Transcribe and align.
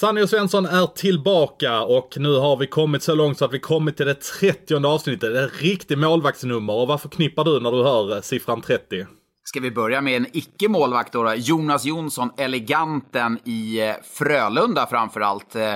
Sanny 0.00 0.22
och 0.22 0.30
Svensson 0.30 0.66
är 0.66 0.86
tillbaka 0.86 1.82
och 1.82 2.14
nu 2.16 2.38
har 2.38 2.56
vi 2.56 2.66
kommit 2.66 3.02
så 3.02 3.14
långt 3.14 3.38
så 3.38 3.44
att 3.44 3.52
vi 3.52 3.58
kommit 3.58 3.96
till 3.96 4.06
det 4.06 4.14
30 4.14 4.86
avsnittet. 4.86 5.32
Det 5.32 5.40
är 5.40 5.46
ett 5.46 5.62
riktigt 5.62 5.98
målvaktsnummer 5.98 6.72
och 6.72 6.88
vad 6.88 7.00
förknippar 7.00 7.44
du 7.44 7.60
när 7.60 7.72
du 7.72 7.82
hör 7.82 8.16
eh, 8.16 8.20
siffran 8.20 8.62
30? 8.62 9.06
Ska 9.44 9.60
vi 9.60 9.70
börja 9.70 10.00
med 10.00 10.16
en 10.16 10.26
icke-målvakt 10.32 11.12
då. 11.12 11.34
Jonas 11.36 11.84
Jonsson, 11.84 12.30
eleganten 12.36 13.38
i 13.44 13.80
eh, 13.80 13.94
Frölunda 14.12 14.86
framförallt. 14.86 15.56
Eh, 15.56 15.74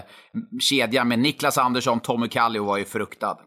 Kedjan 0.61 1.09
med 1.09 1.19
Niklas 1.19 1.59
Andersson, 1.59 2.01
Tommy 2.01 2.29
Kallio 2.29 2.65
var 2.65 2.79
ju 2.79 2.85
fruktad. 2.85 3.39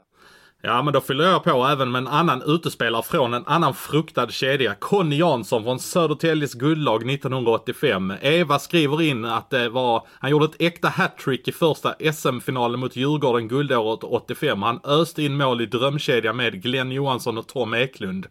Ja, 0.66 0.82
men 0.82 0.94
då 0.94 1.02
fyller 1.02 1.24
jag 1.24 1.44
på 1.44 1.66
även 1.66 1.92
med 1.92 2.00
en 2.00 2.08
annan 2.08 2.42
utespelare 2.46 3.04
från 3.04 3.34
en 3.34 3.44
annan 3.46 3.74
fruktad 3.74 4.30
kedja. 4.30 4.76
Conny 4.76 5.18
Jansson 5.18 5.64
från 5.64 5.80
Södertäljes 5.80 6.54
guldlag 6.54 7.12
1985. 7.12 8.14
Eva 8.22 8.60
skriver 8.60 9.02
in 9.02 9.26
att 9.26 9.50
det 9.50 9.70
var, 9.70 10.08
han 10.20 10.32
gjorde 10.32 10.46
ett 10.46 10.62
äkta 10.62 10.88
hattrick 10.88 11.48
i 11.48 11.52
första 11.52 11.96
SM-finalen 12.14 12.80
mot 12.80 12.96
Djurgården 12.96 13.48
guldåret 13.48 14.04
85. 14.04 14.62
Han 14.62 14.80
öste 14.84 15.24
in 15.24 15.38
mål 15.38 15.62
i 15.62 15.66
drömkedja 15.66 16.34
med 16.34 16.64
Glenn 16.64 16.92
Johansson 16.92 17.38
och 17.38 17.48
Tom 17.48 17.74
Eklund. 17.74 18.28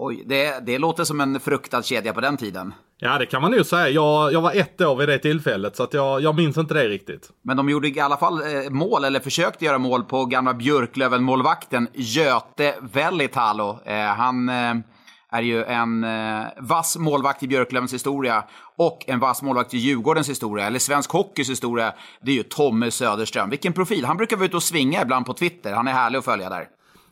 Oj, 0.00 0.24
det, 0.26 0.66
det 0.66 0.78
låter 0.78 1.04
som 1.04 1.20
en 1.20 1.40
fruktad 1.40 1.82
kedja 1.82 2.12
på 2.12 2.20
den 2.20 2.36
tiden. 2.36 2.74
Ja, 2.98 3.18
det 3.18 3.26
kan 3.26 3.42
man 3.42 3.50
nog 3.50 3.66
säga. 3.66 3.88
Jag, 3.88 4.32
jag 4.32 4.40
var 4.40 4.52
ett 4.52 4.80
år 4.80 4.96
vid 4.96 5.08
det 5.08 5.18
tillfället, 5.18 5.76
så 5.76 5.82
att 5.82 5.94
jag, 5.94 6.20
jag 6.20 6.36
minns 6.36 6.56
inte 6.56 6.74
det 6.74 6.88
riktigt. 6.88 7.30
Men 7.42 7.56
de 7.56 7.68
gjorde 7.68 7.88
i 7.88 8.00
alla 8.00 8.16
fall 8.16 8.40
eh, 8.40 8.70
mål, 8.70 9.04
eller 9.04 9.20
försökte 9.20 9.64
göra 9.64 9.78
mål, 9.78 10.04
på 10.04 10.24
gamla 10.24 10.52
Björklöven-målvakten 10.52 11.88
Göte 11.94 12.74
Välitalo. 12.80 13.78
Eh, 13.84 14.04
han 14.04 14.48
eh, 14.48 14.74
är 15.30 15.42
ju 15.42 15.64
en 15.64 16.04
eh, 16.04 16.46
vass 16.58 16.96
målvakt 16.96 17.42
i 17.42 17.48
Björklövens 17.48 17.94
historia 17.94 18.44
och 18.76 19.04
en 19.06 19.20
vass 19.20 19.42
målvakt 19.42 19.74
i 19.74 19.78
Djurgårdens 19.78 20.28
historia, 20.28 20.66
eller 20.66 20.78
svensk 20.78 21.10
hockeys 21.10 21.50
historia. 21.50 21.92
Det 22.20 22.30
är 22.30 22.36
ju 22.36 22.42
Tommy 22.42 22.90
Söderström. 22.90 23.50
Vilken 23.50 23.72
profil! 23.72 24.04
Han 24.04 24.16
brukar 24.16 24.36
vara 24.36 24.46
ute 24.46 24.56
och 24.56 24.62
svinga 24.62 25.02
ibland 25.02 25.26
på 25.26 25.34
Twitter. 25.34 25.72
Han 25.72 25.88
är 25.88 25.92
härlig 25.92 26.18
att 26.18 26.24
följa 26.24 26.48
där. 26.48 26.68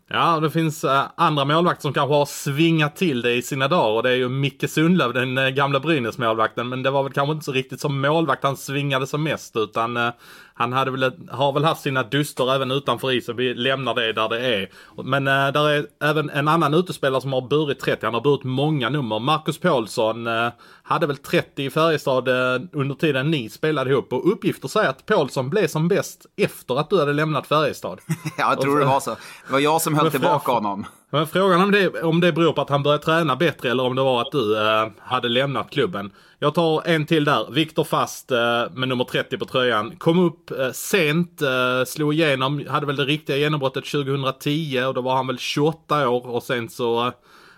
Ja, 0.09 0.41
det 0.41 0.51
finns 0.51 0.85
eh, 0.85 1.05
andra 1.17 1.45
målvakter 1.45 1.83
som 1.83 1.93
kanske 1.93 2.15
har 2.15 2.27
svingat 2.27 2.97
till 2.97 3.23
det 3.23 3.35
i 3.35 3.43
sina 3.43 3.69
dagar 3.69 3.97
och 3.97 4.03
det 4.03 4.11
är 4.11 4.15
ju 4.15 4.29
Micke 4.29 4.71
Sundlöv, 4.71 5.13
den 5.13 5.39
eh, 5.39 5.48
gamla 5.48 5.81
Brynäs-målvakten. 5.81 6.69
Men 6.69 6.83
det 6.83 6.91
var 6.91 7.03
väl 7.03 7.13
kanske 7.13 7.33
inte 7.33 7.45
så 7.45 7.53
riktigt 7.53 7.81
som 7.81 8.01
målvakt 8.01 8.43
han 8.43 8.57
svingade 8.57 9.07
som 9.07 9.23
mest 9.23 9.57
utan 9.57 9.97
eh, 9.97 10.11
han 10.59 10.73
hade 10.73 10.91
väl, 10.91 11.12
har 11.31 11.53
väl 11.53 11.65
haft 11.65 11.83
sina 11.83 12.03
duster 12.03 12.55
även 12.55 12.71
utanför 12.71 13.12
isen. 13.12 13.37
Vi 13.37 13.55
lämnar 13.55 13.95
det 13.95 14.12
där 14.12 14.29
det 14.29 14.55
är. 14.55 14.71
Men 15.05 15.29
äh, 15.29 15.53
där 15.53 15.69
är 15.69 15.87
även 16.03 16.31
en 16.31 16.48
annan 16.48 16.75
utespelare 16.75 17.21
som 17.21 17.33
har 17.33 17.48
burit 17.48 17.81
30. 17.81 18.07
Han 18.07 18.15
har 18.15 18.21
burit 18.21 18.45
många 18.45 18.89
nummer. 18.89 19.19
Marcus 19.19 19.59
Paulsson 19.59 20.27
äh, 20.27 20.48
hade 20.83 21.07
väl 21.07 21.17
30 21.17 21.63
i 21.63 21.71
Färjestad 21.71 22.29
äh, 22.29 22.61
under 22.73 22.95
tiden 22.95 23.31
ni 23.31 23.48
spelade 23.48 23.91
ihop. 23.91 24.13
Och 24.13 24.33
uppgifter 24.33 24.69
säger 24.69 24.89
att 24.89 25.07
Paulsson 25.07 25.51
blev 25.51 25.67
som 25.67 25.89
bäst 25.89 26.27
efter 26.37 26.81
att 26.81 26.91
du 26.91 26.98
hade 26.98 27.13
lämnat 27.13 27.47
Färjestad. 27.47 28.01
ja, 28.39 28.51
jag 28.51 28.61
tror 28.61 28.79
det 28.79 28.87
var 28.87 29.01
så. 29.01 29.11
Det 29.47 29.53
var 29.53 29.61
jag 29.61 29.83
som 29.83 29.95
höll 29.95 30.11
tillbaka 30.11 30.53
honom. 30.53 30.87
Men 31.17 31.27
frågan 31.27 31.62
om 31.62 31.70
det, 31.70 32.03
om 32.03 32.20
det 32.20 32.33
beror 32.33 32.53
på 32.53 32.61
att 32.61 32.70
han 32.70 32.83
började 32.83 33.05
träna 33.05 33.36
bättre 33.36 33.70
eller 33.70 33.83
om 33.83 33.97
det 33.97 34.03
var 34.03 34.20
att 34.20 34.33
du 34.33 34.59
eh, 34.59 34.89
hade 34.98 35.28
lämnat 35.28 35.70
klubben. 35.70 36.11
Jag 36.39 36.55
tar 36.55 36.83
en 36.86 37.07
till 37.07 37.24
där. 37.24 37.51
Viktor 37.51 37.85
Fast 37.85 38.30
eh, 38.30 38.39
med 38.74 38.89
nummer 38.89 39.05
30 39.05 39.39
på 39.39 39.45
tröjan. 39.45 39.96
Kom 39.96 40.18
upp 40.18 40.51
eh, 40.51 40.70
sent, 40.73 41.42
eh, 41.42 41.85
slog 41.86 42.14
igenom, 42.14 42.67
hade 42.68 42.86
väl 42.86 42.96
det 42.96 43.05
riktiga 43.05 43.36
genombrottet 43.36 43.85
2010 43.85 44.85
och 44.86 44.95
då 44.95 45.01
var 45.01 45.17
han 45.17 45.27
väl 45.27 45.39
28 45.39 46.08
år 46.08 46.27
och 46.27 46.42
sen 46.42 46.68
så 46.68 47.07
eh, 47.07 47.13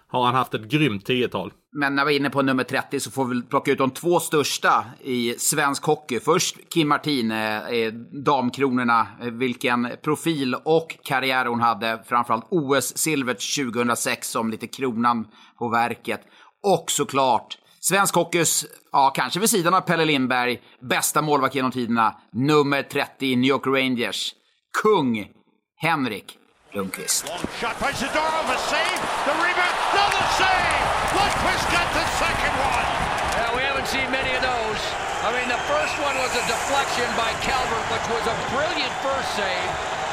har 0.09 0.25
han 0.25 0.35
haft 0.35 0.55
ett 0.55 0.71
grymt 0.71 1.07
tiotal. 1.07 1.53
Men 1.73 1.95
när 1.95 2.05
vi 2.05 2.15
är 2.15 2.19
inne 2.19 2.31
på 2.31 2.43
nummer 2.43 2.65
30 2.65 3.01
så 3.01 3.11
får 3.11 3.25
vi 3.25 3.43
plocka 3.43 3.73
ut 3.73 3.79
de 3.79 3.91
två 3.91 4.21
största 4.21 4.85
i 5.05 5.35
svensk 5.39 5.85
hockey. 5.85 6.21
Först 6.21 6.57
Kim 6.75 6.89
Martin, 6.89 7.31
eh, 7.31 7.69
eh 7.69 7.93
damkronorna. 8.25 9.07
Eh, 9.21 9.27
vilken 9.27 9.89
profil 10.03 10.55
och 10.65 10.99
karriär 11.05 11.47
hon 11.47 11.61
hade. 11.61 12.03
Framförallt 12.07 12.47
OS-silvret 12.51 13.41
2006 13.57 14.31
som 14.31 14.51
lite 14.51 14.67
kronan 14.67 15.27
på 15.59 15.69
verket. 15.69 16.21
Och 16.63 16.91
såklart 16.91 17.59
Svensk 17.81 18.15
hockeys, 18.15 18.67
ja 18.93 19.13
kanske 19.15 19.41
vid 19.41 19.51
sidan 19.51 19.75
av 19.75 19.81
Pelle 19.81 20.05
Lindberg, 20.05 20.61
bästa 20.81 21.23
målvakt 21.23 21.55
genom 21.55 21.71
tiderna. 21.71 22.15
Nummer 22.33 22.83
30 22.83 23.27
i 23.27 23.37
New 23.37 23.51
York 23.51 23.67
Rangers. 23.67 24.35
Kung 24.83 25.29
Henrik 25.77 26.39
Lundqvist. 26.78 27.27
Shot 27.59 27.75
by 27.83 27.91
Zadorov, 27.91 28.47
the 28.47 28.55
save, 28.71 29.03
the 29.27 29.34
rebound, 29.43 29.77
another 29.91 30.25
save! 30.39 30.78
Lundqvist 31.11 31.66
got 31.75 31.91
the 31.91 32.06
second 32.22 32.55
one! 32.55 32.87
Yeah, 33.34 33.50
we 33.59 33.66
haven't 33.66 33.91
seen 33.91 34.06
many 34.15 34.31
of 34.39 34.47
those. 34.47 34.83
I 35.27 35.34
mean, 35.34 35.50
the 35.50 35.59
first 35.66 35.99
one 35.99 36.15
was 36.22 36.31
a 36.39 36.44
deflection 36.47 37.11
by 37.19 37.34
Calvert, 37.43 37.83
which 37.91 38.06
was 38.15 38.22
a 38.31 38.37
brilliant 38.55 38.94
first 39.03 39.27
save. 39.34 39.71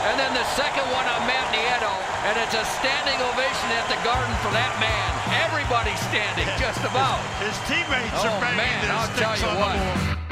And 0.09 0.17
then 0.17 0.33
the 0.33 0.47
second 0.57 0.89
one 0.89 1.05
on 1.05 1.21
Matt 1.29 1.53
Nieto, 1.53 1.93
and 2.25 2.33
it's 2.41 2.57
a 2.57 2.65
standing 2.81 3.21
ovation 3.21 3.69
at 3.77 3.85
the 3.85 4.01
Garden 4.01 4.33
for 4.41 4.49
that 4.49 4.73
man. 4.81 5.09
Everybody's 5.45 6.01
standing, 6.09 6.49
just 6.57 6.81
about. 6.81 7.21
His 7.45 7.53
teammates 7.69 8.25
oh, 8.25 8.25
are 8.25 8.41
banging 8.41 8.57
man, 8.57 8.81
their 8.81 8.97
I'll 8.97 9.13
tell 9.13 9.37
sticks 9.37 9.45
you 9.45 9.53
on 9.53 9.61
what. 9.61 9.77
the 9.77 10.17
board. 10.17 10.24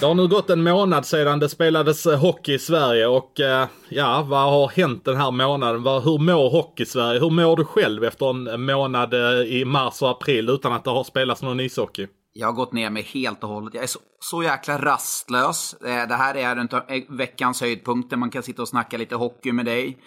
Det 0.00 0.06
har 0.06 0.14
nu 0.14 0.28
gått 0.28 0.50
en 0.50 0.62
månad 0.62 1.06
sedan 1.06 1.38
det 1.38 1.48
spelades 1.48 2.04
hockey 2.04 2.54
i 2.54 2.58
Sverige 2.58 3.06
och 3.06 3.40
eh, 3.40 3.68
ja, 3.88 4.26
vad 4.28 4.50
har 4.50 4.68
hänt 4.68 5.04
den 5.04 5.16
här 5.16 5.30
månaden? 5.30 5.82
Hur 5.82 6.18
mår 6.18 6.50
hockey-Sverige? 6.50 7.20
Hur 7.20 7.30
mår 7.30 7.56
du 7.56 7.64
själv 7.64 8.04
efter 8.04 8.30
en 8.54 8.64
månad 8.64 9.14
eh, 9.14 9.40
i 9.40 9.64
mars 9.64 10.02
och 10.02 10.10
april 10.10 10.48
utan 10.48 10.72
att 10.72 10.84
det 10.84 10.90
har 10.90 11.04
spelats 11.04 11.42
någon 11.42 11.60
ishockey? 11.60 12.06
Jag 12.32 12.46
har 12.46 12.52
gått 12.52 12.72
ner 12.72 12.90
mig 12.90 13.02
helt 13.02 13.42
och 13.44 13.48
hållet. 13.48 13.74
Jag 13.74 13.82
är 13.82 13.86
så, 13.86 13.98
så 14.20 14.42
jäkla 14.42 14.78
rastlös. 14.78 15.74
Eh, 15.74 16.08
det 16.08 16.14
här 16.14 16.36
är 16.36 16.56
en 16.56 16.68
av 16.72 16.82
veckans 17.08 17.60
höjdpunkter. 17.60 18.16
Man 18.16 18.30
kan 18.30 18.42
sitta 18.42 18.62
och 18.62 18.68
snacka 18.68 18.96
lite 18.96 19.16
hockey 19.16 19.52
med 19.52 19.64
dig. 19.64 19.98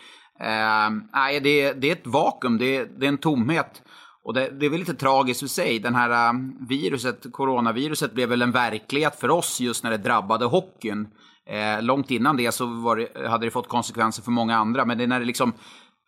Nej, 1.13 1.39
det, 1.39 1.73
det 1.73 1.87
är 1.87 1.91
ett 1.91 2.07
vakuum, 2.07 2.57
det, 2.57 2.99
det 2.99 3.05
är 3.05 3.09
en 3.09 3.17
tomhet. 3.17 3.81
Och 4.23 4.33
det, 4.33 4.49
det 4.59 4.65
är 4.65 4.69
väl 4.69 4.79
lite 4.79 4.93
tragiskt 4.93 5.43
i 5.43 5.47
sig. 5.47 5.79
Den 5.79 5.95
här 5.95 6.29
um, 6.29 6.57
viruset, 6.69 7.25
coronaviruset, 7.31 8.13
blev 8.13 8.29
väl 8.29 8.41
en 8.41 8.51
verklighet 8.51 9.19
för 9.19 9.29
oss 9.29 9.59
just 9.59 9.83
när 9.83 9.91
det 9.91 9.97
drabbade 9.97 10.45
hockeyn. 10.45 11.07
Eh, 11.49 11.81
långt 11.81 12.11
innan 12.11 12.37
det 12.37 12.51
så 12.51 12.65
var 12.65 12.95
det, 12.95 13.29
hade 13.29 13.45
det 13.45 13.51
fått 13.51 13.67
konsekvenser 13.67 14.23
för 14.23 14.31
många 14.31 14.57
andra. 14.57 14.85
Men 14.85 14.97
det 14.97 15.03
är 15.03 15.07
när 15.07 15.19
det 15.19 15.25
liksom 15.25 15.53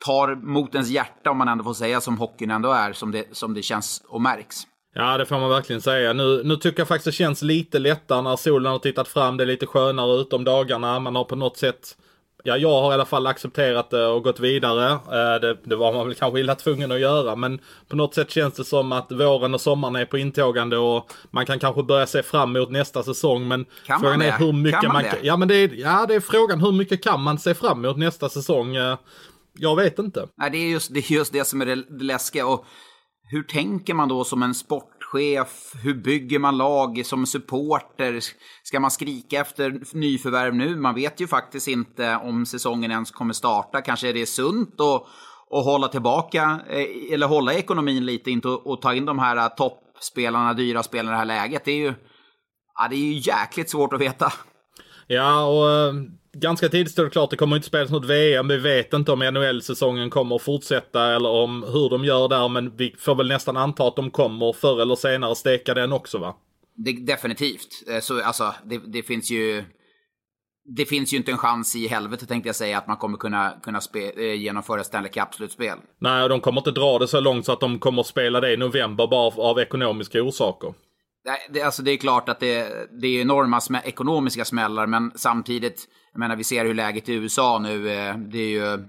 tar 0.06 0.36
mot 0.36 0.76
ens 0.76 0.90
hjärta, 0.90 1.32
om 1.32 1.38
man 1.38 1.48
ändå 1.48 1.64
får 1.64 1.74
säga, 1.74 2.02
som 2.02 2.18
hockeyn 2.18 2.52
ändå 2.52 2.72
är, 2.72 2.94
som 2.94 3.12
det, 3.12 3.26
som 3.32 3.54
det 3.54 3.62
känns 3.62 4.04
och 4.08 4.22
märks. 4.22 4.68
Ja, 4.96 5.18
det 5.18 5.26
får 5.26 5.40
man 5.40 5.50
verkligen 5.50 5.82
säga. 5.82 6.14
Nu, 6.14 6.42
nu 6.44 6.56
tycker 6.56 6.80
jag 6.80 6.88
faktiskt 6.88 7.06
det 7.06 7.12
känns 7.12 7.42
lite 7.42 7.80
lättare 7.80 8.22
när 8.22 8.36
solen 8.36 8.72
har 8.72 8.80
tittat 8.80 9.08
fram. 9.08 9.38
Det 9.38 9.44
är 9.44 9.46
lite 9.46 9.66
skönare 9.66 10.22
ut 10.22 10.34
om 10.34 10.44
dagarna. 10.44 11.00
Man 11.00 11.16
har 11.16 11.24
på 11.24 11.36
något 11.36 11.58
sätt 11.58 11.98
Ja, 12.46 12.58
jag 12.58 12.82
har 12.82 12.92
i 12.92 12.94
alla 12.94 13.06
fall 13.06 13.28
accepterat 13.28 13.90
det 13.90 14.06
och 14.08 14.24
gått 14.24 14.40
vidare. 14.40 14.92
Eh, 14.92 15.40
Det, 15.42 15.58
det 15.64 15.76
var 15.76 15.94
man 15.94 16.08
väl 16.08 16.16
kanske 16.16 16.40
illa 16.40 16.56
tvungen 16.56 16.92
att 16.92 17.00
göra, 17.00 17.36
men 17.36 17.60
på 17.88 17.96
något 17.96 18.14
sätt 18.14 18.32
känns 18.32 18.54
det 18.54 18.64
som 18.64 18.92
att 18.92 19.12
våren 19.12 19.54
och 19.54 19.62
sommaren 19.62 19.96
är 19.96 20.06
på 20.06 20.18
intågande 20.18 20.78
och 20.78 21.12
man 21.32 21.46
kan 21.46 21.60
kanske 21.60 21.84
börja 21.84 22.06
se 22.08 22.24
fram 22.24 22.56
emot 22.56 22.72
nästa 22.72 23.04
säsong. 23.04 23.48
Men 23.48 23.66
Kan 23.86 24.00
frågan 24.00 24.22
är 24.22 24.32
hur 24.32 24.54
mycket 24.54 24.82
Kan 24.82 24.94
man 24.94 25.04
man 25.04 25.12
kan... 25.12 25.20
Ja, 25.24 25.38
men 25.38 25.48
det 25.48 25.56
är, 25.56 25.70
ja, 25.74 26.06
det 26.08 26.16
är 26.16 26.20
frågan. 26.20 26.62
Hur 26.62 26.72
mycket 26.72 27.04
kan 27.04 27.22
man 27.22 27.40
se 27.40 27.54
fram 27.54 27.86
emot 27.86 27.98
nästa 27.98 28.30
säsong? 28.30 28.76
Eh, 28.76 28.98
Jag 29.60 29.76
vet 29.76 30.00
inte. 30.00 30.28
Nej, 30.38 30.52
det 30.52 30.58
är 30.58 30.70
just 30.70 30.94
det, 30.94 31.00
är 31.00 31.12
just 31.14 31.34
det 31.34 31.46
som 31.48 31.62
är 31.62 31.66
det, 31.66 31.76
läskiga. 32.04 32.48
Och 32.48 32.66
hur 33.32 33.44
tänker 33.44 33.94
man 33.94 34.10
då 34.10 34.24
som 34.24 34.44
en 34.44 34.54
chef? 35.14 35.76
Hur 35.84 35.94
bygger 35.94 36.40
man 36.40 36.58
lag 36.58 37.06
som 37.06 37.26
supporter? 37.26 38.20
Ska 38.64 38.80
man 38.80 38.92
skrika 38.92 39.42
efter 39.42 39.82
nyförvärv 39.94 40.56
nu? 40.56 40.76
Man 40.76 40.96
vet 40.96 41.20
ju 41.20 41.28
faktiskt 41.28 41.68
inte 41.68 42.16
om 42.16 42.46
säsongen 42.46 42.92
ens 42.92 43.12
kommer 43.12 43.34
starta. 43.34 43.82
Kanske 43.82 44.10
är 44.10 44.14
det 44.14 44.26
sunt 44.26 44.82
att, 44.82 45.04
att 45.58 45.66
hålla 45.66 45.88
tillbaka, 45.88 46.60
eh, 46.70 47.14
eller 47.14 47.28
hålla 47.28 47.54
ekonomin 47.54 48.06
lite, 48.06 48.32
inte 48.32 48.58
att 48.66 48.82
ta 48.82 48.94
in 48.94 49.06
de 49.06 49.20
här 49.20 49.38
eh, 49.38 49.48
toppspelarna, 49.48 50.54
dyra 50.54 50.84
spelarna 50.84 51.12
i 51.12 51.14
det 51.14 51.18
här 51.18 51.26
läget. 51.26 51.66
Det 51.66 51.72
är 51.72 51.78
ju, 51.78 51.94
ja, 52.76 52.88
det 52.90 52.96
är 52.96 53.14
ju 53.14 53.14
jäkligt 53.14 53.70
svårt 53.70 53.94
att 53.94 54.02
veta. 54.02 54.34
Ja, 55.08 55.46
och 55.46 55.70
eh, 55.70 55.94
ganska 56.34 56.70
tidigt 56.70 56.92
stod 56.92 57.06
det 57.06 57.10
klart, 57.10 57.30
det 57.30 57.38
kommer 57.38 57.56
inte 57.56 57.68
spelas 57.68 57.92
något 57.92 58.06
VM. 58.06 58.48
Vi 58.48 58.58
vet 58.58 58.94
inte 58.94 59.12
om 59.12 59.20
NHL-säsongen 59.20 60.10
kommer 60.10 60.36
att 60.36 60.42
fortsätta 60.42 61.16
eller 61.16 61.30
om 61.30 61.64
hur 61.64 61.90
de 61.90 62.06
gör 62.06 62.28
där. 62.28 62.50
Men 62.50 62.76
vi 62.76 62.96
får 63.00 63.16
väl 63.16 63.28
nästan 63.28 63.58
anta 63.58 63.88
att 63.88 63.96
de 63.96 64.12
kommer 64.12 64.54
förr 64.54 64.82
eller 64.82 64.96
senare 64.96 65.36
steka 65.36 65.74
den 65.74 65.94
också 65.94 66.18
va? 66.18 66.36
Det, 66.76 66.92
definitivt. 66.92 67.84
Eh, 67.88 68.00
så, 68.00 68.24
alltså, 68.24 68.54
det, 68.66 68.78
det, 68.78 69.04
finns 69.04 69.32
ju... 69.32 69.64
Det 70.78 70.86
finns 70.86 71.14
ju 71.14 71.18
inte 71.18 71.32
en 71.32 71.38
chans 71.38 71.76
i 71.76 71.88
helvete 71.88 72.26
tänkte 72.26 72.50
jag 72.50 72.56
säga 72.56 72.78
att 72.78 72.88
man 72.88 72.98
kommer 72.98 73.18
kunna, 73.18 73.54
kunna 73.64 73.82
spe, 73.82 74.12
eh, 74.18 74.34
genomföra 74.34 74.84
Stanley 74.84 75.12
Cup-slutspel. 75.12 75.78
Nej, 76.00 76.30
de 76.30 76.42
kommer 76.42 76.62
inte 76.62 76.72
dra 76.72 77.00
det 77.00 77.08
så 77.08 77.20
långt 77.20 77.46
så 77.46 77.52
att 77.52 77.60
de 77.60 77.80
kommer 77.80 78.04
spela 78.04 78.42
det 78.42 78.54
i 78.54 78.58
november 78.58 79.08
bara 79.08 79.28
av, 79.28 79.40
av 79.40 79.60
ekonomiska 79.60 80.22
orsaker. 80.22 80.74
Det, 81.50 81.62
alltså 81.62 81.82
det 81.82 81.92
är 81.92 81.98
klart 81.98 82.30
att 82.30 82.40
det, 82.40 82.88
det 83.02 83.08
är 83.08 83.22
enorma 83.22 83.62
smä, 83.62 83.82
ekonomiska 83.86 84.46
smällar, 84.46 84.88
men 84.88 85.12
samtidigt, 85.16 85.88
jag 86.14 86.20
menar 86.20 86.36
vi 86.36 86.44
ser 86.44 86.66
hur 86.66 86.74
läget 86.74 87.10
i 87.10 87.14
USA 87.14 87.60
nu, 87.60 87.90
eh, 87.90 88.18
det 88.18 88.40
är 88.40 88.50
ju 88.50 88.86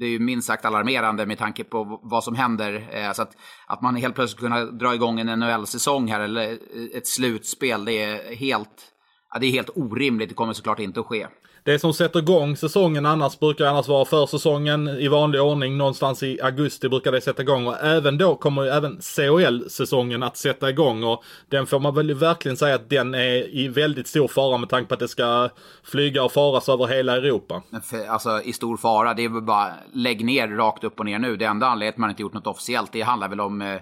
det 0.00 0.06
är 0.06 0.10
ju 0.10 0.18
minst 0.18 0.46
sagt 0.46 0.64
alarmerande 0.64 1.26
med 1.26 1.38
tanke 1.38 1.64
på 1.64 2.00
vad 2.02 2.24
som 2.24 2.34
händer. 2.34 2.88
Eh, 2.90 3.12
så 3.12 3.22
att, 3.22 3.36
att 3.66 3.82
man 3.82 3.96
helt 3.96 4.14
plötsligt 4.14 4.40
kunna 4.40 4.64
dra 4.64 4.94
igång 4.94 5.20
en 5.20 5.38
NHL-säsong 5.40 6.08
här, 6.08 6.20
eller 6.20 6.58
ett 6.96 7.06
slutspel, 7.06 7.84
det 7.84 8.02
är 8.02 8.34
helt, 8.34 8.92
ja, 9.32 9.38
det 9.38 9.46
är 9.46 9.50
helt 9.50 9.70
orimligt. 9.74 10.28
Det 10.28 10.34
kommer 10.34 10.52
såklart 10.52 10.78
inte 10.78 11.00
att 11.00 11.06
ske. 11.06 11.26
Det 11.64 11.78
som 11.78 11.94
sätter 11.94 12.18
igång 12.18 12.56
säsongen 12.56 13.06
annars 13.06 13.38
brukar 13.38 13.66
annars 13.66 13.88
vara 13.88 14.04
försäsongen 14.04 14.88
i 14.88 15.08
vanlig 15.08 15.42
ordning. 15.42 15.76
Någonstans 15.76 16.22
i 16.22 16.40
augusti 16.42 16.88
brukar 16.88 17.12
det 17.12 17.20
sätta 17.20 17.42
igång 17.42 17.66
och 17.66 17.84
även 17.84 18.18
då 18.18 18.34
kommer 18.34 18.62
ju 18.62 18.68
även 18.68 19.00
CHL-säsongen 19.00 20.22
att 20.22 20.36
sätta 20.36 20.70
igång 20.70 21.04
och 21.04 21.24
den 21.48 21.66
får 21.66 21.80
man 21.80 21.94
väl 21.94 22.14
verkligen 22.14 22.56
säga 22.56 22.74
att 22.74 22.90
den 22.90 23.14
är 23.14 23.56
i 23.56 23.68
väldigt 23.68 24.06
stor 24.06 24.28
fara 24.28 24.58
med 24.58 24.68
tanke 24.68 24.88
på 24.88 24.94
att 24.94 25.00
det 25.00 25.08
ska 25.08 25.48
flyga 25.84 26.24
och 26.24 26.32
faras 26.32 26.68
över 26.68 26.86
hela 26.86 27.16
Europa. 27.16 27.62
Alltså 28.08 28.42
i 28.42 28.52
stor 28.52 28.76
fara, 28.76 29.14
det 29.14 29.24
är 29.24 29.28
väl 29.28 29.42
bara 29.42 29.72
lägg 29.92 30.24
ner 30.24 30.48
rakt 30.48 30.84
upp 30.84 31.00
och 31.00 31.06
ner 31.06 31.18
nu. 31.18 31.36
Det 31.36 31.44
enda 31.44 31.66
anledningen 31.66 31.94
att 31.94 31.98
man 31.98 32.10
inte 32.10 32.22
gjort 32.22 32.34
något 32.34 32.46
officiellt, 32.46 32.92
det 32.92 33.02
handlar 33.02 33.28
väl 33.28 33.40
om 33.40 33.62
eh, 33.62 33.80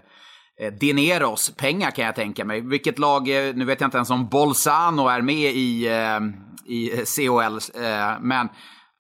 Dineros 0.81 1.50
pengar 1.56 1.90
kan 1.90 2.05
jag 2.05 2.14
tänka 2.14 2.44
mig. 2.44 2.60
Vilket 2.60 2.99
lag, 2.99 3.49
eh, 3.49 3.55
nu 3.55 3.64
vet 3.64 3.81
jag 3.81 3.87
inte 3.87 3.96
ens 3.96 4.10
om 4.10 4.28
Bolzano 4.28 5.08
är 5.08 5.20
med 5.20 5.52
i, 5.55 5.87
eh, 5.87 6.20
i 6.66 7.05
CHL, 7.06 7.58
men 8.20 8.49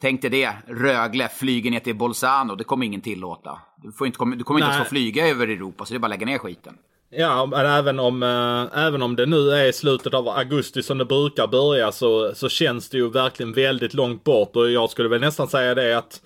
tänk 0.00 0.22
dig 0.22 0.30
det, 0.30 0.52
Rögle 0.66 1.28
flyger 1.28 1.70
ner 1.70 1.80
till 1.80 1.96
Bolzano, 1.96 2.54
det 2.54 2.64
kommer 2.64 2.86
ingen 2.86 3.00
tillåta. 3.00 3.58
Du, 3.82 3.92
får 3.92 4.06
inte, 4.06 4.24
du 4.24 4.44
kommer 4.44 4.60
inte 4.60 4.72
ens 4.72 4.84
få 4.84 4.90
flyga 4.90 5.28
över 5.28 5.48
Europa, 5.48 5.84
så 5.84 5.92
det 5.92 5.96
är 5.96 5.98
bara 5.98 6.06
att 6.06 6.10
lägga 6.10 6.26
ner 6.26 6.38
skiten. 6.38 6.74
Ja, 7.10 7.46
men 7.46 7.66
även 7.66 7.98
om, 7.98 8.22
äh, 8.22 8.78
även 8.86 9.02
om 9.02 9.16
det 9.16 9.26
nu 9.26 9.50
är 9.50 9.72
slutet 9.72 10.14
av 10.14 10.28
augusti 10.28 10.82
som 10.82 10.98
det 10.98 11.04
brukar 11.04 11.46
börja 11.46 11.92
så, 11.92 12.34
så 12.34 12.48
känns 12.48 12.88
det 12.88 12.96
ju 12.96 13.10
verkligen 13.10 13.52
väldigt 13.52 13.94
långt 13.94 14.24
bort 14.24 14.56
och 14.56 14.70
jag 14.70 14.90
skulle 14.90 15.08
väl 15.08 15.20
nästan 15.20 15.48
säga 15.48 15.74
det 15.74 15.98
att 15.98 16.20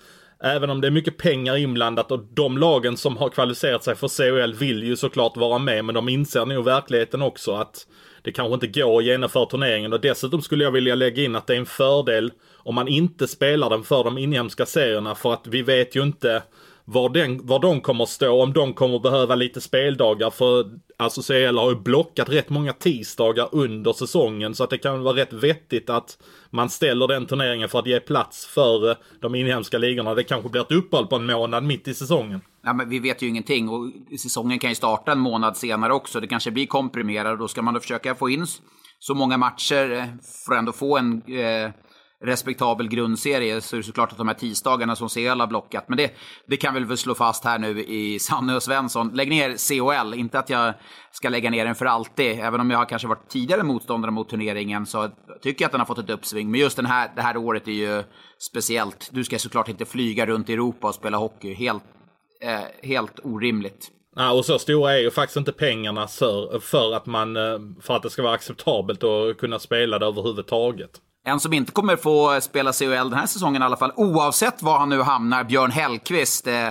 Även 0.45 0.69
om 0.69 0.81
det 0.81 0.87
är 0.87 0.91
mycket 0.91 1.17
pengar 1.17 1.57
inblandat 1.57 2.11
och 2.11 2.19
de 2.33 2.57
lagen 2.57 2.97
som 2.97 3.17
har 3.17 3.29
kvalificerat 3.29 3.83
sig 3.83 3.95
för 3.95 4.07
CHL 4.07 4.53
vill 4.53 4.83
ju 4.83 4.95
såklart 4.95 5.37
vara 5.37 5.57
med 5.57 5.85
men 5.85 5.95
de 5.95 6.09
inser 6.09 6.45
nog 6.45 6.65
verkligheten 6.65 7.21
också 7.21 7.55
att 7.55 7.87
det 8.21 8.31
kanske 8.31 8.53
inte 8.53 8.67
går 8.67 8.97
att 8.97 9.05
genomföra 9.05 9.45
turneringen. 9.45 9.93
Och 9.93 10.01
dessutom 10.01 10.41
skulle 10.41 10.63
jag 10.63 10.71
vilja 10.71 10.95
lägga 10.95 11.23
in 11.23 11.35
att 11.35 11.47
det 11.47 11.53
är 11.53 11.57
en 11.57 11.65
fördel 11.65 12.31
om 12.57 12.75
man 12.75 12.87
inte 12.87 13.27
spelar 13.27 13.69
den 13.69 13.83
för 13.83 14.03
de 14.03 14.17
inhemska 14.17 14.65
serierna 14.65 15.15
för 15.15 15.33
att 15.33 15.47
vi 15.47 15.61
vet 15.61 15.95
ju 15.95 16.03
inte 16.03 16.43
var, 16.85 17.09
den, 17.09 17.45
var 17.45 17.59
de 17.59 17.81
kommer 17.81 18.05
stå, 18.05 18.43
om 18.43 18.53
de 18.53 18.73
kommer 18.73 18.99
behöva 18.99 19.35
lite 19.35 19.61
speldagar. 19.61 20.29
För 20.29 20.65
alltså 20.97 21.21
CL 21.21 21.57
har 21.57 21.69
ju 21.69 21.75
blockat 21.75 22.29
rätt 22.29 22.49
många 22.49 22.73
tisdagar 22.73 23.49
under 23.51 23.93
säsongen 23.93 24.55
så 24.55 24.63
att 24.63 24.69
det 24.69 24.77
kan 24.77 25.03
vara 25.03 25.15
rätt 25.15 25.33
vettigt 25.33 25.89
att 25.89 26.17
man 26.49 26.69
ställer 26.69 27.07
den 27.07 27.25
turneringen 27.25 27.69
för 27.69 27.79
att 27.79 27.87
ge 27.87 27.99
plats 27.99 28.45
för 28.45 28.89
eh, 28.89 28.95
de 29.21 29.35
inhemska 29.35 29.77
ligorna. 29.77 30.15
Det 30.15 30.23
kanske 30.23 30.49
blir 30.49 30.61
ett 30.61 30.71
uppehåll 30.71 31.07
på 31.07 31.15
en 31.15 31.25
månad 31.25 31.63
mitt 31.63 31.87
i 31.87 31.93
säsongen. 31.93 32.41
Ja, 32.63 32.73
men 32.73 32.89
vi 32.89 32.99
vet 32.99 33.21
ju 33.21 33.27
ingenting 33.27 33.69
och 33.69 33.91
säsongen 34.19 34.59
kan 34.59 34.69
ju 34.71 34.75
starta 34.75 35.11
en 35.11 35.19
månad 35.19 35.57
senare 35.57 35.93
också. 35.93 36.19
Det 36.19 36.27
kanske 36.27 36.51
blir 36.51 36.65
komprimerad 36.65 37.31
och 37.31 37.37
då 37.37 37.47
ska 37.47 37.61
man 37.61 37.73
då 37.73 37.79
försöka 37.79 38.15
få 38.15 38.29
in 38.29 38.45
så 38.99 39.15
många 39.15 39.37
matcher 39.37 39.91
eh, 39.91 40.05
för 40.45 40.53
att 40.53 40.59
ändå 40.59 40.71
få 40.71 40.97
en 40.97 41.21
eh, 41.27 41.71
respektabel 42.23 42.87
grundserie 42.87 43.61
så 43.61 43.75
är 43.75 43.77
det 43.77 43.83
såklart 43.83 44.11
att 44.11 44.17
de 44.17 44.27
här 44.27 44.35
tisdagarna 44.35 44.95
som 44.95 45.09
CL 45.09 45.39
har 45.39 45.47
blockat. 45.47 45.89
Men 45.89 45.97
det, 45.97 46.13
det 46.47 46.57
kan 46.57 46.73
vi 46.73 46.79
väl 46.79 46.97
slå 46.97 47.15
fast 47.15 47.43
här 47.43 47.59
nu 47.59 47.83
i 47.83 48.19
Sanne 48.19 48.55
och 48.55 48.63
Svensson. 48.63 49.11
Lägg 49.13 49.29
ner 49.29 49.79
COL, 49.79 50.13
inte 50.13 50.39
att 50.39 50.49
jag 50.49 50.73
ska 51.11 51.29
lägga 51.29 51.49
ner 51.49 51.65
den 51.65 51.75
för 51.75 51.85
alltid. 51.85 52.39
Även 52.39 52.59
om 52.59 52.71
jag 52.71 52.77
har 52.77 52.85
kanske 52.85 53.07
varit 53.07 53.29
tidigare 53.29 53.63
motståndare 53.63 54.11
mot 54.11 54.29
turneringen 54.29 54.85
så 54.85 55.09
tycker 55.41 55.63
jag 55.63 55.67
att 55.67 55.71
den 55.71 55.81
har 55.81 55.85
fått 55.85 55.99
ett 55.99 56.09
uppsving. 56.09 56.51
Men 56.51 56.59
just 56.59 56.75
den 56.75 56.85
här, 56.85 57.11
det 57.15 57.21
här 57.21 57.37
året 57.37 57.67
är 57.67 57.71
ju 57.71 58.03
speciellt. 58.39 59.09
Du 59.11 59.23
ska 59.23 59.39
såklart 59.39 59.69
inte 59.69 59.85
flyga 59.85 60.25
runt 60.25 60.49
i 60.49 60.53
Europa 60.53 60.87
och 60.87 60.95
spela 60.95 61.17
hockey. 61.17 61.53
Helt, 61.53 61.83
eh, 62.41 62.89
helt 62.89 63.19
orimligt. 63.23 63.89
Ja, 64.15 64.31
och 64.31 64.45
så 64.45 64.59
stora 64.59 64.93
är 64.93 64.99
ju 64.99 65.11
faktiskt 65.11 65.37
inte 65.37 65.51
pengarna 65.51 66.07
för, 66.07 66.59
för, 66.59 66.93
att 66.93 67.05
man, 67.05 67.37
eh, 67.37 67.59
för 67.81 67.95
att 67.95 68.03
det 68.03 68.09
ska 68.09 68.21
vara 68.21 68.33
acceptabelt 68.33 69.03
att 69.03 69.37
kunna 69.37 69.59
spela 69.59 69.99
det 69.99 70.05
överhuvudtaget. 70.05 71.01
En 71.25 71.39
som 71.39 71.53
inte 71.53 71.71
kommer 71.71 71.95
få 71.95 72.41
spela 72.41 72.73
CHL 72.73 73.09
den 73.09 73.13
här 73.13 73.25
säsongen 73.25 73.61
i 73.61 73.65
alla 73.65 73.77
fall, 73.77 73.91
oavsett 73.95 74.61
var 74.61 74.79
han 74.79 74.89
nu 74.89 75.01
hamnar, 75.01 75.43
Björn 75.43 75.71
Hellkvist. 75.71 76.47
Eh, 76.47 76.69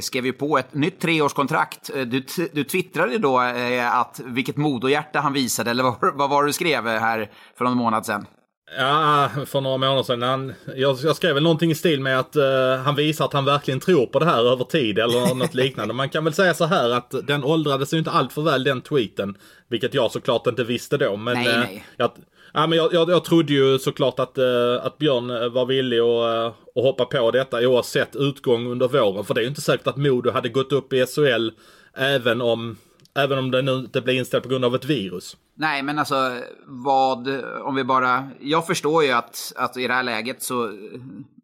skrev 0.00 0.26
ju 0.26 0.32
på 0.32 0.58
ett 0.58 0.74
nytt 0.74 1.00
treårskontrakt. 1.00 1.90
Eh, 1.94 2.02
du, 2.02 2.24
du 2.52 2.64
twittrade 2.64 3.18
då 3.18 3.42
eh, 3.42 3.96
att 3.96 4.20
vilket 4.24 4.56
modohjärta 4.56 5.20
han 5.20 5.32
visade, 5.32 5.70
eller 5.70 5.82
vad, 5.82 5.96
vad 6.14 6.30
var 6.30 6.42
det 6.42 6.48
du 6.48 6.52
skrev 6.52 6.88
eh, 6.88 7.00
här 7.00 7.30
för 7.58 7.64
någon 7.64 7.76
månad 7.76 8.06
sedan? 8.06 8.26
Ja, 8.76 9.30
för 9.46 9.60
några 9.60 9.76
månader 9.76 10.02
sedan. 10.02 10.22
Han, 10.22 10.54
jag, 10.76 10.98
jag 11.02 11.16
skrev 11.16 11.34
väl 11.34 11.42
någonting 11.42 11.70
i 11.70 11.74
stil 11.74 12.00
med 12.00 12.18
att 12.20 12.36
uh, 12.36 12.76
han 12.84 12.94
visar 12.94 13.24
att 13.24 13.32
han 13.32 13.44
verkligen 13.44 13.80
tror 13.80 14.06
på 14.06 14.18
det 14.18 14.24
här 14.24 14.52
över 14.52 14.64
tid 14.64 14.98
eller 14.98 15.34
något 15.34 15.54
liknande. 15.54 15.94
Man 15.94 16.08
kan 16.08 16.24
väl 16.24 16.32
säga 16.32 16.54
så 16.54 16.64
här 16.64 16.90
att 16.90 17.14
den 17.26 17.44
åldrades 17.44 17.94
ju 17.94 17.98
inte 17.98 18.10
allt 18.10 18.32
för 18.32 18.42
väl 18.42 18.64
den 18.64 18.80
tweeten. 18.80 19.36
Vilket 19.68 19.94
jag 19.94 20.12
såklart 20.12 20.46
inte 20.46 20.64
visste 20.64 20.96
då. 20.96 21.16
Men, 21.16 21.34
nej, 21.34 21.48
uh, 21.48 21.60
nej. 21.60 21.84
Jag, 21.96 22.10
Ja, 22.52 22.66
men 22.66 22.78
jag, 22.78 22.94
jag, 22.94 23.10
jag 23.10 23.24
trodde 23.24 23.52
ju 23.52 23.78
såklart 23.78 24.18
att, 24.18 24.38
uh, 24.38 24.86
att 24.86 24.98
Björn 24.98 25.30
eh, 25.30 25.48
var 25.48 25.66
villig 25.66 25.98
att, 25.98 26.54
att 26.76 26.84
hoppa 26.84 27.04
på 27.04 27.30
detta 27.30 27.68
oavsett 27.68 28.16
utgång 28.16 28.66
under 28.66 28.88
våren. 28.88 29.24
För 29.24 29.34
det 29.34 29.40
är 29.40 29.42
ju 29.42 29.48
inte 29.48 29.60
säkert 29.60 29.86
att 29.86 29.96
Modo 29.96 30.30
hade 30.30 30.48
gått 30.48 30.72
upp 30.72 30.92
i 30.92 31.06
SHL 31.06 31.50
även 31.94 32.40
om, 32.40 32.76
även 33.18 33.38
om 33.38 33.50
det 33.50 33.62
nu 33.62 33.72
inte 33.72 34.00
blir 34.00 34.18
inställt 34.18 34.42
på 34.42 34.48
grund 34.50 34.64
av 34.64 34.74
ett 34.74 34.84
virus. 34.84 35.36
Nej, 35.56 35.82
men 35.82 35.98
alltså 35.98 36.40
vad, 36.66 37.28
om 37.62 37.74
vi 37.74 37.84
bara... 37.84 38.28
Jag 38.40 38.66
förstår 38.66 39.04
ju 39.04 39.12
att, 39.12 39.52
att 39.56 39.76
i 39.76 39.86
det 39.86 39.94
här 39.94 40.02
läget 40.02 40.42
så... 40.42 40.72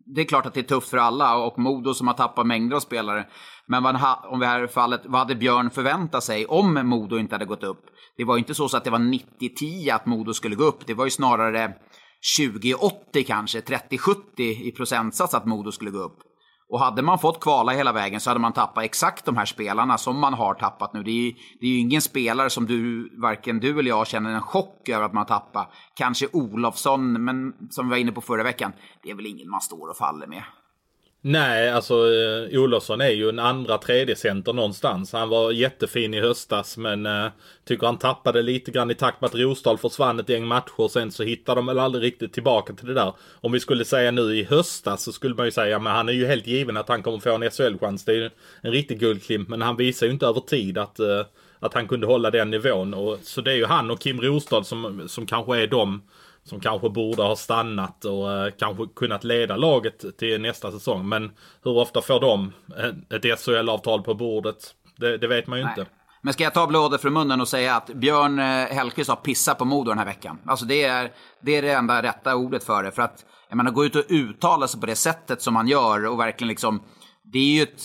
Det 0.07 0.21
är 0.21 0.25
klart 0.25 0.47
att 0.47 0.55
det 0.55 0.61
är 0.61 0.65
tufft 0.65 0.89
för 0.89 0.97
alla 0.97 1.37
och 1.37 1.59
Modo 1.59 1.95
som 1.95 2.07
har 2.07 2.15
tappat 2.15 2.47
mängder 2.47 2.77
av 2.77 2.81
spelare. 2.81 3.27
Men 3.67 3.83
vad, 3.83 3.97
om 4.25 4.41
vi 4.41 4.47
här 4.47 4.67
fallet, 4.67 5.01
vad 5.05 5.19
hade 5.19 5.35
Björn 5.35 5.71
förväntat 5.71 6.25
sig 6.25 6.47
om 6.47 6.75
Modo 6.75 7.19
inte 7.19 7.35
hade 7.35 7.45
gått 7.45 7.65
upp? 7.65 7.81
Det 8.17 8.25
var 8.25 8.37
ju 8.37 8.39
inte 8.39 8.55
så 8.55 8.77
att 8.77 8.85
det 8.85 8.91
var 8.91 8.99
90-10 8.99 9.95
att 9.95 10.07
Modo 10.07 10.35
skulle 10.35 10.55
gå 10.55 10.65
upp. 10.65 10.87
Det 10.87 10.95
var 10.95 11.05
ju 11.05 11.11
snarare 11.11 11.75
20-80 12.39 13.25
kanske, 13.27 13.61
30-70 13.61 14.17
i 14.39 14.73
procentsats 14.77 15.35
att 15.35 15.47
Modo 15.47 15.73
skulle 15.73 15.91
gå 15.91 15.99
upp. 15.99 16.19
Och 16.69 16.81
hade 16.81 17.03
man 17.03 17.19
fått 17.19 17.41
kvala 17.41 17.73
hela 17.73 17.93
vägen 17.93 18.21
så 18.21 18.31
hade 18.31 18.41
man 18.41 18.53
tappat 18.53 18.85
exakt 18.85 19.25
de 19.25 19.37
här 19.37 19.45
spelarna 19.45 19.99
som 19.99 20.21
man 20.21 20.35
har 20.35 20.55
tappat 20.55 20.95
nu. 20.95 21.03
Det 21.03 21.11
är, 21.11 21.35
det 21.61 21.67
är 21.67 21.71
ju 21.71 21.79
ingen 21.79 22.01
spelare 22.01 22.51
som 22.51 22.67
du, 22.67 23.11
varken 23.21 23.61
du 23.61 23.79
eller 23.79 23.89
jag 23.89 24.07
känner 24.07 24.31
en 24.31 24.43
chock 24.43 24.89
över 24.89 25.07
att 25.07 25.13
man 25.13 25.27
tappar. 25.27 25.69
Kanske 25.95 26.29
Olofsson, 26.33 27.25
men 27.25 27.55
som 27.71 27.87
vi 27.87 27.91
var 27.91 27.97
inne 27.97 28.13
på 28.13 28.21
förra 28.21 28.43
veckan, 28.43 28.73
det 29.03 29.11
är 29.11 29.15
väl 29.15 29.27
ingen 29.27 29.51
man 29.51 29.61
står 29.61 29.91
och 29.91 29.97
faller 29.97 30.27
med. 30.27 30.43
Nej, 31.27 31.71
alltså 31.71 31.95
eh, 31.95 32.61
Olofsson 32.61 33.01
är 33.01 33.11
ju 33.11 33.29
en 33.29 33.39
andra 33.39 33.79
tredje 33.79 34.17
center 34.17 34.53
någonstans. 34.53 35.13
Han 35.13 35.29
var 35.29 35.53
jättefin 35.53 36.15
i 36.15 36.21
höstas 36.21 36.77
men 36.77 37.07
eh, 37.07 37.27
tycker 37.65 37.87
han 37.87 37.99
tappade 37.99 38.43
lite 38.43 38.71
grann 38.71 38.91
i 38.91 38.95
takt 38.95 39.21
med 39.21 39.29
att 39.29 39.35
Rosdahl 39.35 39.79
försvann 39.79 40.21
ett 40.21 40.29
gäng 40.29 40.47
matcher. 40.47 40.89
Sen 40.89 41.13
så 41.13 41.23
hittade 41.23 41.59
de 41.59 41.67
väl 41.67 41.79
aldrig 41.79 42.05
riktigt 42.05 42.33
tillbaka 42.33 42.73
till 42.73 42.87
det 42.87 42.95
där. 42.95 43.13
Om 43.41 43.53
vi 43.53 43.61
skulle 43.61 43.85
säga 43.85 44.11
nu 44.11 44.37
i 44.37 44.45
höstas 44.45 45.03
så 45.03 45.13
skulle 45.13 45.35
man 45.35 45.45
ju 45.45 45.51
säga 45.51 45.79
men 45.79 45.93
han 45.93 46.09
är 46.09 46.13
ju 46.13 46.27
helt 46.27 46.47
given 46.47 46.77
att 46.77 46.89
han 46.89 47.03
kommer 47.03 47.19
få 47.19 47.35
en 47.35 47.51
SHL-chans. 47.51 48.05
Det 48.05 48.13
är 48.13 48.17
ju 48.17 48.31
en 48.61 48.73
riktig 48.73 49.01
guldklimp 49.01 49.49
men 49.49 49.63
han 49.63 49.77
visar 49.77 50.07
ju 50.07 50.13
inte 50.13 50.27
över 50.27 50.41
tid 50.41 50.79
att, 50.79 50.99
eh, 50.99 51.23
att 51.59 51.75
han 51.75 51.89
kunde 51.89 52.07
hålla 52.07 52.31
den 52.31 52.51
nivån. 52.51 52.95
Och, 52.95 53.19
så 53.23 53.41
det 53.41 53.53
är 53.53 53.57
ju 53.57 53.67
han 53.67 53.91
och 53.91 54.01
Kim 54.01 54.21
Rosdahl 54.21 54.65
som, 54.65 55.09
som 55.09 55.27
kanske 55.27 55.63
är 55.63 55.67
de 55.67 56.03
som 56.45 56.61
kanske 56.61 56.89
borde 56.89 57.23
ha 57.23 57.37
stannat 57.37 58.05
och 58.05 58.33
eh, 58.33 58.53
kanske 58.59 58.87
kunnat 58.97 59.25
leda 59.25 59.57
laget 59.57 60.19
till 60.19 60.41
nästa 60.41 60.73
säsong. 60.73 61.09
Men 61.09 61.33
hur 61.65 61.77
ofta 61.77 62.03
får 62.03 62.21
de 62.21 62.53
eh, 62.79 63.17
ett 63.17 63.41
SHL-avtal 63.41 64.03
på 64.03 64.15
bordet? 64.15 64.75
Det, 64.97 65.19
det, 65.19 65.27
vet 65.27 65.47
man 65.47 65.59
ju 65.59 65.65
Nej. 65.65 65.75
inte. 65.79 65.91
Men 66.23 66.33
ska 66.33 66.45
jag 66.45 66.55
ta 66.55 66.67
blodet 66.67 67.01
från 67.01 67.13
munnen 67.13 67.41
och 67.41 67.49
säga 67.49 67.77
att 67.77 67.87
Björn 67.87 68.39
eh, 68.39 68.45
Hellkvist 68.45 69.11
har 69.11 69.17
pissat 69.17 69.59
på 69.59 69.65
Modo 69.65 69.91
den 69.91 69.99
här 69.99 70.07
veckan. 70.07 70.39
Alltså 70.47 70.65
det 70.65 70.83
är, 70.83 71.13
det 71.41 71.57
är 71.57 71.63
det 71.63 71.73
enda 71.73 72.03
rätta 72.03 72.37
ordet 72.37 72.65
för 72.65 72.83
det. 72.83 72.91
För 72.93 73.03
att, 73.03 73.25
jag 73.49 73.57
menar, 73.57 73.71
gå 73.71 73.85
ut 73.85 73.97
och 73.97 74.05
uttala 74.09 74.69
sig 74.69 74.81
på 74.81 74.87
det 74.87 74.97
sättet 74.97 75.43
som 75.43 75.55
man 75.55 75.69
gör 75.69 76.07
och 76.07 76.21
verkligen 76.21 76.49
liksom, 76.49 76.83
det 77.23 77.39
är 77.39 77.55
ju 77.57 77.63
ett 77.63 77.83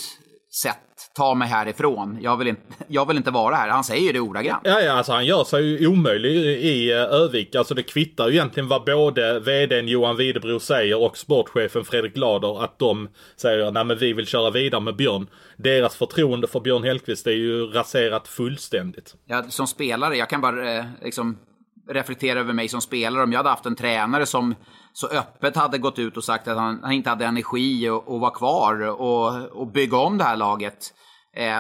sätt 0.52 0.78
ta 1.16 1.34
mig 1.36 1.48
härifrån. 1.48 2.18
Jag 2.22 2.38
vill 2.38 2.48
inte, 2.48 2.62
jag 2.88 3.08
vill 3.08 3.18
inte 3.18 3.32
vara 3.32 3.56
här. 3.56 3.70
Han 3.70 3.84
säger 3.84 4.14
det 4.14 4.20
ordagrant. 4.20 4.62
Ja, 4.64 4.82
ja, 4.82 4.94
alltså 4.94 5.12
han 5.12 5.26
gör 5.26 5.44
sig 5.44 5.64
ju 5.64 5.88
omöjlig 5.88 6.32
i 6.46 6.92
eh, 6.92 6.98
Övik. 6.98 7.56
Alltså 7.56 7.74
det 7.74 7.84
kvittar 7.84 8.28
ju 8.28 8.34
egentligen 8.34 8.70
vad 8.70 8.86
både 8.86 9.40
vdn 9.40 9.88
Johan 9.88 10.18
Widebro 10.18 10.60
säger 10.60 11.04
och 11.04 11.18
sportchefen 11.18 11.86
Fredrik 11.86 12.14
Glader 12.14 12.64
att 12.64 12.80
de 12.80 13.10
säger 13.36 13.72
nej 13.72 13.86
men 13.86 13.98
vi 13.98 14.14
vill 14.14 14.28
köra 14.28 14.50
vidare 14.50 14.82
med 14.82 14.96
Björn. 14.96 15.28
Deras 15.58 15.96
förtroende 15.96 16.48
för 16.48 16.60
Björn 16.60 16.84
Hellkvist 16.84 17.28
är 17.28 17.32
ju 17.32 17.66
raserat 17.66 18.28
fullständigt. 18.28 19.16
Ja, 19.26 19.44
som 19.50 19.68
spelare, 19.68 20.18
jag 20.18 20.30
kan 20.30 20.42
bara 20.42 20.78
eh, 20.78 20.86
liksom 21.04 21.38
reflektera 21.90 22.40
över 22.40 22.54
mig 22.54 22.68
som 22.68 22.82
spelare. 22.82 23.24
Om 23.24 23.32
jag 23.32 23.40
hade 23.40 23.50
haft 23.50 23.66
en 23.66 23.76
tränare 23.76 24.26
som 24.26 24.56
så 24.94 25.08
öppet 25.08 25.56
hade 25.56 25.78
gått 25.78 26.00
ut 26.00 26.18
och 26.18 26.24
sagt 26.24 26.48
att 26.48 26.58
han, 26.58 26.80
han 26.84 26.92
inte 26.92 27.10
hade 27.10 27.26
energi 27.26 27.90
att 27.90 28.04
vara 28.08 28.32
kvar 28.32 28.82
och, 28.82 29.46
och 29.46 29.68
bygga 29.68 29.98
om 29.98 30.18
det 30.18 30.24
här 30.24 30.38
laget. 30.38 30.94
Eh, 31.36 31.60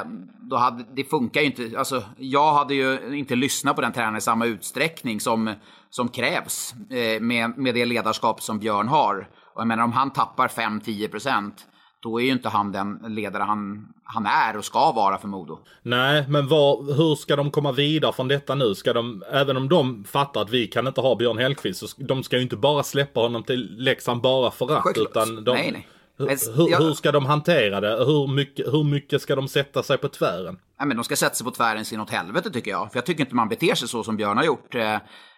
då 0.50 0.57
hade, 0.57 0.86
det 0.95 1.03
funkar 1.03 1.41
ju 1.41 1.48
inte. 1.48 1.79
Alltså, 1.79 2.03
jag 2.17 2.53
hade 2.53 2.74
ju 2.74 3.17
inte 3.17 3.36
lyssnat 3.36 3.75
på 3.75 3.81
den 3.81 3.93
tränaren 3.93 4.17
i 4.17 4.21
samma 4.21 4.45
utsträckning 4.45 5.19
som, 5.19 5.53
som 5.89 6.07
krävs 6.07 6.74
eh, 6.89 7.21
med, 7.21 7.57
med 7.57 7.75
det 7.75 7.86
ledarskap 7.86 8.41
som 8.41 8.59
Björn 8.59 8.88
har. 8.88 9.27
Och 9.53 9.62
jag 9.62 9.67
menar 9.67 9.83
om 9.83 9.91
han 9.91 10.13
tappar 10.13 10.48
5-10 10.48 11.07
procent 11.07 11.65
då 12.00 12.22
är 12.22 12.25
ju 12.25 12.32
inte 12.32 12.50
han 12.50 12.72
den 12.72 13.00
ledare 13.08 13.44
han, 13.44 13.88
han 14.03 14.25
är 14.25 14.58
och 14.58 14.65
ska 14.65 14.91
vara 14.91 15.18
för 15.18 15.27
Modo. 15.27 15.60
Nej, 15.82 16.25
men 16.27 16.48
var, 16.48 16.94
hur 16.98 17.15
ska 17.15 17.36
de 17.36 17.51
komma 17.51 17.72
vidare 17.72 18.13
från 18.13 18.27
detta 18.27 18.56
nu? 18.56 18.75
Ska 18.75 18.94
de, 18.94 19.24
även 19.32 19.58
om 19.58 19.70
de 19.70 20.03
fattar 20.03 20.41
att 20.41 20.50
vi 20.50 20.68
kan 20.68 20.88
inte 20.88 21.01
ha 21.01 21.15
Björn 21.15 21.38
Hellkvist, 21.38 21.79
så 21.79 22.03
de 22.03 22.24
ska 22.24 22.36
ju 22.36 22.44
inte 22.44 22.56
bara 22.56 22.84
släppa 22.84 23.20
honom 23.20 23.44
till 23.44 23.75
Leksand 23.77 24.22
bara 24.22 24.51
för 24.51 24.77
att. 24.77 24.98
Utan 24.98 25.44
de, 25.44 25.56
nej, 25.56 25.72
nej. 25.72 25.88
Hur, 26.19 26.77
hur, 26.77 26.93
ska 26.93 27.11
de 27.11 27.25
hantera 27.25 27.81
det? 27.81 28.05
Hur 28.05 28.27
mycket, 28.27 28.73
hur 28.73 28.83
mycket 28.83 29.21
ska 29.21 29.35
de 29.35 29.47
sätta 29.47 29.83
sig 29.83 29.97
på 29.97 30.07
tvären? 30.07 30.57
Ja, 30.79 30.85
men 30.85 30.97
de 30.97 31.03
ska 31.03 31.15
sätta 31.15 31.35
sig 31.35 31.45
på 31.45 31.51
tvären 31.51 31.85
sin 31.85 31.99
åt 31.99 32.09
helvete 32.09 32.51
tycker 32.51 32.71
jag. 32.71 32.91
För 32.91 32.97
jag 32.97 33.05
tycker 33.05 33.23
inte 33.23 33.35
man 33.35 33.49
beter 33.49 33.75
sig 33.75 33.88
så 33.88 34.03
som 34.03 34.17
Björn 34.17 34.38
har 34.38 34.43
gjort. 34.43 34.75
Eh, 34.75 34.93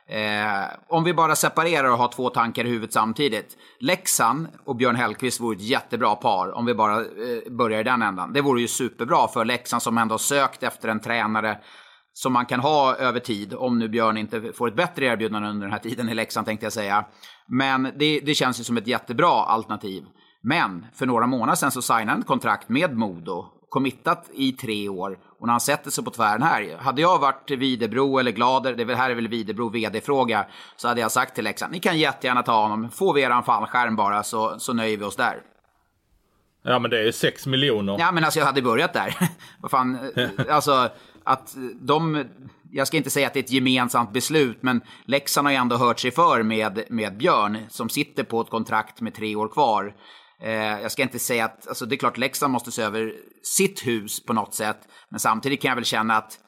eh, 0.08 0.66
om 0.90 1.04
vi 1.04 1.14
bara 1.14 1.36
separerar 1.36 1.92
och 1.92 1.98
har 1.98 2.08
två 2.08 2.30
tankar 2.30 2.66
i 2.66 2.70
huvudet 2.70 2.94
samtidigt. 2.94 3.58
Leksand 3.80 4.48
och 4.66 4.76
Björn 4.76 4.96
Hellkvist 4.96 5.40
vore 5.40 5.56
ett 5.56 5.62
jättebra 5.62 6.16
par 6.16 6.52
om 6.52 6.66
vi 6.66 6.74
bara 6.74 7.00
eh, 7.00 7.52
börjar 7.52 7.80
i 7.80 7.84
den 7.84 8.02
ändan. 8.02 8.34
Det 8.34 8.42
vore 8.42 8.62
ju 8.62 8.68
superbra 8.68 9.28
för 9.28 9.46
Leksand 9.46 9.82
som 9.82 9.98
ändå 9.98 10.18
sökt 10.18 10.64
efter 10.64 10.90
en 10.90 11.00
tränare 11.00 11.58
som 12.14 12.34
man 12.34 12.46
kan 12.46 12.60
ha 12.60 12.96
över 12.96 13.20
tid, 13.20 13.54
om 13.54 13.80
nu 13.80 13.90
Björn 13.90 14.18
inte 14.18 14.52
får 14.54 14.68
ett 14.68 14.76
bättre 14.76 15.06
erbjudande 15.06 15.50
under 15.50 15.68
den 15.68 15.72
här 15.72 15.80
tiden 15.80 16.10
i 16.10 16.14
Leksand 16.14 16.48
tänkte 16.48 16.66
jag 16.66 16.74
säga. 16.74 17.06
Men 17.48 17.84
det, 17.84 18.20
det 18.20 18.36
känns 18.36 18.60
ju 18.60 18.64
som 18.64 18.78
ett 18.78 18.88
jättebra 18.88 19.44
alternativ. 19.46 20.04
Men 20.42 20.86
för 20.94 21.06
några 21.06 21.28
månader 21.28 21.56
sedan 21.56 21.72
så 21.72 21.82
signade 21.82 22.12
han 22.12 22.20
ett 22.20 22.28
kontrakt 22.28 22.70
med 22.70 22.98
Modo, 22.98 23.46
committat 23.70 24.30
i 24.34 24.52
tre 24.52 24.90
år. 24.90 25.20
Och 25.40 25.48
när 25.48 25.54
han 25.54 25.62
sätter 25.62 25.92
sig 25.92 26.04
på 26.04 26.12
tvären 26.12 26.44
här, 26.44 26.78
hade 26.78 27.02
jag 27.02 27.20
varit 27.20 27.52
Videbro 27.52 28.20
eller 28.20 28.32
Glader, 28.32 28.74
det 28.74 28.96
här 28.96 29.10
är 29.10 29.16
väl 29.16 29.28
Videbro 29.28 29.70
vd-fråga, 29.70 30.46
så 30.76 30.88
hade 30.88 31.02
jag 31.02 31.12
sagt 31.12 31.36
till 31.36 31.44
Leksand, 31.44 31.72
ni 31.72 31.80
kan 31.80 32.00
jättegärna 32.00 32.44
ta 32.44 32.62
honom, 32.62 32.90
får 32.92 33.14
vi 33.14 33.22
eran 33.22 33.44
fallskärm 33.44 33.96
bara 33.96 34.24
så, 34.24 34.60
så 34.60 34.74
nöjer 34.74 34.98
vi 34.98 35.04
oss 35.04 35.16
där. 35.16 35.42
Ja 36.64 36.80
men 36.80 36.92
det 36.92 37.08
är 37.08 37.12
6 37.12 37.48
miljoner. 37.48 37.96
Ja 38.00 38.12
men 38.12 38.24
alltså 38.24 38.40
jag 38.40 38.46
hade 38.46 38.62
börjat 38.62 38.94
där. 38.94 39.16
Vad 39.62 39.72
fan, 39.72 40.12
alltså 40.50 40.90
att 41.24 41.56
de, 41.82 42.26
jag 42.72 42.88
ska 42.88 42.98
inte 42.98 43.10
säga 43.10 43.28
att 43.28 43.34
det 43.34 43.40
är 43.40 43.44
ett 43.44 43.52
gemensamt 43.52 44.14
beslut, 44.14 44.58
men 44.62 44.82
Leksand 45.06 45.48
har 45.48 45.52
ju 45.52 45.58
ändå 45.58 45.76
hört 45.76 46.00
sig 46.00 46.12
för 46.12 46.44
med, 46.44 46.84
med 46.90 47.18
Björn, 47.18 47.58
som 47.70 47.90
sitter 47.90 48.24
på 48.24 48.42
ett 48.42 48.50
kontrakt 48.50 49.02
med 49.02 49.14
tre 49.14 49.36
år 49.36 49.48
kvar. 49.48 49.94
Eh, 50.42 50.82
jag 50.82 50.92
ska 50.92 51.02
inte 51.02 51.20
säga 51.20 51.46
att, 51.46 51.68
alltså 51.68 51.86
det 51.86 51.96
är 51.96 51.98
klart 51.98 52.18
Leksand 52.18 52.54
måste 52.54 52.72
se 52.72 52.82
över 52.82 53.14
sitt 53.44 53.88
hus 53.88 54.26
på 54.26 54.34
något 54.34 54.54
sätt. 54.54 54.78
Men 55.10 55.20
samtidigt 55.20 55.62
kan 55.62 55.70
jag 55.70 55.76
väl 55.76 55.86
känna 55.86 56.18
att 56.18 56.40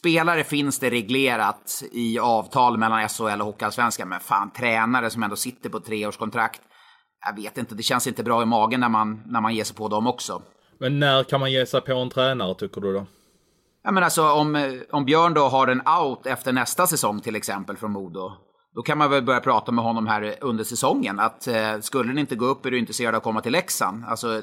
spelare 0.00 0.44
finns 0.44 0.78
det 0.78 0.90
reglerat 0.90 1.82
i 1.92 2.18
avtal 2.18 2.78
mellan 2.78 3.08
SHL 3.08 3.40
och 3.40 3.46
Hockeyallsvenskan. 3.46 4.08
Men 4.08 4.20
fan, 4.20 4.50
tränare 4.50 5.10
som 5.10 5.22
ändå 5.22 5.36
sitter 5.36 5.70
på 5.70 5.80
treårskontrakt. 5.80 6.60
Jag 7.26 7.42
vet 7.42 7.58
inte, 7.58 7.74
det 7.74 7.82
känns 7.82 8.06
inte 8.06 8.22
bra 8.22 8.42
i 8.42 8.46
magen 8.46 8.80
när 8.80 8.88
man, 8.88 9.22
när 9.26 9.40
man 9.40 9.54
ger 9.54 9.64
sig 9.64 9.76
på 9.76 9.88
dem 9.88 10.06
också. 10.06 10.42
Men 10.80 10.98
när 10.98 11.24
kan 11.24 11.40
man 11.40 11.52
ge 11.52 11.66
sig 11.66 11.80
på 11.80 11.92
en 11.92 12.10
tränare 12.10 12.54
tycker 12.54 12.80
du 12.80 12.92
då? 12.92 13.06
Ja 13.84 13.90
men 13.90 14.04
alltså 14.04 14.30
om, 14.32 14.80
om 14.90 15.04
Björn 15.04 15.34
då 15.34 15.48
har 15.48 15.66
en 15.68 15.82
out 16.02 16.26
efter 16.26 16.52
nästa 16.52 16.86
säsong 16.86 17.20
till 17.20 17.36
exempel 17.36 17.76
från 17.76 17.92
Modo. 17.92 18.32
Då 18.78 18.82
kan 18.82 18.98
man 18.98 19.10
väl 19.10 19.22
börja 19.22 19.40
prata 19.40 19.72
med 19.72 19.84
honom 19.84 20.06
här 20.06 20.34
under 20.40 20.64
säsongen. 20.64 21.20
Att 21.20 21.46
eh, 21.46 21.80
skulle 21.80 22.10
den 22.10 22.18
inte 22.18 22.36
gå 22.36 22.46
upp 22.46 22.66
är 22.66 22.70
du 22.70 22.78
intresserad 22.78 23.14
av 23.14 23.18
att 23.18 23.24
komma 23.24 23.40
till 23.40 23.52
Leksand. 23.52 24.04
Alltså 24.04 24.42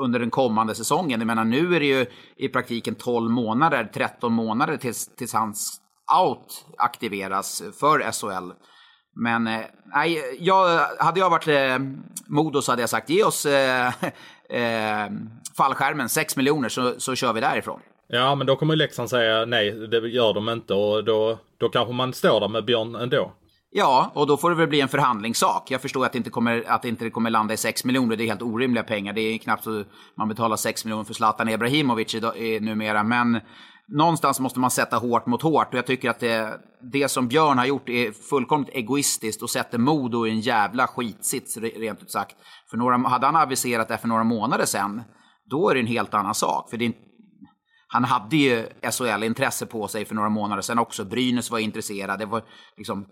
under 0.00 0.20
den 0.20 0.30
kommande 0.30 0.74
säsongen. 0.74 1.20
Jag 1.20 1.26
menar 1.26 1.44
nu 1.44 1.76
är 1.76 1.80
det 1.80 1.86
ju 1.86 2.06
i 2.36 2.48
praktiken 2.48 2.94
12 2.94 3.30
månader, 3.30 3.90
13 3.94 4.32
månader 4.32 4.76
tills, 4.76 5.16
tills 5.16 5.34
hans 5.34 5.80
out 6.24 6.64
aktiveras 6.78 7.62
för 7.80 8.12
SHL. 8.12 8.52
Men 9.16 9.46
eh, 9.46 9.60
nej, 9.94 10.36
jag, 10.40 10.80
hade 10.98 11.20
jag 11.20 11.30
varit 11.30 11.48
eh, 11.48 11.78
Modo 12.26 12.62
så 12.62 12.72
hade 12.72 12.82
jag 12.82 12.90
sagt 12.90 13.10
ge 13.10 13.24
oss 13.24 13.46
eh, 13.46 13.86
eh, 14.50 15.10
fallskärmen, 15.56 16.08
6 16.08 16.36
miljoner, 16.36 16.68
så, 16.68 17.00
så 17.00 17.14
kör 17.14 17.32
vi 17.32 17.40
därifrån. 17.40 17.80
Ja, 18.08 18.34
men 18.34 18.46
då 18.46 18.56
kommer 18.56 18.76
Leksand 18.76 19.10
säga 19.10 19.44
nej, 19.44 19.70
det 19.70 20.08
gör 20.08 20.34
de 20.34 20.48
inte 20.48 20.74
och 20.74 21.04
då, 21.04 21.38
då 21.58 21.68
kanske 21.68 21.92
man 21.92 22.12
står 22.12 22.40
där 22.40 22.48
med 22.48 22.64
Björn 22.64 22.94
ändå. 22.94 23.32
Ja, 23.72 24.10
och 24.14 24.26
då 24.26 24.36
får 24.36 24.50
det 24.50 24.56
väl 24.56 24.68
bli 24.68 24.80
en 24.80 24.88
förhandlingssak. 24.88 25.70
Jag 25.70 25.82
förstår 25.82 26.06
att 26.06 26.12
det 26.12 26.18
inte 26.18 26.30
kommer, 26.30 26.64
att 26.66 26.82
det 26.82 26.88
inte 26.88 27.10
kommer 27.10 27.30
landa 27.30 27.54
i 27.54 27.56
6 27.56 27.84
miljoner. 27.84 28.16
Det 28.16 28.24
är 28.24 28.26
helt 28.26 28.42
orimliga 28.42 28.84
pengar. 28.84 29.12
Det 29.12 29.20
är 29.20 29.38
knappt 29.38 29.64
så 29.64 29.84
man 30.16 30.28
betalar 30.28 30.56
6 30.56 30.84
miljoner 30.84 31.04
för 31.04 31.14
Zlatan 31.14 31.48
Ibrahimovic 31.48 32.14
idag, 32.14 32.54
eh, 32.54 32.60
numera. 32.60 33.02
Men 33.02 33.40
någonstans 33.88 34.40
måste 34.40 34.60
man 34.60 34.70
sätta 34.70 34.96
hårt 34.96 35.26
mot 35.26 35.42
hårt. 35.42 35.68
Och 35.68 35.74
jag 35.74 35.86
tycker 35.86 36.10
att 36.10 36.20
det, 36.20 36.60
det 36.92 37.08
som 37.08 37.28
Björn 37.28 37.58
har 37.58 37.66
gjort 37.66 37.88
är 37.88 38.12
fullkomligt 38.12 38.74
egoistiskt 38.74 39.42
och 39.42 39.50
sätter 39.50 39.78
Modo 39.78 40.26
i 40.26 40.30
en 40.30 40.40
jävla 40.40 40.86
skitsits, 40.86 41.56
rent 41.56 42.02
ut 42.02 42.10
sagt. 42.10 42.36
För 42.70 42.76
några, 42.76 42.96
hade 42.96 43.26
han 43.26 43.36
aviserat 43.36 43.88
det 43.88 43.98
för 43.98 44.08
några 44.08 44.24
månader 44.24 44.64
sedan, 44.64 45.02
då 45.50 45.70
är 45.70 45.74
det 45.74 45.80
en 45.80 45.86
helt 45.86 46.14
annan 46.14 46.34
sak. 46.34 46.70
För 46.70 46.76
det 46.76 46.86
är, 46.86 46.92
han 47.88 48.04
hade 48.04 48.36
ju 48.36 48.66
SHL-intresse 48.82 49.66
på 49.66 49.88
sig 49.88 50.04
för 50.04 50.14
några 50.14 50.28
månader 50.28 50.62
sedan 50.62 50.78
också. 50.78 51.04
Brynäs 51.04 51.50
var 51.50 51.58
intresserade. 51.58 52.16
Det 52.16 52.26
var 52.26 52.42
liksom 52.76 53.06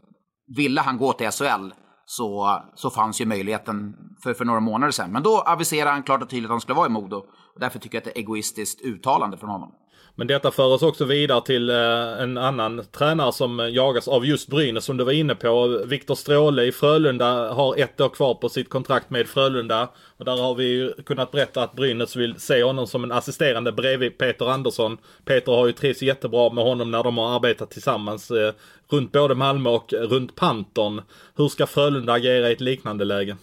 ville 0.56 0.80
han 0.80 0.98
gå 0.98 1.12
till 1.12 1.30
SHL 1.30 1.70
så, 2.04 2.60
så 2.74 2.90
fanns 2.90 3.20
ju 3.20 3.26
möjligheten 3.26 3.96
för, 4.22 4.34
för 4.34 4.44
några 4.44 4.60
månader 4.60 4.90
sedan. 4.90 5.12
Men 5.12 5.22
då 5.22 5.40
aviserade 5.40 5.90
han 5.90 6.02
klart 6.02 6.22
och 6.22 6.30
tydligt 6.30 6.48
att 6.48 6.50
han 6.50 6.60
skulle 6.60 6.76
vara 6.76 6.86
i 6.86 6.90
Modo. 6.90 7.16
Och 7.54 7.60
därför 7.60 7.78
tycker 7.78 7.96
jag 7.96 8.00
att 8.00 8.04
det 8.04 8.10
är 8.10 8.12
ett 8.12 8.18
egoistiskt 8.18 8.80
uttalande 8.80 9.36
från 9.36 9.50
honom. 9.50 9.72
Men 10.18 10.26
detta 10.26 10.50
för 10.50 10.66
oss 10.66 10.82
också 10.82 11.04
vidare 11.04 11.40
till 11.40 11.70
eh, 11.70 12.22
en 12.22 12.38
annan 12.38 12.84
tränare 12.92 13.32
som 13.32 13.70
jagas 13.72 14.08
av 14.08 14.26
just 14.26 14.48
Brynäs 14.48 14.84
som 14.84 14.96
du 14.96 15.04
var 15.04 15.12
inne 15.12 15.34
på. 15.34 15.82
Viktor 15.86 16.14
Stråle 16.14 16.64
i 16.64 16.72
Frölunda 16.72 17.52
har 17.52 17.76
ett 17.76 18.00
år 18.00 18.08
kvar 18.08 18.34
på 18.34 18.48
sitt 18.48 18.68
kontrakt 18.68 19.10
med 19.10 19.28
Frölunda. 19.28 19.88
Och 20.16 20.24
där 20.24 20.36
har 20.36 20.54
vi 20.54 20.94
kunnat 21.06 21.30
berätta 21.30 21.62
att 21.62 21.74
Brynäs 21.74 22.16
vill 22.16 22.40
se 22.40 22.62
honom 22.62 22.86
som 22.86 23.04
en 23.04 23.12
assisterande 23.12 23.72
bredvid 23.72 24.18
Peter 24.18 24.50
Andersson. 24.50 24.98
Peter 25.24 25.52
har 25.52 25.66
ju 25.66 25.72
trivts 25.72 26.02
jättebra 26.02 26.52
med 26.52 26.64
honom 26.64 26.90
när 26.90 27.04
de 27.04 27.18
har 27.18 27.36
arbetat 27.36 27.70
tillsammans 27.70 28.30
eh, 28.30 28.52
runt 28.88 29.12
både 29.12 29.34
Malmö 29.34 29.70
och 29.70 29.92
runt 29.92 30.34
Panton. 30.34 31.02
Hur 31.36 31.48
ska 31.48 31.66
Frölunda 31.66 32.12
agera 32.12 32.50
i 32.50 32.52
ett 32.52 32.60
liknande 32.60 33.04
läge? 33.04 33.36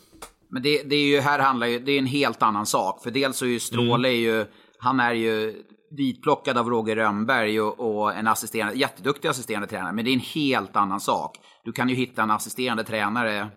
Men 0.49 0.63
det, 0.63 0.83
det 0.83 0.95
är 0.95 1.07
ju, 1.07 1.19
här 1.19 1.39
handlar 1.39 1.67
ju, 1.67 1.79
det 1.79 1.91
är 1.91 1.99
en 1.99 2.05
helt 2.05 2.43
annan 2.43 2.65
sak. 2.65 3.03
För 3.03 3.11
dels 3.11 3.37
så 3.37 3.45
är 3.45 3.49
ju 3.49 3.59
Stråle 3.59 4.09
mm. 4.09 4.21
ju, 4.21 4.45
han 4.77 4.99
är 4.99 5.13
ju 5.13 5.53
ditplockad 5.97 6.57
av 6.57 6.69
Roger 6.69 6.95
Rönnberg 6.95 7.61
och, 7.61 7.79
och, 7.79 8.15
en 8.15 8.27
assisterande, 8.27 8.75
jätteduktig 8.75 9.27
assisterande 9.27 9.67
tränare. 9.67 9.93
Men 9.93 10.05
det 10.05 10.11
är 10.11 10.13
en 10.13 10.19
helt 10.19 10.75
annan 10.75 10.99
sak. 10.99 11.37
Du 11.63 11.71
kan 11.71 11.89
ju 11.89 11.95
hitta 11.95 12.23
en 12.23 12.31
assisterande 12.31 12.83
tränare 12.83 13.39
eh, 13.39 13.47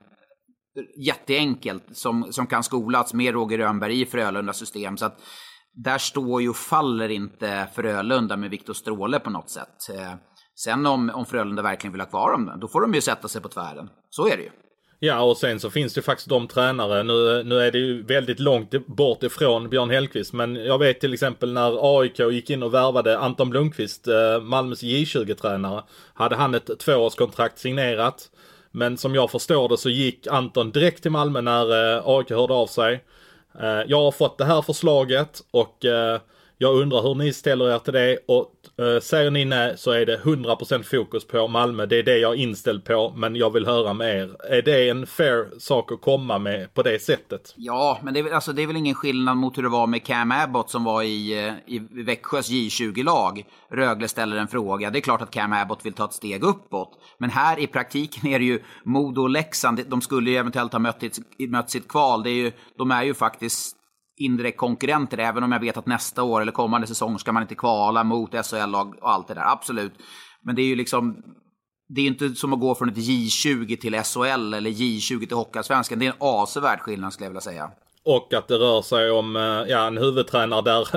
jätteenkelt 1.06 1.84
som, 1.92 2.32
som 2.32 2.46
kan 2.46 2.62
skolats 2.62 3.14
med 3.14 3.34
Roger 3.34 3.58
Rönnberg 3.58 4.00
i 4.00 4.06
Frölundas 4.06 4.58
system. 4.58 4.96
Så 4.96 5.06
att 5.06 5.20
där 5.84 5.98
står 5.98 6.42
ju 6.42 6.48
och 6.48 6.56
faller 6.56 7.08
inte 7.08 7.68
Frölunda 7.74 8.36
med 8.36 8.50
Viktor 8.50 8.74
Stråle 8.74 9.20
på 9.20 9.30
något 9.30 9.50
sätt. 9.50 9.88
Eh, 9.94 10.14
sen 10.64 10.86
om, 10.86 11.10
om 11.14 11.26
Frölunda 11.26 11.62
verkligen 11.62 11.92
vill 11.92 12.00
ha 12.00 12.08
kvar 12.08 12.32
dem, 12.32 12.60
då 12.60 12.68
får 12.68 12.80
de 12.80 12.94
ju 12.94 13.00
sätta 13.00 13.28
sig 13.28 13.42
på 13.42 13.48
tvären. 13.48 13.88
Så 14.10 14.26
är 14.28 14.36
det 14.36 14.42
ju. 14.42 14.50
Ja 15.00 15.20
och 15.20 15.36
sen 15.36 15.60
så 15.60 15.70
finns 15.70 15.94
det 15.94 16.02
faktiskt 16.02 16.28
de 16.28 16.48
tränare, 16.48 17.02
nu, 17.02 17.42
nu 17.44 17.60
är 17.60 17.72
det 17.72 17.78
ju 17.78 18.02
väldigt 18.02 18.40
långt 18.40 18.86
bort 18.86 19.22
ifrån 19.22 19.68
Björn 19.68 19.90
Hellkvist 19.90 20.32
men 20.32 20.56
jag 20.56 20.78
vet 20.78 21.00
till 21.00 21.14
exempel 21.14 21.52
när 21.52 21.98
AIK 22.00 22.18
gick 22.18 22.50
in 22.50 22.62
och 22.62 22.74
värvade 22.74 23.18
Anton 23.18 23.50
Blomqvist, 23.50 24.08
eh, 24.08 24.40
Malmös 24.40 24.82
J20-tränare, 24.82 25.82
hade 26.14 26.36
han 26.36 26.54
ett 26.54 26.78
tvåårskontrakt 26.78 27.58
signerat. 27.58 28.30
Men 28.70 28.96
som 28.96 29.14
jag 29.14 29.30
förstår 29.30 29.68
det 29.68 29.78
så 29.78 29.90
gick 29.90 30.26
Anton 30.26 30.70
direkt 30.70 31.02
till 31.02 31.10
Malmö 31.10 31.40
när 31.40 31.96
eh, 31.96 32.02
AIK 32.04 32.30
hörde 32.30 32.54
av 32.54 32.66
sig. 32.66 33.04
Eh, 33.60 33.82
jag 33.86 34.02
har 34.02 34.12
fått 34.12 34.38
det 34.38 34.44
här 34.44 34.62
förslaget 34.62 35.40
och 35.50 35.84
eh, 35.84 36.20
Jag 36.58 36.76
undrar 36.76 37.02
hur 37.02 37.14
ni 37.14 37.32
ställer 37.32 37.74
er 37.74 37.78
till 37.78 37.92
det 37.92 38.18
och 38.26 38.52
Eh, 38.78 39.00
säger 39.00 39.30
ni 39.30 39.44
nej 39.44 39.74
så 39.78 39.90
är 39.90 40.06
det 40.06 40.16
100% 40.18 40.82
fokus 40.82 41.24
på 41.26 41.48
Malmö. 41.48 41.86
Det 41.86 41.98
är 41.98 42.02
det 42.02 42.18
jag 42.18 42.32
är 42.32 42.36
inställd 42.36 42.84
på 42.84 43.12
men 43.16 43.36
jag 43.36 43.52
vill 43.52 43.66
höra 43.66 43.92
med 43.92 44.16
er. 44.18 44.36
Är 44.52 44.62
det 44.62 44.88
en 44.88 45.06
fair 45.06 45.58
sak 45.58 45.92
att 45.92 46.00
komma 46.00 46.38
med 46.38 46.74
på 46.74 46.82
det 46.82 47.02
sättet? 47.02 47.54
Ja, 47.56 47.98
men 48.02 48.14
det 48.14 48.20
är, 48.20 48.24
väl- 48.24 48.32
alltså, 48.32 48.52
det 48.52 48.62
är 48.62 48.66
väl 48.66 48.76
ingen 48.76 48.94
skillnad 48.94 49.36
mot 49.36 49.58
hur 49.58 49.62
det 49.62 49.68
var 49.68 49.86
med 49.86 50.04
Cam 50.04 50.32
Abbott 50.32 50.70
som 50.70 50.84
var 50.84 51.02
i, 51.02 51.46
eh, 51.46 51.52
i 51.74 51.78
Växjös 52.04 52.50
J20-lag. 52.50 53.44
Rögle 53.70 54.08
ställer 54.08 54.36
en 54.36 54.48
fråga. 54.48 54.90
Det 54.90 54.98
är 54.98 55.00
klart 55.00 55.22
att 55.22 55.30
Cam 55.30 55.52
Abbott 55.52 55.86
vill 55.86 55.92
ta 55.92 56.04
ett 56.04 56.12
steg 56.12 56.42
uppåt. 56.44 56.90
Men 57.18 57.30
här 57.30 57.58
i 57.58 57.66
praktiken 57.66 58.26
är 58.30 58.38
det 58.38 58.44
ju 58.44 58.62
Modo 58.84 59.22
och 59.22 59.30
Leksand. 59.30 59.80
De 59.86 60.00
skulle 60.00 60.30
ju 60.30 60.36
eventuellt 60.36 60.72
ha 60.72 60.78
mött, 60.78 61.02
mött 61.48 61.70
sitt 61.70 61.88
kval. 61.88 62.22
Det 62.22 62.30
är 62.30 62.34
ju, 62.34 62.52
de 62.78 62.90
är 62.90 63.02
ju 63.02 63.14
faktiskt 63.14 63.74
indirekt 64.20 64.58
konkurrenter, 64.58 65.18
även 65.18 65.42
om 65.42 65.52
jag 65.52 65.60
vet 65.60 65.76
att 65.76 65.86
nästa 65.86 66.22
år 66.22 66.40
eller 66.40 66.52
kommande 66.52 66.86
säsong 66.86 67.18
ska 67.18 67.32
man 67.32 67.42
inte 67.42 67.54
kvala 67.54 68.04
mot 68.04 68.46
SHL-lag 68.46 68.94
och 69.00 69.10
allt 69.10 69.28
det 69.28 69.34
där. 69.34 69.52
Absolut. 69.52 69.92
Men 70.42 70.54
det 70.54 70.62
är 70.62 70.66
ju 70.66 70.76
liksom, 70.76 71.22
det 71.88 72.00
är 72.00 72.06
inte 72.06 72.28
som 72.34 72.52
att 72.52 72.60
gå 72.60 72.74
från 72.74 72.88
ett 72.88 72.96
J20 72.96 73.76
till 73.76 74.02
SHL 74.02 74.54
eller 74.54 74.70
J20 74.70 75.26
till 75.26 75.36
Hockeyallsvenskan. 75.36 75.98
Det 75.98 76.06
är 76.06 76.10
en 76.10 76.16
avsevärd 76.18 76.80
skillnad 76.80 77.12
skulle 77.12 77.26
jag 77.26 77.30
vilja 77.30 77.40
säga. 77.40 77.70
Och 78.04 78.34
att 78.34 78.48
det 78.48 78.54
rör 78.54 78.82
sig 78.82 79.10
om 79.10 79.36
eh, 79.36 79.42
ja, 79.42 79.86
en 79.86 79.98
huvudtränare 79.98 80.62
där, 80.62 80.88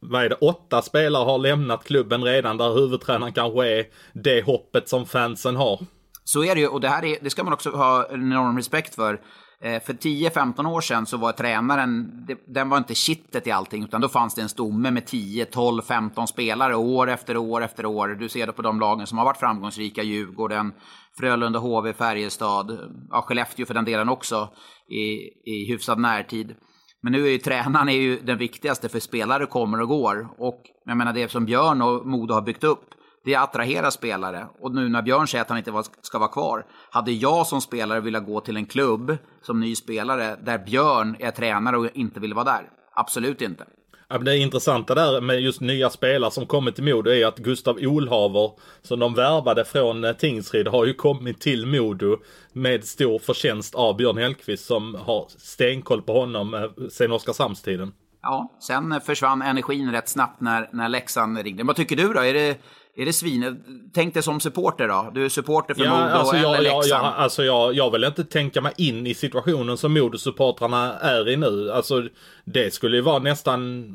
vad 0.00 0.24
är 0.24 0.28
det, 0.28 0.34
åtta 0.34 0.82
spelare 0.82 1.24
har 1.24 1.38
lämnat 1.38 1.84
klubben 1.84 2.24
redan. 2.24 2.56
Där 2.56 2.74
huvudtränaren 2.74 3.32
kanske 3.32 3.68
är 3.68 3.84
det 4.12 4.44
hoppet 4.44 4.88
som 4.88 5.06
fansen 5.06 5.56
har. 5.56 5.80
Så 6.24 6.44
är 6.44 6.54
det 6.54 6.60
ju, 6.60 6.68
och 6.68 6.80
det 6.80 6.88
här 6.88 7.04
är, 7.04 7.18
det 7.20 7.30
ska 7.30 7.44
man 7.44 7.52
också 7.52 7.70
ha 7.70 8.06
en 8.10 8.32
enorm 8.32 8.56
respekt 8.56 8.94
för. 8.94 9.20
Eh, 9.62 9.82
för 9.82 9.92
10-15 9.92 10.66
år 10.66 10.80
sedan 10.80 11.06
så 11.06 11.16
var 11.16 11.32
tränaren, 11.32 12.26
den 12.46 12.68
var 12.68 12.78
inte 12.78 12.94
kittet 12.94 13.46
i 13.46 13.50
allting, 13.50 13.84
utan 13.84 14.00
då 14.00 14.08
fanns 14.08 14.34
det 14.34 14.42
en 14.42 14.48
stomme 14.48 14.90
med 14.90 15.06
10, 15.06 15.44
12, 15.44 15.82
15 15.82 16.26
spelare 16.26 16.76
år 16.76 17.10
efter 17.10 17.36
år 17.36 17.64
efter 17.64 17.86
år. 17.86 18.08
Du 18.08 18.28
ser 18.28 18.46
det 18.46 18.52
på 18.52 18.62
de 18.62 18.80
lagen 18.80 19.06
som 19.06 19.18
har 19.18 19.24
varit 19.24 19.36
framgångsrika, 19.36 20.02
Djurgården, 20.02 20.72
Frölunda, 21.18 21.58
HV, 21.58 21.92
Färjestad, 21.92 22.78
ja, 23.10 23.22
Skellefteå 23.22 23.66
för 23.66 23.74
den 23.74 23.84
delen 23.84 24.08
också, 24.08 24.48
i, 24.88 25.04
i 25.50 25.64
hyfsad 25.68 25.98
närtid. 25.98 26.54
Men 27.02 27.12
nu 27.12 27.26
är 27.26 27.30
ju 27.30 27.38
tränaren 27.38 27.88
är 27.88 27.92
ju 27.92 28.20
den 28.20 28.38
viktigaste 28.38 28.88
för 28.88 29.00
spelare 29.00 29.46
kommer 29.46 29.80
och 29.80 29.88
går. 29.88 30.28
Och 30.38 30.62
jag 30.84 30.96
menar 30.96 31.12
det 31.12 31.30
som 31.30 31.44
Björn 31.44 31.82
och 31.82 32.06
Modo 32.06 32.34
har 32.34 32.42
byggt 32.42 32.64
upp, 32.64 32.84
det 33.24 33.34
attraherar 33.34 33.90
spelare. 33.90 34.46
Och 34.60 34.74
nu 34.74 34.88
när 34.88 35.02
Björn 35.02 35.26
säger 35.26 35.42
att 35.42 35.48
han 35.48 35.58
inte 35.58 35.82
ska 36.02 36.18
vara 36.18 36.28
kvar, 36.28 36.66
hade 36.90 37.12
jag 37.12 37.46
som 37.46 37.60
spelare 37.60 38.00
velat 38.00 38.26
gå 38.26 38.40
till 38.40 38.56
en 38.56 38.66
klubb 38.66 39.16
som 39.42 39.60
ny 39.60 39.76
spelare 39.76 40.36
där 40.42 40.58
Björn 40.58 41.16
är 41.18 41.30
tränare 41.30 41.76
och 41.76 41.88
inte 41.94 42.20
vill 42.20 42.34
vara 42.34 42.44
där? 42.44 42.68
Absolut 42.94 43.42
inte. 43.42 43.64
Ja, 44.12 44.16
men 44.16 44.24
det 44.24 44.38
intressanta 44.38 44.94
där 44.94 45.20
med 45.20 45.40
just 45.40 45.60
nya 45.60 45.90
spelare 45.90 46.30
som 46.30 46.46
kommit 46.46 46.74
till 46.74 46.84
Modo 46.84 47.10
är 47.10 47.26
att 47.26 47.38
Gustav 47.38 47.76
Olhaver 47.80 48.50
som 48.82 48.98
de 48.98 49.14
värvade 49.14 49.64
från 49.64 50.04
eh, 50.04 50.12
Tingsryd 50.12 50.68
har 50.68 50.84
ju 50.84 50.94
kommit 50.94 51.40
till 51.40 51.66
Modo 51.66 52.16
med 52.52 52.84
stor 52.84 53.18
förtjänst 53.18 53.74
av 53.74 53.96
Björn 53.96 54.18
Hellkvist 54.18 54.66
som 54.66 54.94
har 54.94 55.26
stenkoll 55.28 56.02
på 56.02 56.12
honom 56.12 56.54
eh, 56.54 56.88
sen 56.90 57.12
Oskarshamnstiden. 57.12 57.92
Ja, 58.22 58.58
sen 58.60 59.00
försvann 59.00 59.42
energin 59.42 59.92
rätt 59.92 60.08
snabbt 60.08 60.40
när, 60.40 60.68
när 60.72 60.88
Leksand 60.88 61.38
ringde. 61.38 61.64
Vad 61.64 61.76
tycker 61.76 61.96
du 61.96 62.12
då? 62.12 62.20
Är 62.20 62.34
det, 62.34 62.58
är 62.96 63.04
det 63.06 63.12
svin? 63.12 63.64
Tänk 63.94 64.14
dig 64.14 64.22
som 64.22 64.40
supporter 64.40 64.88
då. 64.88 65.10
Du 65.14 65.24
är 65.24 65.28
supporter 65.28 65.74
för 65.74 65.84
Ja, 65.84 65.90
Modo 65.90 66.02
alltså, 66.14 66.36
eller 66.36 66.44
jag, 66.44 66.56
jag, 66.56 66.62
Leksand. 66.62 67.06
jag, 67.06 67.14
alltså 67.16 67.44
jag, 67.44 67.74
jag 67.74 67.90
vill 67.90 68.04
inte 68.04 68.24
tänka 68.24 68.60
mig 68.60 68.72
in 68.76 69.06
i 69.06 69.14
situationen 69.14 69.76
som 69.76 69.92
Modosupportrarna 69.92 70.98
är 70.98 71.28
i 71.28 71.36
nu. 71.36 71.72
Alltså 71.72 72.02
det 72.44 72.74
skulle 72.74 72.96
ju 72.96 73.02
vara 73.02 73.18
nästan 73.18 73.86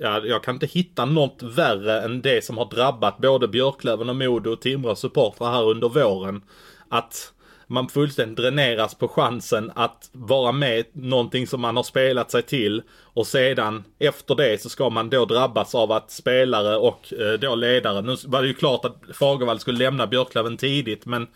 Ja, 0.00 0.20
jag 0.24 0.42
kan 0.42 0.54
inte 0.54 0.66
hitta 0.66 1.04
något 1.04 1.42
värre 1.42 2.00
än 2.00 2.22
det 2.22 2.44
som 2.44 2.58
har 2.58 2.64
drabbat 2.64 3.18
både 3.18 3.48
Björklöven 3.48 4.08
och 4.08 4.16
Modo 4.16 4.50
och 4.50 4.60
Timrå 4.60 4.94
supportrar 4.94 5.52
här 5.52 5.62
under 5.70 5.88
våren. 5.88 6.42
Att 6.88 7.32
man 7.66 7.88
fullständigt 7.88 8.36
dräneras 8.36 8.94
på 8.94 9.08
chansen 9.08 9.72
att 9.74 10.10
vara 10.12 10.52
med 10.52 10.84
någonting 10.92 11.46
som 11.46 11.60
man 11.60 11.76
har 11.76 11.82
spelat 11.82 12.30
sig 12.30 12.42
till 12.42 12.82
och 13.00 13.26
sedan 13.26 13.84
efter 13.98 14.34
det 14.34 14.62
så 14.62 14.68
ska 14.68 14.90
man 14.90 15.10
då 15.10 15.24
drabbas 15.24 15.74
av 15.74 15.92
att 15.92 16.10
spelare 16.10 16.76
och 16.76 17.12
eh, 17.12 17.32
då 17.32 17.54
ledare, 17.54 18.02
nu 18.02 18.16
var 18.26 18.42
det 18.42 18.48
ju 18.48 18.54
klart 18.54 18.84
att 18.84 19.02
Fagervall 19.14 19.60
skulle 19.60 19.78
lämna 19.78 20.06
Björklöven 20.06 20.56
tidigt 20.56 21.06
men 21.06 21.26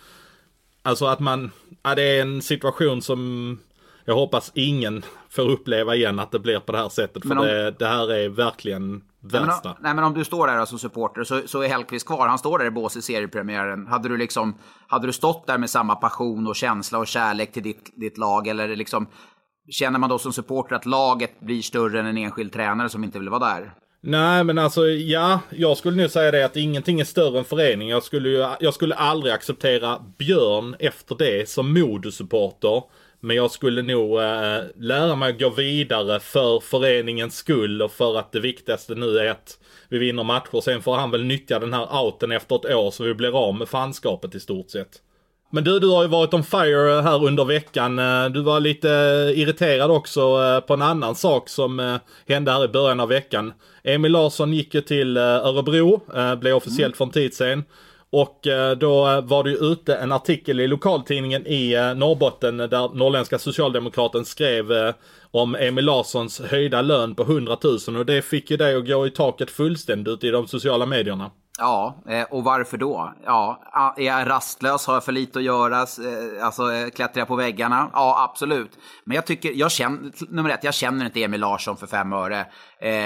Alltså 0.82 1.06
att 1.06 1.20
man, 1.20 1.50
ja 1.82 1.94
det 1.94 2.02
är 2.02 2.22
en 2.22 2.42
situation 2.42 3.02
som 3.02 3.58
jag 4.04 4.14
hoppas 4.14 4.52
ingen 4.54 5.04
får 5.30 5.50
uppleva 5.50 5.94
igen 5.94 6.18
att 6.18 6.32
det 6.32 6.38
blir 6.38 6.58
på 6.58 6.72
det 6.72 6.78
här 6.78 6.88
sättet. 6.88 7.22
För 7.22 7.38
om- 7.38 7.46
det, 7.46 7.70
det 7.70 7.86
här 7.86 8.12
är 8.12 8.28
verkligen 8.28 9.02
Nej 9.32 9.40
men, 9.40 9.48
värsta. 9.48 9.68
om- 9.70 9.76
nej 9.80 9.94
men 9.94 10.04
om 10.04 10.14
du 10.14 10.24
står 10.24 10.46
där 10.46 10.64
som 10.64 10.78
supporter 10.78 11.24
så, 11.24 11.40
så 11.46 11.62
är 11.62 11.68
Hellkvist 11.68 12.06
kvar. 12.06 12.28
Han 12.28 12.38
står 12.38 12.58
där 12.58 12.66
i 12.66 12.70
bås 12.70 12.96
i 12.96 13.02
seriepremiären. 13.02 13.86
Hade 13.86 14.08
du, 14.08 14.16
liksom, 14.16 14.58
hade 14.88 15.06
du 15.06 15.12
stått 15.12 15.46
där 15.46 15.58
med 15.58 15.70
samma 15.70 15.94
passion 15.94 16.46
och 16.46 16.56
känsla 16.56 16.98
och 16.98 17.06
kärlek 17.06 17.52
till 17.52 17.62
ditt, 17.62 17.90
ditt 18.00 18.18
lag? 18.18 18.46
Eller 18.48 18.76
liksom, 18.76 19.06
känner 19.70 19.98
man 19.98 20.10
då 20.10 20.18
som 20.18 20.32
supporter 20.32 20.76
att 20.76 20.86
laget 20.86 21.40
blir 21.40 21.62
större 21.62 22.00
än 22.00 22.06
en 22.06 22.16
enskild 22.16 22.52
tränare 22.52 22.88
som 22.88 23.04
inte 23.04 23.18
vill 23.18 23.28
vara 23.28 23.54
där? 23.54 23.72
Nej 24.02 24.44
men 24.44 24.58
alltså 24.58 24.86
ja, 24.86 25.40
jag 25.50 25.76
skulle 25.76 25.96
nu 25.96 26.08
säga 26.08 26.30
det 26.30 26.44
att 26.44 26.56
ingenting 26.56 27.00
är 27.00 27.04
större 27.04 27.38
än 27.38 27.44
förening. 27.44 27.88
Jag 27.88 28.02
skulle, 28.02 28.28
ju, 28.28 28.46
jag 28.60 28.74
skulle 28.74 28.94
aldrig 28.94 29.32
acceptera 29.34 29.98
Björn 30.18 30.76
efter 30.78 31.14
det 31.18 31.48
som 31.48 31.72
Modosupporter. 31.80 32.82
Men 33.26 33.36
jag 33.36 33.50
skulle 33.50 33.82
nog 33.82 34.20
eh, 34.20 34.58
lära 34.76 35.16
mig 35.16 35.30
att 35.30 35.40
gå 35.40 35.50
vidare 35.50 36.20
för 36.20 36.60
föreningens 36.60 37.36
skull 37.36 37.82
och 37.82 37.92
för 37.92 38.18
att 38.18 38.32
det 38.32 38.40
viktigaste 38.40 38.94
nu 38.94 39.18
är 39.18 39.30
att 39.30 39.58
vi 39.88 39.98
vinner 39.98 40.24
matcher. 40.24 40.60
Sen 40.60 40.82
får 40.82 40.96
han 40.96 41.10
väl 41.10 41.24
nyttja 41.24 41.58
den 41.58 41.72
här 41.72 42.04
outen 42.04 42.32
efter 42.32 42.56
ett 42.56 42.74
år 42.74 42.90
så 42.90 43.04
vi 43.04 43.14
blir 43.14 43.48
av 43.48 43.54
med 43.54 43.68
fanskapet 43.68 44.34
i 44.34 44.40
stort 44.40 44.70
sett. 44.70 44.88
Men 45.50 45.64
du, 45.64 45.80
du 45.80 45.88
har 45.88 46.02
ju 46.02 46.08
varit 46.08 46.34
on 46.34 46.44
fire 46.44 47.02
här 47.02 47.24
under 47.24 47.44
veckan. 47.44 47.98
Eh, 47.98 48.28
Du 48.28 48.42
var 48.42 48.60
lite 48.60 48.88
irriterad 49.36 49.90
också 49.90 50.20
eh, 50.20 50.60
på 50.60 50.74
en 50.74 50.82
annan 50.82 51.14
sak 51.14 51.48
som 51.48 51.80
eh, 51.80 51.96
hände 52.28 52.52
här 52.52 52.64
i 52.64 52.68
början 52.68 53.00
av 53.00 53.08
veckan. 53.08 53.52
Emil 53.84 54.12
Larsson 54.12 54.54
gick 54.54 54.74
ju 54.74 54.80
till 54.80 55.16
Örebro, 55.16 56.00
blev 56.36 56.56
officiellt 56.56 56.96
för 56.96 57.04
en 57.04 57.10
tid 57.10 57.34
sedan. 57.34 57.64
Och 58.16 58.46
eh, 58.46 58.76
då 58.76 59.20
var 59.20 59.44
det 59.44 59.50
ju 59.50 59.56
ute 59.56 59.94
en 59.94 60.12
artikel 60.12 60.60
i 60.60 60.66
lokaltidningen 60.66 61.46
i 61.46 61.72
eh, 61.72 61.94
Norrbotten 61.94 62.56
där 62.56 62.94
Norrländska 62.94 63.38
Socialdemokraten 63.38 64.24
skrev 64.24 64.72
eh, 64.72 64.94
om 65.30 65.54
Emil 65.54 65.84
Larssons 65.84 66.40
höjda 66.40 66.82
lön 66.82 67.14
på 67.14 67.22
100 67.22 67.56
000 67.88 67.96
och 67.96 68.06
det 68.06 68.22
fick 68.22 68.50
ju 68.50 68.56
dig 68.56 68.76
att 68.76 68.86
gå 68.86 69.06
i 69.06 69.10
taket 69.10 69.50
fullständigt 69.50 70.14
ute 70.14 70.26
i 70.26 70.30
de 70.30 70.46
sociala 70.46 70.86
medierna. 70.86 71.30
Ja, 71.58 72.02
eh, 72.08 72.22
och 72.22 72.44
varför 72.44 72.78
då? 72.78 73.14
Ja, 73.24 73.62
är 73.96 74.04
jag 74.04 74.30
rastlös? 74.30 74.86
Har 74.86 74.94
jag 74.94 75.04
för 75.04 75.12
lite 75.12 75.38
att 75.38 75.44
göra? 75.44 75.76
Eh, 75.78 76.44
alltså, 76.44 76.72
eh, 76.72 76.88
klättrar 76.88 77.20
jag 77.20 77.28
på 77.28 77.36
väggarna? 77.36 77.90
Ja, 77.92 78.28
absolut. 78.30 78.78
Men 79.04 79.14
jag 79.14 79.26
tycker, 79.26 79.52
jag 79.52 79.70
känner, 79.70 80.32
nummer 80.34 80.50
ett, 80.50 80.64
jag 80.64 80.74
känner 80.74 81.04
inte 81.04 81.22
Emil 81.22 81.40
Larsson 81.40 81.76
för 81.76 81.86
fem 81.86 82.12
öre. 82.12 82.46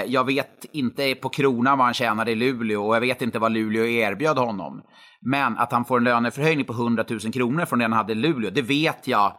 Jag 0.07 0.25
vet 0.25 0.65
inte 0.71 1.15
på 1.15 1.29
kronan 1.29 1.77
vad 1.77 1.85
han 1.85 1.93
tjänade 1.93 2.31
i 2.31 2.35
Luleå 2.35 2.87
och 2.87 2.95
jag 2.95 3.01
vet 3.01 3.21
inte 3.21 3.39
vad 3.39 3.51
Luleå 3.51 3.85
erbjöd 3.85 4.37
honom. 4.37 4.81
Men 5.21 5.57
att 5.57 5.71
han 5.71 5.85
får 5.85 5.97
en 5.97 6.03
löneförhöjning 6.03 6.65
på 6.65 6.73
100 6.73 7.05
000 7.09 7.19
kronor 7.19 7.65
från 7.65 7.79
det 7.79 7.85
han 7.85 7.93
hade 7.93 8.11
i 8.11 8.15
Luleå, 8.15 8.51
det 8.51 8.61
vet 8.61 9.07
jag 9.07 9.37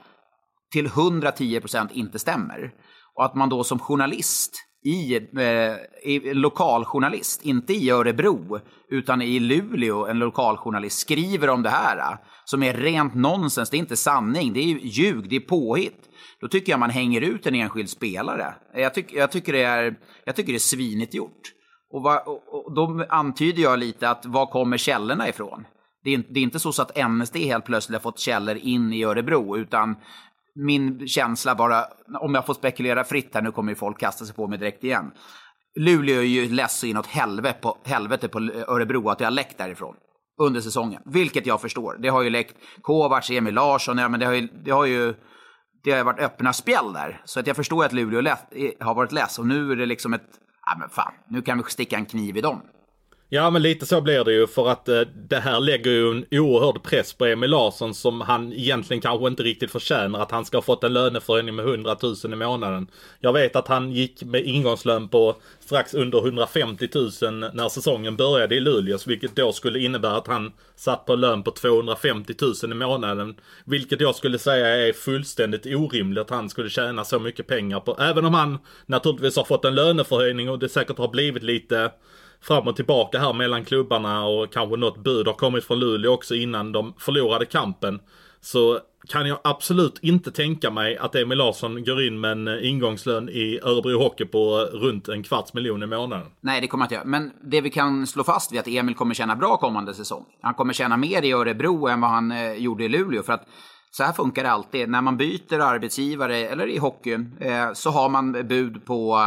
till 0.72 0.86
110 0.86 1.60
procent 1.60 1.90
inte 1.92 2.18
stämmer. 2.18 2.70
Och 3.14 3.24
att 3.24 3.34
man 3.34 3.48
då 3.48 3.64
som 3.64 3.78
journalist, 3.78 4.52
i, 4.84 5.16
eh, 5.16 6.10
i 6.12 6.34
lokaljournalist, 6.34 7.44
inte 7.44 7.72
i 7.72 7.90
Örebro, 7.90 8.60
utan 8.88 9.22
i 9.22 9.40
Luleå, 9.40 10.06
en 10.06 10.18
lokaljournalist, 10.18 10.98
skriver 10.98 11.50
om 11.50 11.62
det 11.62 11.70
här, 11.70 11.98
eh, 11.98 12.18
som 12.44 12.62
är 12.62 12.74
rent 12.74 13.14
nonsens, 13.14 13.70
det 13.70 13.76
är 13.76 13.78
inte 13.78 13.96
sanning, 13.96 14.52
det 14.52 14.60
är 14.60 14.78
ljug, 14.82 15.28
det 15.28 15.36
är 15.36 15.40
påhitt. 15.40 16.08
Då 16.40 16.48
tycker 16.48 16.72
jag 16.72 16.80
man 16.80 16.90
hänger 16.90 17.20
ut 17.20 17.46
en 17.46 17.54
enskild 17.54 17.90
spelare. 17.90 18.54
Jag, 18.74 18.94
tyck, 18.94 19.12
jag, 19.12 19.30
tycker, 19.30 19.52
det 19.52 19.62
är, 19.62 19.94
jag 20.24 20.36
tycker 20.36 20.52
det 20.52 20.56
är 20.56 20.58
svinigt 20.58 21.14
gjort. 21.14 21.40
Och, 21.90 22.02
va, 22.02 22.18
och, 22.26 22.66
och 22.66 22.74
då 22.74 23.06
antyder 23.08 23.62
jag 23.62 23.78
lite 23.78 24.10
att 24.10 24.26
var 24.26 24.46
kommer 24.46 24.76
källorna 24.76 25.28
ifrån? 25.28 25.64
Det 26.04 26.14
är, 26.14 26.22
det 26.28 26.40
är 26.40 26.44
inte 26.44 26.58
så 26.58 26.82
att 26.82 27.10
NSD 27.10 27.36
helt 27.36 27.64
plötsligt 27.64 27.96
har 27.96 28.02
fått 28.02 28.18
källor 28.18 28.56
in 28.56 28.92
i 28.92 29.04
Örebro, 29.04 29.56
utan 29.56 29.96
min 30.54 31.08
känsla 31.08 31.54
bara, 31.54 31.84
om 32.20 32.34
jag 32.34 32.46
får 32.46 32.54
spekulera 32.54 33.04
fritt 33.04 33.34
här, 33.34 33.42
nu 33.42 33.52
kommer 33.52 33.72
ju 33.72 33.76
folk 33.76 33.98
kasta 33.98 34.24
sig 34.24 34.34
på 34.34 34.48
mig 34.48 34.58
direkt 34.58 34.84
igen. 34.84 35.12
Luleå 35.80 36.20
är 36.20 36.22
ju 36.22 36.48
less 36.48 36.78
så 36.78 36.86
inåt 36.86 37.06
helvete 37.06 37.58
på, 37.62 37.78
helvete 37.84 38.28
på 38.28 38.38
Örebro 38.68 39.08
att 39.08 39.20
jag 39.20 39.26
har 39.26 39.32
läckt 39.32 39.58
därifrån 39.58 39.94
under 40.40 40.60
säsongen. 40.60 41.02
Vilket 41.04 41.46
jag 41.46 41.60
förstår. 41.60 41.96
Det 41.98 42.08
har 42.08 42.22
ju 42.22 42.30
läckt 42.30 42.56
Kovacs, 42.82 43.30
Emil 43.30 43.54
Larsson, 43.54 43.98
ja, 43.98 44.08
men 44.08 44.20
det 44.20 44.26
har 44.26 44.32
ju, 44.32 44.48
det 44.64 44.70
har 44.70 44.86
ju 44.86 45.14
det 45.84 45.90
har 45.90 45.98
ju 45.98 46.04
varit 46.04 46.20
öppna 46.20 46.52
spjäll 46.52 46.92
där. 46.92 47.22
Så 47.24 47.40
att 47.40 47.46
jag 47.46 47.56
förstår 47.56 47.84
att 47.84 47.92
Luleå 47.92 48.20
lätt, 48.20 48.52
har 48.80 48.94
varit 48.94 49.12
less 49.12 49.38
och 49.38 49.46
nu 49.46 49.72
är 49.72 49.76
det 49.76 49.86
liksom 49.86 50.14
ett, 50.14 50.28
ja 50.66 50.76
men 50.78 50.88
fan, 50.88 51.12
nu 51.28 51.42
kan 51.42 51.58
vi 51.58 51.64
sticka 51.64 51.96
en 51.96 52.06
kniv 52.06 52.36
i 52.36 52.40
dem. 52.40 52.62
Ja 53.34 53.50
men 53.50 53.62
lite 53.62 53.86
så 53.86 54.00
blir 54.00 54.24
det 54.24 54.32
ju 54.32 54.46
för 54.46 54.68
att 54.68 54.88
eh, 54.88 55.00
det 55.00 55.36
här 55.36 55.60
lägger 55.60 55.90
ju 55.90 56.10
en 56.10 56.24
oerhörd 56.30 56.82
press 56.82 57.12
på 57.12 57.26
Emil 57.26 57.50
Larsson 57.50 57.94
som 57.94 58.20
han 58.20 58.52
egentligen 58.52 59.00
kanske 59.00 59.26
inte 59.26 59.42
riktigt 59.42 59.70
förtjänar 59.70 60.20
att 60.20 60.30
han 60.30 60.44
ska 60.44 60.56
ha 60.56 60.62
fått 60.62 60.84
en 60.84 60.92
löneförhöjning 60.92 61.54
med 61.54 61.66
100 61.66 61.96
000 62.02 62.32
i 62.32 62.36
månaden. 62.36 62.86
Jag 63.20 63.32
vet 63.32 63.56
att 63.56 63.68
han 63.68 63.92
gick 63.92 64.24
med 64.24 64.44
ingångslön 64.44 65.08
på 65.08 65.36
strax 65.60 65.94
under 65.94 66.18
150 66.18 66.88
000 66.94 67.04
när 67.54 67.68
säsongen 67.68 68.16
började 68.16 68.54
i 68.54 68.60
Luleå 68.60 68.98
vilket 69.06 69.36
då 69.36 69.52
skulle 69.52 69.78
innebära 69.78 70.16
att 70.16 70.26
han 70.26 70.52
satt 70.76 71.06
på 71.06 71.14
lön 71.14 71.42
på 71.42 71.50
250 71.50 72.34
000 72.62 72.72
i 72.72 72.74
månaden. 72.74 73.34
Vilket 73.64 74.00
jag 74.00 74.14
skulle 74.14 74.38
säga 74.38 74.88
är 74.88 74.92
fullständigt 74.92 75.66
orimligt 75.66 76.22
att 76.22 76.30
han 76.30 76.48
skulle 76.48 76.70
tjäna 76.70 77.04
så 77.04 77.18
mycket 77.18 77.46
pengar 77.46 77.80
på. 77.80 77.96
Även 78.00 78.24
om 78.24 78.34
han 78.34 78.58
naturligtvis 78.86 79.36
har 79.36 79.44
fått 79.44 79.64
en 79.64 79.74
löneförhöjning 79.74 80.50
och 80.50 80.58
det 80.58 80.68
säkert 80.68 80.98
har 80.98 81.08
blivit 81.08 81.42
lite 81.42 81.90
fram 82.42 82.68
och 82.68 82.76
tillbaka 82.76 83.18
här 83.18 83.32
mellan 83.32 83.64
klubbarna 83.64 84.24
och 84.24 84.52
kanske 84.52 84.76
något 84.76 85.04
bud 85.04 85.26
har 85.26 85.34
kommit 85.34 85.64
från 85.64 85.80
Luleå 85.80 86.12
också 86.12 86.34
innan 86.34 86.72
de 86.72 86.94
förlorade 86.98 87.46
kampen. 87.46 88.00
Så 88.40 88.80
kan 89.08 89.26
jag 89.26 89.38
absolut 89.44 89.98
inte 90.02 90.30
tänka 90.30 90.70
mig 90.70 90.96
att 90.96 91.14
Emil 91.14 91.38
Larsson 91.38 91.84
går 91.84 92.02
in 92.02 92.20
med 92.20 92.32
en 92.32 92.48
eh, 92.48 92.68
ingångslön 92.70 93.28
i 93.28 93.60
Örebro 93.62 93.98
Hockey 93.98 94.24
på 94.24 94.68
eh, 94.72 94.76
runt 94.76 95.08
en 95.08 95.22
kvarts 95.22 95.54
miljon 95.54 95.82
i 95.82 95.86
månaden. 95.86 96.26
Nej, 96.40 96.60
det 96.60 96.66
kommer 96.66 96.82
han 96.82 96.86
inte 96.86 96.94
göra. 96.94 97.04
Men 97.04 97.30
det 97.42 97.60
vi 97.60 97.70
kan 97.70 98.06
slå 98.06 98.24
fast 98.24 98.52
är 98.52 98.58
att 98.58 98.68
Emil 98.68 98.94
kommer 98.94 99.14
tjäna 99.14 99.36
bra 99.36 99.56
kommande 99.56 99.94
säsong. 99.94 100.24
Han 100.40 100.54
kommer 100.54 100.72
tjäna 100.72 100.96
mer 100.96 101.22
i 101.22 101.32
Örebro 101.32 101.88
än 101.88 102.00
vad 102.00 102.10
han 102.10 102.32
eh, 102.32 102.52
gjorde 102.52 102.84
i 102.84 102.88
Luleå. 102.88 103.22
För 103.22 103.32
att 103.32 103.48
så 103.90 104.02
här 104.02 104.12
funkar 104.12 104.42
det 104.42 104.50
alltid. 104.50 104.88
När 104.88 105.00
man 105.00 105.16
byter 105.16 105.60
arbetsgivare, 105.60 106.36
eller 106.36 106.66
i 106.66 106.78
hockey, 106.78 107.18
så 107.74 107.90
har 107.90 108.08
man 108.08 108.32
bud 108.32 108.84
på 108.84 109.18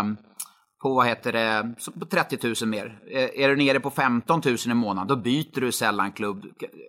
på, 0.85 0.93
vad 0.93 1.07
heter 1.07 1.31
det, 1.31 1.75
på 1.99 2.05
30 2.05 2.37
000 2.61 2.69
mer. 2.69 2.99
Eh, 3.11 3.43
är 3.43 3.49
du 3.49 3.55
nere 3.55 3.79
på 3.79 3.89
15 3.89 4.41
000 4.45 4.57
i 4.65 4.73
månaden, 4.73 5.07
då 5.07 5.15
byter 5.15 5.61
du 5.61 5.71
sällan 5.71 6.11
klubb. 6.11 6.45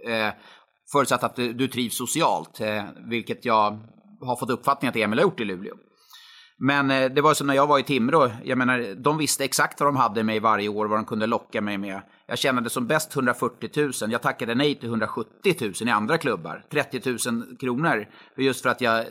Eh, 0.06 0.32
förutsatt 0.92 1.24
att 1.24 1.36
du, 1.36 1.68
trivs 1.68 1.96
socialt, 1.96 2.60
eh, 2.60 2.84
vilket 3.10 3.44
jag 3.44 3.78
har 4.20 4.36
fått 4.36 4.50
uppfattning 4.50 4.88
att 4.88 4.96
Emil 4.96 5.18
har 5.18 5.22
gjort 5.22 5.40
i 5.40 5.44
Luleå. 5.44 5.74
Men 6.58 6.90
eh, 6.90 7.10
det 7.10 7.20
var 7.20 7.34
som 7.34 7.46
när 7.46 7.54
jag 7.54 7.66
var 7.66 7.78
i 7.78 7.82
Timrå. 7.82 8.30
Jag 8.44 8.58
menar, 8.58 8.94
de 8.94 9.18
visste 9.18 9.44
exakt 9.44 9.80
vad 9.80 9.88
de 9.88 9.96
hade 9.96 10.22
mig 10.22 10.40
varje 10.40 10.68
år, 10.68 10.86
vad 10.86 10.98
de 10.98 11.04
kunde 11.04 11.26
locka 11.26 11.60
mig 11.60 11.78
med. 11.78 12.00
Jag 12.26 12.38
tjänade 12.38 12.70
som 12.70 12.86
bäst 12.86 13.16
140 13.16 13.70
000. 13.76 13.92
Jag 14.12 14.22
tackade 14.22 14.54
nej 14.54 14.74
till 14.74 14.88
170 14.88 15.54
000 15.60 15.72
i 15.80 15.90
andra 15.90 16.18
klubbar. 16.18 16.64
30 16.70 17.30
000 17.30 17.56
kronor. 17.56 18.06
Just 18.36 18.62
för 18.62 18.68
att 18.68 18.80
jag, 18.80 19.04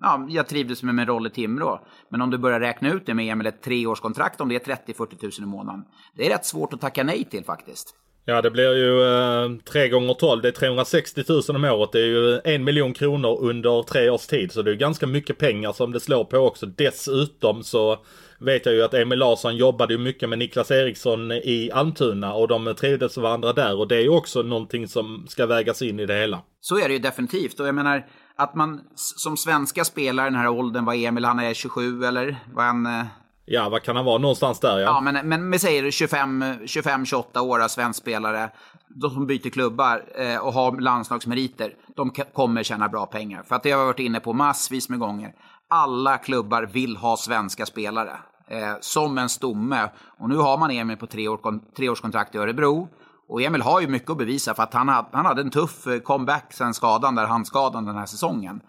ja, 0.00 0.26
jag 0.28 0.48
trivdes 0.48 0.82
med 0.82 0.94
min 0.94 1.06
roll 1.06 1.26
i 1.26 1.30
Timrå. 1.30 1.86
Men 2.08 2.22
om 2.22 2.30
du 2.30 2.38
börjar 2.38 2.60
räkna 2.60 2.92
ut 2.92 3.06
det 3.06 3.14
med 3.14 3.32
Emil, 3.32 3.46
ett 3.46 3.62
treårskontrakt, 3.62 4.40
om 4.40 4.48
det 4.48 4.68
är 4.68 4.76
30-40 4.76 5.22
000 5.22 5.32
i 5.38 5.46
månaden. 5.46 5.84
Det 6.16 6.26
är 6.26 6.30
rätt 6.30 6.46
svårt 6.46 6.72
att 6.72 6.80
tacka 6.80 7.04
nej 7.04 7.24
till 7.24 7.44
faktiskt. 7.44 7.94
Ja 8.30 8.42
det 8.42 8.50
blir 8.50 8.74
ju 8.74 9.02
eh, 9.02 9.50
3 9.72 9.88
gånger 9.88 10.14
12 10.14 10.42
det 10.42 10.48
är 10.48 10.52
360 10.52 11.24
000 11.28 11.42
om 11.48 11.64
året. 11.64 11.92
Det 11.92 12.00
är 12.00 12.06
ju 12.06 12.40
en 12.44 12.64
miljon 12.64 12.94
kronor 12.94 13.38
under 13.40 13.82
tre 13.82 14.10
års 14.10 14.26
tid. 14.26 14.52
Så 14.52 14.62
det 14.62 14.70
är 14.70 14.74
ganska 14.74 15.06
mycket 15.06 15.38
pengar 15.38 15.72
som 15.72 15.92
det 15.92 16.00
slår 16.00 16.24
på 16.24 16.38
också. 16.38 16.66
Dessutom 16.66 17.62
så 17.62 17.98
vet 18.38 18.66
jag 18.66 18.74
ju 18.74 18.82
att 18.82 18.94
Emil 18.94 19.18
Larsson 19.18 19.56
jobbade 19.56 19.92
ju 19.94 19.98
mycket 19.98 20.28
med 20.28 20.38
Niklas 20.38 20.70
Eriksson 20.70 21.32
i 21.32 21.70
Almtuna 21.72 22.34
och 22.34 22.48
de 22.48 22.74
trivdes 22.74 23.16
varandra 23.16 23.52
där. 23.52 23.78
Och 23.78 23.88
det 23.88 23.96
är 23.96 24.02
ju 24.02 24.08
också 24.08 24.42
någonting 24.42 24.88
som 24.88 25.26
ska 25.28 25.46
vägas 25.46 25.82
in 25.82 26.00
i 26.00 26.06
det 26.06 26.14
hela. 26.14 26.42
Så 26.60 26.78
är 26.78 26.88
det 26.88 26.94
ju 26.94 27.00
definitivt. 27.00 27.60
Och 27.60 27.66
jag 27.68 27.74
menar 27.74 28.06
att 28.36 28.54
man 28.54 28.80
som 28.94 29.36
svenska 29.36 29.84
spelare 29.84 30.26
i 30.26 30.30
den 30.30 30.40
här 30.40 30.48
åldern, 30.48 30.84
vad 30.84 30.96
Emil, 30.96 31.24
han 31.24 31.38
är 31.38 31.54
27 31.54 32.04
eller? 32.04 32.36
Vad 32.54 32.64
han... 32.64 32.86
Eh, 32.86 33.06
Ja, 33.50 33.68
vad 33.68 33.82
kan 33.82 33.96
han 33.96 34.04
vara? 34.04 34.18
Någonstans 34.18 34.60
där 34.60 34.78
ja. 34.78 34.84
Ja, 34.84 35.00
men, 35.00 35.28
men 35.28 35.50
vi 35.50 35.58
säger 35.58 35.82
25-28 35.82 37.38
år 37.38 37.68
svensk 37.68 37.98
spelare. 37.98 38.50
De 38.88 39.10
som 39.10 39.26
byter 39.26 39.50
klubbar 39.50 40.02
eh, 40.14 40.36
och 40.36 40.52
har 40.52 40.80
landslagsmeriter, 40.80 41.74
de 41.96 42.10
kommer 42.10 42.62
tjäna 42.62 42.88
bra 42.88 43.06
pengar. 43.06 43.42
För 43.42 43.56
att 43.56 43.62
det 43.62 43.70
har 43.70 43.78
jag 43.78 43.86
varit 43.86 43.98
inne 43.98 44.20
på 44.20 44.32
massvis 44.32 44.88
med 44.88 44.98
gånger. 44.98 45.32
Alla 45.70 46.18
klubbar 46.18 46.62
vill 46.62 46.96
ha 46.96 47.16
svenska 47.16 47.66
spelare. 47.66 48.12
Eh, 48.50 48.74
som 48.80 49.18
en 49.18 49.28
stomme. 49.28 49.90
Och 50.18 50.28
nu 50.28 50.36
har 50.36 50.58
man 50.58 50.70
Emil 50.70 50.96
på 50.96 51.06
tre 51.06 51.28
år, 51.28 51.74
treårskontrakt 51.76 52.34
i 52.34 52.38
Örebro. 52.38 52.88
Och 53.28 53.42
Emil 53.42 53.62
har 53.62 53.80
ju 53.80 53.88
mycket 53.88 54.10
att 54.10 54.18
bevisa 54.18 54.54
för 54.54 54.62
att 54.62 54.74
han 54.74 54.88
hade, 54.88 55.08
han 55.12 55.26
hade 55.26 55.40
en 55.40 55.50
tuff 55.50 55.86
eh, 55.86 55.98
comeback 55.98 56.52
sen 56.52 56.74
skadan, 56.74 57.14
där 57.14 57.26
handskadan 57.26 57.84
den 57.84 57.96
här 57.96 58.06
säsongen. 58.06 58.60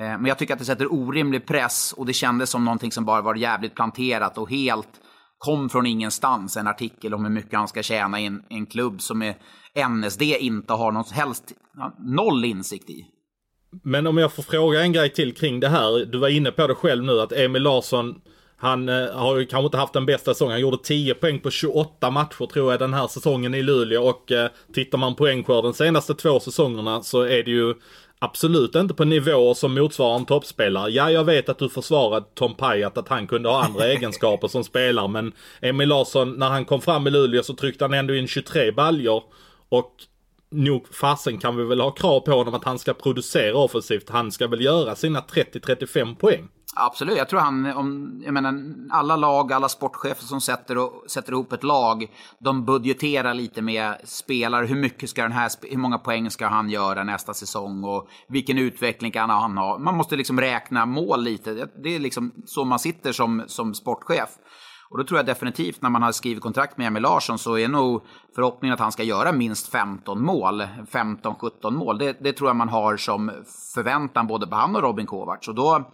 Eh, 0.00 0.04
men 0.04 0.24
jag 0.24 0.38
tycker 0.38 0.54
att 0.54 0.58
det 0.58 0.64
sätter 0.64 0.92
orimlig 0.92 1.46
press 1.46 1.94
och 1.96 2.06
det 2.06 2.12
kändes 2.12 2.50
som 2.50 2.64
någonting 2.64 2.92
som 2.92 3.04
bara 3.04 3.22
var 3.22 3.34
jävligt 3.34 3.74
planterat 3.74 4.38
och 4.38 4.50
helt 4.50 5.00
kom 5.38 5.68
från 5.68 5.86
ingenstans. 5.86 6.56
En 6.56 6.66
artikel 6.66 7.14
om 7.14 7.24
hur 7.24 7.32
mycket 7.32 7.58
han 7.58 7.68
ska 7.68 7.82
tjäna 7.82 8.20
i 8.20 8.26
en, 8.26 8.42
en 8.48 8.66
klubb 8.66 9.02
som 9.02 9.22
är 9.22 9.36
NSD 9.88 10.22
inte 10.22 10.72
har 10.72 10.92
någon 10.92 11.04
helst, 11.12 11.52
noll 11.98 12.44
insikt 12.44 12.90
i. 12.90 13.06
Men 13.84 14.06
om 14.06 14.18
jag 14.18 14.32
får 14.32 14.42
fråga 14.42 14.80
en 14.80 14.92
grej 14.92 15.12
till 15.12 15.34
kring 15.34 15.60
det 15.60 15.68
här. 15.68 16.04
Du 16.04 16.18
var 16.18 16.28
inne 16.28 16.50
på 16.50 16.66
det 16.66 16.74
själv 16.74 17.04
nu 17.04 17.20
att 17.20 17.32
Emil 17.32 17.62
Larsson 17.62 18.20
han 18.62 18.88
eh, 18.88 19.10
har 19.12 19.38
ju 19.38 19.46
kanske 19.46 19.64
inte 19.64 19.76
haft 19.76 19.92
den 19.92 20.06
bästa 20.06 20.34
säsongen. 20.34 20.52
Han 20.52 20.60
gjorde 20.60 20.78
10 20.82 21.14
poäng 21.14 21.40
på 21.40 21.50
28 21.50 22.10
matcher 22.10 22.46
tror 22.46 22.72
jag 22.72 22.80
den 22.80 22.94
här 22.94 23.06
säsongen 23.08 23.54
i 23.54 23.62
Luleå 23.62 24.02
och 24.02 24.32
eh, 24.32 24.50
tittar 24.74 24.98
man 24.98 25.14
poängskörden 25.14 25.74
senaste 25.74 26.14
två 26.14 26.40
säsongerna 26.40 27.02
så 27.02 27.22
är 27.22 27.42
det 27.42 27.50
ju 27.50 27.74
Absolut 28.18 28.74
inte 28.74 28.94
på 28.94 29.04
nivå 29.04 29.54
som 29.54 29.74
motsvarar 29.74 30.16
en 30.16 30.24
toppspelare. 30.24 30.90
Ja, 30.90 31.10
jag 31.10 31.24
vet 31.24 31.48
att 31.48 31.58
du 31.58 31.68
försvarade 31.68 32.26
Tom 32.34 32.54
Pajat 32.54 32.98
att 32.98 33.08
han 33.08 33.26
kunde 33.26 33.48
ha 33.48 33.64
andra 33.64 33.86
egenskaper 33.92 34.48
som 34.48 34.64
spelare. 34.64 35.08
Men 35.08 35.32
Emil 35.60 35.88
Larsson, 35.88 36.32
när 36.32 36.48
han 36.48 36.64
kom 36.64 36.80
fram 36.80 37.06
i 37.06 37.10
Luleå 37.10 37.42
så 37.42 37.54
tryckte 37.54 37.84
han 37.84 37.94
ändå 37.94 38.14
in 38.14 38.28
23 38.28 38.72
baljor. 38.72 39.22
Och 39.68 39.92
nog 40.50 40.94
fasen 40.94 41.38
kan 41.38 41.56
vi 41.56 41.64
väl 41.64 41.80
ha 41.80 41.90
krav 41.90 42.20
på 42.20 42.32
honom 42.32 42.54
att 42.54 42.64
han 42.64 42.78
ska 42.78 42.94
producera 42.94 43.56
offensivt. 43.56 44.10
Han 44.10 44.32
ska 44.32 44.46
väl 44.46 44.64
göra 44.64 44.94
sina 44.94 45.20
30-35 45.20 46.16
poäng. 46.16 46.48
Absolut, 46.76 47.16
jag 47.16 47.28
tror 47.28 47.40
han, 47.40 47.66
om, 47.66 48.20
jag 48.24 48.34
menar, 48.34 48.54
alla 48.90 49.16
lag, 49.16 49.52
alla 49.52 49.68
sportchefer 49.68 50.24
som 50.24 50.40
sätter, 50.40 50.78
och, 50.78 51.04
sätter 51.10 51.32
ihop 51.32 51.52
ett 51.52 51.62
lag, 51.62 52.06
de 52.38 52.64
budgeterar 52.64 53.34
lite 53.34 53.62
med 53.62 53.96
spelare. 54.04 54.66
Hur 54.66 54.76
mycket 54.76 55.10
ska 55.10 55.22
den 55.22 55.32
här, 55.32 55.50
hur 55.70 55.78
många 55.78 55.98
poäng 55.98 56.30
ska 56.30 56.46
han 56.46 56.70
göra 56.70 57.04
nästa 57.04 57.34
säsong 57.34 57.84
och 57.84 58.08
vilken 58.28 58.58
utveckling 58.58 59.12
kan 59.12 59.30
han 59.30 59.58
ha? 59.58 59.78
Man 59.78 59.96
måste 59.96 60.16
liksom 60.16 60.40
räkna 60.40 60.86
mål 60.86 61.22
lite. 61.22 61.68
Det 61.82 61.94
är 61.94 61.98
liksom 61.98 62.32
så 62.46 62.64
man 62.64 62.78
sitter 62.78 63.12
som, 63.12 63.44
som 63.46 63.74
sportchef. 63.74 64.28
Och 64.90 64.98
då 64.98 65.04
tror 65.04 65.18
jag 65.18 65.26
definitivt 65.26 65.82
när 65.82 65.90
man 65.90 66.02
har 66.02 66.12
skrivit 66.12 66.42
kontrakt 66.42 66.78
med 66.78 66.86
Emil 66.86 67.02
Larsson 67.02 67.38
så 67.38 67.58
är 67.58 67.68
nog 67.68 68.02
förhoppningen 68.34 68.74
att 68.74 68.80
han 68.80 68.92
ska 68.92 69.02
göra 69.02 69.32
minst 69.32 69.68
15 69.68 70.24
mål, 70.24 70.62
15-17 70.92 71.70
mål. 71.70 71.98
Det, 71.98 72.16
det, 72.20 72.32
tror 72.32 72.48
jag 72.48 72.56
man 72.56 72.68
har 72.68 72.96
som 72.96 73.30
förväntan 73.74 74.26
både 74.26 74.46
på 74.46 74.56
han 74.56 74.76
och 74.76 74.82
Robin 74.82 75.06
Kovacs. 75.06 75.48
Och 75.48 75.54
då 75.54 75.90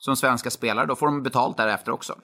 som 0.00 0.16
svenska 0.16 0.50
spelare, 0.50 0.86
då 0.86 0.96
får 0.96 1.06
de 1.06 1.22
betalt 1.22 1.56
därefter 1.56 1.92
också. 1.92 2.14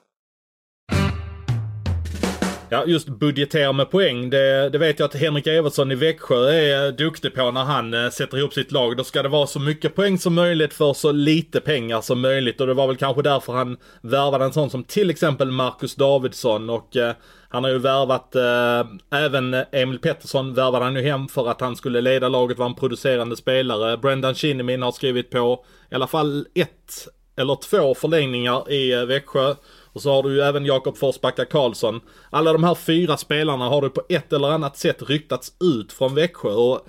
Ja, 2.69 2.85
just 2.87 3.09
budgetera 3.09 3.73
med 3.73 3.91
poäng. 3.91 4.31
Det, 4.31 4.69
det, 4.69 4.79
vet 4.79 4.99
jag 4.99 5.07
att 5.07 5.15
Henrik 5.15 5.47
Evertsson 5.47 5.93
i 5.93 5.95
Växjö 5.95 6.51
är 6.51 6.93
duktig 6.93 7.35
på 7.35 7.51
när 7.51 7.65
han 7.65 7.95
eh, 7.95 8.11
sätter 8.11 8.39
ihop 8.39 8.53
sitt 8.53 8.73
lag. 8.73 8.97
Då 8.97 9.05
ska 9.05 9.23
det 9.23 9.29
vara 9.29 9.47
så 9.47 9.61
mycket 9.61 9.95
poäng 9.95 10.19
som 10.19 10.35
möjligt 10.35 10.75
för 10.75 10.93
så 10.93 11.13
lite 11.13 11.61
pengar 11.61 12.01
som 12.01 12.21
möjligt. 12.21 12.61
Och 12.61 12.67
det 12.67 12.75
var 12.75 12.87
väl 12.87 12.97
kanske 12.97 13.23
därför 13.23 13.53
han 13.53 13.77
värvade 14.01 14.45
en 14.45 14.53
sån 14.53 14.71
som 14.71 14.85
till 14.85 15.11
exempel 15.11 15.51
Marcus 15.51 15.95
Davidsson. 15.95 16.71
Och 16.71 16.97
eh, 16.97 17.15
han 17.49 17.65
har 17.65 17.71
ju 17.71 17.79
värvat, 17.79 18.35
eh, 18.35 19.19
även 19.19 19.55
Emil 19.73 19.99
Pettersson 19.99 20.55
värvade 20.55 20.85
han 20.85 20.97
ju 20.97 21.03
hem 21.03 21.29
för 21.29 21.49
att 21.49 21.61
han 21.61 21.77
skulle 21.77 22.01
leda 22.01 22.29
laget, 22.29 22.59
vara 22.59 22.69
en 22.69 22.75
producerande 22.75 23.37
spelare. 23.37 23.97
Brendan 23.97 24.35
Shinnimin 24.35 24.83
har 24.83 24.93
skrivit 24.93 25.31
på 25.31 25.65
i 25.91 25.95
alla 25.95 26.07
fall 26.07 26.47
ett 26.55 27.09
eller 27.37 27.57
två 27.57 27.95
förlängningar 27.95 28.73
i 28.73 28.93
eh, 28.93 29.05
Växjö. 29.05 29.55
Och 29.93 30.03
så 30.03 30.13
har 30.13 30.23
du 30.23 30.35
ju 30.35 30.41
även 30.41 30.67
Jakob 30.67 30.97
Forsbacka 30.97 31.45
Karlsson. 31.45 32.01
Alla 32.31 32.53
de 32.53 32.65
här 32.65 32.75
fyra 32.75 33.17
spelarna 33.17 33.69
har 33.69 33.83
du 33.83 33.91
på 33.91 34.03
ett 34.09 34.33
eller 34.33 34.49
annat 34.49 34.77
sätt 34.77 35.03
ryktats 35.03 35.53
ut 35.61 35.93
från 35.93 36.15
Växjö. 36.15 36.51
Och 36.53 36.87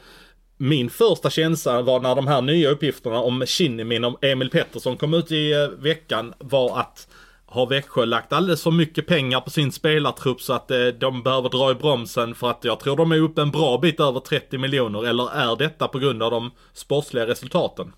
min 0.58 0.90
första 0.90 1.30
känsla 1.30 1.82
var 1.82 2.00
när 2.00 2.16
de 2.16 2.28
här 2.28 2.42
nya 2.42 2.70
uppgifterna 2.70 3.20
om 3.20 3.46
Kinnimin 3.46 4.04
och 4.04 4.24
Emil 4.24 4.50
Pettersson 4.50 4.98
kom 4.98 5.14
ut 5.14 5.32
i 5.32 5.52
eh, 5.52 5.68
veckan 5.68 6.34
var 6.40 6.80
att 6.80 7.08
har 7.50 7.68
Växjö 7.68 8.06
lagt 8.06 8.34
alldeles 8.34 8.64
för 8.64 8.72
mycket 8.72 9.08
pengar 9.08 9.42
på 9.42 9.50
sin 9.50 9.72
spelartrupp 9.72 10.42
så 10.42 10.54
att 10.54 10.72
eh, 10.72 10.86
de 10.88 11.24
behöver 11.24 11.50
dra 11.50 11.72
i 11.72 11.76
bromsen 11.76 12.36
för 12.36 12.50
att 12.50 12.64
jag 12.64 12.80
tror 12.80 12.98
de 12.98 13.12
är 13.12 13.20
uppe 13.20 13.42
en 13.42 13.52
bra 13.52 13.78
bit 13.78 14.00
över 14.00 14.20
30 14.20 14.58
miljoner 14.58 15.06
eller 15.06 15.36
är 15.36 15.56
detta 15.56 15.88
på 15.88 16.00
grund 16.00 16.24
av 16.24 16.32
de 16.32 16.52
sportsliga 16.74 17.28
resultaten? 17.28 17.94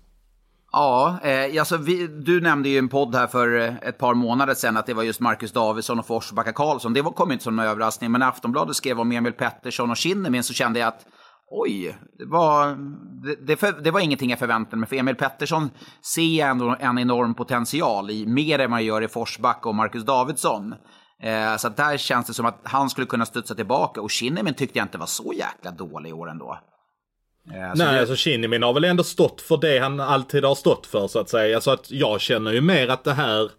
Ja, 0.72 1.18
eh, 1.22 1.60
alltså 1.60 1.76
vi, 1.76 2.06
du 2.06 2.40
nämnde 2.40 2.68
ju 2.68 2.78
en 2.78 2.88
podd 2.88 3.14
här 3.14 3.26
för 3.26 3.60
eh, 3.60 3.74
ett 3.82 3.98
par 3.98 4.14
månader 4.14 4.54
sedan 4.54 4.76
att 4.76 4.86
det 4.86 4.94
var 4.94 5.02
just 5.02 5.20
Marcus 5.20 5.52
Davidsson 5.52 5.98
och 5.98 6.06
Forsbacka 6.06 6.52
Karlsson. 6.52 6.92
Det 6.92 7.02
var, 7.02 7.10
kom 7.10 7.32
inte 7.32 7.44
som 7.44 7.58
en 7.58 7.66
överraskning, 7.66 8.12
men 8.12 8.18
när 8.18 8.28
Aftonbladet 8.28 8.76
skrev 8.76 9.00
om 9.00 9.12
Emil 9.12 9.32
Pettersson 9.32 9.90
och 9.90 9.96
Kinnemin 9.96 10.42
så 10.42 10.52
kände 10.52 10.78
jag 10.78 10.88
att 10.88 11.06
oj, 11.50 11.98
det 12.18 12.26
var, 12.26 12.76
det, 13.24 13.46
det, 13.46 13.56
för, 13.56 13.72
det, 13.72 13.90
var 13.90 14.00
ingenting 14.00 14.30
jag 14.30 14.38
förväntade 14.38 14.76
mig. 14.76 14.88
För 14.88 14.96
Emil 14.96 15.14
Pettersson 15.14 15.70
ser 16.14 16.38
jag 16.38 16.50
ändå 16.50 16.76
en 16.80 16.98
enorm 16.98 17.34
potential 17.34 18.10
i, 18.10 18.26
mer 18.26 18.58
än 18.58 18.70
man 18.70 18.84
gör 18.84 19.02
i 19.02 19.08
Forsbacka 19.08 19.68
och 19.68 19.74
Marcus 19.74 20.04
Davidsson. 20.04 20.74
Eh, 21.22 21.56
så 21.56 21.66
att 21.68 21.76
där 21.76 21.96
känns 21.96 22.26
det 22.26 22.34
som 22.34 22.46
att 22.46 22.60
han 22.62 22.90
skulle 22.90 23.06
kunna 23.06 23.26
studsa 23.26 23.54
tillbaka. 23.54 24.00
Och 24.00 24.10
Kinnimin 24.10 24.54
tyckte 24.54 24.78
jag 24.78 24.84
inte 24.84 24.98
var 24.98 25.06
så 25.06 25.32
jäkla 25.32 25.70
dålig 25.70 26.10
i 26.10 26.12
år 26.12 26.30
ändå. 26.30 26.58
Eh, 27.54 27.72
Nej, 27.74 27.94
det... 27.94 28.00
alltså 28.00 28.16
Kinnimin 28.16 28.62
har 28.62 28.72
väl 28.72 28.84
ändå 28.84 29.04
stått 29.04 29.40
för 29.40 29.56
det 29.56 29.78
han 29.78 30.00
alltid 30.00 30.44
har 30.44 30.54
stått 30.54 30.86
för 30.86 31.08
så 31.08 31.18
att 31.18 31.28
säga. 31.28 31.60
Så 31.60 31.70
att 31.70 31.90
jag 31.90 32.20
känner 32.20 32.52
ju 32.52 32.60
mer 32.60 32.88
att 32.88 33.04
det 33.04 33.12
här 33.12 33.50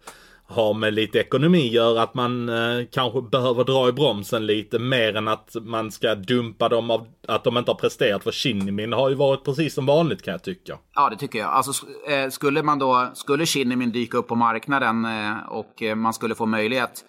har 0.52 0.74
med 0.74 0.94
lite 0.94 1.18
ekonomi 1.18 1.68
gör 1.68 1.98
att 1.98 2.14
man 2.14 2.48
eh, 2.48 2.86
kanske 2.92 3.22
behöver 3.22 3.64
dra 3.64 3.88
i 3.88 3.92
bromsen 3.92 4.46
lite 4.46 4.78
mer 4.78 5.16
än 5.16 5.28
att 5.28 5.56
man 5.60 5.90
ska 5.90 6.14
dumpa 6.14 6.68
dem 6.68 6.90
av 6.90 7.06
att 7.28 7.44
de 7.44 7.58
inte 7.58 7.70
har 7.70 7.78
presterat. 7.78 8.24
För 8.24 8.32
Shinnimin 8.32 8.92
har 8.92 9.08
ju 9.08 9.14
varit 9.14 9.44
precis 9.44 9.74
som 9.74 9.86
vanligt 9.86 10.22
kan 10.22 10.32
jag 10.32 10.42
tycka. 10.42 10.78
Ja, 10.94 11.10
det 11.10 11.16
tycker 11.16 11.38
jag. 11.38 11.48
Alltså, 11.48 11.86
eh, 12.10 12.30
skulle 12.30 12.62
man 12.62 12.78
då, 12.78 13.10
skulle 13.14 13.46
Shinnimin 13.46 13.92
dyka 13.92 14.18
upp 14.18 14.28
på 14.28 14.34
marknaden 14.34 15.04
eh, 15.04 15.36
och 15.48 15.82
eh, 15.82 15.94
man 15.94 16.12
skulle 16.12 16.34
få 16.34 16.46
möjlighet. 16.46 17.04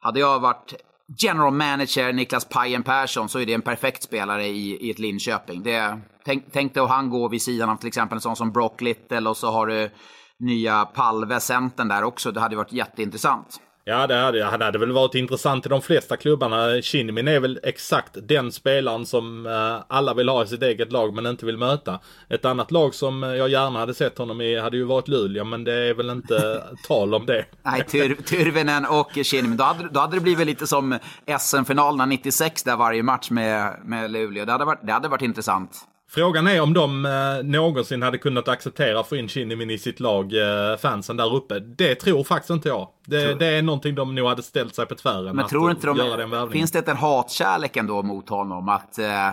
Hade 0.00 0.20
jag 0.20 0.40
varit 0.40 0.74
general 1.16 1.52
manager 1.52 2.12
Niklas 2.12 2.44
Pajen 2.44 2.82
Persson 2.82 3.28
så 3.28 3.38
är 3.38 3.46
det 3.46 3.54
en 3.54 3.62
perfekt 3.62 4.02
spelare 4.02 4.46
i, 4.46 4.86
i 4.86 4.90
ett 4.90 4.98
Linköping. 4.98 5.62
Det, 5.62 6.00
tänk, 6.24 6.44
tänk 6.52 6.74
dig 6.74 6.82
att 6.82 6.90
han 6.90 7.10
går 7.10 7.28
vid 7.28 7.42
sidan 7.42 7.70
av 7.70 7.76
till 7.76 7.88
exempel 7.88 8.16
en 8.16 8.20
sån 8.20 8.36
som 8.36 8.52
Brock 8.52 8.80
Little 8.80 9.28
och 9.28 9.36
så 9.36 9.50
har 9.50 9.66
du 9.66 9.90
nya 10.38 10.84
Palve-centern 10.84 11.88
där 11.88 12.04
också. 12.04 12.32
Det 12.32 12.40
hade 12.40 12.56
varit 12.56 12.72
jätteintressant. 12.72 13.60
Ja, 13.88 14.06
det 14.06 14.14
hade, 14.14 14.44
han 14.44 14.60
hade 14.60 14.78
väl 14.78 14.92
varit 14.92 15.14
intressant 15.14 15.66
i 15.66 15.68
de 15.68 15.82
flesta 15.82 16.16
klubbarna. 16.16 16.82
Shinnimin 16.82 17.28
är 17.28 17.40
väl 17.40 17.60
exakt 17.62 18.16
den 18.22 18.52
spelaren 18.52 19.06
som 19.06 19.46
uh, 19.46 19.82
alla 19.88 20.14
vill 20.14 20.28
ha 20.28 20.44
i 20.44 20.46
sitt 20.46 20.62
eget 20.62 20.92
lag 20.92 21.14
men 21.14 21.26
inte 21.26 21.46
vill 21.46 21.56
möta. 21.56 22.00
Ett 22.28 22.44
annat 22.44 22.70
lag 22.70 22.94
som 22.94 23.22
jag 23.22 23.48
gärna 23.48 23.78
hade 23.78 23.94
sett 23.94 24.18
honom 24.18 24.40
i 24.40 24.58
hade 24.58 24.76
ju 24.76 24.84
varit 24.84 25.08
Luleå 25.08 25.44
men 25.44 25.64
det 25.64 25.74
är 25.74 25.94
väl 25.94 26.10
inte 26.10 26.62
tal 26.88 27.14
om 27.14 27.26
det. 27.26 27.44
Nej, 27.62 27.84
Tyr 27.84 28.14
Tyrvinen 28.14 28.86
och 28.86 29.10
Shinnimin. 29.22 29.56
Då 29.56 29.64
hade, 29.64 29.88
då 29.88 30.00
hade 30.00 30.16
det 30.16 30.20
blivit 30.20 30.46
lite 30.46 30.66
som 30.66 30.98
SM-finalerna 31.38 32.06
96 32.06 32.62
där 32.62 32.76
varje 32.76 33.02
match 33.02 33.30
med, 33.30 33.80
med 33.84 34.10
Luleå. 34.10 34.44
Det 34.44 34.52
hade, 34.52 34.64
varit, 34.64 34.86
det 34.86 34.92
hade 34.92 35.08
varit 35.08 35.22
intressant. 35.22 35.70
Frågan 36.10 36.46
är 36.46 36.60
om 36.60 36.74
de 36.74 37.06
eh, 37.06 37.44
någonsin 37.44 38.02
hade 38.02 38.18
kunnat 38.18 38.48
acceptera 38.48 39.00
att 39.00 39.08
få 39.08 39.16
in 39.16 39.28
Shinnimin 39.28 39.70
i 39.70 39.78
sitt 39.78 40.00
lag, 40.00 40.32
eh, 40.32 40.76
fansen 40.76 41.16
där 41.16 41.34
uppe. 41.34 41.58
Det 41.58 41.94
tror 41.94 42.24
faktiskt 42.24 42.50
inte 42.50 42.68
jag. 42.68 42.88
Det, 43.06 43.26
tror... 43.26 43.38
det, 43.38 43.46
är 43.46 43.62
någonting 43.62 43.94
de 43.94 44.14
nog 44.14 44.28
hade 44.28 44.42
ställt 44.42 44.74
sig 44.74 44.86
på 44.86 44.94
tvären. 44.94 45.36
Men 45.36 45.46
tror 45.46 45.70
inte 45.70 45.86
de, 45.86 46.50
finns 46.52 46.72
det 46.72 46.88
en 46.88 46.96
hatkärlek 46.96 47.76
ändå 47.76 48.02
mot 48.02 48.28
honom? 48.28 48.68
Att, 48.68 48.98
eh, 48.98 49.28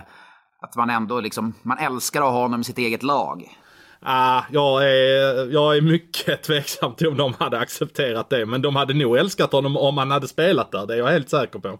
att 0.61 0.75
man 0.75 0.89
ändå 0.89 1.19
liksom, 1.19 1.53
man 1.61 1.77
älskar 1.77 2.21
att 2.21 2.31
ha 2.31 2.41
honom 2.41 2.61
i 2.61 2.63
sitt 2.63 2.77
eget 2.77 3.03
lag? 3.03 3.57
Ah, 3.99 4.41
jag, 4.51 4.83
är, 4.83 5.53
jag 5.53 5.77
är 5.77 5.81
mycket 5.81 6.43
tveksam 6.43 6.93
till 6.93 7.07
om 7.07 7.17
de 7.17 7.33
hade 7.39 7.59
accepterat 7.59 8.29
det. 8.29 8.45
Men 8.45 8.61
de 8.61 8.75
hade 8.75 8.93
nog 8.93 9.17
älskat 9.17 9.51
honom 9.51 9.77
om 9.77 9.97
han 9.97 10.11
hade 10.11 10.27
spelat 10.27 10.71
där, 10.71 10.85
det 10.85 10.93
är 10.93 10.97
jag 10.97 11.07
helt 11.07 11.29
säker 11.29 11.59
på. 11.59 11.79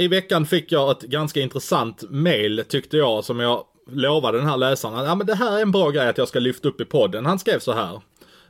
I 0.00 0.08
veckan 0.08 0.46
fick 0.46 0.72
jag 0.72 0.90
ett 0.90 1.02
ganska 1.02 1.40
intressant 1.40 2.04
mail 2.10 2.64
tyckte 2.68 2.96
jag 2.96 3.24
som 3.24 3.40
jag 3.40 3.64
lovade 3.90 4.38
den 4.38 4.46
här 4.46 4.56
läsaren. 4.56 5.04
Ja 5.04 5.14
men 5.14 5.26
det 5.26 5.34
här 5.34 5.58
är 5.58 5.62
en 5.62 5.72
bra 5.72 5.90
grej 5.90 6.08
att 6.08 6.18
jag 6.18 6.28
ska 6.28 6.38
lyfta 6.38 6.68
upp 6.68 6.80
i 6.80 6.84
podden. 6.84 7.26
Han 7.26 7.38
skrev 7.38 7.58
så 7.58 7.72
här. 7.72 8.00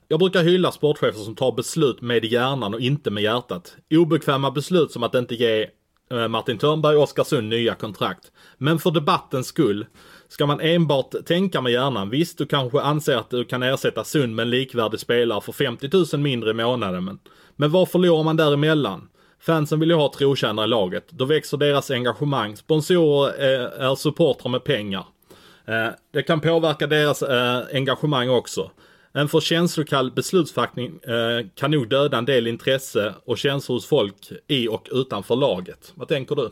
Jag 0.09 0.19
brukar 0.19 0.43
hylla 0.43 0.73
sportchefer 0.73 1.19
som 1.19 1.35
tar 1.35 1.53
beslut 1.53 2.01
med 2.01 2.25
hjärnan 2.25 2.75
och 2.75 2.81
inte 2.81 3.11
med 3.11 3.23
hjärtat. 3.23 3.77
Obekväma 3.91 4.51
beslut 4.51 4.93
som 4.93 5.03
att 5.03 5.15
inte 5.15 5.35
ge 5.35 5.67
eh, 6.11 6.29
Martin 6.29 6.59
Törnberg 6.59 6.97
och 6.97 7.03
Oskarsund 7.03 7.49
nya 7.49 7.75
kontrakt. 7.75 8.33
Men 8.59 8.79
för 8.79 8.91
debattens 8.91 9.47
skull 9.47 9.87
ska 10.29 10.47
man 10.47 10.61
enbart 10.61 11.15
tänka 11.27 11.61
med 11.61 11.73
hjärnan. 11.73 12.11
Visst, 12.11 12.39
du 12.39 12.47
kanske 12.47 12.81
anser 12.81 13.17
att 13.17 13.31
du 13.31 13.45
kan 13.45 13.63
ersätta 13.63 14.05
Sund 14.05 14.35
med 14.35 14.43
en 14.43 14.51
likvärdig 14.51 15.01
spelare 15.01 15.41
för 15.41 15.53
50 15.53 15.89
000 16.13 16.23
mindre 16.23 16.51
i 16.51 16.55
månaden. 16.55 17.05
Men, 17.05 17.19
men 17.57 17.71
vad 17.71 17.89
förlorar 17.89 18.25
man 18.25 18.37
däremellan? 18.37 19.09
Fansen 19.41 19.81
vill 19.81 19.91
ju 19.91 19.97
ha 19.97 20.13
trotjänare 20.13 20.65
i 20.65 20.69
laget. 20.69 21.09
Då 21.11 21.25
växer 21.25 21.57
deras 21.57 21.91
engagemang. 21.91 22.57
Sponsorer 22.57 23.29
eh, 23.29 23.87
är, 23.87 23.95
supportrar 23.95 24.51
med 24.51 24.65
pengar. 24.65 25.07
Eh, 25.67 25.89
det 26.13 26.23
kan 26.23 26.41
påverka 26.41 26.87
deras 26.87 27.23
eh, 27.23 27.63
engagemang 27.73 28.29
också. 28.29 28.71
En 29.13 29.29
för 29.29 29.41
känslokall 29.41 30.13
beslutsfattning 30.13 30.99
kan 31.55 31.71
nog 31.71 31.89
döda 31.89 32.19
en 32.19 32.25
del 32.25 32.47
intresse 32.47 33.15
och 33.27 33.39
känslor 33.39 33.77
hos 33.77 33.87
folk 33.87 34.33
i 34.49 34.69
och 34.69 34.89
utanför 34.91 35.37
laget. 35.37 35.93
Vad 35.95 36.09
tänker 36.09 36.37
du? 36.37 36.51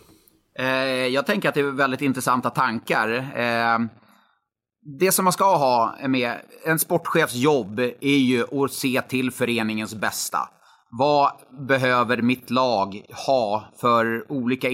jag 1.11 1.27
tänker 1.27 1.48
att 1.48 1.55
det 1.55 1.61
är 1.61 1.77
väldigt 1.77 2.03
intressanta 2.03 2.51
tankar. 2.51 3.27
det 4.98 5.12
som 5.12 5.24
man 5.24 5.33
ska 5.33 5.57
ha 5.57 5.96
med 6.09 6.33
en 6.64 6.79
sportchefs 6.79 7.35
jobb 7.35 7.79
är 8.01 8.18
ju 8.18 8.64
att 8.64 8.72
se 8.72 9.03
till 9.03 9.31
föreningens 9.31 9.94
bästa 9.94 10.38
vad 10.90 11.33
behöver 11.68 12.22
mitt 12.22 12.51
lag 12.51 13.03
ha 13.27 13.64
för 13.81 14.33
olika 14.33 14.68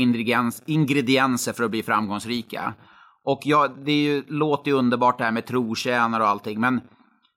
ingredienser 0.66 1.52
för 1.52 1.64
att 1.64 1.70
bli 1.70 1.82
framgångsrika? 1.82 2.74
Och 3.24 3.40
ja, 3.44 3.68
det 3.84 3.92
är 3.92 4.02
ju, 4.02 4.24
låter 4.28 4.70
ju 4.70 4.76
underbart 4.76 5.18
det 5.18 5.24
här 5.24 5.32
med 5.32 5.46
trotjänare 5.46 6.22
och 6.22 6.28
allting, 6.28 6.60
men 6.60 6.80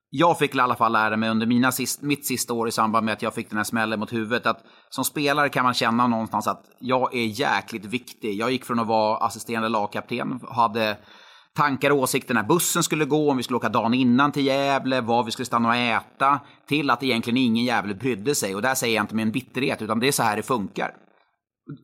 jag 0.09 0.39
fick 0.39 0.55
i 0.55 0.59
alla 0.59 0.75
fall 0.75 0.91
lära 0.91 1.17
mig 1.17 1.29
under 1.29 1.47
mina 1.47 1.71
sist, 1.71 2.01
mitt 2.01 2.27
sista 2.27 2.53
år 2.53 2.67
i 2.67 2.71
samband 2.71 3.05
med 3.05 3.13
att 3.13 3.21
jag 3.21 3.33
fick 3.33 3.49
den 3.49 3.57
här 3.57 3.63
smällen 3.63 3.99
mot 3.99 4.13
huvudet 4.13 4.45
att 4.45 4.63
som 4.89 5.03
spelare 5.03 5.49
kan 5.49 5.63
man 5.63 5.73
känna 5.73 6.07
någonstans 6.07 6.47
att 6.47 6.63
jag 6.79 7.15
är 7.15 7.25
jäkligt 7.25 7.85
viktig. 7.85 8.33
Jag 8.35 8.51
gick 8.51 8.65
från 8.65 8.79
att 8.79 8.87
vara 8.87 9.17
assisterande 9.17 9.69
lagkapten, 9.69 10.39
hade 10.49 10.97
tankar 11.57 11.91
och 11.91 11.97
åsikter 11.97 12.33
när 12.33 12.43
bussen 12.43 12.83
skulle 12.83 13.05
gå, 13.05 13.31
om 13.31 13.37
vi 13.37 13.43
skulle 13.43 13.57
åka 13.57 13.69
dagen 13.69 13.93
innan 13.93 14.31
till 14.31 14.45
Gävle, 14.45 15.01
var 15.01 15.23
vi 15.23 15.31
skulle 15.31 15.45
stanna 15.45 15.69
och 15.69 15.75
äta, 15.75 16.39
till 16.67 16.89
att 16.89 17.03
egentligen 17.03 17.37
ingen 17.37 17.65
jävel 17.65 17.95
brydde 17.95 18.35
sig. 18.35 18.55
Och 18.55 18.61
där 18.61 18.75
säger 18.75 18.95
jag 18.95 19.03
inte 19.03 19.15
med 19.15 19.23
en 19.23 19.31
bitterhet, 19.31 19.81
utan 19.81 19.99
det 19.99 20.07
är 20.07 20.11
så 20.11 20.23
här 20.23 20.35
det 20.35 20.43
funkar. 20.43 20.93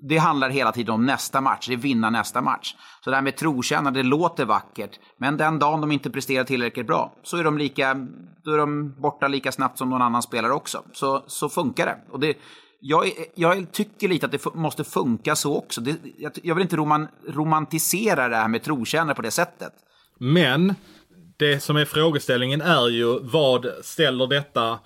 Det 0.09 0.17
handlar 0.17 0.49
hela 0.49 0.71
tiden 0.71 0.93
om 0.93 1.05
nästa 1.05 1.41
match, 1.41 1.67
det 1.67 1.73
är 1.73 1.77
vinna 1.77 2.09
nästa 2.09 2.41
match. 2.41 2.75
Så 3.03 3.09
det 3.09 3.15
här 3.15 3.23
med 3.23 3.37
trotjänare, 3.37 3.93
det 3.93 4.03
låter 4.03 4.45
vackert, 4.45 4.99
men 5.19 5.37
den 5.37 5.59
dagen 5.59 5.81
de 5.81 5.91
inte 5.91 6.09
presterar 6.09 6.43
tillräckligt 6.43 6.87
bra 6.87 7.13
så 7.23 7.37
är 7.37 7.43
de, 7.43 7.57
lika, 7.57 7.93
då 8.43 8.51
är 8.51 8.57
de 8.57 9.01
borta 9.01 9.27
lika 9.27 9.51
snabbt 9.51 9.77
som 9.77 9.89
någon 9.89 10.01
annan 10.01 10.21
spelare 10.21 10.53
också. 10.53 10.83
Så, 10.93 11.23
så 11.27 11.49
funkar 11.49 11.85
det. 11.85 11.97
Och 12.11 12.19
det, 12.19 12.37
jag, 12.85 13.11
jag, 13.35 13.71
tycker 13.71 14.07
lite 14.07 14.25
att 14.25 14.31
det 14.31 14.53
måste 14.53 14.83
funka 14.83 15.35
så 15.35 15.57
också. 15.57 15.81
Det, 15.81 15.95
jag, 16.17 16.31
jag, 16.43 16.55
vill 16.55 16.61
inte 16.61 16.75
roman, 16.75 17.07
romantisera 17.27 18.29
det 18.29 18.35
här 18.35 18.47
med 18.47 18.63
trotjänare 18.63 19.15
på 19.15 19.21
det 19.21 19.31
sättet. 19.31 19.73
Men 20.17 20.73
det 21.37 21.59
som 21.59 21.77
är 21.77 21.85
frågeställningen 21.85 22.61
är 22.61 22.89
ju 22.89 23.19
vad 23.19 23.67
ställer 23.81 24.27
detta 24.27 24.79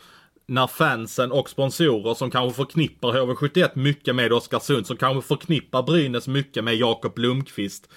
när 0.48 0.68
fansen 0.68 1.32
och 1.32 1.50
sponsorer 1.50 2.14
som 2.14 2.32
kanske 2.32 2.56
förknippar 2.56 3.12
HV71 3.12 3.70
mycket 3.74 4.16
med 4.16 4.34
Oskarsund, 4.34 4.88
som 4.88 4.98
kanske 4.98 5.28
förknippar 5.28 5.84
Brynäs 5.84 6.28
mycket 6.28 6.64
med 6.64 6.76
Jakob 6.76 7.14
Blomqvist. 7.16 7.90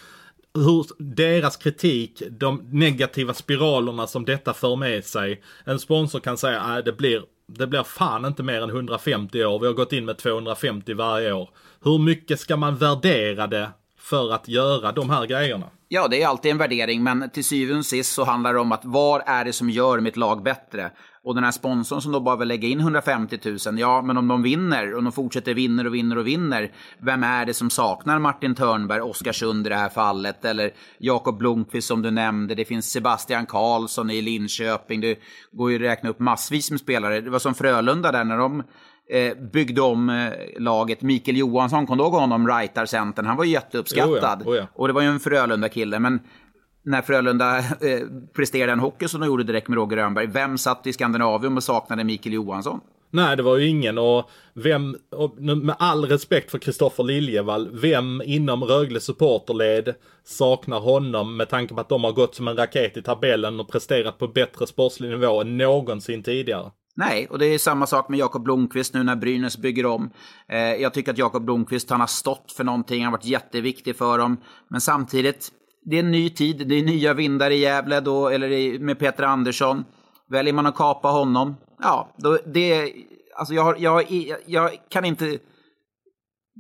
Hur 0.54 0.86
deras 0.98 1.56
kritik, 1.56 2.22
de 2.30 2.68
negativa 2.72 3.34
spiralerna 3.34 4.06
som 4.06 4.24
detta 4.24 4.54
för 4.54 4.76
med 4.76 5.04
sig. 5.04 5.42
En 5.64 5.78
sponsor 5.78 6.20
kan 6.20 6.36
säga 6.36 6.60
att 6.60 6.84
det 6.84 6.92
blir 6.92 7.22
det 7.56 7.66
blir 7.66 7.82
fan 7.82 8.24
inte 8.24 8.42
mer 8.42 8.62
än 8.62 8.70
150 8.70 9.44
år. 9.44 9.58
Vi 9.58 9.66
har 9.66 9.74
gått 9.74 9.92
in 9.92 10.04
med 10.04 10.18
250 10.18 10.94
varje 10.94 11.32
år. 11.32 11.50
Hur 11.84 11.98
mycket 11.98 12.40
ska 12.40 12.56
man 12.56 12.76
värdera 12.76 13.46
det 13.46 13.70
för 14.00 14.32
att 14.32 14.48
göra 14.48 14.92
de 14.92 15.10
här 15.10 15.26
grejerna? 15.26 15.66
Ja, 15.88 16.08
det 16.08 16.22
är 16.22 16.26
alltid 16.26 16.50
en 16.50 16.58
värdering, 16.58 17.02
men 17.02 17.30
till 17.30 17.44
syvende 17.44 17.78
och 17.78 17.86
sist 17.86 18.14
så 18.14 18.24
handlar 18.24 18.54
det 18.54 18.60
om 18.60 18.72
att 18.72 18.84
vad 18.84 19.22
är 19.26 19.44
det 19.44 19.52
som 19.52 19.70
gör 19.70 20.00
mitt 20.00 20.16
lag 20.16 20.42
bättre? 20.42 20.90
Och 21.24 21.34
den 21.34 21.44
här 21.44 21.50
sponsorn 21.50 22.02
som 22.02 22.12
då 22.12 22.20
bara 22.20 22.36
vill 22.36 22.48
lägga 22.48 22.68
in 22.68 22.80
150 22.80 23.38
000, 23.44 23.78
ja, 23.78 24.02
men 24.02 24.16
om 24.16 24.28
de 24.28 24.42
vinner 24.42 24.94
och 24.94 25.02
de 25.02 25.12
fortsätter 25.12 25.54
vinner 25.54 25.86
och 25.86 25.94
vinner 25.94 26.18
och 26.18 26.26
vinner, 26.26 26.72
vem 26.98 27.22
är 27.22 27.46
det 27.46 27.54
som 27.54 27.70
saknar 27.70 28.18
Martin 28.18 28.54
Törnberg, 28.54 29.00
Oskarsund 29.00 29.66
i 29.66 29.70
det 29.70 29.76
här 29.76 29.88
fallet, 29.88 30.44
eller 30.44 30.70
Jakob 30.98 31.38
Blomqvist 31.38 31.88
som 31.88 32.02
du 32.02 32.10
nämnde, 32.10 32.54
det 32.54 32.64
finns 32.64 32.92
Sebastian 32.92 33.46
Karlsson 33.46 34.10
i 34.10 34.22
Linköping, 34.22 35.00
det 35.00 35.18
går 35.52 35.70
ju 35.70 35.76
att 35.76 35.82
räkna 35.82 36.10
upp 36.10 36.18
massvis 36.18 36.70
med 36.70 36.80
spelare. 36.80 37.20
Det 37.20 37.30
var 37.30 37.38
som 37.38 37.54
Frölunda 37.54 38.12
där 38.12 38.24
när 38.24 38.38
de 38.38 38.62
eh, 39.10 39.34
byggde 39.52 39.80
om 39.80 40.10
eh, 40.10 40.32
laget. 40.58 41.02
Mikael 41.02 41.36
Johansson, 41.36 41.86
kom 41.86 41.98
du 41.98 42.04
ihåg 42.04 42.12
honom, 42.12 42.48
Rightar-centern? 42.48 43.26
Han 43.26 43.36
var 43.36 43.44
ju 43.44 43.50
jätteuppskattad. 43.50 44.42
Oh 44.42 44.46
ja, 44.46 44.50
oh 44.50 44.56
ja. 44.56 44.66
Och 44.74 44.88
det 44.88 44.94
var 44.94 45.02
ju 45.02 45.08
en 45.08 45.20
Frölunda-kille. 45.20 45.98
Men 45.98 46.20
när 46.82 47.02
Frölunda 47.02 47.58
eh, 47.58 47.64
presterade 48.36 48.72
en 48.72 48.80
hockey 48.80 49.08
som 49.08 49.20
de 49.20 49.26
gjorde 49.26 49.44
direkt 49.44 49.68
med 49.68 49.76
Roger 49.76 49.96
Rönnberg, 49.96 50.26
vem 50.26 50.58
satt 50.58 50.86
i 50.86 50.92
Skandinavium 50.92 51.56
och 51.56 51.62
saknade 51.62 52.04
Mikael 52.04 52.34
Johansson? 52.34 52.80
Nej, 53.12 53.36
det 53.36 53.42
var 53.42 53.56
ju 53.56 53.66
ingen 53.66 53.98
och 53.98 54.30
vem, 54.54 54.96
och 55.10 55.38
med 55.40 55.76
all 55.78 56.04
respekt 56.04 56.50
för 56.50 56.58
Kristoffer 56.58 57.04
Liljevall, 57.04 57.68
vem 57.72 58.22
inom 58.24 58.64
Rögle 58.64 59.00
supporterled 59.00 59.94
saknar 60.24 60.80
honom 60.80 61.36
med 61.36 61.48
tanke 61.48 61.74
på 61.74 61.80
att 61.80 61.88
de 61.88 62.04
har 62.04 62.12
gått 62.12 62.34
som 62.34 62.48
en 62.48 62.56
raket 62.56 62.96
i 62.96 63.02
tabellen 63.02 63.60
och 63.60 63.68
presterat 63.68 64.18
på 64.18 64.28
bättre 64.28 64.66
sportslig 64.66 65.10
nivå 65.10 65.40
än 65.40 65.56
någonsin 65.56 66.22
tidigare? 66.22 66.70
Nej, 66.96 67.26
och 67.30 67.38
det 67.38 67.46
är 67.46 67.58
samma 67.58 67.86
sak 67.86 68.08
med 68.08 68.18
Jakob 68.18 68.44
Blomqvist 68.44 68.94
nu 68.94 69.02
när 69.02 69.16
Brynäs 69.16 69.58
bygger 69.58 69.86
om. 69.86 70.10
Eh, 70.48 70.58
jag 70.58 70.94
tycker 70.94 71.12
att 71.12 71.18
Jakob 71.18 71.44
Blomqvist, 71.44 71.90
han 71.90 72.00
har 72.00 72.06
stått 72.06 72.52
för 72.56 72.64
någonting, 72.64 73.04
han 73.04 73.12
har 73.12 73.18
varit 73.18 73.26
jätteviktig 73.26 73.96
för 73.96 74.18
dem. 74.18 74.36
Men 74.68 74.80
samtidigt, 74.80 75.48
det 75.84 75.96
är 75.96 76.00
en 76.00 76.10
ny 76.10 76.30
tid, 76.30 76.68
det 76.68 76.74
är 76.74 76.82
nya 76.82 77.14
vindar 77.14 77.50
i 77.50 77.58
Gävle 77.58 78.00
då, 78.00 78.28
eller 78.28 78.78
med 78.78 78.98
Peter 78.98 79.22
Andersson. 79.22 79.84
Väljer 80.30 80.52
man 80.52 80.66
att 80.66 80.76
kapa 80.76 81.08
honom, 81.08 81.56
ja, 81.82 82.14
då, 82.16 82.38
det, 82.46 82.92
alltså 83.38 83.54
jag, 83.54 83.80
jag, 83.80 84.10
jag, 84.10 84.38
jag 84.46 84.70
kan 84.88 85.04
inte... 85.04 85.38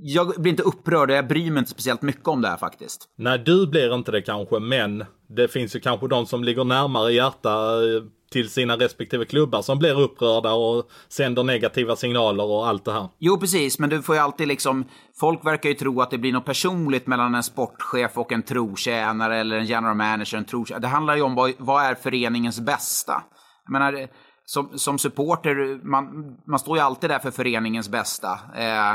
Jag 0.02 0.34
blir 0.42 0.50
inte 0.50 0.62
upprörd 0.62 1.10
och 1.10 1.16
jag 1.16 1.28
bryr 1.28 1.50
mig 1.50 1.58
inte 1.58 1.70
speciellt 1.70 2.02
mycket 2.02 2.28
om 2.28 2.42
det 2.42 2.48
här 2.48 2.56
faktiskt. 2.56 3.08
Nej, 3.18 3.38
du 3.38 3.66
blir 3.66 3.94
inte 3.94 4.12
det 4.12 4.22
kanske, 4.22 4.58
men 4.58 5.04
det 5.28 5.48
finns 5.48 5.76
ju 5.76 5.80
kanske 5.80 6.08
de 6.08 6.26
som 6.26 6.44
ligger 6.44 6.64
närmare 6.64 7.12
hjärta 7.12 7.50
eh, 7.50 8.02
till 8.30 8.50
sina 8.50 8.76
respektive 8.76 9.24
klubbar 9.24 9.62
som 9.62 9.78
blir 9.78 10.00
upprörda 10.00 10.52
och 10.52 10.90
sänder 11.08 11.42
negativa 11.42 11.96
signaler 11.96 12.44
och 12.44 12.68
allt 12.68 12.84
det 12.84 12.92
här. 12.92 13.08
Jo, 13.18 13.38
precis, 13.38 13.78
men 13.78 13.90
du 13.90 14.02
får 14.02 14.14
ju 14.14 14.20
alltid 14.20 14.48
liksom... 14.48 14.84
Folk 15.20 15.46
verkar 15.46 15.68
ju 15.68 15.74
tro 15.74 16.00
att 16.00 16.10
det 16.10 16.18
blir 16.18 16.32
något 16.32 16.44
personligt 16.44 17.06
mellan 17.06 17.34
en 17.34 17.42
sportchef 17.42 18.18
och 18.18 18.32
en 18.32 18.42
trotjänare 18.42 19.36
eller 19.36 19.56
en 19.56 19.66
general 19.66 19.96
manager. 19.96 20.38
En 20.38 20.44
trotjänare. 20.44 20.82
Det 20.82 20.88
handlar 20.88 21.16
ju 21.16 21.22
om 21.22 21.34
vad, 21.34 21.52
vad 21.58 21.84
är 21.84 21.94
föreningens 21.94 22.60
bästa. 22.60 23.22
Jag 23.64 23.72
menar, 23.72 24.08
som, 24.44 24.78
som 24.78 24.98
supporter, 24.98 25.84
man, 25.84 26.04
man 26.46 26.58
står 26.58 26.76
ju 26.76 26.82
alltid 26.82 27.10
där 27.10 27.18
för 27.18 27.30
föreningens 27.30 27.88
bästa. 27.88 28.38
Eh, 28.56 28.94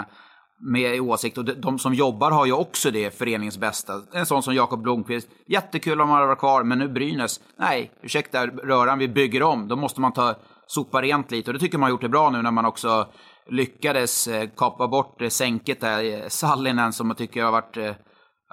med 0.59 1.01
åsikt. 1.01 1.37
Och 1.37 1.45
de 1.45 1.79
som 1.79 1.93
jobbar 1.93 2.31
har 2.31 2.45
ju 2.45 2.53
också 2.53 2.91
det, 2.91 3.17
föreningens 3.17 3.57
bästa. 3.57 3.93
En 4.13 4.25
sån 4.25 4.43
som 4.43 4.55
Jakob 4.55 4.81
Blomqvist. 4.81 5.27
Jättekul 5.47 6.01
om 6.01 6.09
han 6.09 6.15
hade 6.15 6.27
varit 6.27 6.39
kvar, 6.39 6.63
men 6.63 6.79
nu 6.79 6.87
Brynäs. 6.87 7.39
Nej, 7.59 7.91
ursäkta 8.01 8.47
röran, 8.47 8.99
vi 8.99 9.07
bygger 9.07 9.43
om. 9.43 9.67
Då 9.67 9.75
måste 9.75 10.01
man 10.01 10.13
ta 10.13 10.35
sopa 10.67 11.01
rent 11.01 11.31
lite. 11.31 11.49
Och 11.49 11.53
det 11.53 11.59
tycker 11.59 11.77
man 11.77 11.83
har 11.83 11.89
gjort 11.89 12.01
det 12.01 12.09
bra 12.09 12.29
nu 12.29 12.41
när 12.41 12.51
man 12.51 12.65
också 12.65 13.07
lyckades 13.49 14.27
eh, 14.27 14.49
kapa 14.57 14.87
bort 14.87 15.21
eh, 15.21 15.29
sänket 15.29 15.81
där. 15.81 16.03
Eh, 16.03 16.27
Sallinen 16.27 16.93
som 16.93 17.07
jag 17.07 17.17
tycker 17.17 17.43
har 17.43 17.51
varit 17.51 17.77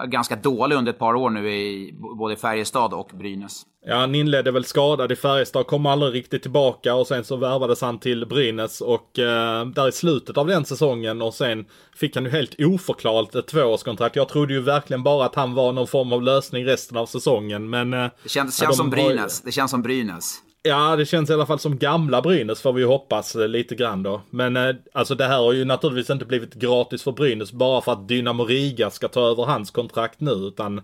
ganska 0.07 0.37
dålig 0.37 0.77
under 0.77 0.93
ett 0.93 0.99
par 0.99 1.15
år 1.15 1.31
nu 1.31 1.51
i 1.51 1.95
både 2.19 2.37
Färjestad 2.37 2.95
och 2.95 3.11
Brynäs. 3.15 3.63
Ja, 3.87 3.97
han 3.97 4.15
inledde 4.15 4.51
väl 4.51 4.65
skadad 4.65 5.13
i 5.13 5.17
Färjestad, 5.17 5.67
kom 5.67 5.87
aldrig 5.87 6.15
riktigt 6.15 6.43
tillbaka 6.43 6.95
och 6.95 7.07
sen 7.07 7.25
så 7.25 7.37
värvades 7.37 7.81
han 7.81 7.99
till 7.99 8.27
Brynäs 8.27 8.81
och 8.81 9.19
eh, 9.19 9.67
där 9.67 9.89
i 9.89 9.93
slutet 9.93 10.39
av 10.39 10.47
den 10.47 10.65
säsongen 10.65 11.23
och 11.23 11.35
sen 11.35 11.65
fick 11.97 12.15
han 12.15 12.25
ju 12.25 12.31
helt 12.31 12.55
oförklarligt 12.59 13.35
ett 13.35 13.47
tvåårskontrakt. 13.47 14.17
Jag 14.17 14.29
trodde 14.29 14.55
ju 14.55 14.61
verkligen 14.61 15.03
bara 15.03 15.25
att 15.25 15.35
han 15.35 15.55
var 15.55 15.73
någon 15.73 15.87
form 15.87 16.13
av 16.13 16.23
lösning 16.23 16.67
resten 16.67 16.97
av 16.97 17.07
säsongen, 17.07 17.71
men... 17.71 17.95
Eh, 17.95 18.11
det 18.23 18.29
känns, 18.29 18.59
känns 18.59 18.71
de 18.71 18.77
som 18.77 18.91
Brynäs. 18.91 19.41
Har... 19.41 19.47
Det 19.47 19.53
känns 19.53 19.71
som 19.71 19.83
Brynäs. 19.83 20.43
Ja, 20.65 20.97
det 20.97 21.07
känns 21.07 21.31
i 21.31 21.33
alla 21.33 21.47
fall 21.47 21.59
som 21.59 21.79
gamla 21.79 22.23
Brynäs 22.23 22.63
får 22.63 22.73
vi 22.73 22.81
ju 22.81 22.87
hoppas 22.87 23.35
lite 23.35 23.75
grann 23.75 24.03
då. 24.03 24.23
Men 24.31 24.57
eh, 24.57 24.75
alltså 24.93 25.15
det 25.15 25.25
här 25.25 25.39
har 25.39 25.53
ju 25.53 25.65
naturligtvis 25.65 26.11
inte 26.11 26.25
blivit 26.25 26.55
gratis 26.55 27.03
för 27.03 27.13
Brynäs 27.13 27.53
bara 27.53 27.81
för 27.81 27.93
att 27.93 28.09
Dynamo 28.09 28.45
Riga 28.45 28.91
ska 28.91 29.09
ta 29.09 29.21
över 29.31 29.45
hans 29.45 29.71
kontrakt 29.71 30.21
nu 30.21 30.31
utan 30.31 30.81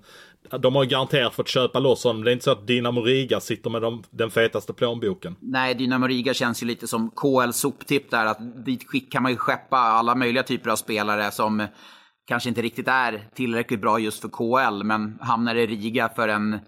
de 0.58 0.74
har 0.74 0.82
ju 0.82 0.88
garanterat 0.88 1.34
fått 1.34 1.48
köpa 1.48 1.78
loss 1.78 2.04
honom. 2.04 2.24
Det 2.24 2.30
är 2.30 2.32
inte 2.32 2.44
så 2.44 2.50
att 2.50 2.66
Dynamo 2.66 3.00
Riga 3.00 3.40
sitter 3.40 3.70
med 3.70 3.82
de, 3.82 4.02
den 4.10 4.30
fetaste 4.30 4.72
plånboken. 4.72 5.36
Nej, 5.40 5.74
Dynamo 5.74 6.06
Riga 6.06 6.34
känns 6.34 6.62
ju 6.62 6.66
lite 6.66 6.86
som 6.86 7.10
KL 7.10 7.50
soptipp 7.52 8.10
där. 8.10 8.26
Att 8.26 8.64
dit 8.64 9.10
kan 9.10 9.22
man 9.22 9.32
ju 9.32 9.38
skeppa 9.38 9.76
alla 9.76 10.14
möjliga 10.14 10.42
typer 10.42 10.70
av 10.70 10.76
spelare 10.76 11.30
som 11.30 11.66
kanske 12.26 12.48
inte 12.48 12.62
riktigt 12.62 12.88
är 12.88 13.28
tillräckligt 13.34 13.80
bra 13.80 13.98
just 13.98 14.20
för 14.20 14.28
KL, 14.28 14.84
men 14.84 15.18
hamnar 15.20 15.54
i 15.54 15.66
Riga 15.66 16.08
för 16.08 16.28
en 16.28 16.58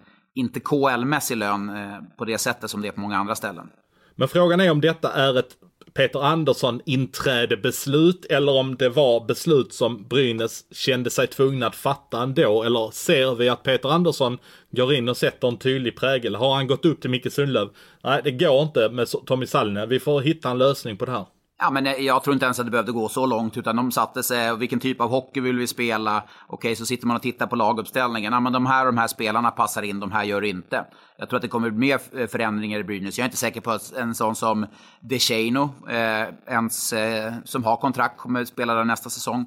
inte 0.40 0.60
KL-mässig 0.60 1.36
lön 1.36 1.68
eh, 1.68 1.98
på 2.16 2.24
det 2.24 2.38
sättet 2.38 2.70
som 2.70 2.82
det 2.82 2.88
är 2.88 2.92
på 2.92 3.00
många 3.00 3.16
andra 3.16 3.34
ställen. 3.34 3.70
Men 4.14 4.28
frågan 4.28 4.60
är 4.60 4.70
om 4.70 4.80
detta 4.80 5.12
är 5.12 5.38
ett 5.38 5.56
Peter 5.94 6.24
Andersson-inträdebeslut 6.24 8.26
eller 8.30 8.52
om 8.52 8.76
det 8.76 8.88
var 8.88 9.26
beslut 9.26 9.72
som 9.72 10.08
Brynäs 10.08 10.64
kände 10.72 11.10
sig 11.10 11.26
tvungna 11.26 11.66
att 11.66 11.76
fatta 11.76 12.22
ändå. 12.22 12.62
Eller 12.62 12.90
ser 12.90 13.34
vi 13.34 13.48
att 13.48 13.62
Peter 13.62 13.88
Andersson 13.88 14.38
går 14.70 14.94
in 14.94 15.08
och 15.08 15.16
sätter 15.16 15.48
en 15.48 15.56
tydlig 15.56 15.96
prägel? 15.96 16.34
Har 16.34 16.54
han 16.54 16.66
gått 16.66 16.84
upp 16.84 17.00
till 17.00 17.10
Micke 17.10 17.32
Sundlöv? 17.32 17.68
Nej, 18.04 18.20
det 18.24 18.30
går 18.30 18.62
inte 18.62 18.88
med 18.88 19.08
Tommy 19.26 19.46
Sallinen. 19.46 19.88
Vi 19.88 20.00
får 20.00 20.20
hitta 20.20 20.50
en 20.50 20.58
lösning 20.58 20.96
på 20.96 21.04
det 21.04 21.12
här. 21.12 21.26
Ja, 21.62 21.70
men 21.70 21.86
eh, 21.86 21.92
jag 21.92 22.22
tror 22.22 22.34
inte 22.34 22.44
ens 22.44 22.58
att 22.58 22.66
det 22.66 22.70
behövde 22.70 22.92
gå 22.92 23.08
så 23.08 23.26
långt, 23.26 23.56
utan 23.56 23.76
de 23.76 23.92
satte 23.92 24.22
sig, 24.22 24.56
vilken 24.56 24.80
typ 24.80 25.00
av 25.00 25.10
hockey 25.10 25.40
vill 25.40 25.58
vi 25.58 25.66
spela? 25.66 26.22
Okej, 26.46 26.76
så 26.76 26.86
sitter 26.86 27.06
man 27.06 27.16
och 27.16 27.22
tittar 27.22 27.46
på 27.46 27.56
laguppställningen. 27.56 28.32
Ja, 28.32 28.40
men 28.40 28.52
de 28.52 28.66
här 28.66 28.86
och 28.86 28.92
de 28.92 28.98
här 28.98 29.08
spelarna 29.08 29.50
passar 29.50 29.82
in, 29.82 30.00
de 30.00 30.12
här 30.12 30.24
gör 30.24 30.44
inte. 30.44 30.84
Jag 31.16 31.28
tror 31.28 31.36
att 31.36 31.42
det 31.42 31.48
kommer 31.48 31.70
mer 31.70 32.00
eh, 32.16 32.26
förändringar 32.26 32.78
i 32.78 32.84
Brynäs. 32.84 33.18
Jag 33.18 33.24
är 33.24 33.28
inte 33.28 33.36
säker 33.36 33.60
på 33.60 33.70
att 33.70 33.92
en 33.92 34.14
sån 34.14 34.36
som 34.36 34.66
DeShano, 35.00 35.74
eh, 35.88 36.28
ens, 36.46 36.92
eh, 36.92 37.32
som 37.44 37.64
har 37.64 37.76
kontrakt, 37.76 38.18
kommer 38.18 38.44
spela 38.44 38.74
där 38.74 38.84
nästa 38.84 39.10
säsong. 39.10 39.46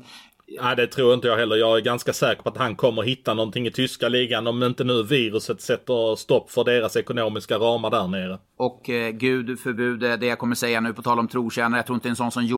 Nej, 0.62 0.76
det 0.76 0.88
tror 0.88 1.14
inte 1.14 1.28
jag 1.28 1.38
heller. 1.38 1.56
Jag 1.56 1.78
är 1.78 1.82
ganska 1.82 2.14
säker 2.14 2.44
på 2.44 2.50
att 2.50 2.58
han 2.58 2.76
kommer 2.76 3.02
hitta 3.02 3.34
någonting 3.34 3.68
i 3.68 3.72
tyska 3.72 4.10
ligan 4.10 4.48
om 4.48 4.64
inte 4.64 4.84
nu 4.84 5.04
viruset 5.04 5.62
sätter 5.62 6.16
stopp 6.16 6.52
för 6.52 6.64
deras 6.64 6.96
ekonomiska 6.96 7.58
ramar 7.58 7.90
där 7.90 8.08
nere. 8.08 8.38
Och 8.58 8.90
eh, 8.90 9.12
gud 9.12 9.60
förbjude 9.60 10.18
det 10.18 10.26
jag 10.26 10.40
kommer 10.40 10.56
säga 10.56 10.82
nu 10.82 10.94
på 10.94 11.02
tal 11.02 11.20
om 11.20 11.28
trotjänare. 11.28 11.80
Jag 11.80 11.86
tror 11.86 11.96
inte 11.96 12.10
en 12.10 12.16
sån 12.16 12.32
som... 12.32 12.58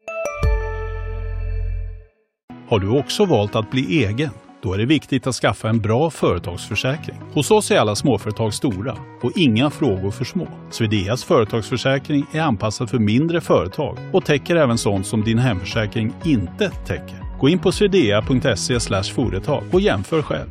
Har 2.68 2.80
du 2.80 2.90
också 2.90 3.26
valt 3.26 3.56
att 3.56 3.72
bli 3.72 4.06
egen? 4.06 4.30
Då 4.62 4.74
är 4.74 4.78
det 4.78 4.86
viktigt 4.86 5.28
att 5.28 5.36
skaffa 5.36 5.70
en 5.70 5.80
bra 5.80 6.10
företagsförsäkring. 6.10 7.18
Hos 7.34 7.52
oss 7.52 7.72
är 7.72 7.80
alla 7.80 7.96
småföretag 7.96 8.54
stora 8.54 8.98
och 9.22 9.32
inga 9.36 9.70
frågor 9.70 10.12
för 10.12 10.26
små. 10.26 10.48
Swedeas 10.72 11.24
företagsförsäkring 11.24 12.26
är 12.32 12.42
anpassad 12.42 12.90
för 12.90 13.00
mindre 13.00 13.42
företag 13.42 13.98
och 14.14 14.26
täcker 14.26 14.56
även 14.56 14.78
sånt 14.78 15.08
som 15.08 15.24
din 15.24 15.38
hemförsäkring 15.38 16.14
inte 16.24 16.70
täcker. 16.70 17.25
Gå 17.40 17.50
in 17.50 17.60
på 17.60 17.72
swedea.se 17.72 18.80
företag 19.16 19.64
och 19.72 19.82
jämför 19.82 20.22
själv. 20.22 20.50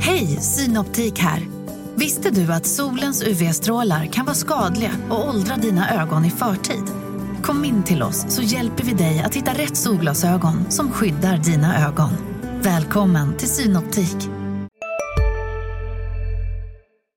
Hej, 0.00 0.26
Synoptik 0.26 1.18
här. 1.18 1.40
Visste 1.94 2.30
du 2.30 2.52
att 2.52 2.66
solens 2.66 3.22
UV-strålar 3.22 4.06
kan 4.06 4.24
vara 4.24 4.34
skadliga 4.34 4.90
och 5.10 5.28
åldra 5.28 5.56
dina 5.56 6.02
ögon 6.02 6.24
i 6.24 6.30
förtid? 6.30 6.84
Kom 7.42 7.64
in 7.64 7.82
till 7.82 8.02
oss 8.02 8.34
så 8.34 8.42
hjälper 8.42 8.84
vi 8.84 8.92
dig 8.92 9.22
att 9.26 9.34
hitta 9.34 9.50
rätt 9.50 9.76
solglasögon 9.76 10.70
som 10.70 10.90
skyddar 10.90 11.36
dina 11.36 11.88
ögon. 11.88 12.10
Välkommen 12.62 13.36
till 13.36 13.48
Synoptik. 13.48 14.28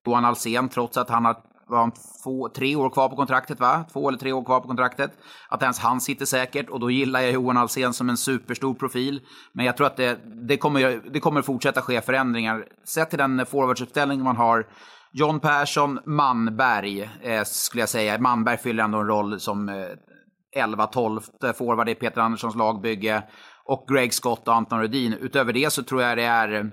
Johan 0.05 0.25
Alsen, 0.25 0.69
trots 0.69 0.97
att 0.97 1.09
han 1.09 1.25
har 1.25 1.35
var 1.73 1.79
han 1.79 1.91
två, 2.23 2.49
tre 2.49 2.75
år 2.75 2.89
kvar 2.89 3.09
på 3.09 3.15
kontraktet 3.15 3.59
va? 3.59 3.85
Två 3.93 4.07
eller 4.07 4.19
tre 4.19 4.31
år 4.33 4.43
kvar 4.43 4.59
på 4.59 4.67
kontraktet. 4.67 5.11
Att 5.49 5.61
ens 5.61 5.79
han 5.79 6.01
sitter 6.01 6.25
säkert 6.25 6.69
och 6.69 6.79
då 6.79 6.91
gillar 6.91 7.21
jag 7.21 7.31
Johan 7.31 7.57
Alsen 7.57 7.93
som 7.93 8.09
en 8.09 8.17
superstor 8.17 8.73
profil. 8.73 9.21
Men 9.53 9.65
jag 9.65 9.77
tror 9.77 9.87
att 9.87 9.97
det, 9.97 10.19
det, 10.47 10.57
kommer, 10.57 11.01
det 11.13 11.19
kommer 11.19 11.41
fortsätta 11.41 11.81
ske 11.81 12.01
förändringar. 12.01 12.65
Sett 12.87 13.09
till 13.09 13.19
den 13.19 13.45
forwardsuppställning 13.45 14.23
man 14.23 14.37
har. 14.37 14.67
John 15.11 15.39
Persson, 15.39 15.99
Manberg 16.05 17.09
eh, 17.21 17.43
skulle 17.43 17.81
jag 17.81 17.89
säga. 17.89 18.19
Manberg 18.19 18.57
fyller 18.57 18.83
ändå 18.83 18.97
en 18.97 19.07
roll 19.07 19.39
som 19.39 19.69
eh, 19.69 20.65
11-12 20.65 21.53
forward 21.53 21.89
i 21.89 21.95
Peter 21.95 22.21
Anderssons 22.21 22.55
lagbygge. 22.55 23.23
Och 23.65 23.85
Greg 23.87 24.13
Scott 24.13 24.47
och 24.47 24.55
Anton 24.55 24.81
Rudin. 24.81 25.13
Utöver 25.13 25.53
det 25.53 25.73
så 25.73 25.83
tror 25.83 26.01
jag 26.01 26.17
det 26.17 26.23
är... 26.23 26.53
Eh, 26.53 26.65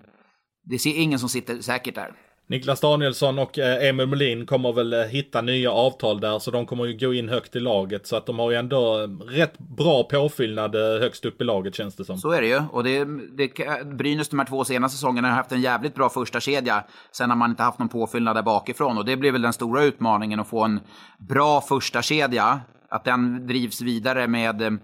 det 0.65 0.79
ser 0.79 0.95
ingen 0.95 1.19
som 1.19 1.29
sitter 1.29 1.61
säkert 1.61 1.95
där. 1.95 2.13
Niklas 2.51 2.81
Danielsson 2.81 3.39
och 3.39 3.59
eh, 3.59 3.89
Emil 3.89 4.07
Molin 4.07 4.47
kommer 4.47 4.73
väl 4.73 4.93
eh, 4.93 5.01
hitta 5.01 5.41
nya 5.43 5.73
avtal 5.73 6.21
där 6.21 6.39
så 6.39 6.51
de 6.51 6.67
kommer 6.67 6.85
ju 6.87 6.99
gå 6.99 7.15
in 7.15 7.29
högt 7.29 7.57
i 7.57 7.61
laget 7.61 8.07
så 8.07 8.17
att 8.17 8.27
de 8.27 8.39
har 8.39 8.51
ju 8.51 8.57
ändå 8.57 9.03
eh, 9.03 9.09
rätt 9.27 9.59
bra 9.59 10.03
påfyllnad 10.03 10.75
högst 10.75 11.25
upp 11.25 11.41
i 11.41 11.45
laget 11.45 11.75
känns 11.75 11.97
det 11.97 12.05
som. 12.05 12.19
Så 12.19 12.31
är 12.31 12.41
det 12.41 12.47
ju 12.47 12.63
och 12.73 12.85
det, 12.85 13.05
det, 13.33 13.51
Brynäs 13.85 14.29
de 14.29 14.39
här 14.39 14.47
två 14.47 14.65
senaste 14.65 14.97
säsongerna 14.97 15.29
har 15.29 15.37
haft 15.37 15.53
en 15.53 15.61
jävligt 15.61 15.95
bra 15.95 16.09
första 16.09 16.41
kedja. 16.41 16.85
Sen 17.13 17.31
har 17.31 17.37
man 17.37 17.51
inte 17.51 17.63
haft 17.63 17.79
någon 17.79 17.89
påfyllnad 17.89 18.37
där 18.37 18.43
bakifrån 18.43 18.99
och 18.99 19.05
det 19.05 19.17
blir 19.17 19.33
väl 19.33 19.43
den 19.43 19.53
stora 19.53 19.83
utmaningen 19.83 20.41
att 20.41 20.49
få 20.49 20.65
en 20.65 20.81
bra 21.19 21.61
första 21.61 22.03
kedja 22.03 22.61
Att 22.89 23.05
den 23.05 23.47
drivs 23.47 23.81
vidare 23.81 24.27
med 24.27 24.79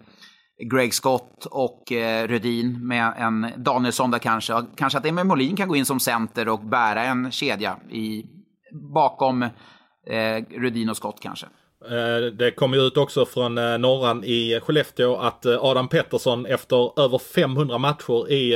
Greg 0.59 0.95
Scott 0.95 1.47
och 1.51 1.92
eh, 1.92 2.29
Rödin 2.29 2.87
med 2.87 3.12
en 3.16 3.47
Danielsson 3.57 4.11
där 4.11 4.19
kanske. 4.19 4.64
Kanske 4.77 4.99
att 4.99 5.07
Emil 5.07 5.25
Molin 5.25 5.57
kan 5.57 5.69
gå 5.69 5.77
in 5.77 5.87
som 5.87 6.01
center 6.01 6.49
och 6.49 6.61
bära 6.61 7.05
en 7.05 7.31
kedja 7.31 7.77
i, 7.90 8.27
bakom 8.73 9.42
eh, 9.42 10.45
Rödin 10.51 10.90
och 10.90 10.97
Scott 10.97 11.19
kanske. 11.21 11.47
Eh, 11.85 12.33
det 12.33 12.51
kom 12.51 12.75
ju 12.75 12.81
ut 12.81 12.97
också 12.97 13.27
från 13.27 13.59
eh, 13.59 13.79
Norran 13.79 14.25
i 14.25 14.61
Skellefteå 14.62 15.16
att 15.16 15.47
eh, 15.47 15.64
Adam 15.64 15.88
Pettersson 15.88 16.47
efter 16.47 17.01
över 17.01 17.19
500 17.19 17.79
matcher 17.79 18.31
i 18.31 18.55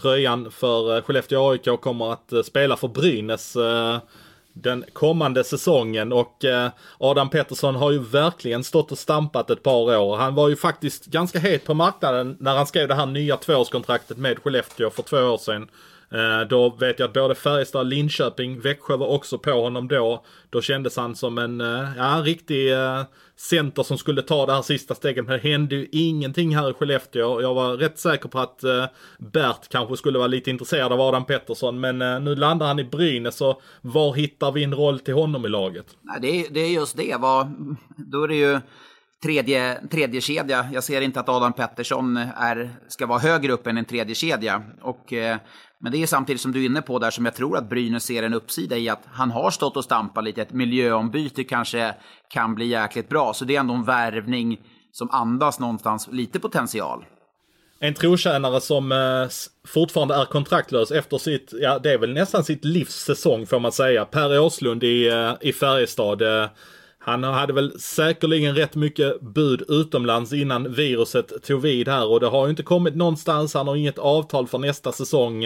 tröjan 0.00 0.50
för 0.50 1.00
Skellefteå 1.00 1.50
AIK 1.50 1.80
kommer 1.80 2.12
att 2.12 2.46
spela 2.46 2.76
för 2.76 2.88
Brynäs 2.88 3.56
den 4.54 4.84
kommande 4.92 5.44
säsongen 5.44 6.12
och 6.12 6.44
eh, 6.44 6.70
Adam 6.98 7.30
Pettersson 7.30 7.74
har 7.74 7.90
ju 7.90 7.98
verkligen 7.98 8.64
stått 8.64 8.92
och 8.92 8.98
stampat 8.98 9.50
ett 9.50 9.62
par 9.62 9.96
år. 9.96 10.16
Han 10.16 10.34
var 10.34 10.48
ju 10.48 10.56
faktiskt 10.56 11.06
ganska 11.06 11.38
het 11.38 11.64
på 11.64 11.74
marknaden 11.74 12.36
när 12.40 12.56
han 12.56 12.66
skrev 12.66 12.88
det 12.88 12.94
här 12.94 13.06
nya 13.06 13.36
tvåårskontraktet 13.36 14.16
med 14.16 14.38
Skellefteå 14.38 14.90
för 14.90 15.02
två 15.02 15.16
år 15.16 15.38
sedan. 15.38 15.68
Eh, 16.14 16.48
då 16.48 16.70
vet 16.70 16.98
jag 16.98 17.06
att 17.06 17.12
både 17.12 17.34
Färjestad, 17.34 17.86
Linköping, 17.86 18.60
Växjö 18.60 18.96
var 18.96 19.06
också 19.06 19.38
på 19.38 19.50
honom 19.50 19.88
då. 19.88 20.24
Då 20.50 20.62
kändes 20.62 20.96
han 20.96 21.16
som 21.16 21.38
en 21.38 21.60
eh, 21.60 21.88
ja, 21.96 22.22
riktig 22.24 22.72
eh, 22.72 23.02
center 23.36 23.82
som 23.82 23.98
skulle 23.98 24.22
ta 24.22 24.46
det 24.46 24.52
här 24.52 24.62
sista 24.62 24.94
steget. 24.94 25.26
Men 25.26 25.40
det 25.40 25.48
hände 25.48 25.74
ju 25.74 25.88
ingenting 25.92 26.56
här 26.56 26.70
i 26.70 26.72
Skellefteå. 26.72 27.40
Jag 27.40 27.54
var 27.54 27.76
rätt 27.76 27.98
säker 27.98 28.28
på 28.28 28.38
att 28.38 28.64
eh, 28.64 28.84
Bert 29.18 29.68
kanske 29.68 29.96
skulle 29.96 30.18
vara 30.18 30.28
lite 30.28 30.50
intresserad 30.50 30.92
av 30.92 31.00
Adam 31.00 31.24
Pettersson. 31.24 31.80
Men 31.80 32.02
eh, 32.02 32.20
nu 32.20 32.36
landar 32.36 32.66
han 32.66 32.78
i 32.78 32.84
Brynäs 32.84 33.36
så 33.36 33.60
var 33.80 34.14
hittar 34.14 34.52
vi 34.52 34.64
en 34.64 34.74
roll 34.74 35.00
till 35.00 35.14
honom 35.14 35.46
i 35.46 35.48
laget? 35.48 35.86
Nej, 36.02 36.18
det, 36.20 36.28
är, 36.28 36.50
det 36.50 36.60
är 36.60 36.70
just 36.70 36.96
det. 36.96 37.16
Var, 37.20 37.52
då 37.96 38.22
är 38.22 38.28
det 38.28 38.36
ju 38.36 38.60
tredje, 39.22 39.80
tredje 39.90 40.20
kedja. 40.20 40.68
Jag 40.72 40.84
ser 40.84 41.00
inte 41.00 41.20
att 41.20 41.28
Adam 41.28 41.52
Pettersson 41.52 42.16
är, 42.16 42.70
ska 42.88 43.06
vara 43.06 43.18
högre 43.18 43.52
upp 43.52 43.66
än 43.66 43.78
en 43.78 43.84
tredje 43.84 44.14
kedja. 44.14 44.62
Och, 44.82 45.12
eh, 45.12 45.36
men 45.80 45.92
det 45.92 46.02
är 46.02 46.06
samtidigt 46.06 46.40
som 46.40 46.52
du 46.52 46.62
är 46.62 46.66
inne 46.66 46.82
på 46.82 46.98
där 46.98 47.10
som 47.10 47.24
jag 47.24 47.34
tror 47.34 47.56
att 47.56 47.68
Brynäs 47.68 48.04
ser 48.04 48.22
en 48.22 48.34
uppsida 48.34 48.76
i 48.76 48.88
att 48.88 49.02
han 49.12 49.30
har 49.30 49.50
stått 49.50 49.76
och 49.76 49.84
stampat 49.84 50.24
lite. 50.24 50.42
Ett 50.42 50.52
miljöombyte 50.52 51.44
kanske 51.44 51.94
kan 52.28 52.54
bli 52.54 52.66
jäkligt 52.66 53.08
bra. 53.08 53.34
Så 53.34 53.44
det 53.44 53.56
är 53.56 53.60
ändå 53.60 53.74
en 53.74 53.84
värvning 53.84 54.60
som 54.92 55.10
andas 55.10 55.60
någonstans 55.60 56.08
lite 56.12 56.40
potential. 56.40 57.04
En 57.80 57.94
trotjänare 57.94 58.60
som 58.60 58.92
eh, 58.92 59.28
fortfarande 59.66 60.14
är 60.14 60.24
kontraktlös 60.24 60.90
efter 60.90 61.18
sitt, 61.18 61.52
ja 61.52 61.78
det 61.78 61.92
är 61.92 61.98
väl 61.98 62.12
nästan 62.12 62.44
sitt 62.44 62.64
livs 62.64 62.94
säsong 62.94 63.46
får 63.46 63.60
man 63.60 63.72
säga. 63.72 64.04
Per 64.04 64.40
Åslund 64.40 64.84
i, 64.84 65.08
eh, 65.08 65.32
i 65.40 65.52
Färjestad. 65.52 66.22
Eh, 66.22 66.48
han 67.06 67.24
hade 67.24 67.52
väl 67.52 67.80
säkerligen 67.80 68.54
rätt 68.54 68.74
mycket 68.74 69.20
bud 69.20 69.62
utomlands 69.68 70.32
innan 70.32 70.72
viruset 70.72 71.42
tog 71.42 71.60
vid 71.60 71.88
här 71.88 72.10
och 72.10 72.20
det 72.20 72.26
har 72.26 72.44
ju 72.46 72.50
inte 72.50 72.62
kommit 72.62 72.96
någonstans. 72.96 73.54
Han 73.54 73.68
har 73.68 73.76
inget 73.76 73.98
avtal 73.98 74.46
för 74.46 74.58
nästa 74.58 74.92
säsong. 74.92 75.44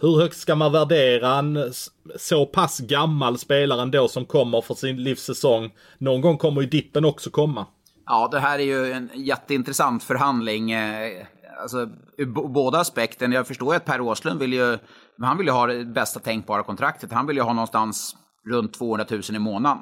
Hur 0.00 0.20
högt 0.20 0.36
ska 0.36 0.54
man 0.54 0.72
värdera 0.72 1.34
en 1.34 1.72
så 2.16 2.46
pass 2.46 2.80
gammal 2.80 3.38
spelare 3.38 3.82
ändå 3.82 4.08
som 4.08 4.24
kommer 4.24 4.60
för 4.60 4.74
sin 4.74 5.02
livssäsong? 5.02 5.70
Någon 5.98 6.20
gång 6.20 6.38
kommer 6.38 6.60
ju 6.60 6.68
dippen 6.68 7.04
också 7.04 7.30
komma. 7.30 7.66
Ja, 8.06 8.28
det 8.32 8.40
här 8.40 8.58
är 8.58 8.64
ju 8.64 8.92
en 8.92 9.10
jätteintressant 9.14 10.04
förhandling. 10.04 10.70
Eh, 10.70 11.26
alltså, 11.62 11.88
ur 12.16 12.26
båda 12.48 12.78
aspekten. 12.78 13.32
Jag 13.32 13.46
förstår 13.46 13.72
ju 13.72 13.76
att 13.76 13.84
Per 13.84 14.00
Åslund 14.00 14.40
vill 14.40 14.52
ju, 14.52 14.78
han 15.20 15.38
vill 15.38 15.46
ju 15.46 15.52
ha 15.52 15.66
det 15.66 15.84
bästa 15.84 16.20
tänkbara 16.20 16.62
kontraktet. 16.62 17.12
Han 17.12 17.26
vill 17.26 17.36
ju 17.36 17.42
ha 17.42 17.52
någonstans 17.52 18.16
runt 18.48 18.74
200 18.74 19.06
000 19.10 19.22
i 19.34 19.38
månaden. 19.38 19.78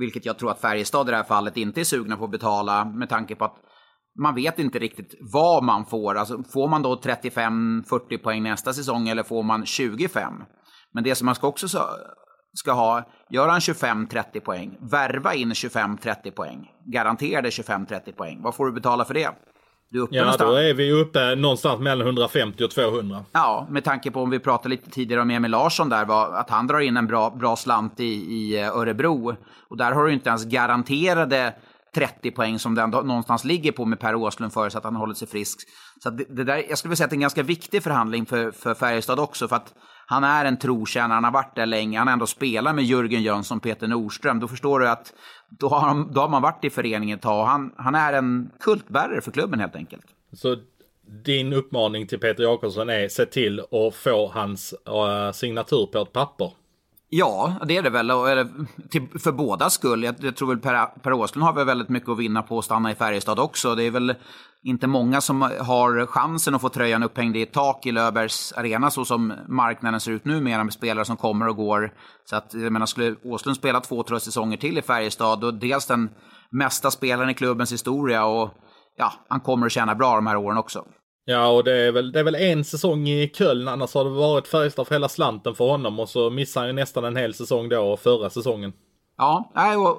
Vilket 0.00 0.24
jag 0.24 0.38
tror 0.38 0.50
att 0.50 0.60
Färjestad 0.60 1.08
i 1.08 1.10
det 1.10 1.16
här 1.16 1.24
fallet 1.24 1.56
inte 1.56 1.80
är 1.80 1.84
sugna 1.84 2.16
på 2.16 2.24
att 2.24 2.30
betala 2.30 2.84
med 2.84 3.08
tanke 3.08 3.34
på 3.34 3.44
att 3.44 3.56
man 4.22 4.34
vet 4.34 4.58
inte 4.58 4.78
riktigt 4.78 5.14
vad 5.32 5.64
man 5.64 5.86
får. 5.86 6.14
Alltså, 6.14 6.42
får 6.52 6.68
man 6.68 6.82
då 6.82 6.94
35-40 6.94 8.18
poäng 8.22 8.42
nästa 8.42 8.72
säsong 8.72 9.08
eller 9.08 9.22
får 9.22 9.42
man 9.42 9.66
25? 9.66 10.32
Men 10.92 11.04
det 11.04 11.14
som 11.14 11.26
man 11.26 11.34
ska 11.34 11.46
också 11.46 11.68
ska 12.54 12.72
ha, 12.72 13.02
gör 13.30 13.48
han 13.48 13.60
25-30 13.60 14.40
poäng, 14.40 14.78
värva 14.80 15.34
in 15.34 15.52
25-30 15.52 16.30
poäng, 16.30 16.68
garanterade 16.92 17.48
25-30 17.48 18.12
poäng. 18.12 18.42
Vad 18.42 18.54
får 18.54 18.66
du 18.66 18.72
betala 18.72 19.04
för 19.04 19.14
det? 19.14 19.30
Du 19.90 20.02
är 20.02 20.08
ja, 20.10 20.22
någonstans. 20.22 20.50
då 20.50 20.56
är 20.56 20.74
vi 20.74 20.92
uppe 20.92 21.34
någonstans 21.34 21.80
mellan 21.80 22.06
150 22.06 22.64
och 22.64 22.70
200. 22.70 23.24
Ja, 23.32 23.66
med 23.70 23.84
tanke 23.84 24.10
på 24.10 24.22
om 24.22 24.30
vi 24.30 24.38
pratade 24.38 24.68
lite 24.68 24.90
tidigare 24.90 25.22
om 25.22 25.30
Emil 25.30 25.50
Larsson 25.50 25.88
där, 25.88 26.04
var, 26.04 26.32
att 26.32 26.50
han 26.50 26.66
drar 26.66 26.80
in 26.80 26.96
en 26.96 27.06
bra, 27.06 27.30
bra 27.30 27.56
slant 27.56 28.00
i, 28.00 28.04
i 28.04 28.60
eh, 28.60 28.76
Örebro. 28.76 29.36
Och 29.70 29.76
där 29.76 29.92
har 29.92 30.04
du 30.04 30.12
inte 30.12 30.28
ens 30.28 30.44
garanterade 30.44 31.54
30 31.94 32.30
poäng 32.30 32.58
som 32.58 32.74
den 32.74 32.90
någonstans 32.90 33.44
ligger 33.44 33.72
på 33.72 33.84
med 33.84 34.00
Per 34.00 34.14
Åslund 34.14 34.52
för 34.52 34.68
så 34.68 34.78
att 34.78 34.84
han 34.84 34.96
hållit 34.96 35.18
sig 35.18 35.28
frisk. 35.28 35.58
Så 36.02 36.10
det, 36.10 36.24
det, 36.28 36.44
där, 36.44 36.64
jag 36.68 36.78
skulle 36.78 36.88
vilja 36.88 36.96
säga 36.96 37.04
att 37.04 37.10
det 37.10 37.14
är 37.14 37.16
en 37.16 37.20
ganska 37.20 37.42
viktig 37.42 37.82
förhandling 37.82 38.26
för, 38.26 38.50
för 38.50 38.74
Färjestad 38.74 39.18
också. 39.18 39.48
För 39.48 39.56
att 39.56 39.74
han 40.10 40.24
är 40.24 40.44
en 40.44 40.56
trotjänare, 40.56 41.14
han 41.14 41.24
har 41.24 41.30
varit 41.30 41.54
där 41.54 41.66
länge, 41.66 41.98
han 41.98 42.06
har 42.06 42.12
ändå 42.12 42.26
spelat 42.26 42.74
med 42.74 42.84
Jörgen 42.84 43.22
Jönsson, 43.22 43.60
Peter 43.60 43.86
Nordström. 43.86 44.40
Då 44.40 44.48
förstår 44.48 44.80
du 44.80 44.88
att 44.88 45.12
då 45.48 45.68
har, 45.68 45.80
han, 45.80 46.12
då 46.12 46.20
har 46.20 46.28
man 46.28 46.42
varit 46.42 46.64
i 46.64 46.70
föreningen 46.70 47.16
ett 47.16 47.22
tag. 47.22 47.46
Han, 47.46 47.74
han 47.76 47.94
är 47.94 48.12
en 48.12 48.50
kultbärare 48.60 49.20
för 49.20 49.30
klubben 49.30 49.60
helt 49.60 49.76
enkelt. 49.76 50.04
Så 50.32 50.56
din 51.24 51.52
uppmaning 51.52 52.06
till 52.06 52.18
Peter 52.18 52.42
Jakobsson 52.42 52.90
är 52.90 53.08
se 53.08 53.26
till 53.26 53.60
att 53.60 53.94
få 53.94 54.30
hans 54.34 54.74
äh, 54.86 55.32
signatur 55.32 55.86
på 55.86 55.98
ett 55.98 56.12
papper? 56.12 56.52
Ja, 57.12 57.54
det 57.66 57.76
är 57.76 57.82
det 57.82 57.90
väl. 57.90 58.10
Eller, 58.10 58.48
till, 58.90 59.08
för 59.18 59.32
båda 59.32 59.70
skull. 59.70 60.04
Jag, 60.04 60.14
jag 60.18 60.36
tror 60.36 60.48
väl 60.48 60.58
Per, 60.58 60.86
per 60.86 61.12
Åslund 61.12 61.44
har 61.44 61.52
väl 61.52 61.66
väldigt 61.66 61.88
mycket 61.88 62.08
att 62.08 62.18
vinna 62.18 62.42
på 62.42 62.58
att 62.58 62.64
stanna 62.64 62.90
i 62.90 62.94
Färjestad 62.94 63.38
också. 63.38 63.74
Det 63.74 63.84
är 63.84 63.90
väl 63.90 64.14
inte 64.62 64.86
många 64.86 65.20
som 65.20 65.42
har 65.42 66.06
chansen 66.06 66.54
att 66.54 66.60
få 66.60 66.68
tröjan 66.68 67.02
upphängd 67.02 67.36
i 67.36 67.42
ett 67.42 67.52
tak 67.52 67.86
i 67.86 67.92
Löfbergs 67.92 68.52
arena 68.52 68.90
så 68.90 69.04
som 69.04 69.32
marknaden 69.48 70.00
ser 70.00 70.12
ut 70.12 70.24
nu 70.24 70.40
med 70.40 70.72
spelare 70.72 71.04
som 71.04 71.16
kommer 71.16 71.48
och 71.48 71.56
går. 71.56 71.92
Så 72.24 72.36
att, 72.36 72.54
jag 72.54 72.72
menar, 72.72 72.86
skulle 72.86 73.16
Åslund 73.24 73.56
spela 73.56 73.80
två, 73.80 74.02
tre 74.02 74.20
säsonger 74.20 74.56
till 74.56 74.78
i 74.78 74.82
Färjestad, 74.82 75.44
och 75.44 75.54
dels 75.54 75.86
den 75.86 76.10
mesta 76.50 76.90
spelaren 76.90 77.30
i 77.30 77.34
klubbens 77.34 77.72
historia 77.72 78.24
och 78.24 78.50
ja, 78.96 79.12
han 79.28 79.40
kommer 79.40 79.66
att 79.66 79.72
tjäna 79.72 79.94
bra 79.94 80.14
de 80.14 80.26
här 80.26 80.36
åren 80.36 80.58
också. 80.58 80.84
Ja, 81.24 81.48
och 81.48 81.64
det 81.64 81.76
är, 81.76 81.92
väl, 81.92 82.12
det 82.12 82.20
är 82.20 82.24
väl 82.24 82.34
en 82.34 82.64
säsong 82.64 83.08
i 83.08 83.30
Köln, 83.34 83.68
annars 83.68 83.94
har 83.94 84.04
det 84.04 84.10
varit 84.10 84.48
Färjestad 84.48 84.86
för 84.86 84.94
hela 84.94 85.08
slanten 85.08 85.54
för 85.54 85.64
honom 85.64 86.00
och 86.00 86.08
så 86.08 86.30
missar 86.30 86.60
han 86.60 86.68
ju 86.68 86.72
nästan 86.72 87.04
en 87.04 87.16
hel 87.16 87.34
säsong 87.34 87.68
då, 87.68 87.96
förra 87.96 88.30
säsongen. 88.30 88.72
Ja, 89.16 89.50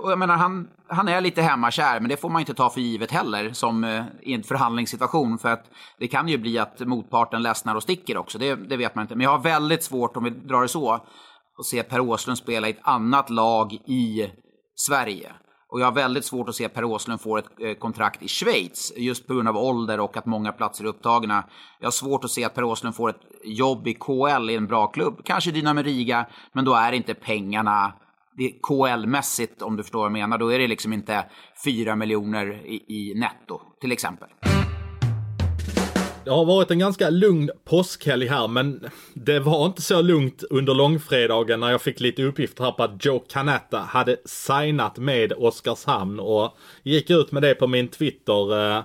och 0.02 0.12
jag 0.12 0.20
menar 0.20 0.36
han, 0.36 0.68
han 0.88 1.08
är 1.08 1.22
lite 1.22 1.42
hemmakär, 1.42 2.00
men 2.00 2.10
det 2.10 2.18
får 2.18 2.30
man 2.30 2.40
inte 2.40 2.54
ta 2.54 2.70
för 2.70 2.82
givet 2.82 3.12
heller 3.12 3.54
som 3.54 3.84
eh, 3.84 4.04
i 4.22 4.34
en 4.34 4.44
förhandlingssituation. 4.44 5.38
För 5.38 5.50
att 5.50 5.66
det 6.00 6.08
kan 6.08 6.28
ju 6.28 6.38
bli 6.38 6.60
att 6.60 6.80
motparten 6.80 7.44
ledsnar 7.44 7.76
och 7.76 7.84
sticker 7.84 8.18
också, 8.18 8.38
det, 8.38 8.56
det 8.56 8.78
vet 8.78 8.96
man 8.96 9.02
inte. 9.02 9.16
Men 9.16 9.24
jag 9.24 9.32
har 9.32 9.40
väldigt 9.40 9.84
svårt, 9.84 10.18
om 10.18 10.24
vi 10.24 10.30
drar 10.30 10.62
det 10.62 10.68
så, 10.68 10.92
att 10.92 11.66
se 11.66 11.84
Per 11.84 12.00
Åslund 12.00 12.38
spela 12.38 12.68
i 12.68 12.72
ett 12.72 12.80
annat 12.82 13.30
lag 13.30 13.74
i 13.74 14.32
Sverige. 14.76 15.32
Och 15.72 15.80
jag 15.80 15.86
har 15.86 15.92
väldigt 15.92 16.26
svårt 16.26 16.50
att 16.50 16.56
se 16.56 16.66
att 16.66 16.74
Per 16.74 16.84
Åslund 16.84 17.22
får 17.22 17.40
ett 17.40 17.46
eh, 17.60 17.74
kontrakt 17.74 18.24
i 18.24 18.28
Schweiz, 18.28 18.94
just 18.98 19.28
på 19.28 19.34
grund 19.34 19.48
av 19.48 19.58
ålder 19.58 20.00
och 20.00 20.18
att 20.18 20.26
många 20.26 20.52
platser 20.52 20.84
är 20.84 20.88
upptagna. 20.88 21.44
Jag 21.80 21.86
har 21.86 21.92
svårt 21.92 22.24
att 22.24 22.32
se 22.32 22.44
att 22.44 22.54
Per 22.54 22.64
Åslund 22.64 22.96
får 22.96 23.10
ett 23.10 23.22
jobb 23.44 23.88
i 23.88 23.94
KL 23.94 24.50
i 24.50 24.56
en 24.56 24.68
bra 24.68 24.88
klubb, 24.88 25.22
kanske 25.24 25.52
Dynamo 25.52 25.82
Riga, 25.82 26.26
men 26.54 26.66
då 26.66 26.74
är 26.74 26.92
inte 26.92 27.14
pengarna 27.14 27.94
KL-mässigt, 28.68 29.62
om 29.62 29.78
du 29.78 29.84
förstår 29.84 30.00
vad 30.00 30.06
jag 30.06 30.12
menar, 30.12 30.38
då 30.38 30.54
är 30.54 30.60
det 30.60 30.68
liksom 30.68 30.94
inte 30.94 31.26
4 31.66 31.96
miljoner 31.96 32.66
i, 32.66 32.76
i 32.88 33.14
netto, 33.16 33.62
till 33.82 33.92
exempel. 33.92 34.30
Det 36.24 36.32
har 36.32 36.46
varit 36.46 36.72
en 36.72 36.80
ganska 36.80 37.10
lugn 37.10 37.50
påskhelg 37.66 38.28
här, 38.28 38.48
men 38.48 38.90
det 39.14 39.40
var 39.40 39.66
inte 39.66 39.82
så 39.82 40.02
lugnt 40.02 40.44
under 40.50 40.74
långfredagen 40.74 41.60
när 41.60 41.72
jag 41.72 41.82
fick 41.82 42.00
lite 42.00 42.24
uppgifter 42.24 42.64
här 42.64 42.72
på 42.72 42.84
att 42.84 43.06
Joe 43.06 43.20
Canetta 43.20 43.80
hade 43.80 44.18
signat 44.26 44.98
med 44.98 45.34
Oskarshamn 45.34 46.20
och 46.20 46.58
gick 46.84 47.10
ut 47.10 47.32
med 47.32 47.44
det 47.44 47.56
på 47.56 47.68
min 47.68 47.88
Twitter. 47.88 48.76
Eh, 48.78 48.84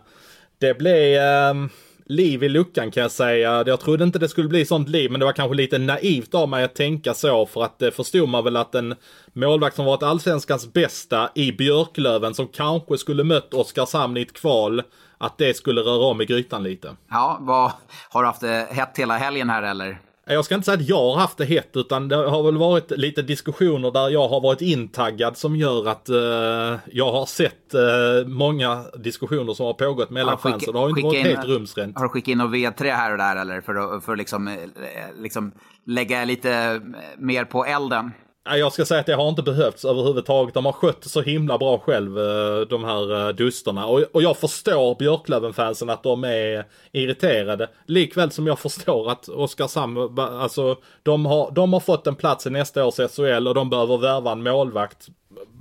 det 0.59 0.79
blev 0.79 1.21
ehm, 1.21 1.69
liv 2.07 2.43
i 2.43 2.49
luckan 2.49 2.91
kan 2.91 3.03
jag 3.03 3.11
säga. 3.11 3.65
Jag 3.67 3.81
trodde 3.81 4.05
inte 4.05 4.19
det 4.19 4.29
skulle 4.29 4.49
bli 4.49 4.65
sånt 4.65 4.89
liv, 4.89 5.11
men 5.11 5.21
det 5.21 5.27
var 5.27 5.33
kanske 5.33 5.57
lite 5.57 5.79
naivt 5.79 6.35
av 6.35 6.49
mig 6.49 6.65
att 6.65 6.75
tänka 6.75 7.15
så 7.15 7.47
för 7.47 7.65
att 7.65 7.79
det 7.79 7.91
förstod 7.91 8.29
man 8.29 8.45
väl 8.45 8.57
att 8.57 8.75
en 8.75 8.95
målvakt 9.33 9.77
som 9.77 9.85
varit 9.85 10.03
allsvenskans 10.03 10.73
bästa 10.73 11.31
i 11.35 11.53
Björklöven 11.53 12.35
som 12.35 12.49
kanske 12.49 12.99
skulle 12.99 13.25
mött 13.25 13.55
Oskarshamn 13.55 14.17
i 14.17 14.23
ett 14.23 14.33
kval 14.33 14.83
att 15.19 15.39
det 15.39 15.57
skulle 15.57 15.81
röra 15.81 16.05
om 16.05 16.21
i 16.21 16.25
grytan 16.25 16.63
lite. 16.63 16.97
Ja, 17.11 17.39
vad, 17.41 17.73
har 18.11 18.23
du 18.23 18.27
haft 18.27 18.41
det 18.41 18.69
hett 18.71 18.99
hela 18.99 19.17
helgen 19.19 19.51
här 19.51 19.63
eller? 19.63 19.99
Jag 20.29 20.45
ska 20.45 20.55
inte 20.55 20.65
säga 20.65 20.79
att 20.79 20.89
jag 20.89 20.97
har 20.97 21.17
haft 21.17 21.39
det 21.39 21.45
hett 21.45 21.71
utan 21.75 22.09
det 22.09 22.17
har 22.17 22.43
väl 22.43 22.57
varit 22.57 22.91
lite 22.91 23.23
diskussioner 23.23 23.91
där 23.91 24.09
jag 24.09 24.29
har 24.29 24.41
varit 24.41 24.61
intaggad 24.61 25.37
som 25.37 25.57
gör 25.57 25.89
att 25.89 26.09
uh, 26.11 26.79
jag 26.93 27.13
har 27.13 27.27
sett 27.27 27.75
uh, 27.75 28.29
många 28.29 28.85
diskussioner 28.97 29.55
som 29.55 29.67
har 29.67 29.75
pågått 29.75 30.11
mellan 30.11 30.39
fans 30.39 30.65
det 30.67 30.79
har 30.79 30.89
inte 30.89 31.03
varit 31.03 31.19
in, 31.19 31.27
helt 31.27 31.45
rumsrent. 31.45 31.99
Har 31.99 32.05
du 32.05 32.09
skickat 32.09 32.29
in 32.29 32.39
något 32.39 32.53
vedträ 32.53 32.91
här 32.91 33.13
och 33.13 33.19
där 33.19 33.37
eller 33.37 33.61
för 33.61 33.97
att, 33.97 34.05
för 34.05 34.17
liksom, 34.17 34.49
eh, 34.49 34.55
liksom 35.19 35.53
lägga 35.87 36.25
lite 36.25 36.81
mer 37.19 37.45
på 37.45 37.65
elden? 37.65 38.13
Jag 38.49 38.73
ska 38.73 38.85
säga 38.85 39.01
att 39.01 39.07
det 39.07 39.15
har 39.15 39.29
inte 39.29 39.43
behövts 39.43 39.85
överhuvudtaget. 39.85 40.55
De 40.55 40.65
har 40.65 40.73
skött 40.73 41.05
så 41.05 41.23
himla 41.23 41.59
bra 41.59 41.79
själv, 41.79 42.19
eh, 42.19 42.61
de 42.61 42.85
här 42.85 43.29
eh, 43.29 43.35
dusterna. 43.35 43.87
Och 43.87 44.23
jag 44.23 44.37
förstår 44.37 44.95
Björklöven-fansen 44.99 45.91
att 45.91 46.03
de 46.03 46.25
är 46.25 46.65
irriterade. 46.93 47.69
Likväl 47.87 48.31
som 48.31 48.47
jag 48.47 48.59
förstår 48.59 49.11
att 49.11 49.29
Oskarshamn, 49.29 50.19
alltså 50.19 50.77
de 51.03 51.27
har, 51.27 51.51
de 51.51 51.73
har 51.73 51.81
fått 51.81 52.07
en 52.07 52.17
plats 52.17 52.47
i 52.47 52.51
nästa 52.51 52.85
års 52.87 52.95
SHL 52.95 53.49
och 53.49 53.55
de 53.55 53.71
behöver 53.71 53.99
värva 53.99 54.33
en 54.33 54.43
målvakt. 54.43 55.07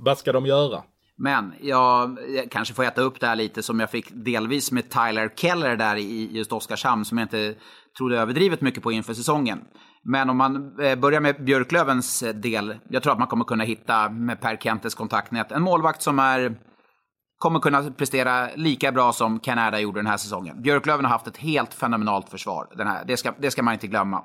Vad 0.04 0.18
ska 0.18 0.32
de 0.32 0.46
göra? 0.46 0.82
Men 1.18 1.52
jag, 1.60 2.18
jag 2.36 2.50
kanske 2.50 2.74
får 2.74 2.84
äta 2.84 3.00
upp 3.00 3.20
det 3.20 3.26
här 3.26 3.36
lite 3.36 3.62
som 3.62 3.80
jag 3.80 3.90
fick 3.90 4.06
delvis 4.10 4.72
med 4.72 4.90
Tyler 4.90 5.28
Keller 5.36 5.76
där 5.76 5.96
i 5.96 6.28
just 6.32 6.52
Oskarshamn 6.52 7.04
som 7.04 7.18
jag 7.18 7.24
inte 7.24 7.54
trodde 7.98 8.18
överdrivet 8.18 8.60
mycket 8.60 8.82
på 8.82 8.92
inför 8.92 9.14
säsongen. 9.14 9.64
Men 10.08 10.30
om 10.30 10.36
man 10.36 10.80
eh, 10.80 10.98
börjar 10.98 11.20
med 11.20 11.44
Björklövens 11.44 12.22
eh, 12.22 12.34
del, 12.34 12.78
jag 12.88 13.02
tror 13.02 13.12
att 13.12 13.18
man 13.18 13.28
kommer 13.28 13.44
kunna 13.44 13.64
hitta 13.64 14.08
med 14.08 14.40
Per 14.40 14.56
Kentes 14.56 14.94
kontaktnät 14.94 15.52
en 15.52 15.62
målvakt 15.62 16.02
som 16.02 16.18
är 16.18 16.56
kommer 17.38 17.60
kunna 17.60 17.90
prestera 17.90 18.48
lika 18.54 18.92
bra 18.92 19.12
som 19.12 19.38
Canada 19.40 19.80
gjorde 19.80 19.98
den 19.98 20.06
här 20.06 20.16
säsongen. 20.16 20.62
Björklöven 20.62 21.04
har 21.04 21.12
haft 21.12 21.26
ett 21.26 21.36
helt 21.36 21.74
fenomenalt 21.74 22.28
försvar. 22.28 22.66
Den 22.76 22.86
här, 22.86 23.04
det, 23.04 23.16
ska, 23.16 23.32
det 23.38 23.50
ska 23.50 23.62
man 23.62 23.74
inte 23.74 23.86
glömma. 23.86 24.22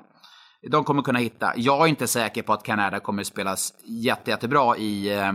de 0.70 0.84
kommer 0.84 1.02
kunna 1.02 1.18
hitta. 1.18 1.52
Jag 1.56 1.84
är 1.84 1.86
inte 1.86 2.06
säker 2.06 2.42
på 2.42 2.52
att 2.52 2.62
Kanada 2.62 3.00
kommer 3.00 3.22
spelas 3.22 3.74
jätte, 4.04 4.30
jättebra 4.30 4.76
i, 4.76 5.18
eh, 5.18 5.32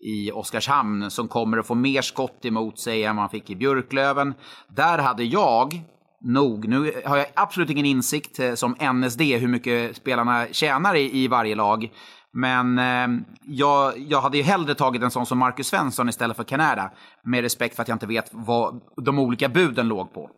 i 0.00 0.32
Oskarshamn 0.32 1.10
som 1.10 1.28
kommer 1.28 1.58
att 1.58 1.66
få 1.66 1.74
mer 1.74 2.02
skott 2.02 2.44
emot 2.44 2.78
sig 2.78 3.04
än 3.04 3.16
man 3.16 3.28
fick 3.28 3.50
i 3.50 3.56
Björklöven. 3.56 4.34
Där 4.68 4.98
hade 4.98 5.24
jag 5.24 5.82
nog, 6.20 6.68
nu 6.68 6.92
har 7.04 7.16
jag 7.16 7.26
absolut 7.34 7.70
ingen 7.70 7.86
insikt 7.86 8.38
eh, 8.38 8.54
som 8.54 8.76
NSD 8.94 9.20
hur 9.20 9.48
mycket 9.48 9.96
spelarna 9.96 10.46
tjänar 10.52 10.94
i, 10.94 11.22
i 11.22 11.28
varje 11.28 11.54
lag. 11.54 11.90
Men 12.32 12.78
eh, 12.78 13.22
jag, 13.42 13.98
jag 13.98 14.20
hade 14.20 14.36
ju 14.36 14.42
hellre 14.42 14.74
tagit 14.74 15.02
en 15.02 15.10
sån 15.10 15.26
som 15.26 15.38
Marcus 15.38 15.66
Svensson 15.66 16.08
istället 16.08 16.36
för 16.36 16.44
Kanada. 16.44 16.90
Med 17.24 17.42
respekt 17.42 17.76
för 17.76 17.82
att 17.82 17.88
jag 17.88 17.94
inte 17.94 18.06
vet 18.06 18.28
vad 18.32 18.80
de 18.96 19.18
olika 19.18 19.48
buden 19.48 19.88
låg 19.88 20.12
på. 20.12 20.30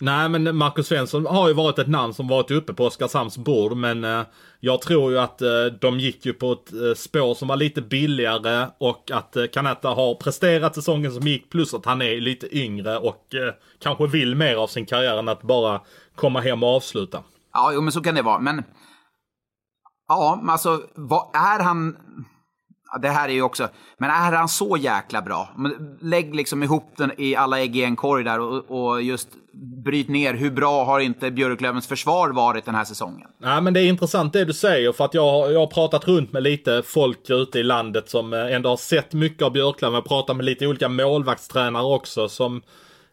Nej, 0.00 0.28
men 0.28 0.56
Marcus 0.56 0.86
Svensson 0.86 1.26
har 1.26 1.48
ju 1.48 1.54
varit 1.54 1.78
ett 1.78 1.88
namn 1.88 2.14
som 2.14 2.28
varit 2.28 2.50
uppe 2.50 2.74
på 2.74 2.84
Oskarshamns 2.84 3.38
bord, 3.38 3.76
men 3.76 4.04
eh, 4.04 4.22
jag 4.60 4.82
tror 4.82 5.12
ju 5.12 5.18
att 5.18 5.42
eh, 5.42 5.64
de 5.80 6.00
gick 6.00 6.26
ju 6.26 6.32
på 6.32 6.52
ett 6.52 6.72
eh, 6.72 6.94
spår 6.96 7.34
som 7.34 7.48
var 7.48 7.56
lite 7.56 7.82
billigare 7.82 8.68
och 8.78 9.10
att 9.10 9.36
eh, 9.36 9.44
Kanata 9.46 9.88
har 9.88 10.14
presterat 10.14 10.74
säsongen 10.74 11.12
som 11.12 11.22
gick, 11.22 11.50
plus 11.50 11.74
att 11.74 11.86
han 11.86 12.02
är 12.02 12.20
lite 12.20 12.58
yngre 12.58 12.98
och 12.98 13.34
eh, 13.34 13.54
kanske 13.78 14.06
vill 14.06 14.34
mer 14.34 14.56
av 14.56 14.66
sin 14.66 14.86
karriär 14.86 15.18
än 15.18 15.28
att 15.28 15.42
bara 15.42 15.80
komma 16.14 16.40
hem 16.40 16.62
och 16.62 16.76
avsluta. 16.76 17.22
Ja, 17.52 17.70
jo, 17.74 17.80
men 17.80 17.92
så 17.92 18.00
kan 18.00 18.14
det 18.14 18.22
vara. 18.22 18.38
Men 18.38 18.64
ja, 20.08 20.38
men 20.42 20.50
alltså, 20.50 20.82
vad, 20.94 21.30
är 21.34 21.62
han... 21.64 21.96
Det 23.02 23.08
här 23.08 23.28
är 23.28 23.32
ju 23.32 23.42
också... 23.42 23.68
Men 23.98 24.10
är 24.10 24.32
han 24.32 24.48
så 24.48 24.76
jäkla 24.76 25.22
bra? 25.22 25.48
Men 25.56 25.98
Lägg 26.00 26.34
liksom 26.34 26.62
ihop 26.62 26.92
den 26.96 27.12
i 27.18 27.36
alla 27.36 27.60
ägg 27.60 27.76
i 27.76 27.84
en 27.84 27.96
korg 27.96 28.24
där 28.24 28.40
och, 28.40 28.70
och 28.90 29.02
just 29.02 29.28
bryt 29.84 30.08
ner. 30.08 30.34
Hur 30.34 30.50
bra 30.50 30.84
har 30.84 31.00
inte 31.00 31.30
Björklövens 31.30 31.86
försvar 31.86 32.30
varit 32.30 32.64
den 32.64 32.74
här 32.74 32.84
säsongen? 32.84 33.28
Nej 33.40 33.60
men 33.60 33.74
det 33.74 33.80
är 33.80 33.88
intressant 33.88 34.32
det 34.32 34.44
du 34.44 34.52
säger 34.52 34.92
för 34.92 35.04
att 35.04 35.14
jag, 35.14 35.30
har- 35.30 35.50
jag 35.50 35.60
har 35.60 35.66
pratat 35.66 36.08
runt 36.08 36.32
med 36.32 36.42
lite 36.42 36.82
folk 36.86 37.30
ute 37.30 37.58
i 37.58 37.62
landet 37.62 38.10
som 38.10 38.32
eh, 38.32 38.54
ändå 38.54 38.68
har 38.68 38.76
sett 38.76 39.12
mycket 39.12 39.42
av 39.42 39.52
Björklöven. 39.52 39.94
Jag 39.94 40.04
pratat 40.04 40.36
med 40.36 40.44
lite 40.44 40.66
olika 40.66 40.88
målvaktstränare 40.88 41.84
också 41.84 42.28
som 42.28 42.62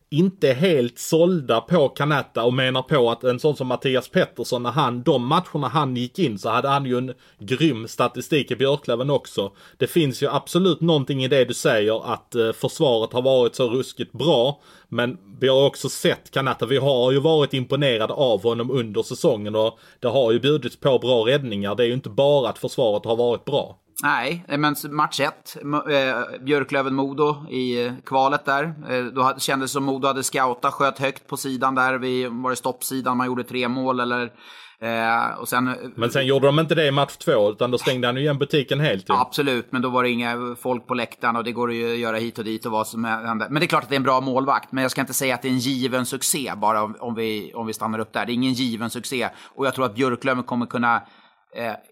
inte 0.10 0.54
helt 0.54 1.00
sålda 1.00 1.62
på 1.62 1.90
Kanata 1.90 2.44
och 2.44 2.54
menar 2.54 2.82
på 2.82 3.12
att 3.12 3.24
en 3.24 3.40
sån 3.40 3.56
som 3.56 3.68
Mattias 3.68 4.10
Pettersson, 4.10 4.64
när 4.64 4.72
han, 4.72 5.04
de 5.04 5.26
matcherna 5.26 5.68
han 5.68 5.96
gick 5.98 6.20
in 6.20 6.40
så 6.40 6.50
hade 6.50 6.68
han 6.68 6.86
ju 6.86 6.98
en 6.98 7.14
grym 7.40 7.88
statistik 7.88 8.52
i 8.52 8.56
Björklöven 8.56 9.10
också. 9.10 9.52
Det 9.78 9.88
finns 9.88 10.24
ju 10.24 10.30
absolut 10.30 10.82
någonting 10.82 11.24
i 11.24 11.28
det 11.28 11.46
du 11.46 11.54
säger 11.54 12.14
att 12.14 12.36
eh, 12.36 12.52
försvaret 12.52 13.14
har 13.14 13.22
varit 13.22 13.56
så 13.56 13.70
ruskigt 13.70 14.12
bra. 14.12 14.62
Men 14.90 15.18
vi 15.40 15.48
har 15.48 15.66
också 15.66 15.90
sett 15.90 16.32
Kanata, 16.32 16.66
vi 16.66 16.78
har 16.78 17.12
ju 17.12 17.20
varit 17.20 17.54
imponerade 17.54 18.14
av 18.14 18.44
honom 18.44 18.72
under 18.72 19.04
säsongen 19.04 19.56
och 19.56 19.80
det 20.00 20.08
har 20.08 20.32
ju 20.32 20.40
bjudits 20.40 20.80
på 20.80 21.00
bra 21.00 21.28
räddningar. 21.28 21.76
Det 21.76 21.84
är 21.84 21.88
ju 21.88 21.94
inte 21.94 22.10
bara 22.10 22.50
att 22.50 22.58
försvaret 22.58 23.06
har 23.06 23.16
varit 23.16 23.46
bra. 23.46 23.80
Nej, 24.04 24.46
men 24.48 24.76
match 24.90 25.20
ett, 25.20 25.58
eh, 25.64 26.42
Björklöven-Modo 26.46 27.50
i 27.50 27.86
eh, 27.86 27.94
kvalet 28.06 28.46
där. 28.46 28.64
Eh, 28.90 29.04
då 29.06 29.34
kändes 29.40 29.72
som 29.72 29.84
Modo 29.84 30.08
hade 30.08 30.24
scoutat, 30.24 30.74
sköt 30.74 31.00
högt 31.00 31.28
på 31.28 31.38
sidan 31.38 31.76
där. 31.76 31.98
vid, 31.98 32.30
var 32.32 32.50
det 32.50 32.56
stoppsidan, 32.56 33.18
man 33.18 33.28
gjorde 33.28 33.44
tre 33.44 33.68
mål 33.68 34.00
eller... 34.00 34.32
Eh, 34.80 35.40
och 35.40 35.48
sen, 35.48 35.94
Men 35.96 36.12
sen 36.12 36.26
gjorde 36.26 36.48
de 36.48 36.60
inte 36.60 36.76
det 36.76 36.88
i 36.88 36.92
match 36.92 37.18
två 37.18 37.52
utan 37.52 37.72
då 37.72 37.78
stängde 37.78 38.08
han 38.08 38.16
ju 38.16 38.22
igen 38.22 38.38
butiken 38.38 38.80
helt 38.80 39.10
ju. 39.10 39.14
Absolut, 39.14 39.72
men 39.72 39.82
då 39.82 39.90
var 39.90 40.04
det 40.04 40.10
inga 40.10 40.56
folk 40.62 40.88
på 40.88 40.94
läktaren 40.94 41.36
och 41.36 41.44
det 41.44 41.52
går 41.52 41.74
ju 41.74 41.94
att 41.94 42.00
göra 42.00 42.18
hit 42.18 42.40
och 42.40 42.46
dit 42.46 42.66
och 42.66 42.72
vad 42.72 42.88
som 42.88 43.06
händer. 43.06 43.50
Men 43.50 43.60
det 43.60 43.66
är 43.66 43.68
klart 43.68 43.84
att 43.84 43.90
det 43.90 43.96
är 43.96 43.98
en 43.98 44.04
bra 44.04 44.22
målvakt, 44.22 44.72
men 44.72 44.82
jag 44.82 44.92
ska 44.92 45.02
inte 45.02 45.14
säga 45.14 45.36
att 45.36 45.42
det 45.42 45.48
är 45.48 45.52
en 45.52 45.60
given 45.60 46.06
succé 46.06 46.54
bara 46.58 46.84
om, 46.84 46.96
om, 47.00 47.16
vi, 47.16 47.52
om 47.56 47.68
vi 47.68 47.74
stannar 47.74 48.00
upp 48.00 48.14
där. 48.14 48.26
Det 48.26 48.32
är 48.32 48.34
ingen 48.34 48.54
given 48.54 48.90
succé 48.90 49.30
och 49.56 49.66
jag 49.66 49.74
tror 49.74 49.86
att 49.86 49.96
Björklöven 49.96 50.44
kommer 50.44 50.66
kunna 50.66 50.96
eh, 50.96 51.02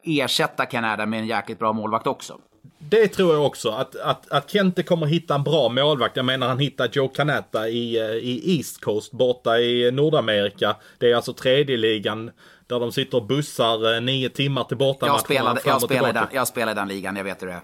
ersätta 0.04 0.66
Kanada 0.66 1.06
med 1.06 1.20
en 1.20 1.28
jäkligt 1.28 1.60
bra 1.60 1.74
målvakt 1.74 2.08
också. 2.08 2.40
Det 2.80 3.08
tror 3.08 3.34
jag 3.34 3.46
också. 3.46 3.70
Att, 3.70 3.96
att, 3.96 4.32
att 4.32 4.52
Kente 4.52 4.84
kommer 4.84 5.06
hitta 5.06 5.36
en 5.36 5.44
bra 5.44 5.70
målvakt. 5.70 6.16
Jag 6.16 6.26
menar 6.26 6.48
han 6.48 6.60
hittar 6.60 6.90
Joe 6.92 7.08
Canetta 7.08 7.70
i, 7.70 7.98
eh, 8.00 8.06
i 8.06 8.58
East 8.58 8.82
Coast 8.82 9.12
borta 9.12 9.60
i 9.60 9.92
Nordamerika. 9.92 10.76
Det 10.98 11.12
är 11.12 11.16
alltså 11.16 11.34
tredje 11.34 11.78
ligan 11.78 12.32
där 12.68 12.80
de 12.80 12.92
sitter 12.92 13.18
och 13.18 13.26
bussar 13.26 13.96
eh, 13.96 14.02
nio 14.02 14.30
timmar 14.30 14.64
till 14.64 14.78
bortamatcherna. 14.78 15.18
Jag 15.18 15.26
spelade, 15.26 15.62
jag, 15.66 15.82
spelade 15.82 16.14
den, 16.14 16.28
jag 16.32 16.48
spelade 16.48 16.82
den 16.82 16.88
ligan, 16.88 17.16
jag 17.16 17.24
vet 17.24 17.42
hur 17.42 17.48
det 17.48 17.54
är. 17.54 17.62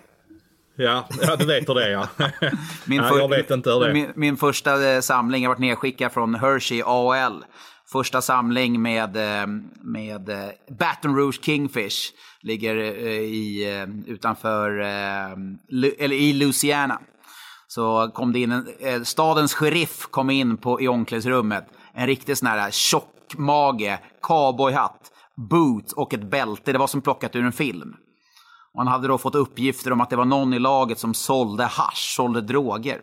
Ja, 0.76 1.08
ja, 1.22 1.36
du 1.36 1.46
vet 1.46 1.70
hur 1.70 1.76
det 1.76 1.86
är 1.86 1.90
ja. 1.92 2.08
Min, 2.86 2.98
ja, 2.98 3.10
för- 3.10 3.20
jag 3.20 3.30
vet 3.30 3.52
inte 3.52 3.70
hur 3.70 3.80
det 3.80 3.90
är. 3.90 3.94
min, 3.94 4.12
min 4.16 4.38
första 4.38 4.92
eh, 4.92 5.02
samling, 5.02 5.44
jag 5.44 5.50
varit 5.50 5.60
nedskickad 5.60 6.12
från 6.12 6.36
Hershey 6.36 6.82
AHL. 6.86 7.44
Första 7.92 8.22
samling 8.22 8.82
med, 8.82 9.18
eh, 9.18 9.48
med 9.82 10.30
eh, 10.30 10.50
Baton 10.80 11.16
Rouge 11.16 11.44
Kingfish. 11.44 12.14
Ligger 12.42 12.76
eh, 12.76 13.12
i, 13.12 13.86
utanför, 14.08 14.72
eller 16.00 16.14
i 16.14 16.34
Louisiana. 16.34 17.02
Så 17.68 18.12
kom 18.14 18.34
det 18.34 18.40
in 18.40 18.66
en, 18.80 19.06
stadens 19.06 19.54
sheriff 19.54 20.08
kom 20.12 20.30
in 20.30 20.58
på, 20.58 20.82
i 20.82 20.88
omklädningsrummet. 20.88 21.68
En 21.94 22.08
riktig 22.08 22.38
sån 22.38 22.48
här 22.48 22.72
tjock 22.72 23.34
mage, 23.38 24.00
cowboyhatt, 24.22 25.12
boots 25.50 25.94
och 25.94 26.14
ett 26.14 26.32
bälte. 26.32 26.72
Det 26.72 26.80
var 26.80 26.88
som 26.88 27.02
plockat 27.02 27.36
ur 27.36 27.46
en 27.46 27.52
film. 27.52 27.96
Och 28.74 28.80
han 28.80 28.88
hade 28.88 29.08
då 29.08 29.18
fått 29.18 29.36
uppgifter 29.36 29.92
om 29.92 30.02
att 30.02 30.10
det 30.10 30.16
var 30.16 30.26
någon 30.26 30.54
i 30.54 30.60
laget 30.60 31.00
som 31.00 31.14
sålde 31.14 31.64
hasch, 31.64 32.16
sålde 32.16 32.42
droger. 32.42 33.02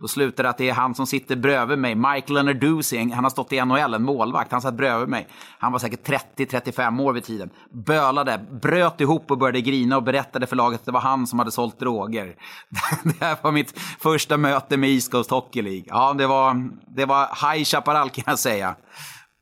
Då 0.00 0.08
slutar 0.08 0.42
det 0.42 0.50
att 0.50 0.58
det 0.58 0.68
är 0.68 0.74
han 0.74 0.94
som 0.94 1.06
sitter 1.06 1.36
bredvid 1.36 1.78
mig, 1.78 1.94
Michael 1.94 2.44
Narduzzi, 2.44 3.10
han 3.10 3.24
har 3.24 3.30
stått 3.30 3.52
i 3.52 3.64
NHL, 3.64 3.94
en 3.94 4.02
målvakt, 4.02 4.52
han 4.52 4.60
satt 4.60 4.74
bredvid 4.74 5.08
mig. 5.08 5.28
Han 5.58 5.72
var 5.72 5.78
säkert 5.78 6.08
30-35 6.36 7.02
år 7.02 7.12
vid 7.12 7.24
tiden. 7.24 7.50
Bölade, 7.70 8.46
bröt 8.62 9.00
ihop 9.00 9.30
och 9.30 9.38
började 9.38 9.60
grina 9.60 9.96
och 9.96 10.02
berättade 10.02 10.46
för 10.46 10.56
laget 10.56 10.80
att 10.80 10.86
det 10.86 10.92
var 10.92 11.00
han 11.00 11.26
som 11.26 11.38
hade 11.38 11.50
sålt 11.50 11.78
droger. 11.78 12.36
Det 13.04 13.24
här 13.24 13.36
var 13.42 13.52
mitt 13.52 13.78
första 14.00 14.36
möte 14.36 14.76
med 14.76 14.90
East 14.90 15.10
Coast 15.10 15.30
Hockey 15.30 15.62
League. 15.62 15.84
Ja, 15.86 16.12
det 16.12 16.26
var, 16.26 16.70
det 16.86 17.04
var 17.04 17.52
High 17.52 17.64
Chaparral 17.64 18.10
kan 18.10 18.24
jag 18.26 18.38
säga. 18.38 18.74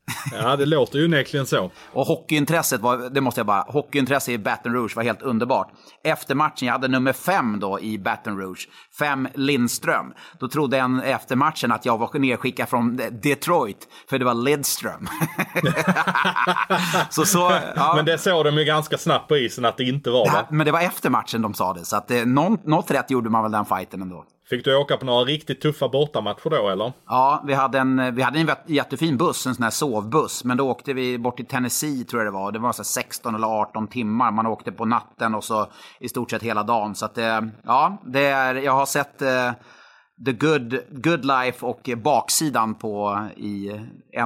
Ja, 0.32 0.56
det 0.56 0.66
låter 0.66 0.98
ju 0.98 1.04
onekligen 1.04 1.46
så. 1.46 1.70
Och 1.92 2.06
hockeyintresset 2.06 2.80
var, 2.80 3.10
det 3.10 3.20
måste 3.20 3.40
jag 3.40 3.46
bara, 3.46 3.62
hockeyintresset 3.62 4.28
i 4.34 4.38
Baton 4.38 4.72
Rouge 4.72 4.96
var 4.96 5.02
helt 5.02 5.22
underbart. 5.22 5.72
Efter 6.04 6.34
matchen, 6.34 6.66
jag 6.66 6.72
hade 6.72 6.88
nummer 6.88 7.12
fem 7.12 7.60
då 7.60 7.80
i 7.80 7.98
Baton 7.98 8.38
Rouge, 8.38 8.68
fem 8.98 9.28
Lindström. 9.34 10.12
Då 10.38 10.48
trodde 10.48 10.78
en 10.78 11.00
efter 11.00 11.36
matchen 11.36 11.72
att 11.72 11.86
jag 11.86 11.98
var 11.98 12.18
nedskickad 12.18 12.68
från 12.68 13.00
Detroit, 13.22 13.88
för 14.10 14.18
det 14.18 14.24
var 14.24 14.34
Lidström. 14.34 15.08
så 17.10 17.24
så, 17.24 17.58
ja. 17.76 17.92
Men 17.96 18.04
det 18.04 18.18
såg 18.18 18.44
de 18.44 18.58
ju 18.58 18.64
ganska 18.64 18.98
snabbt 18.98 19.28
på 19.28 19.36
isen 19.36 19.64
att 19.64 19.76
det 19.76 19.84
inte 19.84 20.10
var 20.10 20.24
Det 20.24 20.30
här, 20.30 20.46
men 20.50 20.66
det 20.66 20.72
var 20.72 20.80
efter 20.80 21.10
matchen 21.10 21.42
de 21.42 21.54
sa 21.54 21.72
det, 21.72 21.84
så 21.84 21.96
att 21.96 22.10
eh, 22.10 22.26
något 22.26 22.90
rätt 22.90 23.10
gjorde 23.10 23.30
man 23.30 23.42
väl 23.42 23.52
den 23.52 23.64
fighten 23.64 24.02
ändå. 24.02 24.24
Fick 24.52 24.64
du 24.64 24.76
åka 24.76 24.96
på 24.96 25.04
några 25.06 25.24
riktigt 25.24 25.60
tuffa 25.60 25.88
bortamatcher 25.88 26.50
då 26.50 26.68
eller? 26.68 26.92
Ja, 27.06 27.44
vi 27.46 27.54
hade 27.54 27.78
en, 27.78 28.14
vi 28.14 28.22
hade 28.22 28.38
en 28.38 28.46
jät- 28.48 28.64
jättefin 28.66 29.16
buss, 29.16 29.46
en 29.46 29.54
sån 29.54 29.62
här 29.62 29.70
sovbuss. 29.70 30.44
Men 30.44 30.56
då 30.56 30.70
åkte 30.70 30.92
vi 30.92 31.18
bort 31.18 31.36
till 31.36 31.46
Tennessee 31.46 32.04
tror 32.04 32.22
jag 32.22 32.32
det 32.32 32.38
var. 32.38 32.52
Det 32.52 32.58
var 32.58 32.72
så 32.72 32.78
här 32.82 32.84
16 32.84 33.34
eller 33.34 33.46
18 33.46 33.88
timmar. 33.88 34.30
Man 34.30 34.46
åkte 34.46 34.72
på 34.72 34.84
natten 34.84 35.34
och 35.34 35.44
så 35.44 35.66
i 36.00 36.08
stort 36.08 36.30
sett 36.30 36.42
hela 36.42 36.62
dagen. 36.62 36.94
Så 36.94 37.04
att, 37.04 37.18
eh, 37.18 37.40
ja, 37.64 38.02
det 38.06 38.24
är, 38.26 38.54
jag 38.54 38.72
har 38.72 38.86
sett 38.86 39.22
eh, 39.22 39.50
The 40.26 40.32
good, 40.32 40.78
good 40.90 41.24
Life 41.24 41.66
och 41.66 41.90
baksidan 41.96 42.74
på 42.74 43.26
i 43.36 43.70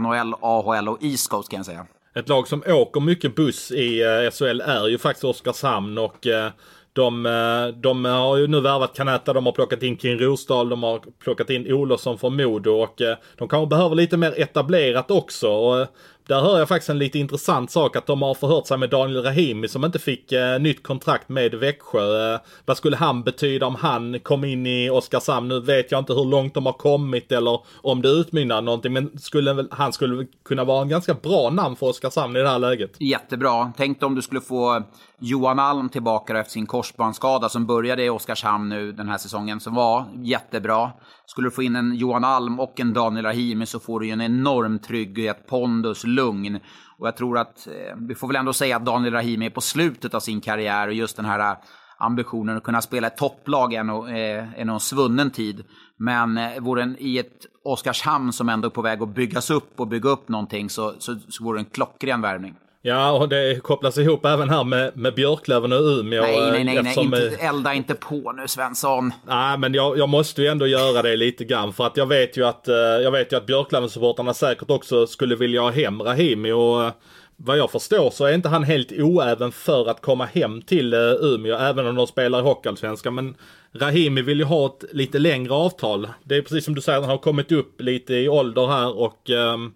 NHL, 0.00 0.34
AHL 0.40 0.88
och 0.88 0.98
East 1.04 1.30
Coast 1.30 1.48
kan 1.50 1.56
jag 1.56 1.66
säga. 1.66 1.86
Ett 2.14 2.28
lag 2.28 2.48
som 2.48 2.62
åker 2.66 3.00
mycket 3.00 3.36
buss 3.36 3.70
i 3.72 4.02
eh, 4.02 4.30
SHL 4.30 4.60
är 4.60 4.88
ju 4.88 4.98
faktiskt 4.98 5.24
Oskarshamn 5.24 5.98
och 5.98 6.26
eh, 6.26 6.50
de, 6.96 7.26
eh, 7.26 7.66
de 7.80 8.04
har 8.04 8.36
ju 8.36 8.46
nu 8.46 8.60
värvat 8.60 8.96
Kanata, 8.96 9.32
de 9.32 9.46
har 9.46 9.52
plockat 9.52 9.82
in 9.82 9.96
Kim 9.96 10.18
Rosdahl, 10.18 10.68
de 10.68 10.82
har 10.82 11.00
plockat 11.24 11.50
in 11.50 11.72
Olofsson 11.72 12.18
från 12.18 12.36
Modo 12.36 12.70
och 12.70 13.02
eh, 13.02 13.16
de 13.38 13.48
kanske 13.48 13.66
behöver 13.66 13.94
lite 13.94 14.16
mer 14.16 14.40
etablerat 14.40 15.10
också. 15.10 15.48
Och, 15.48 15.80
eh, 15.80 15.86
där 16.26 16.40
hör 16.40 16.58
jag 16.58 16.68
faktiskt 16.68 16.90
en 16.90 16.98
lite 16.98 17.18
intressant 17.18 17.70
sak 17.70 17.96
att 17.96 18.06
de 18.06 18.22
har 18.22 18.34
förhört 18.34 18.66
sig 18.66 18.78
med 18.78 18.90
Daniel 18.90 19.22
Rahimi 19.22 19.68
som 19.68 19.84
inte 19.84 19.98
fick 19.98 20.32
eh, 20.32 20.58
nytt 20.58 20.82
kontrakt 20.82 21.28
med 21.28 21.54
Växjö. 21.54 22.34
Eh, 22.34 22.40
vad 22.64 22.76
skulle 22.76 22.96
han 22.96 23.22
betyda 23.22 23.66
om 23.66 23.74
han 23.74 24.20
kom 24.20 24.44
in 24.44 24.66
i 24.66 24.90
Oskarshamn? 24.90 25.48
Nu 25.48 25.60
vet 25.60 25.90
jag 25.92 25.98
inte 25.98 26.12
hur 26.12 26.24
långt 26.24 26.54
de 26.54 26.66
har 26.66 26.72
kommit 26.72 27.32
eller 27.32 27.60
om 27.82 28.02
det 28.02 28.08
utmynnar 28.08 28.62
någonting 28.62 28.92
men 28.92 29.18
skulle, 29.18 29.66
han 29.70 29.92
skulle 29.92 30.16
väl 30.16 30.26
kunna 30.44 30.64
vara 30.64 30.82
en 30.82 30.88
ganska 30.88 31.14
bra 31.14 31.50
namn 31.50 31.76
för 31.76 31.86
Oskarshamn 31.86 32.36
i 32.36 32.40
det 32.40 32.48
här 32.48 32.58
läget. 32.58 33.00
Jättebra. 33.00 33.72
Tänk 33.76 34.00
dig 34.00 34.06
om 34.06 34.14
du 34.14 34.22
skulle 34.22 34.40
få 34.40 34.82
Johan 35.18 35.58
Alm 35.58 35.88
tillbaka 35.88 36.38
efter 36.38 36.52
sin 36.52 36.66
korsbandsskada 36.66 37.48
som 37.48 37.66
började 37.66 38.04
i 38.04 38.10
Oskarshamn 38.10 38.68
nu 38.68 38.92
den 38.92 39.08
här 39.08 39.18
säsongen, 39.18 39.60
som 39.60 39.74
var 39.74 40.04
jättebra. 40.14 40.92
Skulle 41.26 41.46
du 41.46 41.50
få 41.50 41.62
in 41.62 41.76
en 41.76 41.94
Johan 41.94 42.24
Alm 42.24 42.60
och 42.60 42.80
en 42.80 42.92
Daniel 42.92 43.24
Rahimi 43.24 43.66
så 43.66 43.80
får 43.80 44.00
du 44.00 44.06
ju 44.06 44.12
en 44.12 44.20
enorm 44.20 44.78
trygghet, 44.78 45.46
pondus, 45.46 46.04
lugn. 46.04 46.60
Och 46.98 47.06
jag 47.06 47.16
tror 47.16 47.38
att, 47.38 47.66
eh, 47.66 47.96
vi 48.08 48.14
får 48.14 48.26
väl 48.26 48.36
ändå 48.36 48.52
säga 48.52 48.76
att 48.76 48.84
Daniel 48.84 49.14
Rahimi 49.14 49.46
är 49.46 49.50
på 49.50 49.60
slutet 49.60 50.14
av 50.14 50.20
sin 50.20 50.40
karriär 50.40 50.88
och 50.88 50.94
just 50.94 51.16
den 51.16 51.24
här 51.24 51.52
eh, 51.52 51.56
ambitionen 51.98 52.56
att 52.56 52.62
kunna 52.62 52.82
spela 52.82 53.06
ett 53.06 53.16
topplag 53.16 53.74
är 53.74 53.84
nog, 53.84 54.08
eh, 54.08 54.60
är 54.60 54.64
nog 54.64 54.74
en 54.74 54.80
svunnen 54.80 55.30
tid. 55.30 55.64
Men 55.98 56.38
vore 56.64 56.82
den 56.82 56.96
i 56.98 57.18
ett 57.18 57.46
Oskarshamn 57.64 58.32
som 58.32 58.48
ändå 58.48 58.68
är 58.68 58.70
på 58.70 58.82
väg 58.82 59.02
att 59.02 59.14
byggas 59.14 59.50
upp 59.50 59.80
och 59.80 59.88
bygga 59.88 60.10
upp 60.10 60.28
någonting 60.28 60.70
så, 60.70 60.94
så, 60.98 61.16
så 61.28 61.44
vore 61.44 61.58
det 61.58 61.60
en 61.60 61.70
klockren 61.70 62.20
värvning. 62.20 62.54
Ja, 62.88 63.12
och 63.12 63.28
det 63.28 63.62
kopplas 63.62 63.98
ihop 63.98 64.24
även 64.24 64.50
här 64.50 64.64
med, 64.64 64.96
med 64.96 65.14
Björklöven 65.14 65.72
och 65.72 65.80
Umeå. 65.80 66.22
Nej, 66.22 66.40
nej, 66.40 66.50
nej, 66.50 66.64
nej. 66.64 66.76
eftersom, 66.76 67.04
Inte, 67.04 67.26
eh, 67.26 67.48
elda 67.48 67.74
inte 67.74 67.94
på 67.94 68.32
nu 68.32 68.48
Svensson. 68.48 69.12
Nej, 69.26 69.58
men 69.58 69.74
jag, 69.74 69.98
jag 69.98 70.08
måste 70.08 70.42
ju 70.42 70.48
ändå 70.48 70.66
göra 70.66 71.02
det 71.02 71.16
lite 71.16 71.44
grann 71.44 71.72
för 71.72 71.86
att 71.86 71.96
jag 71.96 72.06
vet 72.06 72.36
ju 72.36 72.46
att, 72.46 72.68
eh, 72.68 72.74
jag 72.76 73.10
vet 73.10 73.32
ju 73.32 73.36
att 73.36 73.46
Björklöven-supportrarna 73.46 74.32
säkert 74.32 74.70
också 74.70 75.06
skulle 75.06 75.36
vilja 75.36 75.60
ha 75.60 75.70
hem 75.70 76.02
Rahimi 76.02 76.52
och 76.52 76.84
eh, 76.84 76.92
vad 77.36 77.58
jag 77.58 77.70
förstår 77.70 78.10
så 78.10 78.24
är 78.24 78.34
inte 78.34 78.48
han 78.48 78.64
helt 78.64 78.92
oäven 78.92 79.52
för 79.52 79.90
att 79.90 80.00
komma 80.00 80.24
hem 80.24 80.62
till 80.62 80.94
Umeå 80.94 81.56
även 81.56 81.86
om 81.86 81.94
de 81.94 82.06
spelar 82.06 82.38
i 82.38 82.42
Hockeyallsvenskan. 82.42 83.14
Men 83.14 83.34
Rahimi 83.72 84.22
vill 84.22 84.38
ju 84.38 84.44
ha 84.44 84.66
ett 84.66 84.84
lite 84.92 85.18
längre 85.18 85.54
avtal. 85.54 86.08
Det 86.24 86.36
är 86.36 86.42
precis 86.42 86.64
som 86.64 86.74
du 86.74 86.80
säger, 86.80 87.00
han 87.00 87.10
har 87.10 87.18
kommit 87.18 87.52
upp 87.52 87.80
lite 87.80 88.14
i 88.14 88.28
ålder 88.28 88.66
här 88.66 88.98
och 88.98 89.30
ehm, 89.30 89.72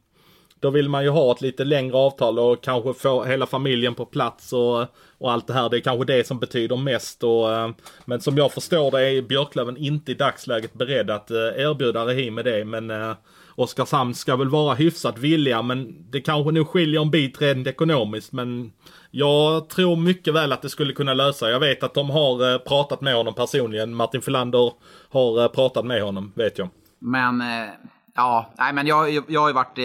då 0.60 0.70
vill 0.70 0.88
man 0.88 1.04
ju 1.04 1.10
ha 1.10 1.32
ett 1.32 1.40
lite 1.40 1.64
längre 1.64 1.96
avtal 1.96 2.38
och 2.38 2.62
kanske 2.62 2.94
få 2.94 3.24
hela 3.24 3.46
familjen 3.46 3.94
på 3.94 4.04
plats 4.04 4.52
och, 4.52 4.86
och 5.18 5.32
allt 5.32 5.46
det 5.46 5.52
här. 5.52 5.68
Det 5.68 5.76
är 5.76 5.80
kanske 5.80 6.04
det 6.04 6.26
som 6.26 6.38
betyder 6.38 6.76
mest. 6.76 7.24
Och, 7.24 7.52
eh, 7.52 7.70
men 8.04 8.20
som 8.20 8.36
jag 8.36 8.52
förstår 8.52 8.90
det 8.90 9.08
är 9.08 9.22
Björklöven 9.22 9.76
inte 9.76 10.12
i 10.12 10.14
dagsläget 10.14 10.74
beredd 10.74 11.10
att 11.10 11.30
eh, 11.30 11.36
erbjuda 11.36 11.80
erbjuda 11.90 12.06
Rahimi 12.06 12.42
det. 12.42 12.64
Men 12.64 12.90
eh, 12.90 13.12
Oskarshamn 13.54 14.14
ska 14.14 14.36
väl 14.36 14.48
vara 14.48 14.74
hyfsat 14.74 15.18
villiga 15.18 15.62
men 15.62 16.10
det 16.10 16.20
kanske 16.20 16.52
nog 16.52 16.68
skiljer 16.68 17.00
en 17.00 17.10
bit 17.10 17.42
rent 17.42 17.66
ekonomiskt. 17.66 18.32
Men 18.32 18.72
jag 19.10 19.68
tror 19.68 19.96
mycket 19.96 20.34
väl 20.34 20.52
att 20.52 20.62
det 20.62 20.68
skulle 20.68 20.92
kunna 20.92 21.14
lösa. 21.14 21.50
Jag 21.50 21.60
vet 21.60 21.82
att 21.82 21.94
de 21.94 22.10
har 22.10 22.52
eh, 22.52 22.58
pratat 22.58 23.00
med 23.00 23.14
honom 23.14 23.34
personligen. 23.34 23.94
Martin 23.94 24.22
Filander 24.22 24.72
har 25.10 25.48
pratat 25.48 25.86
med 25.86 26.02
honom, 26.02 26.32
vet 26.36 26.58
jag. 26.58 26.68
Men 26.98 27.40
eh, 27.40 27.70
ja, 28.20 28.46
nej, 28.58 28.72
men 28.72 28.86
jag, 28.86 29.24
jag, 29.28 29.40
har 29.40 29.48
ju 29.48 29.54
varit... 29.54 29.78
Eh, 29.78 29.84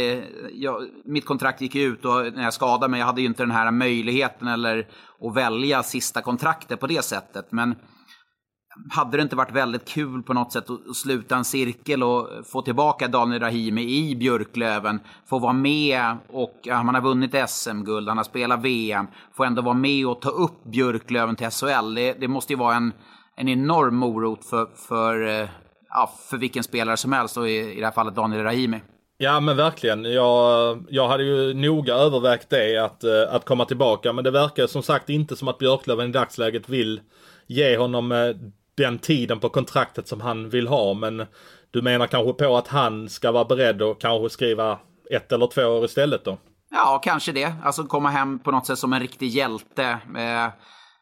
jag, 0.53 0.87
mitt 1.05 1.25
kontrakt 1.25 1.61
gick 1.61 1.75
ut 1.75 2.05
och 2.05 2.33
när 2.33 2.43
jag 2.43 2.53
skadade 2.53 2.91
mig, 2.91 2.99
jag 2.99 3.07
hade 3.07 3.21
ju 3.21 3.27
inte 3.27 3.43
den 3.43 3.51
här 3.51 3.71
möjligheten 3.71 4.47
eller 4.47 4.87
att 5.21 5.35
välja 5.35 5.83
sista 5.83 6.21
kontraktet 6.21 6.79
på 6.79 6.87
det 6.87 7.05
sättet. 7.05 7.51
Men 7.51 7.75
hade 8.89 9.17
det 9.17 9.23
inte 9.23 9.35
varit 9.35 9.51
väldigt 9.51 9.87
kul 9.87 10.23
på 10.23 10.33
något 10.33 10.53
sätt 10.53 10.69
att 10.69 10.95
sluta 10.95 11.35
en 11.35 11.45
cirkel 11.45 12.03
och 12.03 12.29
få 12.51 12.61
tillbaka 12.61 13.07
Daniel 13.07 13.41
Rahimi 13.41 13.81
i 13.81 14.15
Björklöven, 14.15 14.99
få 15.29 15.39
vara 15.39 15.53
med 15.53 16.17
och 16.29 16.59
ja, 16.63 16.83
man 16.83 16.95
har 16.95 17.01
vunnit 17.01 17.49
SM-guld, 17.49 18.07
han 18.07 18.17
har 18.17 18.23
spelat 18.23 18.61
VM, 18.61 19.07
få 19.33 19.43
ändå 19.43 19.61
vara 19.61 19.73
med 19.73 20.07
och 20.07 20.21
ta 20.21 20.29
upp 20.29 20.63
Björklöven 20.63 21.35
till 21.35 21.49
SHL. 21.49 21.95
Det, 21.95 22.13
det 22.13 22.27
måste 22.27 22.53
ju 22.53 22.59
vara 22.59 22.75
en, 22.75 22.93
en 23.35 23.49
enorm 23.49 23.95
morot 23.95 24.45
för, 24.45 24.65
för, 24.87 25.41
eh, 25.41 25.49
ja, 25.95 26.13
för 26.29 26.37
vilken 26.37 26.63
spelare 26.63 26.97
som 26.97 27.11
helst 27.11 27.37
och 27.37 27.49
i, 27.49 27.73
i 27.73 27.79
det 27.79 27.85
här 27.85 27.93
fallet 27.93 28.15
Daniel 28.15 28.43
Rahimi. 28.43 28.81
Ja 29.17 29.39
men 29.39 29.57
verkligen. 29.57 30.05
Jag, 30.05 30.85
jag 30.89 31.07
hade 31.07 31.23
ju 31.23 31.53
noga 31.53 31.93
övervägt 31.93 32.49
det 32.49 32.77
att, 32.77 33.03
eh, 33.03 33.35
att 33.35 33.45
komma 33.45 33.65
tillbaka. 33.65 34.13
Men 34.13 34.23
det 34.23 34.31
verkar 34.31 34.67
som 34.67 34.83
sagt 34.83 35.09
inte 35.09 35.35
som 35.35 35.47
att 35.47 35.57
Björklöven 35.57 36.09
i 36.09 36.11
dagsläget 36.11 36.69
vill 36.69 37.01
ge 37.47 37.77
honom 37.77 38.11
eh, 38.11 38.35
den 38.77 38.99
tiden 38.99 39.39
på 39.39 39.49
kontraktet 39.49 40.07
som 40.07 40.21
han 40.21 40.49
vill 40.49 40.67
ha. 40.67 40.93
Men 40.93 41.25
du 41.71 41.81
menar 41.81 42.07
kanske 42.07 42.33
på 42.33 42.57
att 42.57 42.67
han 42.67 43.09
ska 43.09 43.31
vara 43.31 43.45
beredd 43.45 43.81
att 43.81 43.99
kanske 43.99 44.29
skriva 44.29 44.79
ett 45.11 45.31
eller 45.31 45.47
två 45.47 45.61
år 45.61 45.85
istället 45.85 46.25
då? 46.25 46.37
Ja, 46.71 47.01
kanske 47.03 47.31
det. 47.31 47.53
Alltså 47.63 47.83
komma 47.83 48.09
hem 48.09 48.39
på 48.39 48.51
något 48.51 48.65
sätt 48.65 48.79
som 48.79 48.93
en 48.93 48.99
riktig 48.99 49.27
hjälte. 49.27 49.83
Eh, 50.17 50.47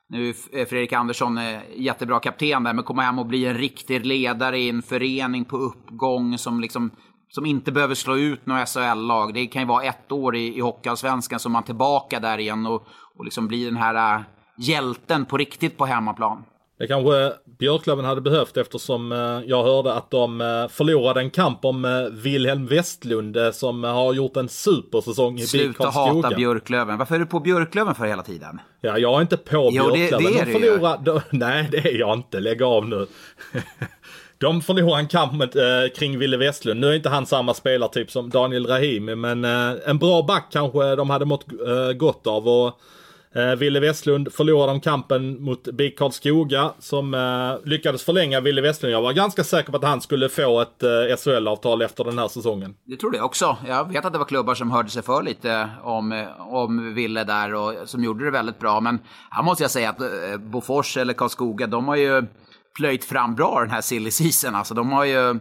nu 0.10 0.30
är 0.30 0.66
Fredrik 0.66 0.94
Andersson 0.94 1.38
eh, 1.38 1.60
jättebra 1.76 2.20
kapten 2.20 2.64
där, 2.64 2.74
men 2.74 2.84
komma 2.84 3.02
hem 3.02 3.20
och 3.20 3.26
bli 3.26 3.46
en 3.46 3.58
riktig 3.58 4.06
ledare 4.06 4.60
i 4.60 4.70
en 4.70 4.82
förening 4.82 5.46
på 5.46 5.58
uppgång 5.58 6.38
som 6.38 6.60
liksom 6.60 6.92
som 7.34 7.46
inte 7.46 7.72
behöver 7.72 7.96
slå 7.96 8.18
ut 8.18 8.46
några 8.46 8.66
SHL-lag. 8.66 9.34
Det 9.34 9.48
kan 9.48 9.62
ju 9.62 9.68
vara 9.68 9.84
ett 9.84 10.12
år 10.12 10.36
i, 10.36 10.58
i 10.58 10.60
Hockeyallsvenskan 10.60 11.40
som 11.40 11.52
man 11.52 11.64
tillbaka 11.64 12.20
där 12.20 12.38
igen 12.38 12.66
och, 12.66 12.88
och 13.18 13.26
liksom 13.26 13.48
blir 13.48 13.66
den 13.66 13.78
här 13.78 14.16
äh, 14.16 14.22
hjälten 14.58 15.26
på 15.26 15.38
riktigt 15.38 15.78
på 15.78 15.86
hemmaplan. 15.86 16.44
Det 16.84 16.88
kanske 16.88 17.34
Björklöven 17.60 18.06
hade 18.06 18.22
behövt 18.22 18.58
eftersom 18.58 19.12
eh, 19.12 19.42
jag 19.46 19.64
hörde 19.64 19.94
att 19.94 20.12
de 20.12 20.42
eh, 20.42 20.68
förlorade 20.68 21.20
en 21.20 21.30
kamp 21.30 21.66
om 21.66 21.86
eh, 21.86 21.92
Wilhelm 22.12 22.68
Westlund 22.68 23.38
som 23.54 23.84
har 23.84 24.14
gjort 24.14 24.38
en 24.38 24.50
supersäsong 24.50 25.34
i 25.36 25.40
BIK 25.42 25.50
Sluta 25.50 25.90
hata 25.90 26.36
Björklöven. 26.36 26.98
Varför 26.98 27.16
är 27.16 27.20
du 27.20 27.26
på 27.26 27.40
Björklöven 27.40 27.96
för 27.96 28.06
hela 28.06 28.24
tiden? 28.24 28.62
Ja, 28.82 28.98
jag 28.98 29.18
är 29.18 29.22
inte 29.22 29.38
på 29.38 29.70
Jo, 29.74 29.88
det- 29.88 29.94
Björklöven. 29.94 30.34
det 30.34 30.40
är 30.40 30.46
de 30.46 30.52
ju. 30.52 30.60
förlorade, 30.60 31.04
de, 31.04 31.22
nej, 31.38 31.68
det 31.72 31.78
är 31.78 32.00
jag 32.00 32.14
inte. 32.14 32.40
Lägg 32.40 32.64
av 32.64 32.88
nu. 32.88 33.08
De 34.38 34.62
förlorade 34.62 35.00
en 35.02 35.08
kamp 35.08 35.34
med, 35.34 35.56
eh, 35.56 35.90
kring 35.90 36.20
Ville 36.20 36.38
Westlund. 36.38 36.80
Nu 36.80 36.88
är 36.88 36.94
inte 36.94 37.10
han 37.10 37.26
samma 37.26 37.54
spelartyp 37.54 38.12
som 38.12 38.30
Daniel 38.30 38.68
Rahimi, 38.68 39.16
men 39.16 39.46
eh, 39.46 39.74
en 39.86 39.98
bra 39.98 40.22
back 40.22 40.48
kanske 40.52 40.96
de 40.96 41.10
hade 41.10 41.26
mått 41.26 41.46
eh, 41.68 41.94
gott 41.94 42.28
av. 42.28 42.48
Och, 42.48 42.80
eh, 43.36 43.56
Ville 43.56 43.80
Westlund 43.80 44.34
förlorade 44.34 44.72
om 44.72 44.80
kampen 44.80 45.44
mot 45.44 45.64
BIK 45.64 45.98
Karlskoga 45.98 46.72
som 46.80 47.14
eh, 47.14 47.70
lyckades 47.70 48.04
förlänga 48.04 48.42
Ville 48.42 48.62
Westlund. 48.62 48.94
Jag 48.96 49.02
var 49.02 49.14
ganska 49.14 49.44
säker 49.44 49.72
på 49.72 49.78
att 49.78 49.84
han 49.84 50.02
skulle 50.02 50.30
få 50.30 50.62
ett 50.62 50.84
eh, 50.84 50.90
SHL-avtal 51.18 51.82
efter 51.82 52.04
den 52.04 52.20
här 52.20 52.28
säsongen. 52.28 52.76
Det 52.86 52.98
trodde 52.98 53.18
jag 53.18 53.26
också. 53.26 53.58
Jag 53.68 53.94
vet 53.94 54.06
att 54.06 54.14
det 54.14 54.20
var 54.20 54.26
klubbar 54.26 54.56
som 54.56 54.72
hörde 54.72 54.90
sig 54.90 55.04
för 55.04 55.24
lite 55.24 55.70
om, 55.84 56.28
om 56.40 56.94
Ville 56.94 57.24
där 57.24 57.54
och 57.54 57.74
som 57.86 58.04
gjorde 58.04 58.26
det 58.26 58.32
väldigt 58.32 58.60
bra. 58.60 58.80
Men 58.80 59.00
här 59.30 59.44
måste 59.44 59.64
jag 59.64 59.72
säga 59.72 59.90
att 59.90 60.02
eh, 60.02 60.38
Bofors 60.40 60.98
eller 60.98 61.14
Karlskoga, 61.14 61.68
de 61.68 61.88
har 61.88 61.96
ju 61.96 62.24
plöjt 62.76 63.06
fram 63.06 63.36
bra 63.36 63.60
den 63.60 63.72
här 63.72 63.82
silly 63.82 64.12
season. 64.12 64.56
Alltså 64.56 64.74
de 64.74 64.92
har 64.92 65.06
ju 65.06 65.40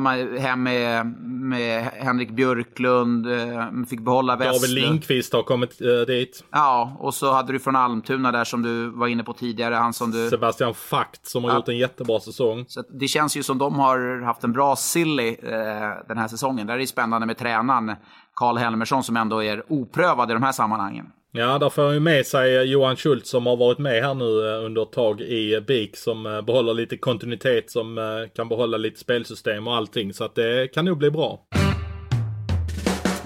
man, 0.00 0.36
hem 0.38 0.62
med, 0.62 1.06
med 1.22 1.84
Henrik 1.84 2.30
Björklund, 2.30 3.26
eh, 3.26 3.66
fick 3.90 4.00
behålla 4.00 4.36
David 4.36 4.48
Westlund. 4.52 4.74
Lindqvist 4.74 5.32
har 5.32 5.42
kommit 5.42 5.80
eh, 5.80 5.86
dit. 6.06 6.44
Ja, 6.50 6.96
och 6.98 7.14
så 7.14 7.32
hade 7.32 7.52
du 7.52 7.58
från 7.58 7.76
Almtuna 7.76 8.32
där 8.32 8.44
som 8.44 8.62
du 8.62 8.90
var 8.90 9.06
inne 9.06 9.24
på 9.24 9.32
tidigare. 9.32 9.74
Han 9.74 9.92
som 9.92 10.10
du... 10.10 10.30
Sebastian 10.30 10.74
Fakt 10.74 11.26
som 11.26 11.44
har 11.44 11.50
Ja. 11.50 11.56
gjort 11.56 11.68
en 11.68 11.78
jättebra 11.78 12.20
säsong. 12.20 12.64
Så 12.68 12.82
det 13.00 13.08
känns 13.08 13.36
ju 13.36 13.42
som 13.42 13.58
de 13.58 13.78
har 13.78 14.22
haft 14.24 14.44
en 14.44 14.52
bra 14.52 14.76
silly 14.76 15.28
eh, 15.28 15.90
den 16.08 16.18
här 16.18 16.28
säsongen. 16.28 16.66
Där 16.66 16.74
är 16.74 16.78
det 16.78 16.86
spännande 16.86 17.26
med 17.26 17.38
tränaren 17.38 17.96
Karl 18.34 18.56
Helmersson 18.56 19.02
som 19.02 19.16
ändå 19.16 19.42
är 19.42 19.62
oprövad 19.72 20.30
i 20.30 20.34
de 20.34 20.42
här 20.42 20.52
sammanhangen. 20.52 21.06
Ja, 21.34 21.58
där 21.58 21.70
får 21.70 21.84
han 21.84 21.94
ju 21.94 22.00
med 22.00 22.26
sig 22.26 22.56
eh, 22.56 22.62
Johan 22.62 22.96
Schultz 22.96 23.30
som 23.30 23.46
har 23.46 23.56
varit 23.56 23.78
med 23.78 24.02
här 24.02 24.14
nu 24.14 24.48
eh, 24.48 24.64
under 24.64 24.82
ett 24.82 24.92
tag 24.92 25.20
i 25.20 25.54
eh, 25.54 25.60
BIK 25.60 25.96
som 25.96 26.26
eh, 26.26 26.42
behåller 26.42 26.74
lite 26.74 26.96
kontinuitet, 26.96 27.70
som 27.70 27.98
kan 28.34 28.48
behålla 28.48 28.76
lite 28.76 29.00
spelsystem 29.00 29.66
och 29.68 29.76
allting. 29.76 30.14
Så 30.14 30.24
att 30.24 30.34
det 30.34 30.68
kan 30.74 30.84
nog 30.84 30.98
bli 30.98 31.10
bra. 31.10 31.46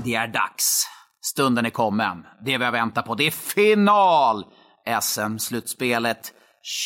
Det 0.05 0.15
är 0.15 0.29
dags. 0.29 0.87
Stunden 1.25 1.67
är 1.67 1.71
kommen. 1.71 2.25
Det 2.45 2.59
vi 2.59 2.65
har 2.65 2.73
väntat 2.73 3.07
på, 3.07 3.15
det 3.15 3.27
är 3.27 3.31
final! 3.31 4.45
SM-slutspelet 5.03 6.33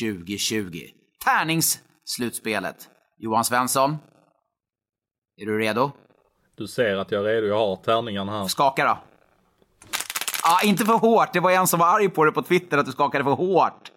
2020. 0.00 0.78
Tärningsslutspelet. 1.24 2.76
Johan 3.18 3.44
Svensson, 3.44 3.96
är 5.36 5.46
du 5.46 5.58
redo? 5.58 5.90
Du 6.56 6.66
ser 6.66 6.96
att 6.96 7.10
jag 7.10 7.20
är 7.20 7.24
redo, 7.24 7.46
jag 7.46 7.58
har 7.58 7.76
tärningarna 7.76 8.32
här. 8.32 8.46
Skaka 8.46 8.84
då. 8.84 9.09
Ah, 10.42 10.62
inte 10.64 10.84
för 10.84 10.92
hårt. 10.92 11.32
Det 11.32 11.40
var 11.40 11.50
en 11.50 11.66
som 11.66 11.80
var 11.80 11.86
arg 11.86 12.08
på 12.08 12.24
dig 12.24 12.34
på 12.34 12.42
Twitter 12.42 12.78
att 12.78 12.86
du 12.86 12.92
skakade 12.92 13.24
för 13.24 13.30
hårt. 13.30 13.90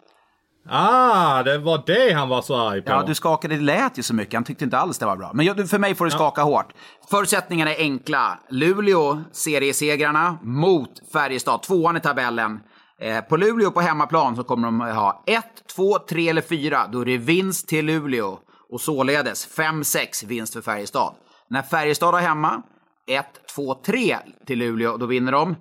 Ah, 0.68 1.42
det 1.42 1.58
var 1.58 1.82
det 1.86 2.12
han 2.12 2.28
var 2.28 2.42
så 2.42 2.56
arg 2.56 2.82
på. 2.82 2.90
Ja, 2.90 3.02
du 3.06 3.14
skakade, 3.14 3.56
det 3.56 3.62
lät 3.62 3.98
ju 3.98 4.02
så 4.02 4.14
mycket. 4.14 4.34
Han 4.34 4.44
tyckte 4.44 4.64
inte 4.64 4.78
alls 4.78 4.98
det 4.98 5.06
var 5.06 5.16
bra. 5.16 5.30
Men 5.34 5.68
för 5.68 5.78
mig 5.78 5.94
får 5.94 6.04
du 6.04 6.10
skaka 6.10 6.42
hårt. 6.42 6.72
Förutsättningarna 7.10 7.74
är 7.74 7.78
enkla. 7.78 8.38
Luleå, 8.48 9.22
seriesegrarna, 9.32 10.38
mot 10.42 10.90
Färjestad, 11.12 11.62
tvåan 11.62 11.96
i 11.96 12.00
tabellen. 12.00 12.60
Eh, 13.00 13.20
på 13.20 13.36
Luleå 13.36 13.70
på 13.70 13.80
hemmaplan 13.80 14.36
så 14.36 14.44
kommer 14.44 14.68
de 14.68 14.80
ha 14.80 15.22
1, 15.26 15.44
2, 15.76 15.98
3 15.98 16.28
eller 16.28 16.42
4. 16.42 16.86
Då 16.92 17.00
är 17.00 17.04
det 17.04 17.18
vinst 17.18 17.68
till 17.68 17.86
Luleå. 17.86 18.38
Och 18.70 18.80
således 18.80 19.56
5-6 19.58 20.26
vinst 20.26 20.52
för 20.52 20.60
Färjestad. 20.60 21.14
När 21.50 21.62
Färjestad 21.62 22.14
har 22.14 22.20
hemma, 22.20 22.62
1, 23.06 23.26
2, 23.54 23.74
3 23.74 24.16
till 24.46 24.58
Luleå, 24.58 24.96
då 24.96 25.06
vinner 25.06 25.32
de. 25.32 25.56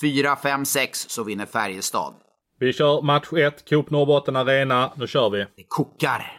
4, 0.00 0.36
5, 0.36 0.64
6 0.64 1.06
så 1.08 1.24
vinner 1.24 1.46
Färjestad. 1.46 2.14
Vi 2.60 2.72
kör 2.72 3.02
match 3.02 3.32
1, 3.32 3.68
Coop 3.68 3.90
Norrbotten 3.90 4.36
Arena. 4.36 4.92
Nu 4.96 5.06
kör 5.06 5.30
vi. 5.30 5.38
Det 5.38 5.64
kokar. 5.68 6.32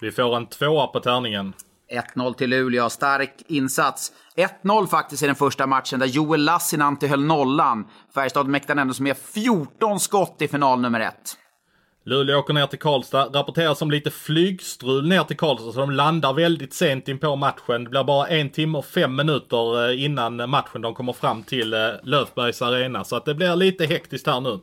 Vi 0.00 0.10
får 0.10 0.36
en 0.36 0.46
tvåa 0.46 0.86
på 0.86 1.00
tärningen. 1.00 1.52
1-0 2.14 2.34
till 2.34 2.50
Luleå, 2.50 2.90
stark 2.90 3.34
insats. 3.46 4.12
1-0 4.62 4.86
faktiskt 4.86 5.22
i 5.22 5.26
den 5.26 5.34
första 5.34 5.66
matchen 5.66 5.98
där 5.98 6.06
Joel 6.06 6.44
Lassinantti 6.44 7.06
höll 7.06 7.24
nollan. 7.24 7.86
Färjestad 8.14 8.46
mäktade 8.46 8.80
ändå 8.80 8.94
med 9.00 9.16
14 9.16 10.00
skott 10.00 10.42
i 10.42 10.48
final 10.48 10.80
nummer 10.80 11.00
1. 11.00 11.14
Luleå 12.04 12.38
åker 12.38 12.54
ner 12.54 12.66
till 12.66 12.78
Karlstad. 12.78 13.24
Rapporteras 13.34 13.82
om 13.82 13.90
lite 13.90 14.10
flygstrul 14.10 15.08
ner 15.08 15.24
till 15.24 15.36
Karlstad 15.36 15.72
så 15.72 15.80
de 15.80 15.90
landar 15.90 16.32
väldigt 16.32 16.74
sent 16.74 17.08
in 17.08 17.18
på 17.18 17.36
matchen. 17.36 17.84
Det 17.84 17.90
blir 17.90 18.04
bara 18.04 18.26
en 18.26 18.50
timme 18.50 18.78
och 18.78 18.84
fem 18.84 19.16
minuter 19.16 19.90
eh, 19.90 20.04
innan 20.04 20.50
matchen 20.50 20.80
de 20.80 20.94
kommer 20.94 21.12
fram 21.12 21.42
till 21.42 21.74
eh, 21.74 21.88
Löfbergs 22.02 22.62
arena. 22.62 23.04
Så 23.04 23.16
att 23.16 23.24
det 23.24 23.34
blir 23.34 23.56
lite 23.56 23.86
hektiskt 23.86 24.26
här 24.26 24.40
nu. 24.40 24.60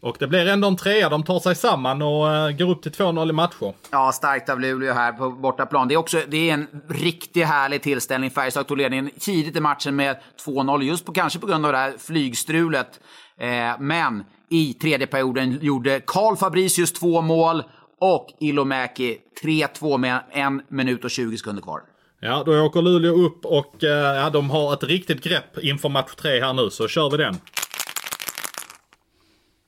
Och 0.00 0.16
det 0.18 0.26
blir 0.26 0.46
ändå 0.46 0.68
en 0.68 0.76
trea. 0.76 1.08
De 1.08 1.22
tar 1.22 1.40
sig 1.40 1.54
samman 1.54 2.02
och 2.02 2.34
eh, 2.34 2.50
går 2.50 2.70
upp 2.70 2.82
till 2.82 2.92
2-0 2.92 3.30
i 3.30 3.32
matcher. 3.32 3.74
Ja, 3.90 4.12
starkt 4.12 4.48
av 4.48 4.60
Luleå 4.60 4.92
här 4.92 5.12
på 5.12 5.30
bortaplan. 5.30 5.88
Det 5.88 5.94
är 5.94 5.98
också 5.98 6.22
det 6.28 6.50
är 6.50 6.54
en 6.54 6.66
riktigt 6.88 7.46
härlig 7.46 7.82
tillställning. 7.82 8.30
Färjestad 8.30 8.66
tog 8.66 8.78
ledningen 8.78 9.10
tidigt 9.20 9.56
i 9.56 9.60
matchen 9.60 9.96
med 9.96 10.16
2-0, 10.46 10.82
just 10.82 11.06
på, 11.06 11.12
kanske 11.12 11.38
på 11.38 11.46
grund 11.46 11.66
av 11.66 11.72
det 11.72 11.78
här 11.78 11.94
flygstrulet. 11.98 13.00
Eh, 13.38 13.80
men 13.80 14.24
i 14.50 14.74
tredje 14.74 15.06
perioden 15.06 15.58
gjorde 15.62 16.00
Karl 16.06 16.36
Fabricius 16.36 16.92
två 16.92 17.20
mål 17.20 17.62
och 18.00 18.26
Ilomäki 18.40 19.18
3-2 19.42 19.98
med 19.98 20.20
en 20.30 20.62
minut 20.68 21.04
och 21.04 21.10
20 21.10 21.36
sekunder 21.36 21.62
kvar. 21.62 21.80
Ja, 22.20 22.42
då 22.46 22.60
åker 22.60 22.82
Luleå 22.82 23.14
upp 23.14 23.44
och 23.44 23.84
eh, 23.84 24.16
ja, 24.16 24.30
de 24.30 24.50
har 24.50 24.72
ett 24.72 24.84
riktigt 24.84 25.24
grepp 25.24 25.58
inför 25.58 25.88
match 25.88 26.14
tre 26.14 26.40
här 26.40 26.52
nu, 26.52 26.70
så 26.70 26.88
kör 26.88 27.10
vi 27.10 27.16
den. 27.16 27.36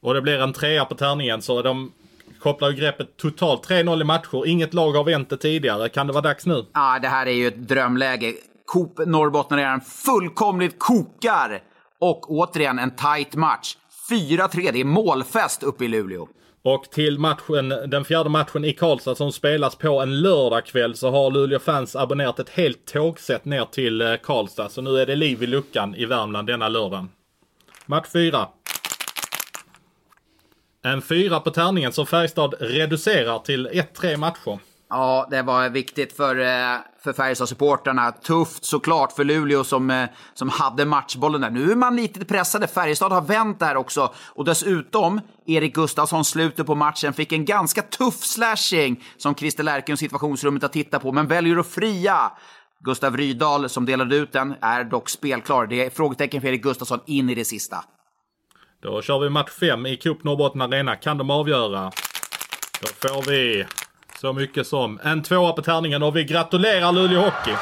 Och 0.02 0.14
det 0.14 0.22
blir 0.22 0.40
en 0.40 0.52
trea 0.52 0.84
på 0.84 0.94
tärningen, 0.94 1.42
så 1.42 1.62
de 1.62 1.92
kopplar 2.40 2.70
ju 2.70 2.76
greppet 2.76 3.16
totalt. 3.16 3.68
3-0 3.68 4.00
i 4.00 4.04
matcher. 4.04 4.46
Inget 4.46 4.74
lag 4.74 4.92
har 4.92 5.04
vänt 5.04 5.30
det 5.30 5.36
tidigare. 5.36 5.88
Kan 5.88 6.06
det 6.06 6.12
vara 6.12 6.22
dags 6.22 6.46
nu? 6.46 6.64
Ja, 6.72 6.98
det 7.02 7.08
här 7.08 7.26
är 7.26 7.32
ju 7.32 7.46
ett 7.46 7.68
drömläge. 7.68 8.34
Coop 8.66 8.98
Norrbotten 9.06 9.58
redan 9.58 9.80
fullkomligt 9.80 10.78
kokar. 10.78 11.62
Och 12.04 12.30
återigen 12.30 12.78
en 12.78 12.90
tight 12.90 13.34
match. 13.34 13.76
4-3, 14.10 14.72
det 14.72 14.80
är 14.80 14.84
målfest 14.84 15.62
uppe 15.62 15.84
i 15.84 15.88
Luleå. 15.88 16.28
Och 16.62 16.84
till 16.90 17.18
matchen, 17.18 17.68
den 17.68 18.04
fjärde 18.04 18.30
matchen 18.30 18.64
i 18.64 18.72
Karlstad 18.72 19.14
som 19.14 19.32
spelas 19.32 19.76
på 19.76 20.00
en 20.00 20.20
lördagkväll 20.20 20.96
så 20.96 21.10
har 21.10 21.30
Luleå 21.30 21.58
fans 21.58 21.96
abonnerat 21.96 22.38
ett 22.38 22.48
helt 22.48 22.86
tågsätt 22.86 23.44
ner 23.44 23.64
till 23.64 24.00
eh, 24.00 24.14
Karlstad. 24.22 24.68
Så 24.68 24.82
nu 24.82 24.98
är 24.98 25.06
det 25.06 25.16
liv 25.16 25.42
i 25.42 25.46
luckan 25.46 25.94
i 25.94 26.04
Värmland 26.04 26.46
denna 26.46 26.68
lördagen. 26.68 27.08
Match 27.86 28.08
4. 28.12 28.48
En 30.82 31.02
fyra 31.02 31.40
på 31.40 31.50
tärningen 31.50 31.92
som 31.92 32.06
Färjestad 32.06 32.54
reducerar 32.60 33.38
till 33.38 33.68
1-3 33.68 34.16
matcher. 34.16 34.58
Ja, 34.90 35.28
det 35.30 35.42
var 35.42 35.68
viktigt 35.68 36.16
för, 36.16 36.40
eh, 36.40 36.78
för 37.04 37.12
Färjestad-supportrarna. 37.12 38.12
Tufft 38.12 38.64
såklart 38.64 39.12
för 39.12 39.24
Luleå 39.24 39.64
som, 39.64 39.90
eh, 39.90 40.08
som 40.34 40.48
hade 40.48 40.84
matchbollen 40.84 41.40
där. 41.40 41.50
Nu 41.50 41.72
är 41.72 41.76
man 41.76 41.96
lite 41.96 42.24
pressade. 42.24 42.66
Färjestad 42.66 43.12
har 43.12 43.22
vänt 43.22 43.60
där 43.60 43.76
också. 43.76 44.14
Och 44.26 44.44
dessutom, 44.44 45.20
Erik 45.46 45.74
Gustafsson 45.74 46.24
slutet 46.24 46.66
på 46.66 46.74
matchen 46.74 47.12
fick 47.12 47.32
en 47.32 47.44
ganska 47.44 47.82
tuff 47.82 48.14
slashing 48.14 49.04
som 49.16 49.34
Christer 49.34 49.64
Lärken 49.64 49.96
situationsrummet 49.96 50.62
har 50.62 50.68
tittat 50.68 51.02
på, 51.02 51.12
men 51.12 51.26
väljer 51.26 51.56
att 51.56 51.66
fria. 51.66 52.32
Gustav 52.80 53.16
Rydahl 53.16 53.68
som 53.68 53.86
delade 53.86 54.16
ut 54.16 54.32
den 54.32 54.54
är 54.60 54.84
dock 54.84 55.08
spelklar. 55.08 55.66
Det 55.66 55.86
är 55.86 55.90
frågetecken 55.90 56.40
för 56.40 56.48
Erik 56.48 56.62
Gustafsson 56.62 57.00
in 57.06 57.30
i 57.30 57.34
det 57.34 57.44
sista. 57.44 57.84
Då 58.82 59.02
kör 59.02 59.18
vi 59.18 59.30
match 59.30 59.50
5 59.50 59.86
i 59.86 59.96
Cup 59.96 60.24
Norrbotten 60.24 60.60
Arena. 60.60 60.96
Kan 60.96 61.18
de 61.18 61.30
avgöra? 61.30 61.92
Då 62.80 63.08
får 63.08 63.30
vi 63.30 63.66
så 64.24 64.32
mycket 64.32 64.66
som 64.66 65.00
en 65.02 65.22
tvåa 65.22 65.52
på 65.52 65.62
tärningen 65.62 66.02
och 66.02 66.16
vi 66.16 66.24
gratulerar 66.24 66.92
Luleå 66.92 67.20
Hockey. 67.20 67.54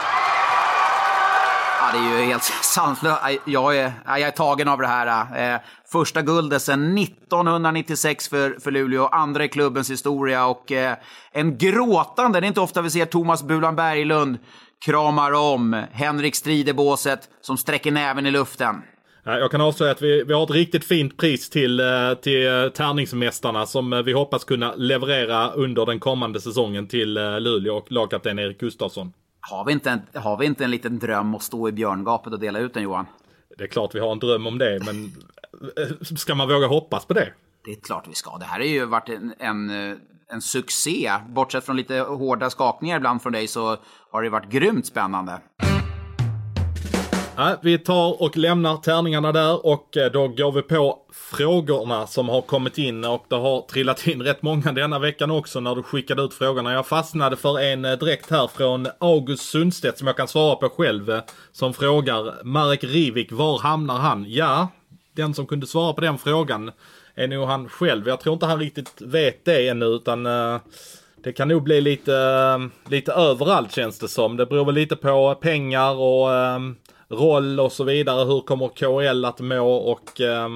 Ja, 1.81 1.93
det 1.93 1.99
är 1.99 2.21
ju 2.21 2.27
helt 2.27 2.43
sanslöst. 2.43 3.23
Jag 3.47 3.77
är, 3.77 3.93
jag 4.07 4.21
är 4.21 4.31
tagen 4.31 4.69
av 4.69 4.79
det 4.79 4.87
här. 4.87 5.55
Äh. 5.55 5.61
Första 5.93 6.23
guldet 6.23 6.63
sedan 6.63 6.99
1996 6.99 8.29
för, 8.29 8.61
för 8.61 8.71
Luleå, 8.71 9.07
andra 9.07 9.45
i 9.45 9.49
klubbens 9.49 9.91
historia 9.91 10.47
och 10.47 10.73
äh, 10.73 10.97
en 11.33 11.59
gråtande, 11.59 12.41
det 12.41 12.47
är 12.47 12.49
inte 12.49 12.61
ofta 12.61 12.83
vi 12.83 12.91
ser 12.91 13.07
Thomas 13.07 13.43
Bulan 13.43 13.77
Berglund 13.77 14.39
kramar 14.85 15.33
om 15.33 15.85
Henrik 15.93 16.35
Strid 16.35 16.69
i 16.69 16.73
båset 16.73 17.21
som 17.41 17.57
sträcker 17.57 17.93
näven 17.93 18.27
i 18.27 18.31
luften. 18.31 18.83
Jag 19.25 19.51
kan 19.51 19.61
avslöja 19.61 19.93
att 19.93 20.03
vi, 20.03 20.25
vi 20.25 20.35
har 20.35 20.43
ett 20.45 20.51
riktigt 20.51 20.85
fint 20.85 21.17
pris 21.17 21.51
till, 21.51 21.81
eh, 21.81 22.15
till 22.23 22.47
eh, 22.47 22.69
tärningsmästarna 22.69 23.67
som 23.67 23.93
eh, 23.93 24.03
vi 24.03 24.13
hoppas 24.13 24.45
kunna 24.45 24.75
leverera 24.75 25.51
under 25.51 25.87
den 25.87 26.01
kommande 26.01 26.41
säsongen 26.41 26.89
till 26.89 27.15
Luleå 27.15 27.77
och 27.77 27.93
lagkapten 27.93 28.39
Erik 28.39 28.61
Gustafsson. 28.61 29.13
Har 29.41 29.65
vi, 29.65 29.73
inte 29.73 29.91
en, 29.91 30.23
har 30.23 30.37
vi 30.37 30.47
inte 30.47 30.65
en 30.65 30.71
liten 30.71 30.99
dröm 30.99 31.35
att 31.35 31.43
stå 31.43 31.69
i 31.69 31.73
björngapet 31.73 32.33
och 32.33 32.41
dela 32.41 32.59
ut 32.59 32.75
den 32.75 32.83
Johan? 32.83 33.07
Det 33.59 33.65
är 33.65 33.69
klart 33.69 33.95
vi 33.95 34.01
har 34.01 34.13
en 34.13 34.19
dröm 34.19 34.47
om 34.47 34.59
det, 34.59 34.81
men 34.87 35.13
ska 36.17 36.35
man 36.35 36.49
våga 36.49 36.67
hoppas 36.67 37.07
på 37.07 37.15
det? 37.15 37.33
Det 37.65 37.71
är 37.71 37.81
klart 37.81 38.05
vi 38.09 38.15
ska. 38.15 38.39
Det 38.39 38.45
här 38.45 38.59
har 38.59 38.67
ju 38.67 38.85
varit 38.85 39.09
en, 39.09 39.35
en, 39.39 39.71
en 40.29 40.41
succé. 40.41 41.13
Bortsett 41.29 41.65
från 41.65 41.77
lite 41.77 41.99
hårda 41.99 42.51
skakningar 42.51 42.97
ibland 42.97 43.23
från 43.23 43.33
dig 43.33 43.47
så 43.47 43.77
har 44.11 44.23
det 44.23 44.31
varit 44.31 44.49
grymt 44.49 44.87
spännande. 44.87 45.41
Ja, 47.37 47.57
vi 47.63 47.79
tar 47.79 48.23
och 48.23 48.37
lämnar 48.37 48.77
tärningarna 48.77 49.33
där 49.33 49.67
och 49.67 49.97
eh, 49.97 50.13
då 50.13 50.29
går 50.29 50.53
vi 50.53 50.63
på 50.63 50.99
frågorna 51.13 52.07
som 52.07 52.29
har 52.29 52.41
kommit 52.41 52.79
in 52.79 53.05
och 53.05 53.25
det 53.29 53.35
har 53.35 53.61
trillat 53.61 54.07
in 54.07 54.23
rätt 54.23 54.43
många 54.43 54.73
denna 54.73 54.99
veckan 54.99 55.31
också 55.31 55.61
när 55.61 55.75
du 55.75 55.83
skickade 55.83 56.23
ut 56.23 56.35
frågorna. 56.35 56.73
Jag 56.73 56.87
fastnade 56.87 57.37
för 57.37 57.61
en 57.61 57.85
eh, 57.85 57.99
direkt 57.99 58.31
här 58.31 58.47
från 58.47 58.87
August 58.99 59.51
Sundstedt 59.51 59.99
som 59.99 60.07
jag 60.07 60.17
kan 60.17 60.29
svara 60.29 60.57
på 60.57 60.69
själv. 60.69 61.11
Eh, 61.11 61.21
som 61.53 61.75
frågar 61.75 62.45
Marek 62.45 62.85
Rivik, 62.85 63.33
var 63.33 63.59
hamnar 63.59 63.99
han? 63.99 64.25
Ja, 64.29 64.69
den 65.13 65.35
som 65.35 65.47
kunde 65.47 65.67
svara 65.67 65.93
på 65.93 66.01
den 66.01 66.19
frågan 66.19 66.71
är 67.15 67.29
nog 67.29 67.47
han 67.47 67.69
själv. 67.69 68.09
Jag 68.09 68.21
tror 68.21 68.33
inte 68.33 68.47
han 68.47 68.59
riktigt 68.59 69.03
vet 69.03 69.45
det 69.45 69.69
ännu 69.69 69.85
utan 69.85 70.27
det 71.25 71.33
kan 71.33 71.49
nog 71.49 71.63
bli 71.63 71.81
lite, 71.81 72.13
lite 72.89 73.13
överallt 73.13 73.73
känns 73.73 73.99
det 73.99 74.09
som. 74.09 74.37
Det 74.37 74.47
beror 74.47 74.65
väl 74.65 74.75
lite 74.75 74.97
på 74.97 75.35
pengar 75.35 75.95
och 75.95 76.29
roll 77.13 77.61
och 77.61 77.73
så 77.73 77.85
vidare. 77.85 78.25
Hur 78.25 78.41
kommer 78.41 78.69
KL 78.69 79.25
att 79.25 79.41
må 79.41 79.75
och 79.75 80.21
eh, 80.21 80.49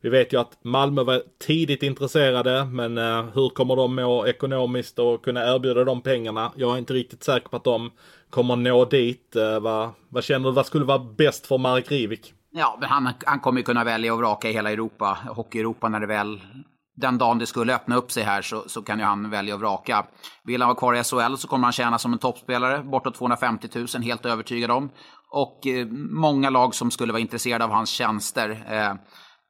vi 0.00 0.08
vet 0.08 0.32
ju 0.32 0.40
att 0.40 0.64
Malmö 0.64 1.02
var 1.02 1.22
tidigt 1.46 1.82
intresserade 1.82 2.64
men 2.64 2.98
eh, 2.98 3.24
hur 3.34 3.48
kommer 3.48 3.76
de 3.76 3.94
må 3.94 4.26
ekonomiskt 4.26 4.98
och 4.98 5.24
kunna 5.24 5.54
erbjuda 5.54 5.84
de 5.84 6.00
pengarna? 6.00 6.52
Jag 6.56 6.74
är 6.74 6.78
inte 6.78 6.94
riktigt 6.94 7.24
säker 7.24 7.48
på 7.48 7.56
att 7.56 7.64
de 7.64 7.90
kommer 8.30 8.56
nå 8.56 8.84
dit. 8.84 9.36
Eh, 9.36 9.60
vad, 9.60 9.90
vad 10.08 10.24
känner 10.24 10.48
du, 10.48 10.54
vad 10.54 10.66
skulle 10.66 10.84
vara 10.84 10.98
bäst 10.98 11.46
för 11.46 11.58
Marek 11.58 11.90
Rivik? 11.90 12.32
Ja, 12.50 12.78
men 12.80 12.88
han, 12.88 13.12
han 13.26 13.40
kommer 13.40 13.60
ju 13.60 13.64
kunna 13.64 13.84
välja 13.84 14.12
och 14.12 14.18
vraka 14.18 14.48
i 14.50 14.52
hela 14.52 14.72
Europa, 14.72 15.18
Hockey-Europa 15.36 15.88
när 15.88 16.00
det 16.00 16.06
väl 16.06 16.40
den 16.96 17.18
dagen 17.18 17.38
det 17.38 17.46
skulle 17.46 17.74
öppna 17.74 17.96
upp 17.96 18.12
sig 18.12 18.22
här 18.22 18.42
så, 18.42 18.64
så 18.66 18.82
kan 18.82 18.98
ju 18.98 19.04
han 19.04 19.30
välja 19.30 19.54
att 19.54 19.60
vraka. 19.60 20.06
Vill 20.44 20.62
han 20.62 20.68
vara 20.68 20.78
kvar 20.78 20.94
i 20.94 21.04
SHL 21.04 21.36
så 21.36 21.48
kommer 21.48 21.64
han 21.64 21.72
tjäna 21.72 21.98
som 21.98 22.12
en 22.12 22.18
toppspelare, 22.18 22.82
bortåt 22.82 23.14
250 23.14 23.68
000, 23.74 23.86
helt 24.02 24.26
övertygad 24.26 24.70
om 24.70 24.90
och 25.36 25.66
eh, 25.66 25.86
många 26.10 26.50
lag 26.50 26.74
som 26.74 26.90
skulle 26.90 27.12
vara 27.12 27.20
intresserade 27.20 27.64
av 27.64 27.70
hans 27.70 27.90
tjänster. 27.90 28.64
Eh, 28.70 28.94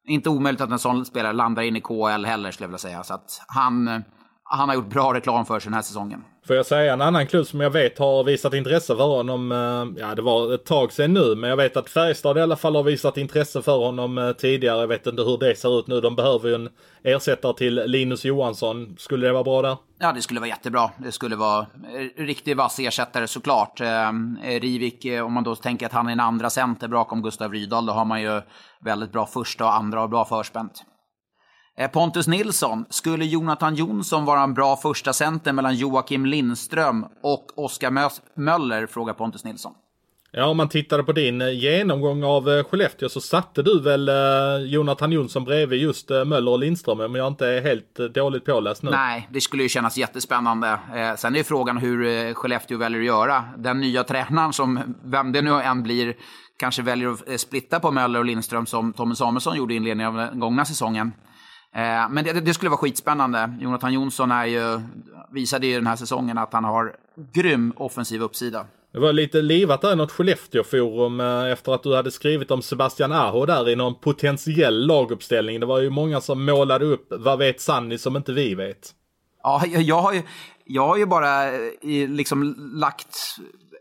inte 0.09 0.31
omöjligt 0.31 0.61
att 0.61 0.71
en 0.71 0.79
sån 0.79 1.05
spelare 1.05 1.33
landar 1.33 1.63
in 1.63 1.77
i 1.77 1.81
KHL 1.81 2.25
heller 2.25 2.51
skulle 2.51 2.65
jag 2.65 2.69
vilja 2.69 2.79
säga. 2.79 3.05
Så 3.05 3.15
att 3.15 3.41
han, 3.49 3.89
eh, 3.89 4.01
han 4.49 4.69
har 4.69 4.77
gjort 4.77 4.87
bra 4.87 5.15
reklam 5.15 5.47
för 5.47 5.61
sig 5.61 5.69
den 5.69 5.75
här 5.75 5.83
säsongen. 5.83 6.25
Får 6.47 6.57
jag 6.57 6.67
säga 6.67 6.93
en 6.93 7.01
annan 7.01 7.27
klubb 7.27 7.47
som 7.47 7.61
jag 7.61 7.71
vet 7.71 7.99
har 7.99 8.25
visat 8.25 8.55
intresse 8.55 8.97
för 8.97 9.05
honom. 9.05 9.53
Eh, 9.53 10.03
ja, 10.03 10.15
det 10.15 10.23
var 10.23 10.55
ett 10.55 10.65
tag 10.65 10.93
sedan 10.93 11.15
nu, 11.15 11.35
men 11.35 11.51
jag 11.51 11.57
vet 11.57 11.77
att 11.77 11.91
Färjestad 11.91 12.39
i 12.39 12.41
alla 12.41 12.57
fall 12.57 12.77
har 12.77 12.83
visat 12.83 13.17
intresse 13.17 13.63
för 13.63 13.79
honom 13.79 14.19
eh, 14.19 14.33
tidigare. 14.33 14.81
Jag 14.81 14.89
vet 14.89 15.07
inte 15.07 15.23
hur 15.23 15.39
det 15.39 15.59
ser 15.59 15.79
ut 15.79 15.87
nu. 15.87 16.01
De 16.01 16.17
behöver 16.17 16.49
ju 16.49 16.55
en 16.55 16.69
ersättare 17.03 17.55
till 17.55 17.75
Linus 17.75 18.25
Johansson. 18.25 18.97
Skulle 18.99 19.27
det 19.27 19.33
vara 19.33 19.45
bra 19.45 19.63
där? 19.63 19.77
Ja, 19.99 20.13
det 20.13 20.23
skulle 20.23 20.41
vara 20.41 20.49
jättebra. 20.49 20.91
Det 20.99 21.13
skulle 21.13 21.37
vara 21.37 21.67
riktigt 22.17 22.57
vass 22.57 22.79
ersättare 22.79 23.27
såklart. 23.27 23.81
Eh, 23.81 24.13
Rivik, 24.43 25.07
om 25.25 25.33
man 25.33 25.45
då 25.45 25.55
tänker 25.55 25.87
att 25.87 25.93
han 25.93 26.09
är 26.09 26.13
en 26.13 26.21
andra 26.21 26.51
center 26.51 26.89
bakom 26.89 27.23
Gustav 27.23 27.53
Rydahl, 27.53 27.87
då 27.87 27.93
har 27.93 28.05
man 28.05 28.23
ju 28.23 28.43
väldigt 28.81 29.13
bra 29.13 29.27
första 29.27 29.65
och 29.65 29.75
andra 29.75 30.03
och 30.03 30.11
bra 30.11 30.25
förspänt. 30.25 30.85
Eh, 31.79 31.91
Pontus 31.91 32.27
Nilsson, 32.27 32.85
skulle 32.91 33.25
Jonathan 33.25 33.75
Jonsson 33.75 34.25
vara 34.25 34.41
en 34.41 34.55
bra 34.55 34.77
första 34.77 35.13
center 35.13 35.53
mellan 35.53 35.75
Joakim 35.75 36.27
Lindström 36.27 37.07
och 37.23 37.59
Oskar 37.59 37.91
Möller? 38.41 38.87
Frågar 38.87 39.15
Pontus 39.15 39.45
Nilsson. 39.45 39.73
Ja, 40.31 40.47
om 40.47 40.57
man 40.57 40.69
tittade 40.69 41.03
på 41.03 41.13
din 41.13 41.43
eh, 41.43 41.51
genomgång 41.51 42.25
av 42.25 42.51
eh, 42.51 42.65
Skellefteå 42.65 43.09
så 43.09 43.21
satte 43.21 43.63
du 43.63 43.81
väl 43.81 44.11
Jonathan 44.71 45.13
Jonsson 45.13 45.45
bredvid 45.45 45.81
just 45.81 46.11
Möller 46.11 46.51
och 46.51 46.59
Lindström, 46.59 47.01
om 47.01 47.15
jag 47.15 47.27
inte 47.27 47.47
är 47.47 47.63
helt 47.63 48.15
dåligt 48.15 48.45
påläst 48.45 48.83
nu. 48.83 48.91
Nej, 48.91 49.29
det 49.33 49.41
skulle 49.41 49.63
ju 49.63 49.69
kännas 49.69 49.97
jättespännande. 49.97 50.79
Sen 51.17 51.35
är 51.35 51.39
ju 51.39 51.45
frågan 51.45 51.77
hur 51.77 52.35
Skellefteå 52.35 52.79
väljer 52.79 53.01
att 53.01 53.07
göra. 53.07 53.45
Den 53.57 53.81
nya 53.81 54.05
tränaren, 54.05 54.53
som 54.53 54.95
vem 55.05 55.33
det 55.33 55.43
nu 55.43 55.51
än 55.51 55.83
blir, 55.83 56.15
kanske 56.59 56.83
väljer 56.83 57.13
att 57.13 57.41
splitta 57.41 57.81
på 57.81 57.91
Möller 57.91 58.19
och 58.19 58.25
Lindström 58.25 58.67
som 58.67 58.93
Tommy 58.93 59.15
Samuelsson 59.15 59.57
gjorde 59.57 59.75
i 59.75 59.77
inledningen 59.77 60.17
av 60.17 60.27
den 60.27 60.41
gångna 60.41 60.65
säsongen. 60.65 61.13
Eh, 61.77 62.09
men 62.11 62.25
det, 62.25 62.33
det, 62.33 62.55
skulle 62.55 62.71
vara 62.71 62.79
skitspännande. 62.79 63.55
Jonathan 63.61 63.93
Jonsson 63.93 64.31
är 64.31 64.47
ju, 64.47 64.81
visade 65.31 65.67
ju 65.67 65.75
den 65.75 65.87
här 65.87 65.97
säsongen 65.97 66.39
att 66.39 66.53
han 66.53 66.65
har 66.65 66.97
grym 67.33 67.73
offensiv 67.77 68.23
uppsida. 68.23 68.67
Det 68.93 68.99
var 68.99 69.13
lite 69.13 69.43
livat 69.43 69.81
där 69.81 69.93
i 69.93 69.97
något 69.97 70.13
Skellefteå-forum 70.13 71.21
eh, 71.21 71.53
efter 71.53 71.73
att 71.73 71.83
du 71.83 71.97
hade 71.97 72.11
skrivit 72.11 72.51
om 72.51 72.63
Sebastian 72.63 73.13
Aho 73.13 73.47
där 73.47 73.69
i 73.69 73.77
någon 73.77 73.95
potentiell 73.95 74.87
laguppställning. 74.87 75.61
Det 75.61 75.67
var 75.67 75.81
ju 75.81 75.91
många 75.91 76.21
som 76.21 76.45
målade 76.45 76.85
upp, 76.85 77.07
vad 77.11 77.39
vet 77.39 77.61
Sanni 77.61 77.99
som 77.99 78.17
inte 78.17 78.33
vi 78.33 78.55
vet? 78.55 78.91
Ja, 79.43 79.67
jag 79.67 80.03
har 80.03 80.13
ju, 80.13 80.23
jag 80.65 80.87
har 80.87 80.97
ju 80.97 81.07
bara 81.07 81.53
eh, 81.53 82.09
liksom 82.09 82.55
lagt 82.75 83.17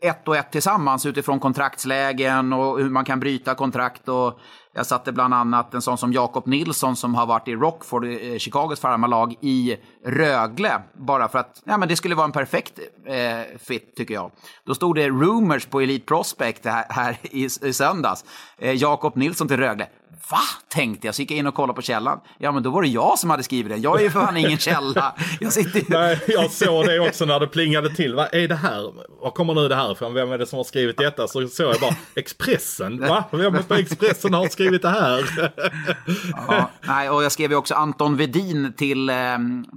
ett 0.02 0.28
och 0.28 0.36
ett 0.36 0.52
tillsammans 0.52 1.06
utifrån 1.06 1.40
kontraktslägen 1.40 2.54
och 2.54 2.80
hur 2.80 2.90
man 2.90 3.06
kan 3.06 3.20
bryta 3.20 3.56
kontrakt 3.56 4.10
och 4.10 4.40
jag 4.78 4.86
satte 4.86 5.12
bland 5.12 5.34
annat 5.34 5.74
en 5.74 5.82
sån 5.82 5.98
som 5.98 6.14
Jakob 6.14 6.48
Nilsson 6.48 6.96
som 6.96 7.16
har 7.16 7.26
varit 7.26 7.48
i 7.48 7.56
Rockford, 7.56 8.06
eh, 8.06 8.38
Chicagos 8.38 8.80
farmarlag, 8.80 9.36
i 9.42 9.78
Rögle. 10.06 10.82
Bara 10.94 11.28
för 11.28 11.40
att 11.40 11.62
ja, 11.66 11.78
men 11.78 11.88
det 11.88 11.96
skulle 11.96 12.16
vara 12.16 12.26
en 12.26 12.32
perfekt 12.32 12.80
eh, 13.06 13.58
fit, 13.60 13.96
tycker 13.96 14.14
jag. 14.14 14.32
Då 14.66 14.76
stod 14.76 14.96
det 14.96 15.10
rumors 15.10 15.66
på 15.66 15.82
Elite 15.82 16.06
Prospect 16.06 16.66
här, 16.66 16.86
här 16.90 17.18
i, 17.22 17.44
i 17.44 17.74
söndags. 17.74 18.26
Eh, 18.58 18.72
Jakob 18.72 19.16
Nilsson 19.16 19.48
till 19.48 19.58
Rögle. 19.58 19.88
Va? 20.30 20.40
Tänkte 20.70 21.08
jag, 21.08 21.16
så 21.16 21.22
gick 21.22 21.32
jag 21.32 21.38
in 21.38 21.48
och 21.48 21.54
kollade 21.54 21.76
på 21.76 21.82
källan. 21.82 22.20
Ja, 22.38 22.52
men 22.52 22.64
då 22.64 22.70
var 22.70 22.82
det 22.82 22.88
jag 22.88 23.20
som 23.20 23.30
hade 23.30 23.44
skrivit 23.44 23.72
det. 23.72 23.78
Jag 23.78 24.00
är 24.00 24.04
ju 24.04 24.10
för 24.10 24.20
fan 24.20 24.38
ingen 24.38 24.58
källa. 24.58 25.16
Jag 25.40 25.54
sitter 25.54 25.80
ju... 25.80 25.86
Nej, 25.88 26.20
jag 26.28 26.52
såg 26.52 26.86
det 26.86 27.00
också 27.00 27.26
när 27.26 27.40
det 27.40 27.48
plingade 27.48 27.96
till. 27.96 28.16
Vad 28.16 28.34
är 28.34 28.48
det 28.48 28.56
här? 28.56 28.94
Var 29.22 29.32
kommer 29.32 29.54
nu 29.54 29.68
det 29.68 29.76
här 29.76 29.92
ifrån? 29.92 30.14
Vem 30.14 30.32
är 30.32 30.38
det 30.38 30.46
som 30.46 30.58
har 30.58 30.64
skrivit 30.64 30.98
detta? 30.98 31.28
Så 31.28 31.48
såg 31.48 31.74
jag 31.74 31.82
bara, 31.82 31.96
Expressen? 32.16 33.00
Va? 33.00 33.24
Vem 33.32 33.64
på 33.64 33.74
Expressen 33.74 34.34
har 34.34 34.48
skrivit 34.48 34.82
det 34.82 34.90
här? 34.90 35.50
ja, 36.48 36.70
nej, 36.82 37.10
och 37.10 37.24
jag 37.24 37.32
skrev 37.32 37.52
ju 37.52 37.58
också 37.58 37.76
Anton 37.76 38.18
Vedin 38.18 38.74
till, 38.78 39.10
eh, 39.10 39.16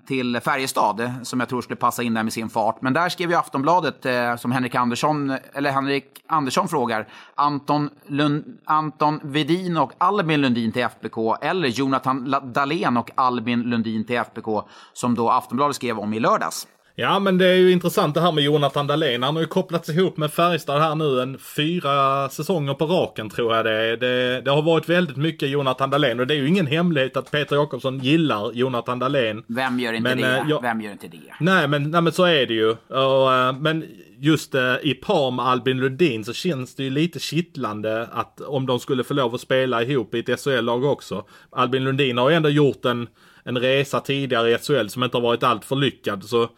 till 0.07 0.41
Färjestad, 0.45 1.13
som 1.23 1.41
jag 1.41 1.49
tror 1.49 1.63
skulle 1.63 1.77
passa 1.77 2.03
in 2.03 2.15
där 2.15 2.23
med 2.23 2.33
sin 2.33 2.51
fart. 2.51 2.83
Men 2.83 2.93
där 2.93 3.09
skrev 3.09 3.31
ju 3.31 3.37
Aftonbladet, 3.37 4.07
eh, 4.07 4.37
som 4.37 4.53
Henrik 4.53 4.75
Andersson, 4.75 5.37
eller 5.53 5.71
Henrik 5.71 6.05
Andersson 6.27 6.69
frågar, 6.69 7.09
Anton, 7.35 7.91
Lund, 8.07 8.59
Anton 8.65 9.21
Vedin 9.23 9.77
och 9.77 9.93
Albin 9.99 10.28
Lundin 10.37 10.73
till 10.73 10.83
FBK, 10.83 11.37
eller 11.41 11.69
Jonathan 11.69 12.35
Dahlén 12.53 12.97
och 12.97 13.11
Albin 13.15 13.63
Lundin 13.63 14.07
till 14.07 14.17
FBK, 14.17 14.47
som 14.93 15.15
då 15.15 15.31
Aftonbladet 15.31 15.77
skrev 15.77 15.99
om 15.99 16.15
i 16.15 16.21
lördags. 16.21 16.67
Ja, 17.01 17.19
men 17.19 17.39
det 17.39 17.47
är 17.47 17.55
ju 17.55 17.73
intressant 17.73 18.15
det 18.15 18.21
här 18.21 18.33
med 18.33 18.45
Jonathan 18.45 18.87
Dahlén. 18.87 19.23
Han 19.23 19.35
har 19.35 19.43
ju 19.43 19.49
kopplats 19.49 19.89
ihop 19.89 20.17
med 20.17 20.33
Färjestad 20.33 20.81
här 20.81 20.95
nu 20.95 21.21
en 21.23 21.39
fyra 21.39 22.29
säsonger 22.29 22.75
på 22.75 22.87
raken 22.87 23.31
tror 23.31 23.57
jag 23.57 23.65
det 23.65 23.73
är. 23.73 23.97
Det, 23.97 24.41
det 24.41 24.51
har 24.51 24.63
varit 24.63 24.89
väldigt 24.89 25.17
mycket 25.17 25.49
Jonathan 25.49 25.91
Dahlén 25.91 26.21
och 26.21 26.27
det 26.27 26.35
är 26.35 26.39
ju 26.39 26.49
ingen 26.49 26.67
hemlighet 26.67 27.17
att 27.17 27.31
Peter 27.31 27.57
Jakobsson 27.57 27.99
gillar 27.99 28.53
Jonathan 28.53 28.99
Dahlén. 28.99 29.43
Vem 29.47 29.81
gör 29.81 29.93
inte 29.93 30.09
men, 30.09 30.19
det? 30.19 30.39
Äh, 30.39 30.45
jag, 30.49 30.63
Vem 30.63 30.81
gör 30.81 30.93
inte 30.93 31.09
det? 31.09 31.35
Nej, 31.41 31.69
men, 31.69 31.91
nej, 31.91 32.01
men 32.03 32.13
så 32.13 32.25
är 32.25 32.47
det 32.47 32.55
ju. 32.55 32.71
Och, 32.71 33.35
äh, 33.35 33.59
men 33.59 33.85
just 34.19 34.55
äh, 34.55 34.75
i 34.83 34.95
par 34.95 35.31
med 35.31 35.47
Albin 35.47 35.81
Lundin 35.81 36.25
så 36.25 36.33
känns 36.33 36.75
det 36.75 36.83
ju 36.83 36.91
lite 36.91 37.19
kittlande 37.19 38.09
att 38.13 38.41
om 38.41 38.67
de 38.67 38.81
skulle 38.81 39.05
få 39.05 39.15
lov 39.15 39.35
att 39.35 39.41
spela 39.41 39.83
ihop 39.83 40.15
i 40.15 40.19
ett 40.19 40.41
SHL-lag 40.41 40.85
också. 40.85 41.25
Albin 41.51 41.85
Lundin 41.85 42.19
har 42.19 42.31
ju 42.31 42.37
ändå 42.37 42.49
gjort 42.49 42.85
en, 42.85 43.09
en 43.45 43.59
resa 43.59 44.01
tidigare 44.01 44.51
i 44.51 44.59
SHL 44.59 44.89
som 44.89 45.05
inte 45.05 45.17
har 45.17 45.23
varit 45.23 45.43
alltför 45.43 45.77
lyckad. 45.77 46.25
Så 46.25 46.49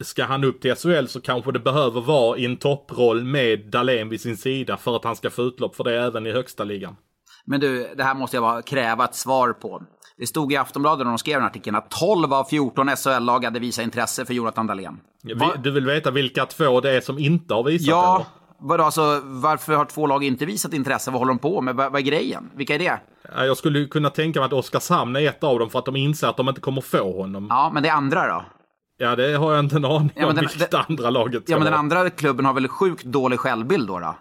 ska 0.00 0.24
han 0.24 0.44
upp 0.44 0.60
till 0.60 0.74
SHL 0.74 1.06
så 1.06 1.20
kanske 1.20 1.52
det 1.52 1.58
behöver 1.58 2.00
vara 2.00 2.38
i 2.38 2.44
en 2.44 2.56
topproll 2.56 3.24
med 3.24 3.70
Dahlén 3.70 4.08
vid 4.08 4.20
sin 4.20 4.36
sida 4.36 4.76
för 4.76 4.96
att 4.96 5.04
han 5.04 5.16
ska 5.16 5.30
få 5.30 5.42
utlopp 5.42 5.76
för 5.76 5.84
det 5.84 6.00
även 6.00 6.26
i 6.26 6.32
högsta 6.32 6.64
ligan. 6.64 6.96
Men 7.44 7.60
du, 7.60 7.94
det 7.96 8.04
här 8.04 8.14
måste 8.14 8.36
jag 8.36 8.42
bara 8.44 8.62
kräva 8.62 9.04
ett 9.04 9.14
svar 9.14 9.52
på. 9.52 9.82
Det 10.16 10.26
stod 10.26 10.52
i 10.52 10.56
Aftonbladet 10.56 11.06
när 11.06 11.12
de 11.12 11.18
skrev 11.18 11.38
den 11.38 11.46
artikeln 11.46 11.76
att 11.76 11.90
12 11.90 12.32
av 12.32 12.44
14 12.44 12.88
SHL-lag 12.96 13.44
hade 13.44 13.58
visat 13.58 13.84
intresse 13.84 14.24
för 14.24 14.34
Jonathan 14.34 14.66
Dahlén. 14.66 15.00
Du 15.62 15.70
vill 15.70 15.86
veta 15.86 16.10
vilka 16.10 16.46
två 16.46 16.80
det 16.80 16.90
är 16.90 17.00
som 17.00 17.18
inte 17.18 17.54
har 17.54 17.64
visat? 17.64 17.88
Ja, 17.88 18.26
vadå, 18.58 18.84
alltså, 18.84 19.20
varför 19.24 19.74
har 19.74 19.84
två 19.84 20.06
lag 20.06 20.24
inte 20.24 20.46
visat 20.46 20.74
intresse? 20.74 21.10
Vad 21.10 21.20
håller 21.20 21.32
de 21.32 21.38
på 21.38 21.60
med? 21.60 21.76
Vad, 21.76 21.92
vad 21.92 22.00
är 22.00 22.04
grejen? 22.04 22.50
Vilka 22.54 22.74
är 22.74 22.78
det? 22.78 23.00
Jag 23.36 23.56
skulle 23.56 23.84
kunna 23.84 24.10
tänka 24.10 24.40
mig 24.40 24.46
att 24.46 24.52
Oskarshamn 24.52 25.16
är 25.16 25.28
ett 25.28 25.44
av 25.44 25.58
dem 25.58 25.70
för 25.70 25.78
att 25.78 25.84
de 25.84 25.96
inser 25.96 26.28
att 26.28 26.36
de 26.36 26.48
inte 26.48 26.60
kommer 26.60 26.80
få 26.80 27.22
honom. 27.22 27.46
Ja, 27.50 27.70
men 27.74 27.82
det 27.82 27.88
andra 27.92 28.28
då? 28.28 28.44
Ja, 29.04 29.16
det 29.16 29.36
har 29.36 29.54
jag 29.54 29.64
inte 29.64 29.76
en 29.76 29.84
aning 29.84 30.10
ja, 30.14 30.26
om 30.26 30.34
den, 30.34 30.44
vilket 30.44 30.70
den, 30.70 30.80
andra 30.88 31.10
laget 31.10 31.42
Ja, 31.46 31.56
men 31.56 31.64
den 31.64 31.74
andra 31.74 32.10
klubben 32.10 32.44
har 32.44 32.54
väl 32.54 32.68
sjukt 32.68 33.04
dålig 33.04 33.38
självbild 33.38 33.88
då? 33.88 33.98
då? 33.98 34.16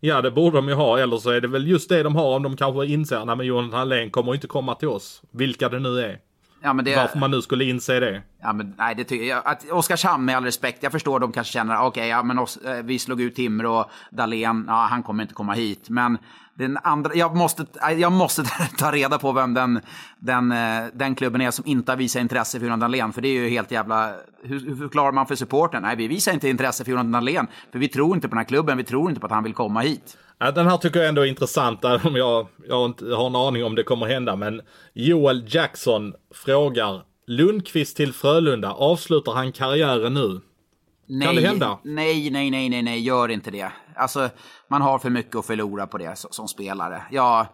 Ja, 0.00 0.22
det 0.22 0.30
borde 0.30 0.56
de 0.56 0.68
ju 0.68 0.74
ha. 0.74 0.98
Eller 0.98 1.16
så 1.16 1.30
är 1.30 1.40
det 1.40 1.48
väl 1.48 1.68
just 1.68 1.88
det 1.88 2.02
de 2.02 2.16
har 2.16 2.36
om 2.36 2.42
de 2.42 2.56
kanske 2.56 2.86
inser 2.86 3.32
att 3.32 3.44
Jonathan 3.44 3.78
Hallén 3.78 4.10
kommer 4.10 4.34
inte 4.34 4.46
komma 4.46 4.74
till 4.74 4.88
oss. 4.88 5.22
Vilka 5.30 5.68
det 5.68 5.78
nu 5.78 6.00
är. 6.00 6.18
Ja, 6.62 6.72
det... 6.72 6.96
Varför 6.96 7.18
man 7.18 7.30
nu 7.30 7.42
skulle 7.42 7.64
inse 7.64 8.00
det. 8.00 8.22
Ja, 8.42 8.52
men, 8.52 8.74
nej, 8.78 8.94
det 8.94 9.04
tycker 9.04 9.24
jag. 9.24 9.42
Att 9.44 9.70
Oskarshamn 9.70 10.24
med 10.24 10.36
all 10.36 10.44
respekt, 10.44 10.82
jag 10.82 10.92
förstår 10.92 11.20
de 11.20 11.32
kanske 11.32 11.52
känner, 11.52 11.76
okej, 11.76 11.86
okay, 11.86 12.06
ja, 12.08 12.22
men 12.22 12.38
oss, 12.38 12.56
eh, 12.56 12.82
vi 12.84 12.98
slog 12.98 13.20
ut 13.20 13.34
Timrå 13.34 13.90
Dahlén, 14.10 14.64
ja, 14.68 14.86
han 14.90 15.02
kommer 15.02 15.22
inte 15.22 15.34
komma 15.34 15.52
hit. 15.52 15.88
Men 15.88 16.18
den 16.58 16.78
andra, 16.82 17.14
jag, 17.14 17.36
måste, 17.36 17.66
jag 17.98 18.12
måste 18.12 18.44
ta 18.78 18.92
reda 18.92 19.18
på 19.18 19.32
vem 19.32 19.54
den, 19.54 19.80
den, 20.18 20.52
eh, 20.52 20.84
den 20.92 21.14
klubben 21.14 21.40
är 21.40 21.50
som 21.50 21.66
inte 21.66 21.92
har 21.92 21.96
visat 21.96 22.20
intresse 22.20 22.58
för 22.58 22.66
Jonathan 22.66 22.80
Dahlén. 22.80 23.12
För 23.12 23.22
det 23.22 23.28
är 23.28 23.42
ju 23.42 23.48
helt 23.48 23.70
jävla... 23.70 24.14
Hur, 24.42 24.60
hur 24.60 24.76
förklarar 24.76 25.12
man 25.12 25.26
för 25.26 25.34
supporten? 25.34 25.82
Nej, 25.82 25.96
vi 25.96 26.08
visar 26.08 26.32
inte 26.32 26.48
intresse 26.48 26.84
för 26.84 26.90
Jonathan 26.90 27.12
Dahlén. 27.12 27.46
För 27.72 27.78
vi 27.78 27.88
tror 27.88 28.14
inte 28.14 28.28
på 28.28 28.34
den 28.34 28.38
här 28.38 28.48
klubben, 28.48 28.76
vi 28.76 28.84
tror 28.84 29.08
inte 29.08 29.20
på 29.20 29.26
att 29.26 29.32
han 29.32 29.44
vill 29.44 29.54
komma 29.54 29.80
hit. 29.80 30.16
Ja, 30.38 30.50
den 30.50 30.66
här 30.66 30.76
tycker 30.76 31.00
jag 31.00 31.08
ändå 31.08 31.22
är 31.22 31.26
intressant, 31.26 31.84
om 31.84 32.16
jag, 32.16 32.46
jag 32.68 32.84
inte 32.84 33.04
har 33.04 33.26
en 33.26 33.36
aning 33.36 33.64
om 33.64 33.74
det 33.74 33.82
kommer 33.82 34.06
hända. 34.06 34.36
Men 34.36 34.60
Joel 34.92 35.44
Jackson 35.54 36.14
frågar 36.34 37.02
Lundqvist 37.26 37.96
till 37.96 38.12
Frölunda, 38.12 38.72
avslutar 38.72 39.32
han 39.32 39.52
karriären 39.52 40.14
nu? 40.14 40.40
Nej, 41.08 41.26
kan 41.26 41.36
det 41.36 41.42
hända? 41.42 41.78
Nej, 41.84 42.30
nej, 42.30 42.50
nej, 42.50 42.68
nej, 42.68 42.82
nej, 42.82 43.00
gör 43.00 43.28
inte 43.28 43.50
det. 43.50 43.72
Alltså, 43.96 44.28
man 44.68 44.82
har 44.82 44.98
för 44.98 45.10
mycket 45.10 45.36
att 45.36 45.46
förlora 45.46 45.86
på 45.86 45.98
det 45.98 46.12
som 46.30 46.48
spelare. 46.48 47.02
Ja, 47.10 47.46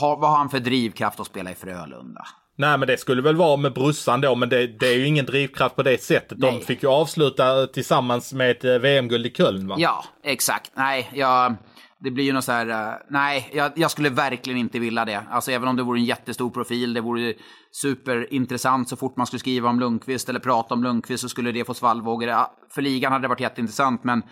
har, 0.00 0.16
vad 0.16 0.30
har 0.30 0.36
han 0.36 0.50
för 0.50 0.60
drivkraft 0.60 1.20
att 1.20 1.26
spela 1.26 1.50
i 1.50 1.54
Frölunda? 1.54 2.24
Nej 2.58 2.78
men 2.78 2.88
det 2.88 2.96
skulle 2.96 3.22
väl 3.22 3.36
vara 3.36 3.56
med 3.56 3.72
brussan 3.72 4.20
då, 4.20 4.34
men 4.34 4.48
det, 4.48 4.66
det 4.66 4.86
är 4.88 4.98
ju 4.98 5.06
ingen 5.06 5.26
drivkraft 5.26 5.76
på 5.76 5.82
det 5.82 6.02
sättet. 6.02 6.38
Nej. 6.38 6.52
De 6.52 6.66
fick 6.66 6.82
ju 6.82 6.88
avsluta 6.88 7.66
tillsammans 7.66 8.32
med 8.32 8.50
ett 8.50 8.64
eh, 8.64 8.78
VM-guld 8.78 9.26
i 9.26 9.30
Köln 9.30 9.68
va? 9.68 9.76
Ja, 9.78 10.04
exakt. 10.24 10.72
Nej, 10.74 11.10
jag, 11.14 11.54
det 12.00 12.10
blir 12.10 12.24
ju 12.24 12.32
något 12.32 12.44
så 12.44 12.52
här, 12.52 12.68
uh, 12.68 12.94
nej, 13.10 13.50
jag, 13.52 13.72
jag, 13.74 13.90
skulle 13.90 14.10
verkligen 14.10 14.58
inte 14.58 14.78
vilja 14.78 15.04
det. 15.04 15.22
Alltså 15.30 15.50
även 15.50 15.68
om 15.68 15.76
det 15.76 15.82
vore 15.82 16.00
en 16.00 16.04
jättestor 16.04 16.50
profil, 16.50 16.94
det 16.94 17.00
vore 17.00 17.34
superintressant 17.72 18.88
så 18.88 18.96
fort 18.96 19.16
man 19.16 19.26
skulle 19.26 19.40
skriva 19.40 19.68
om 19.68 19.80
Lundqvist 19.80 20.28
eller 20.28 20.40
prata 20.40 20.74
om 20.74 20.82
Lundqvist 20.82 21.22
så 21.22 21.28
skulle 21.28 21.52
det 21.52 21.64
få 21.64 21.74
svallvågor. 21.74 22.34
För 22.70 22.82
ligan 22.82 23.12
hade 23.12 23.24
det 23.24 23.28
varit 23.28 23.40
jätteintressant, 23.40 24.04
men 24.04 24.22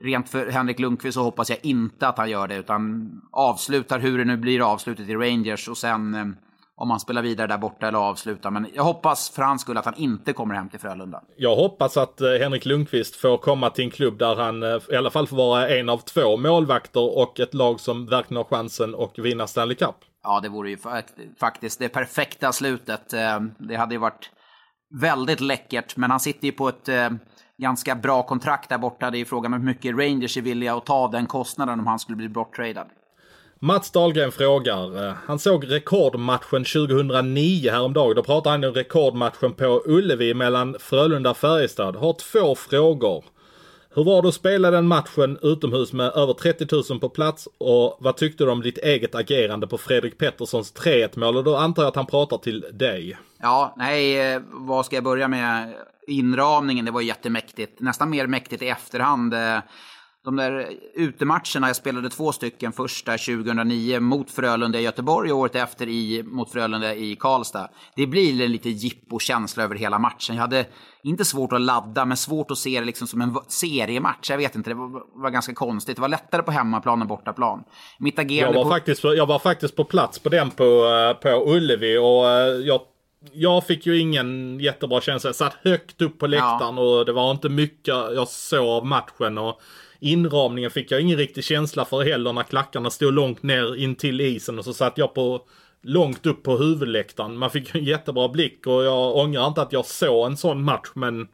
rent 0.00 0.28
för 0.28 0.50
Henrik 0.50 0.78
Lundqvist 0.78 1.14
så 1.14 1.22
hoppas 1.22 1.50
jag 1.50 1.58
inte 1.62 2.08
att 2.08 2.18
han 2.18 2.30
gör 2.30 2.48
det, 2.48 2.56
utan 2.56 3.10
avslutar 3.32 3.98
hur 3.98 4.18
det 4.18 4.24
nu 4.24 4.36
blir 4.36 4.72
avslutet 4.72 5.08
i 5.08 5.14
Rangers 5.14 5.68
och 5.68 5.78
sen 5.78 6.14
eh, 6.14 6.24
om 6.76 6.90
han 6.90 7.00
spelar 7.00 7.22
vidare 7.22 7.46
där 7.46 7.58
borta 7.58 7.88
eller 7.88 7.98
avslutar. 7.98 8.50
Men 8.50 8.66
jag 8.74 8.84
hoppas 8.84 9.30
för 9.30 9.42
hans 9.42 9.62
skull 9.62 9.76
att 9.76 9.84
han 9.84 9.94
inte 9.96 10.32
kommer 10.32 10.54
hem 10.54 10.68
till 10.68 10.80
Frölunda. 10.80 11.22
Jag 11.36 11.56
hoppas 11.56 11.96
att 11.96 12.20
eh, 12.20 12.30
Henrik 12.30 12.64
Lundqvist 12.64 13.16
får 13.16 13.38
komma 13.38 13.70
till 13.70 13.84
en 13.84 13.90
klubb 13.90 14.18
där 14.18 14.36
han 14.36 14.62
eh, 14.62 14.78
i 14.90 14.96
alla 14.96 15.10
fall 15.10 15.26
får 15.26 15.36
vara 15.36 15.68
en 15.68 15.88
av 15.88 15.98
två 15.98 16.36
målvakter 16.36 17.18
och 17.18 17.40
ett 17.40 17.54
lag 17.54 17.80
som 17.80 18.06
verkligen 18.06 18.36
har 18.36 18.44
chansen 18.44 18.94
att 18.94 19.18
vinna 19.18 19.46
Stanley 19.46 19.76
Cup. 19.76 19.96
Ja, 20.22 20.40
det 20.40 20.48
vore 20.48 20.70
ju 20.70 20.78
faktiskt 21.40 21.78
det 21.78 21.88
perfekta 21.88 22.52
slutet. 22.52 23.10
Det 23.58 23.76
hade 23.76 23.94
ju 23.94 23.98
varit 23.98 24.30
väldigt 25.00 25.40
läckert, 25.40 25.96
men 25.96 26.10
han 26.10 26.20
sitter 26.20 26.46
ju 26.46 26.52
på 26.52 26.68
ett 26.68 26.88
ganska 27.58 27.94
bra 27.94 28.22
kontrakt 28.22 28.68
där 28.68 28.78
borta. 28.78 29.10
Det 29.10 29.18
är 29.18 29.24
frågan 29.24 29.54
om 29.54 29.60
hur 29.60 29.66
mycket 29.66 29.96
Rangers 29.96 30.36
är 30.36 30.42
villiga 30.42 30.74
att 30.74 30.86
ta 30.86 31.08
den 31.08 31.26
kostnaden 31.26 31.80
om 31.80 31.86
han 31.86 31.98
skulle 31.98 32.16
bli 32.16 32.28
borttradad. 32.28 32.86
Mats 33.64 33.90
Dahlgren 33.90 34.32
frågar, 34.32 35.08
eh, 35.08 35.14
han 35.26 35.38
såg 35.38 35.70
rekordmatchen 35.70 36.64
2009 36.64 37.70
häromdagen. 37.70 38.16
Då 38.16 38.22
pratar 38.22 38.50
han 38.50 38.64
om 38.64 38.72
rekordmatchen 38.72 39.52
på 39.52 39.82
Ullevi 39.84 40.34
mellan 40.34 40.76
Frölunda 40.80 41.30
och 41.30 41.36
Färjestad. 41.36 41.96
Har 41.96 42.12
två 42.12 42.54
frågor. 42.54 43.24
Hur 43.94 44.04
var 44.04 44.22
det 44.22 44.28
att 44.28 44.34
spela 44.34 44.70
den 44.70 44.86
matchen 44.86 45.38
utomhus 45.42 45.92
med 45.92 46.06
över 46.06 46.32
30 46.32 46.66
000 46.90 47.00
på 47.00 47.08
plats 47.08 47.48
och 47.58 47.96
vad 48.00 48.16
tyckte 48.16 48.44
du 48.44 48.50
om 48.50 48.62
ditt 48.62 48.78
eget 48.78 49.14
agerande 49.14 49.66
på 49.66 49.78
Fredrik 49.78 50.18
Petterssons 50.18 50.74
3-1 50.74 51.18
mål? 51.18 51.36
Och 51.36 51.44
då 51.44 51.56
antar 51.56 51.82
jag 51.82 51.88
att 51.88 51.96
han 51.96 52.06
pratar 52.06 52.38
till 52.38 52.64
dig. 52.72 53.16
Ja, 53.40 53.74
nej, 53.76 54.32
eh, 54.34 54.42
vad 54.50 54.86
ska 54.86 54.96
jag 54.96 55.04
börja 55.04 55.28
med? 55.28 55.74
Inramningen, 56.06 56.84
det 56.84 56.90
var 56.90 57.00
jättemäktigt. 57.00 57.80
Nästan 57.80 58.10
mer 58.10 58.26
mäktigt 58.26 58.62
i 58.62 58.68
efterhand. 58.68 59.34
Eh, 59.34 59.58
de 60.24 60.36
där 60.36 60.68
utematcherna, 60.94 61.66
jag 61.66 61.76
spelade 61.76 62.10
två 62.10 62.32
stycken. 62.32 62.72
Första 62.72 63.12
2009 63.12 64.00
mot 64.00 64.30
Frölunda 64.30 64.78
i 64.78 64.82
Göteborg 64.82 65.32
och 65.32 65.38
året 65.38 65.54
efter 65.54 65.88
i, 65.88 66.22
mot 66.22 66.52
Frölunda 66.52 66.94
i 66.94 67.16
Karlstad. 67.16 67.68
Det 67.96 68.06
blir 68.06 68.44
en 68.44 68.52
lite 68.52 68.70
jippo-känsla 68.70 69.64
över 69.64 69.74
hela 69.74 69.98
matchen. 69.98 70.36
Jag 70.36 70.42
hade 70.42 70.66
inte 71.02 71.24
svårt 71.24 71.52
att 71.52 71.60
ladda, 71.60 72.04
men 72.04 72.16
svårt 72.16 72.50
att 72.50 72.58
se 72.58 72.80
det 72.80 72.86
liksom 72.86 73.06
som 73.06 73.20
en 73.20 73.36
seriematch. 73.48 74.30
Jag 74.30 74.36
vet 74.36 74.54
inte, 74.54 74.70
det 74.70 74.74
var, 74.74 75.22
var 75.22 75.30
ganska 75.30 75.54
konstigt. 75.54 75.96
Det 75.96 76.02
var 76.02 76.08
lättare 76.08 76.42
på 76.42 76.50
hemmaplan 76.50 77.02
än 77.02 77.08
bortaplan. 77.08 77.64
Mitt 77.98 78.18
agerande 78.18 78.58
jag 78.58 78.64
var, 78.64 78.70
på... 78.70 78.76
faktiskt, 78.76 79.04
jag 79.04 79.26
var 79.26 79.38
faktiskt 79.38 79.76
på 79.76 79.84
plats 79.84 80.18
på 80.18 80.28
den 80.28 80.50
på, 80.50 80.64
eh, 80.64 81.22
på 81.22 81.52
Ullevi 81.52 81.98
och 81.98 82.30
eh, 82.30 82.66
jag 82.66 82.80
jag 83.32 83.66
fick 83.66 83.86
ju 83.86 83.98
ingen 83.98 84.60
jättebra 84.60 85.00
känsla. 85.00 85.28
Jag 85.28 85.34
satt 85.34 85.56
högt 85.62 86.02
upp 86.02 86.18
på 86.18 86.26
läktaren 86.26 86.76
ja. 86.76 86.82
och 86.82 87.06
det 87.06 87.12
var 87.12 87.30
inte 87.30 87.48
mycket 87.48 87.88
jag 87.88 88.28
såg 88.28 88.68
av 88.68 88.86
matchen. 88.86 89.38
Och 89.38 89.60
inramningen 90.00 90.70
fick 90.70 90.90
jag 90.90 91.00
ingen 91.00 91.18
riktig 91.18 91.44
känsla 91.44 91.84
för 91.84 92.02
heller 92.02 92.32
när 92.32 92.42
klackarna 92.42 92.90
stod 92.90 93.14
långt 93.14 93.42
ner 93.42 93.76
in 93.76 93.94
till 93.94 94.20
isen 94.20 94.58
och 94.58 94.64
så 94.64 94.74
satt 94.74 94.98
jag 94.98 95.14
på 95.14 95.42
långt 95.82 96.26
upp 96.26 96.42
på 96.42 96.56
huvudläktaren. 96.56 97.38
Man 97.38 97.50
fick 97.50 97.74
en 97.74 97.84
jättebra 97.84 98.28
blick 98.28 98.66
och 98.66 98.84
jag 98.84 99.16
ångrar 99.16 99.46
inte 99.46 99.62
att 99.62 99.72
jag 99.72 99.86
såg 99.86 100.26
en 100.26 100.36
sån 100.36 100.64
match 100.64 100.90
men 100.94 101.28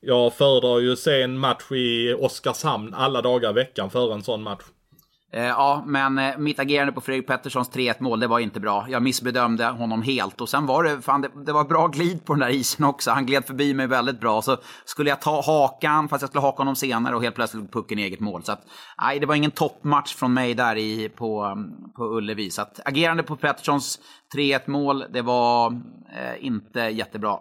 jag 0.00 0.34
föredrar 0.34 0.78
ju 0.78 0.92
att 0.92 0.98
se 0.98 1.22
en 1.22 1.38
match 1.38 1.72
i 1.72 2.14
Oskarshamn 2.14 2.94
alla 2.94 3.22
dagar 3.22 3.50
i 3.50 3.52
veckan 3.52 3.90
före 3.90 4.14
en 4.14 4.22
sån 4.22 4.42
match. 4.42 4.64
Eh, 5.32 5.44
ja, 5.44 5.82
men 5.86 6.18
eh, 6.18 6.38
mitt 6.38 6.58
agerande 6.58 6.92
på 6.92 7.00
Fredrik 7.00 7.26
Petterssons 7.26 7.70
3-1 7.70 7.94
mål, 7.98 8.20
det 8.20 8.26
var 8.26 8.38
inte 8.38 8.60
bra. 8.60 8.86
Jag 8.88 9.02
missbedömde 9.02 9.64
honom 9.64 10.02
helt. 10.02 10.40
Och 10.40 10.48
sen 10.48 10.66
var 10.66 10.84
det, 10.84 11.02
fan, 11.02 11.20
det, 11.20 11.30
det 11.46 11.52
var 11.52 11.64
bra 11.64 11.86
glid 11.86 12.24
på 12.24 12.32
den 12.32 12.40
där 12.40 12.48
isen 12.48 12.84
också. 12.84 13.10
Han 13.10 13.26
gled 13.26 13.44
förbi 13.44 13.74
mig 13.74 13.86
väldigt 13.86 14.20
bra. 14.20 14.42
Så 14.42 14.56
skulle 14.84 15.10
jag 15.10 15.20
ta 15.20 15.42
hakan, 15.42 16.08
fast 16.08 16.22
jag 16.22 16.28
skulle 16.28 16.42
haka 16.42 16.60
honom 16.60 16.76
senare 16.76 17.16
och 17.16 17.22
helt 17.22 17.34
plötsligt 17.34 17.72
pucken 17.72 17.98
i 17.98 18.02
eget 18.02 18.20
mål. 18.20 18.42
Så 18.42 18.52
att, 18.52 18.62
nej, 19.02 19.20
det 19.20 19.26
var 19.26 19.34
ingen 19.34 19.50
toppmatch 19.50 20.14
från 20.14 20.34
mig 20.34 20.54
där 20.54 20.76
i, 20.76 21.08
på, 21.08 21.42
mm, 21.42 21.92
på 21.96 22.04
Ullevi. 22.04 22.50
Så 22.50 22.62
att 22.62 22.80
agerande 22.84 23.22
på 23.22 23.36
Petterssons 23.36 23.98
3-1 24.36 24.60
mål, 24.66 25.04
det 25.12 25.22
var 25.22 25.72
eh, 26.12 26.46
inte 26.46 26.80
jättebra. 26.80 27.38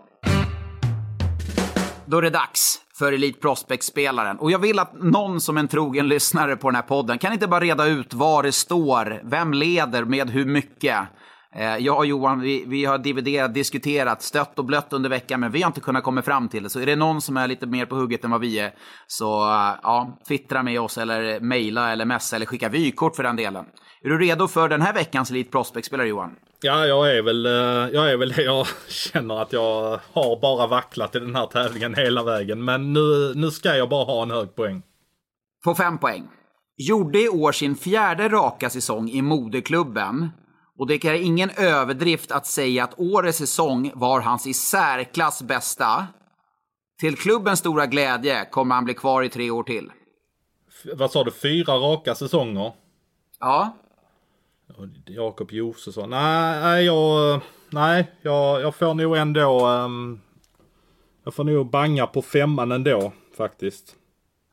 Då 2.05 2.17
är 2.17 2.21
det 2.21 2.29
dags 2.29 2.81
för 2.99 3.13
Elite 3.13 3.39
Prospect-spelaren. 3.39 4.37
Och 4.37 4.51
jag 4.51 4.59
vill 4.59 4.79
att 4.79 4.93
någon 4.93 5.41
som 5.41 5.57
en 5.57 5.67
trogen 5.67 6.07
lyssnare 6.07 6.55
på 6.55 6.69
den 6.69 6.75
här 6.75 6.81
podden 6.81 7.17
kan 7.17 7.33
inte 7.33 7.47
bara 7.47 7.59
reda 7.59 7.85
ut 7.85 8.13
var 8.13 8.43
det 8.43 8.51
står, 8.51 9.21
vem 9.23 9.53
leder 9.53 10.05
med 10.05 10.29
hur 10.29 10.45
mycket. 10.45 10.97
Eh, 11.55 11.77
jag 11.77 11.97
och 11.97 12.05
Johan, 12.05 12.39
vi, 12.39 12.63
vi 12.67 12.85
har 12.85 12.97
dividerat, 12.97 13.53
diskuterat, 13.53 14.21
stött 14.21 14.59
och 14.59 14.65
blött 14.65 14.93
under 14.93 15.09
veckan, 15.09 15.39
men 15.39 15.51
vi 15.51 15.61
har 15.61 15.67
inte 15.67 15.81
kunnat 15.81 16.03
komma 16.03 16.21
fram 16.21 16.49
till 16.49 16.63
det. 16.63 16.69
Så 16.69 16.79
är 16.79 16.85
det 16.85 16.95
någon 16.95 17.21
som 17.21 17.37
är 17.37 17.47
lite 17.47 17.67
mer 17.67 17.85
på 17.85 17.95
hugget 17.95 18.23
än 18.23 18.31
vad 18.31 18.41
vi 18.41 18.59
är, 18.59 18.71
så 19.07 19.41
eh, 19.41 19.73
ja, 19.83 20.19
twittra 20.27 20.63
med 20.63 20.81
oss 20.81 20.97
eller 20.97 21.39
mejla 21.39 21.91
eller 21.91 22.05
messa 22.05 22.35
eller 22.35 22.45
skicka 22.45 22.69
vykort 22.69 23.15
för 23.15 23.23
den 23.23 23.35
delen. 23.35 23.65
Är 24.03 24.09
du 24.09 24.17
redo 24.17 24.47
för 24.47 24.69
den 24.69 24.81
här 24.81 24.93
veckans 24.93 25.31
Elite 25.31 25.51
Prospect-spelare 25.51 26.07
Johan? 26.07 26.35
Ja, 26.61 26.85
jag 26.85 27.17
är 27.17 27.21
väl, 27.21 27.45
eh, 27.45 27.51
jag 27.93 28.11
är 28.11 28.17
väl 28.17 28.29
det. 28.29 28.43
Jag 28.43 28.67
känner 28.87 29.41
att 29.41 29.53
jag 29.53 29.99
har 30.13 30.39
bara 30.41 30.67
vacklat 30.67 31.15
i 31.15 31.19
den 31.19 31.35
här 31.35 31.45
tävlingen 31.45 31.95
hela 31.95 32.23
vägen. 32.23 32.65
Men 32.65 32.93
nu, 32.93 33.33
nu 33.35 33.51
ska 33.51 33.75
jag 33.75 33.89
bara 33.89 34.05
ha 34.05 34.23
en 34.23 34.31
hög 34.31 34.55
poäng. 34.55 34.81
På 35.63 35.75
fem 35.75 35.97
poäng. 35.97 36.27
Gjorde 36.77 37.21
i 37.21 37.29
år 37.29 37.51
sin 37.51 37.75
fjärde 37.75 38.29
raka 38.29 38.69
säsong 38.69 39.09
i 39.09 39.21
moderklubben. 39.21 40.29
Och 40.77 40.87
det 40.87 41.05
är 41.05 41.13
ingen 41.13 41.49
överdrift 41.49 42.31
att 42.31 42.47
säga 42.47 42.83
att 42.83 42.99
årets 42.99 43.37
säsong 43.37 43.91
var 43.95 44.21
hans 44.21 44.47
i 44.47 44.53
särklass 44.53 45.41
bästa. 45.41 46.07
Till 46.99 47.17
klubbens 47.17 47.59
stora 47.59 47.85
glädje 47.85 48.45
kommer 48.45 48.75
han 48.75 48.85
bli 48.85 48.93
kvar 48.93 49.23
i 49.23 49.29
tre 49.29 49.51
år 49.51 49.63
till. 49.63 49.91
F 50.67 50.91
vad 50.95 51.11
sa 51.11 51.23
du, 51.23 51.31
fyra 51.31 51.73
raka 51.73 52.15
säsonger? 52.15 52.71
Ja. 53.39 53.77
Jakob 55.05 55.51
Josefsson. 55.51 56.09
Nej, 56.09 56.85
jag, 56.85 57.41
nej 57.69 58.11
jag, 58.21 58.61
jag 58.61 58.75
får 58.75 58.93
nog 58.93 59.17
ändå... 59.17 59.67
Um, 59.67 60.21
jag 61.23 61.33
får 61.33 61.43
nog 61.43 61.69
banga 61.69 62.07
på 62.07 62.21
femman 62.21 62.71
ändå 62.71 63.11
faktiskt. 63.37 63.95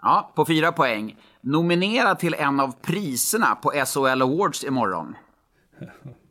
Ja, 0.02 0.32
på 0.36 0.46
fyra 0.46 0.72
poäng. 0.72 1.16
Nominerad 1.40 2.18
till 2.18 2.34
en 2.34 2.60
av 2.60 2.72
priserna 2.82 3.54
på 3.54 3.70
SHL 3.70 4.22
Awards 4.22 4.64
imorgon. 4.64 5.14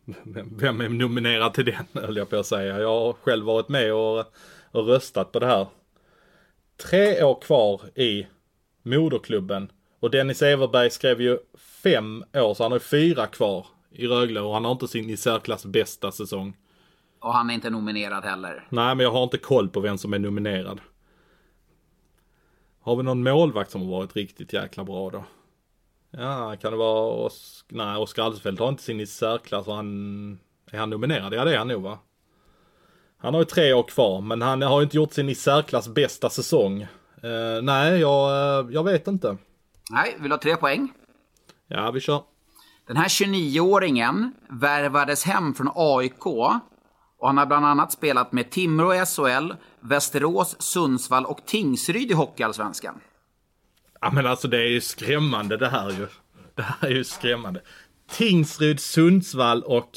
Vem 0.58 0.82
är 0.82 0.90
nominerad 0.90 1.54
till 1.54 1.66
den 1.66 1.86
höll 2.04 2.18
jag 2.18 2.30
på 2.30 2.36
att 2.36 2.46
säga. 2.46 2.80
Jag 2.80 3.00
har 3.00 3.14
själv 3.14 3.46
varit 3.46 3.70
med 3.70 3.94
och, 3.94 4.20
och 4.72 4.88
röstat 4.88 5.32
på 5.32 5.40
det 5.40 5.48
här. 5.48 5.68
Tre 6.78 7.24
år 7.24 7.42
kvar 7.42 7.82
i 8.00 8.28
moderklubben. 8.84 9.72
Och 10.00 10.12
Dennis 10.12 10.42
Everberg 10.42 10.90
skrev 10.90 11.22
ju 11.22 11.38
fem 11.84 12.24
år, 12.34 12.54
så 12.54 12.64
han 12.64 12.72
har 12.72 12.80
fyra 12.80 13.28
kvar 13.28 13.66
i 13.96 14.08
Rögle 14.08 14.39
och 14.41 14.54
han 14.54 14.66
har 14.66 14.72
inte 14.72 14.88
sin 14.88 15.10
i 15.10 15.18
särklass 15.18 15.66
bästa 15.66 16.12
säsong. 16.12 16.58
Och 17.20 17.34
han 17.34 17.50
är 17.50 17.54
inte 17.54 17.70
nominerad 17.70 18.24
heller. 18.24 18.68
Nej, 18.70 18.96
men 18.96 19.04
jag 19.04 19.12
har 19.12 19.24
inte 19.24 19.38
koll 19.38 19.70
på 19.70 19.80
vem 19.80 19.98
som 19.98 20.14
är 20.14 20.20
nominerad. 20.20 20.82
Har 22.82 22.96
vi 22.96 23.04
någon 23.04 23.24
målvakt 23.24 23.72
som 23.72 23.82
har 23.82 23.89
varit 23.89 24.16
riktigt 24.16 24.54
jäkla 24.54 24.84
bra 24.84 25.10
då? 25.10 25.24
Ja, 26.12 26.56
kan 26.62 26.72
det 26.72 26.78
vara 26.78 27.26
Osk 27.26 27.66
Nej, 27.70 27.98
Oskar 27.98 28.24
Alsfeldt 28.24 28.60
har 28.60 28.70
inte 28.70 28.84
sin 28.84 29.00
i 29.00 29.08
särklass 29.08 29.68
och 29.68 29.76
han... 29.76 30.39
Är 30.72 30.78
han 30.78 30.89
nominerad? 30.89 31.34
Ja, 31.34 31.46
det 31.46 31.54
är 31.54 31.58
han 31.58 31.68
nog 31.68 31.82
va? 31.82 32.00
Han 33.18 33.34
har 33.34 33.41
ju 33.41 33.46
tre 33.46 33.74
år 33.74 33.84
kvar, 33.84 34.22
men 34.22 34.41
han 34.41 34.62
har 34.62 34.80
ju 34.80 34.84
inte 34.84 34.98
gjort 34.98 35.14
sin 35.14 35.30
i 35.30 35.36
särklass 35.36 35.88
bästa 35.88 36.30
säsong. 36.30 36.82
Uh, 37.24 37.62
nej, 37.62 38.00
jag, 38.00 38.74
jag 38.74 38.84
vet 38.84 39.08
inte. 39.08 39.38
Nej, 39.91 40.16
vill 40.20 40.30
du 40.30 40.34
ha 40.34 40.41
tre 40.41 40.56
poäng? 40.56 40.93
Ja, 41.68 41.91
vi 41.91 42.00
kör. 42.00 42.22
Den 42.88 42.98
här 42.98 43.08
29-åringen 43.08 44.32
värvades 44.50 45.24
hem 45.24 45.54
från 45.54 45.72
AIK 45.76 46.26
och 46.26 47.28
han 47.28 47.38
har 47.38 47.46
bland 47.46 47.66
annat 47.66 47.92
spelat 47.92 48.32
med 48.32 48.50
Timrå 48.50 48.94
i 48.94 49.06
SHL, 49.06 49.54
Västerås, 49.80 50.62
Sundsvall 50.62 51.26
och 51.26 51.46
Tingsryd 51.46 52.12
i 52.12 52.14
Hockeyallsvenskan. 52.14 53.00
Ja 54.02 54.12
men 54.12 54.28
alltså 54.28 54.48
det 54.48 54.58
är 54.58 54.68
ju 54.68 54.82
skrämmande 54.82 55.58
det 55.58 55.70
här 55.70 55.90
ju. 55.90 56.08
Det 56.56 56.62
här 56.62 56.88
är 56.88 56.94
ju 56.94 57.04
skrämmande. 57.04 57.62
Tingsryd, 58.12 58.80
Sundsvall 58.80 59.64
och... 59.64 59.90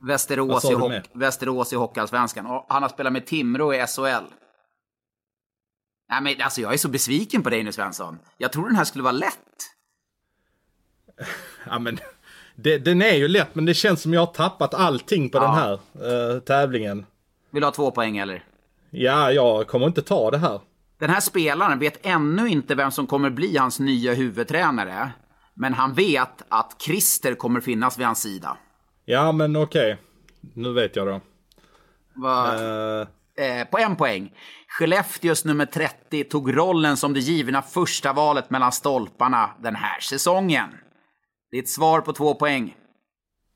Västerås, 0.00 0.64
i, 0.64 0.74
hock 0.74 0.92
Västerås 1.12 1.72
i 1.72 1.76
Hockeyallsvenskan. 1.76 2.46
Och 2.46 2.66
han 2.68 2.82
har 2.82 2.88
spelat 2.88 3.12
med 3.12 3.26
Timrå 3.26 3.74
i 3.74 3.86
SHL. 3.86 4.24
Nej 6.08 6.20
men 6.20 6.42
alltså 6.42 6.60
jag 6.60 6.72
är 6.72 6.76
så 6.76 6.88
besviken 6.88 7.42
på 7.42 7.50
dig 7.50 7.62
nu 7.62 7.72
Svensson. 7.72 8.18
Jag 8.38 8.52
tror 8.52 8.66
den 8.66 8.76
här 8.76 8.84
skulle 8.84 9.04
vara 9.04 9.12
lätt. 9.12 9.74
Ja 11.70 11.78
men, 11.78 11.98
det, 12.54 12.78
den 12.78 13.02
är 13.02 13.14
ju 13.14 13.28
lätt 13.28 13.54
men 13.54 13.64
det 13.64 13.74
känns 13.74 14.02
som 14.02 14.12
jag 14.12 14.20
har 14.20 14.32
tappat 14.32 14.74
allting 14.74 15.30
på 15.30 15.38
ja. 15.38 15.42
den 15.42 15.54
här 15.54 15.72
uh, 16.34 16.40
tävlingen. 16.40 17.06
Vill 17.50 17.60
du 17.60 17.66
ha 17.66 17.72
två 17.72 17.90
poäng 17.90 18.18
eller? 18.18 18.44
Ja, 18.90 19.32
jag 19.32 19.66
kommer 19.66 19.86
inte 19.86 20.02
ta 20.02 20.30
det 20.30 20.38
här. 20.38 20.60
Den 20.98 21.10
här 21.10 21.20
spelaren 21.20 21.78
vet 21.78 22.06
ännu 22.06 22.48
inte 22.48 22.74
vem 22.74 22.90
som 22.90 23.06
kommer 23.06 23.30
bli 23.30 23.56
hans 23.56 23.80
nya 23.80 24.14
huvudtränare. 24.14 25.10
Men 25.54 25.74
han 25.74 25.94
vet 25.94 26.42
att 26.48 26.76
Christer 26.82 27.34
kommer 27.34 27.60
finnas 27.60 27.98
vid 27.98 28.06
hans 28.06 28.22
sida. 28.22 28.56
Ja, 29.04 29.32
men 29.32 29.56
okej. 29.56 29.92
Okay. 29.92 30.04
Nu 30.54 30.72
vet 30.72 30.96
jag 30.96 31.06
då. 31.06 31.20
Va? 32.14 32.54
Uh... 32.54 33.06
Eh, 33.36 33.64
på 33.64 33.78
en 33.78 33.96
poäng. 33.96 34.32
Skellefteås 34.68 35.44
nummer 35.44 35.66
30 35.66 36.24
tog 36.24 36.56
rollen 36.56 36.96
som 36.96 37.14
det 37.14 37.20
givna 37.20 37.62
första 37.62 38.12
valet 38.12 38.50
mellan 38.50 38.72
stolparna 38.72 39.50
den 39.62 39.74
här 39.74 40.00
säsongen. 40.00 40.68
Ditt 41.54 41.68
svar 41.68 42.00
på 42.00 42.12
två 42.12 42.34
poäng. 42.34 42.76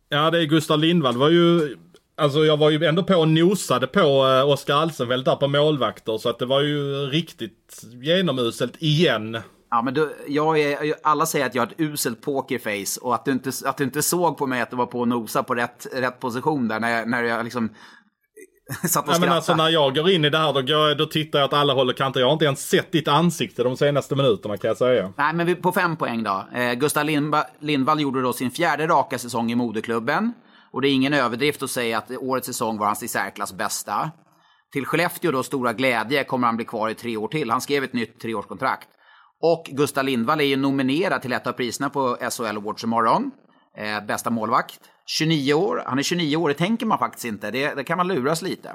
Ja, 0.08 0.30
det 0.30 0.38
är 0.38 0.44
Gustav 0.44 0.78
Lindvall. 0.78 1.14
Det 1.14 1.20
var 1.20 1.30
ju... 1.30 1.76
Alltså 2.16 2.44
jag 2.44 2.56
var 2.56 2.70
ju 2.70 2.84
ändå 2.84 3.02
på 3.02 3.14
och 3.14 3.28
nosade 3.28 3.86
på 3.86 4.00
uh, 4.00 4.50
Oskar 4.50 4.74
Alsenfelt 4.74 5.24
där 5.24 5.36
på 5.36 5.48
målvakter. 5.48 6.18
Så 6.18 6.28
att 6.28 6.38
det 6.38 6.46
var 6.46 6.60
ju 6.60 7.06
riktigt 7.06 7.84
genomuselt 8.02 8.76
igen. 8.78 9.38
Ja, 9.70 9.82
men 9.82 9.94
du, 9.94 10.16
jag 10.28 10.60
är, 10.60 10.94
alla 11.02 11.26
säger 11.26 11.46
att 11.46 11.54
jag 11.54 11.62
har 11.62 11.66
ett 11.66 11.80
uselt 11.80 12.22
pokerface 12.22 13.00
och 13.00 13.14
att 13.14 13.24
du, 13.24 13.32
inte, 13.32 13.52
att 13.64 13.76
du 13.76 13.84
inte 13.84 14.02
såg 14.02 14.38
på 14.38 14.46
mig 14.46 14.60
att 14.60 14.70
du 14.70 14.76
var 14.76 14.86
på 14.86 15.00
och 15.00 15.08
nosa 15.08 15.42
på 15.42 15.54
rätt, 15.54 15.86
rätt 15.92 16.20
position 16.20 16.68
där 16.68 16.80
när 16.80 16.90
jag, 16.90 17.08
när 17.08 17.22
jag 17.22 17.44
liksom 17.44 17.70
satt 18.88 19.04
och 19.04 19.10
Nej, 19.10 19.20
men 19.20 19.32
alltså 19.32 19.54
när 19.54 19.68
jag 19.68 19.94
går 19.94 20.10
in 20.10 20.24
i 20.24 20.30
det 20.30 20.38
här 20.38 20.52
då, 20.52 20.62
går, 20.62 20.94
då 20.94 21.06
tittar 21.06 21.38
jag 21.38 21.46
åt 21.46 21.52
alla 21.52 21.72
håll 21.72 21.88
och 21.88 21.96
kanter. 21.96 22.20
Jag 22.20 22.26
har 22.26 22.32
inte 22.32 22.44
ens 22.44 22.68
sett 22.68 22.92
ditt 22.92 23.08
ansikte 23.08 23.62
de 23.62 23.76
senaste 23.76 24.16
minuterna 24.16 24.56
kan 24.56 24.68
jag 24.68 24.76
säga. 24.76 25.12
Nej, 25.16 25.34
men 25.34 25.46
vi, 25.46 25.54
på 25.54 25.72
fem 25.72 25.96
poäng 25.96 26.22
då. 26.22 26.46
Eh, 26.54 26.72
Gustav 26.72 27.04
Lindba, 27.04 27.44
Lindvall 27.58 28.00
gjorde 28.00 28.22
då 28.22 28.32
sin 28.32 28.50
fjärde 28.50 28.86
raka 28.86 29.18
säsong 29.18 29.50
i 29.50 29.54
moderklubben. 29.54 30.32
Och 30.72 30.82
det 30.82 30.88
är 30.88 30.92
ingen 30.92 31.14
överdrift 31.14 31.62
att 31.62 31.70
säga 31.70 31.98
att 31.98 32.10
årets 32.10 32.46
säsong 32.46 32.78
var 32.78 32.86
hans 32.86 33.02
i 33.02 33.08
särklass 33.08 33.52
bästa. 33.52 34.10
Till 34.72 34.86
Skellefteå 34.86 35.32
då 35.32 35.42
stora 35.42 35.72
glädje 35.72 36.24
kommer 36.24 36.46
han 36.46 36.56
bli 36.56 36.64
kvar 36.64 36.88
i 36.88 36.94
tre 36.94 37.16
år 37.16 37.28
till. 37.28 37.50
Han 37.50 37.60
skrev 37.60 37.84
ett 37.84 37.92
nytt 37.92 38.20
treårskontrakt. 38.20 38.88
Och 39.42 39.64
Gustav 39.72 40.04
Lindvall 40.04 40.40
är 40.40 40.44
ju 40.44 40.56
nominerad 40.56 41.22
till 41.22 41.32
ett 41.32 41.46
av 41.46 41.52
priserna 41.52 41.90
på 41.90 42.16
SHL 42.30 42.56
Awards 42.56 42.84
imorgon. 42.84 43.30
Eh, 43.78 44.06
bästa 44.06 44.30
målvakt. 44.30 44.80
29 45.06 45.54
år. 45.54 45.82
Han 45.86 45.98
är 45.98 46.02
29 46.02 46.36
år, 46.36 46.48
det 46.48 46.54
tänker 46.54 46.86
man 46.86 46.98
faktiskt 46.98 47.24
inte. 47.24 47.50
Det, 47.50 47.74
det 47.74 47.84
kan 47.84 47.96
man 47.96 48.08
luras 48.08 48.42
lite. 48.42 48.72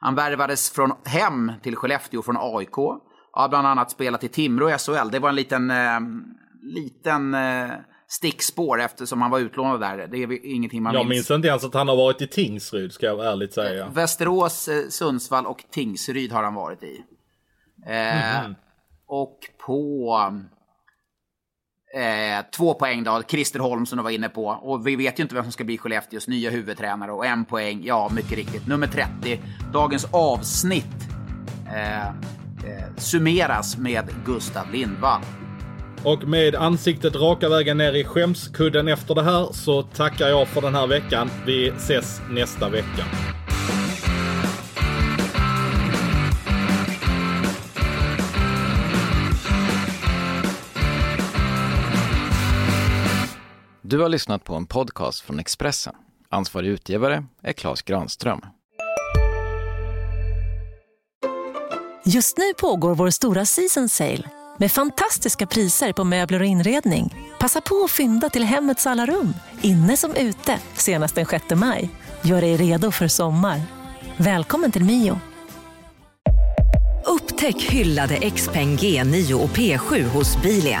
Han 0.00 0.14
värvades 0.14 0.70
från 0.70 0.92
hem 1.04 1.52
till 1.62 1.76
Skellefteå 1.76 2.22
från 2.22 2.36
AIK. 2.38 2.76
Har 3.32 3.48
bland 3.48 3.66
annat 3.66 3.90
spelat 3.90 4.24
i 4.24 4.28
Timrå 4.28 4.70
i 4.70 4.78
SHL. 4.78 5.10
Det 5.12 5.18
var 5.18 5.28
en 5.28 5.34
liten, 5.34 5.70
eh, 5.70 6.00
liten 6.62 7.34
eh, 7.34 7.70
stickspår 8.08 8.80
eftersom 8.80 9.22
han 9.22 9.30
var 9.30 9.38
utlånad 9.38 9.80
där. 9.80 10.06
Det 10.06 10.22
är 10.22 10.46
ingenting 10.46 10.82
man 10.82 10.94
Jag 10.94 11.00
minns. 11.06 11.10
minns 11.10 11.30
inte 11.30 11.48
ens 11.48 11.64
att 11.64 11.74
han 11.74 11.88
har 11.88 11.96
varit 11.96 12.22
i 12.22 12.26
Tingsryd, 12.26 12.92
ska 12.92 13.06
jag 13.06 13.26
ärligt 13.26 13.54
säga. 13.54 13.88
Västerås, 13.88 14.68
eh, 14.68 14.88
Sundsvall 14.88 15.46
och 15.46 15.64
Tingsryd 15.70 16.32
har 16.32 16.42
han 16.42 16.54
varit 16.54 16.82
i. 16.82 17.04
Eh, 17.86 18.40
mm. 18.40 18.54
Och 19.06 19.38
på 19.66 20.14
Eh, 21.94 22.44
två 22.56 22.74
poäng 22.74 23.04
då, 23.04 23.22
Christer 23.28 23.60
Holm 23.60 23.86
som 23.86 23.96
du 23.96 24.04
var 24.04 24.10
inne 24.10 24.28
på. 24.28 24.46
Och 24.46 24.86
vi 24.86 24.96
vet 24.96 25.18
ju 25.18 25.22
inte 25.22 25.34
vem 25.34 25.44
som 25.44 25.52
ska 25.52 25.64
bli 25.64 25.78
Skellefteås 25.78 26.28
nya 26.28 26.50
huvudtränare. 26.50 27.12
Och 27.12 27.26
en 27.26 27.44
poäng, 27.44 27.82
ja 27.84 28.10
mycket 28.14 28.32
riktigt, 28.32 28.66
nummer 28.66 28.86
30. 28.86 29.40
Dagens 29.72 30.06
avsnitt 30.10 31.08
eh, 31.66 32.06
eh, 32.06 32.14
summeras 32.96 33.76
med 33.76 34.04
Gustav 34.26 34.72
Lindvall. 34.72 35.22
Och 36.04 36.24
med 36.24 36.54
ansiktet 36.54 37.16
raka 37.16 37.48
vägen 37.48 37.78
ner 37.78 37.92
i 37.92 38.04
skämskudden 38.04 38.88
efter 38.88 39.14
det 39.14 39.22
här 39.22 39.52
så 39.52 39.82
tackar 39.82 40.28
jag 40.28 40.48
för 40.48 40.60
den 40.60 40.74
här 40.74 40.86
veckan. 40.86 41.30
Vi 41.46 41.68
ses 41.68 42.20
nästa 42.30 42.68
vecka. 42.68 43.04
Du 53.90 53.98
har 53.98 54.08
lyssnat 54.08 54.44
på 54.44 54.54
en 54.54 54.66
podcast 54.66 55.20
från 55.20 55.38
Expressen. 55.38 55.94
Ansvarig 56.28 56.68
utgivare 56.68 57.24
är 57.42 57.52
Klas 57.52 57.82
Granström. 57.82 58.40
Just 62.04 62.38
nu 62.38 62.44
pågår 62.60 62.94
vår 62.94 63.10
stora 63.10 63.46
season 63.46 63.88
sale 63.88 64.22
med 64.58 64.72
fantastiska 64.72 65.46
priser 65.46 65.92
på 65.92 66.04
möbler 66.04 66.40
och 66.40 66.46
inredning. 66.46 67.14
Passa 67.40 67.60
på 67.60 67.84
att 67.84 67.90
fynda 67.90 68.28
till 68.28 68.44
hemmets 68.44 68.86
alla 68.86 69.06
rum, 69.06 69.34
inne 69.62 69.96
som 69.96 70.14
ute, 70.14 70.58
senast 70.74 71.14
den 71.14 71.26
6 71.26 71.44
maj. 71.54 71.90
Gör 72.22 72.40
dig 72.40 72.56
redo 72.56 72.90
för 72.90 73.08
sommar. 73.08 73.62
Välkommen 74.16 74.72
till 74.72 74.84
Mio. 74.84 75.20
Upptäck 77.06 77.62
hyllade 77.62 78.30
XPeng 78.30 78.76
G9 78.76 79.32
och 79.32 79.50
P7 79.50 80.04
hos 80.04 80.42
Bilia. 80.42 80.80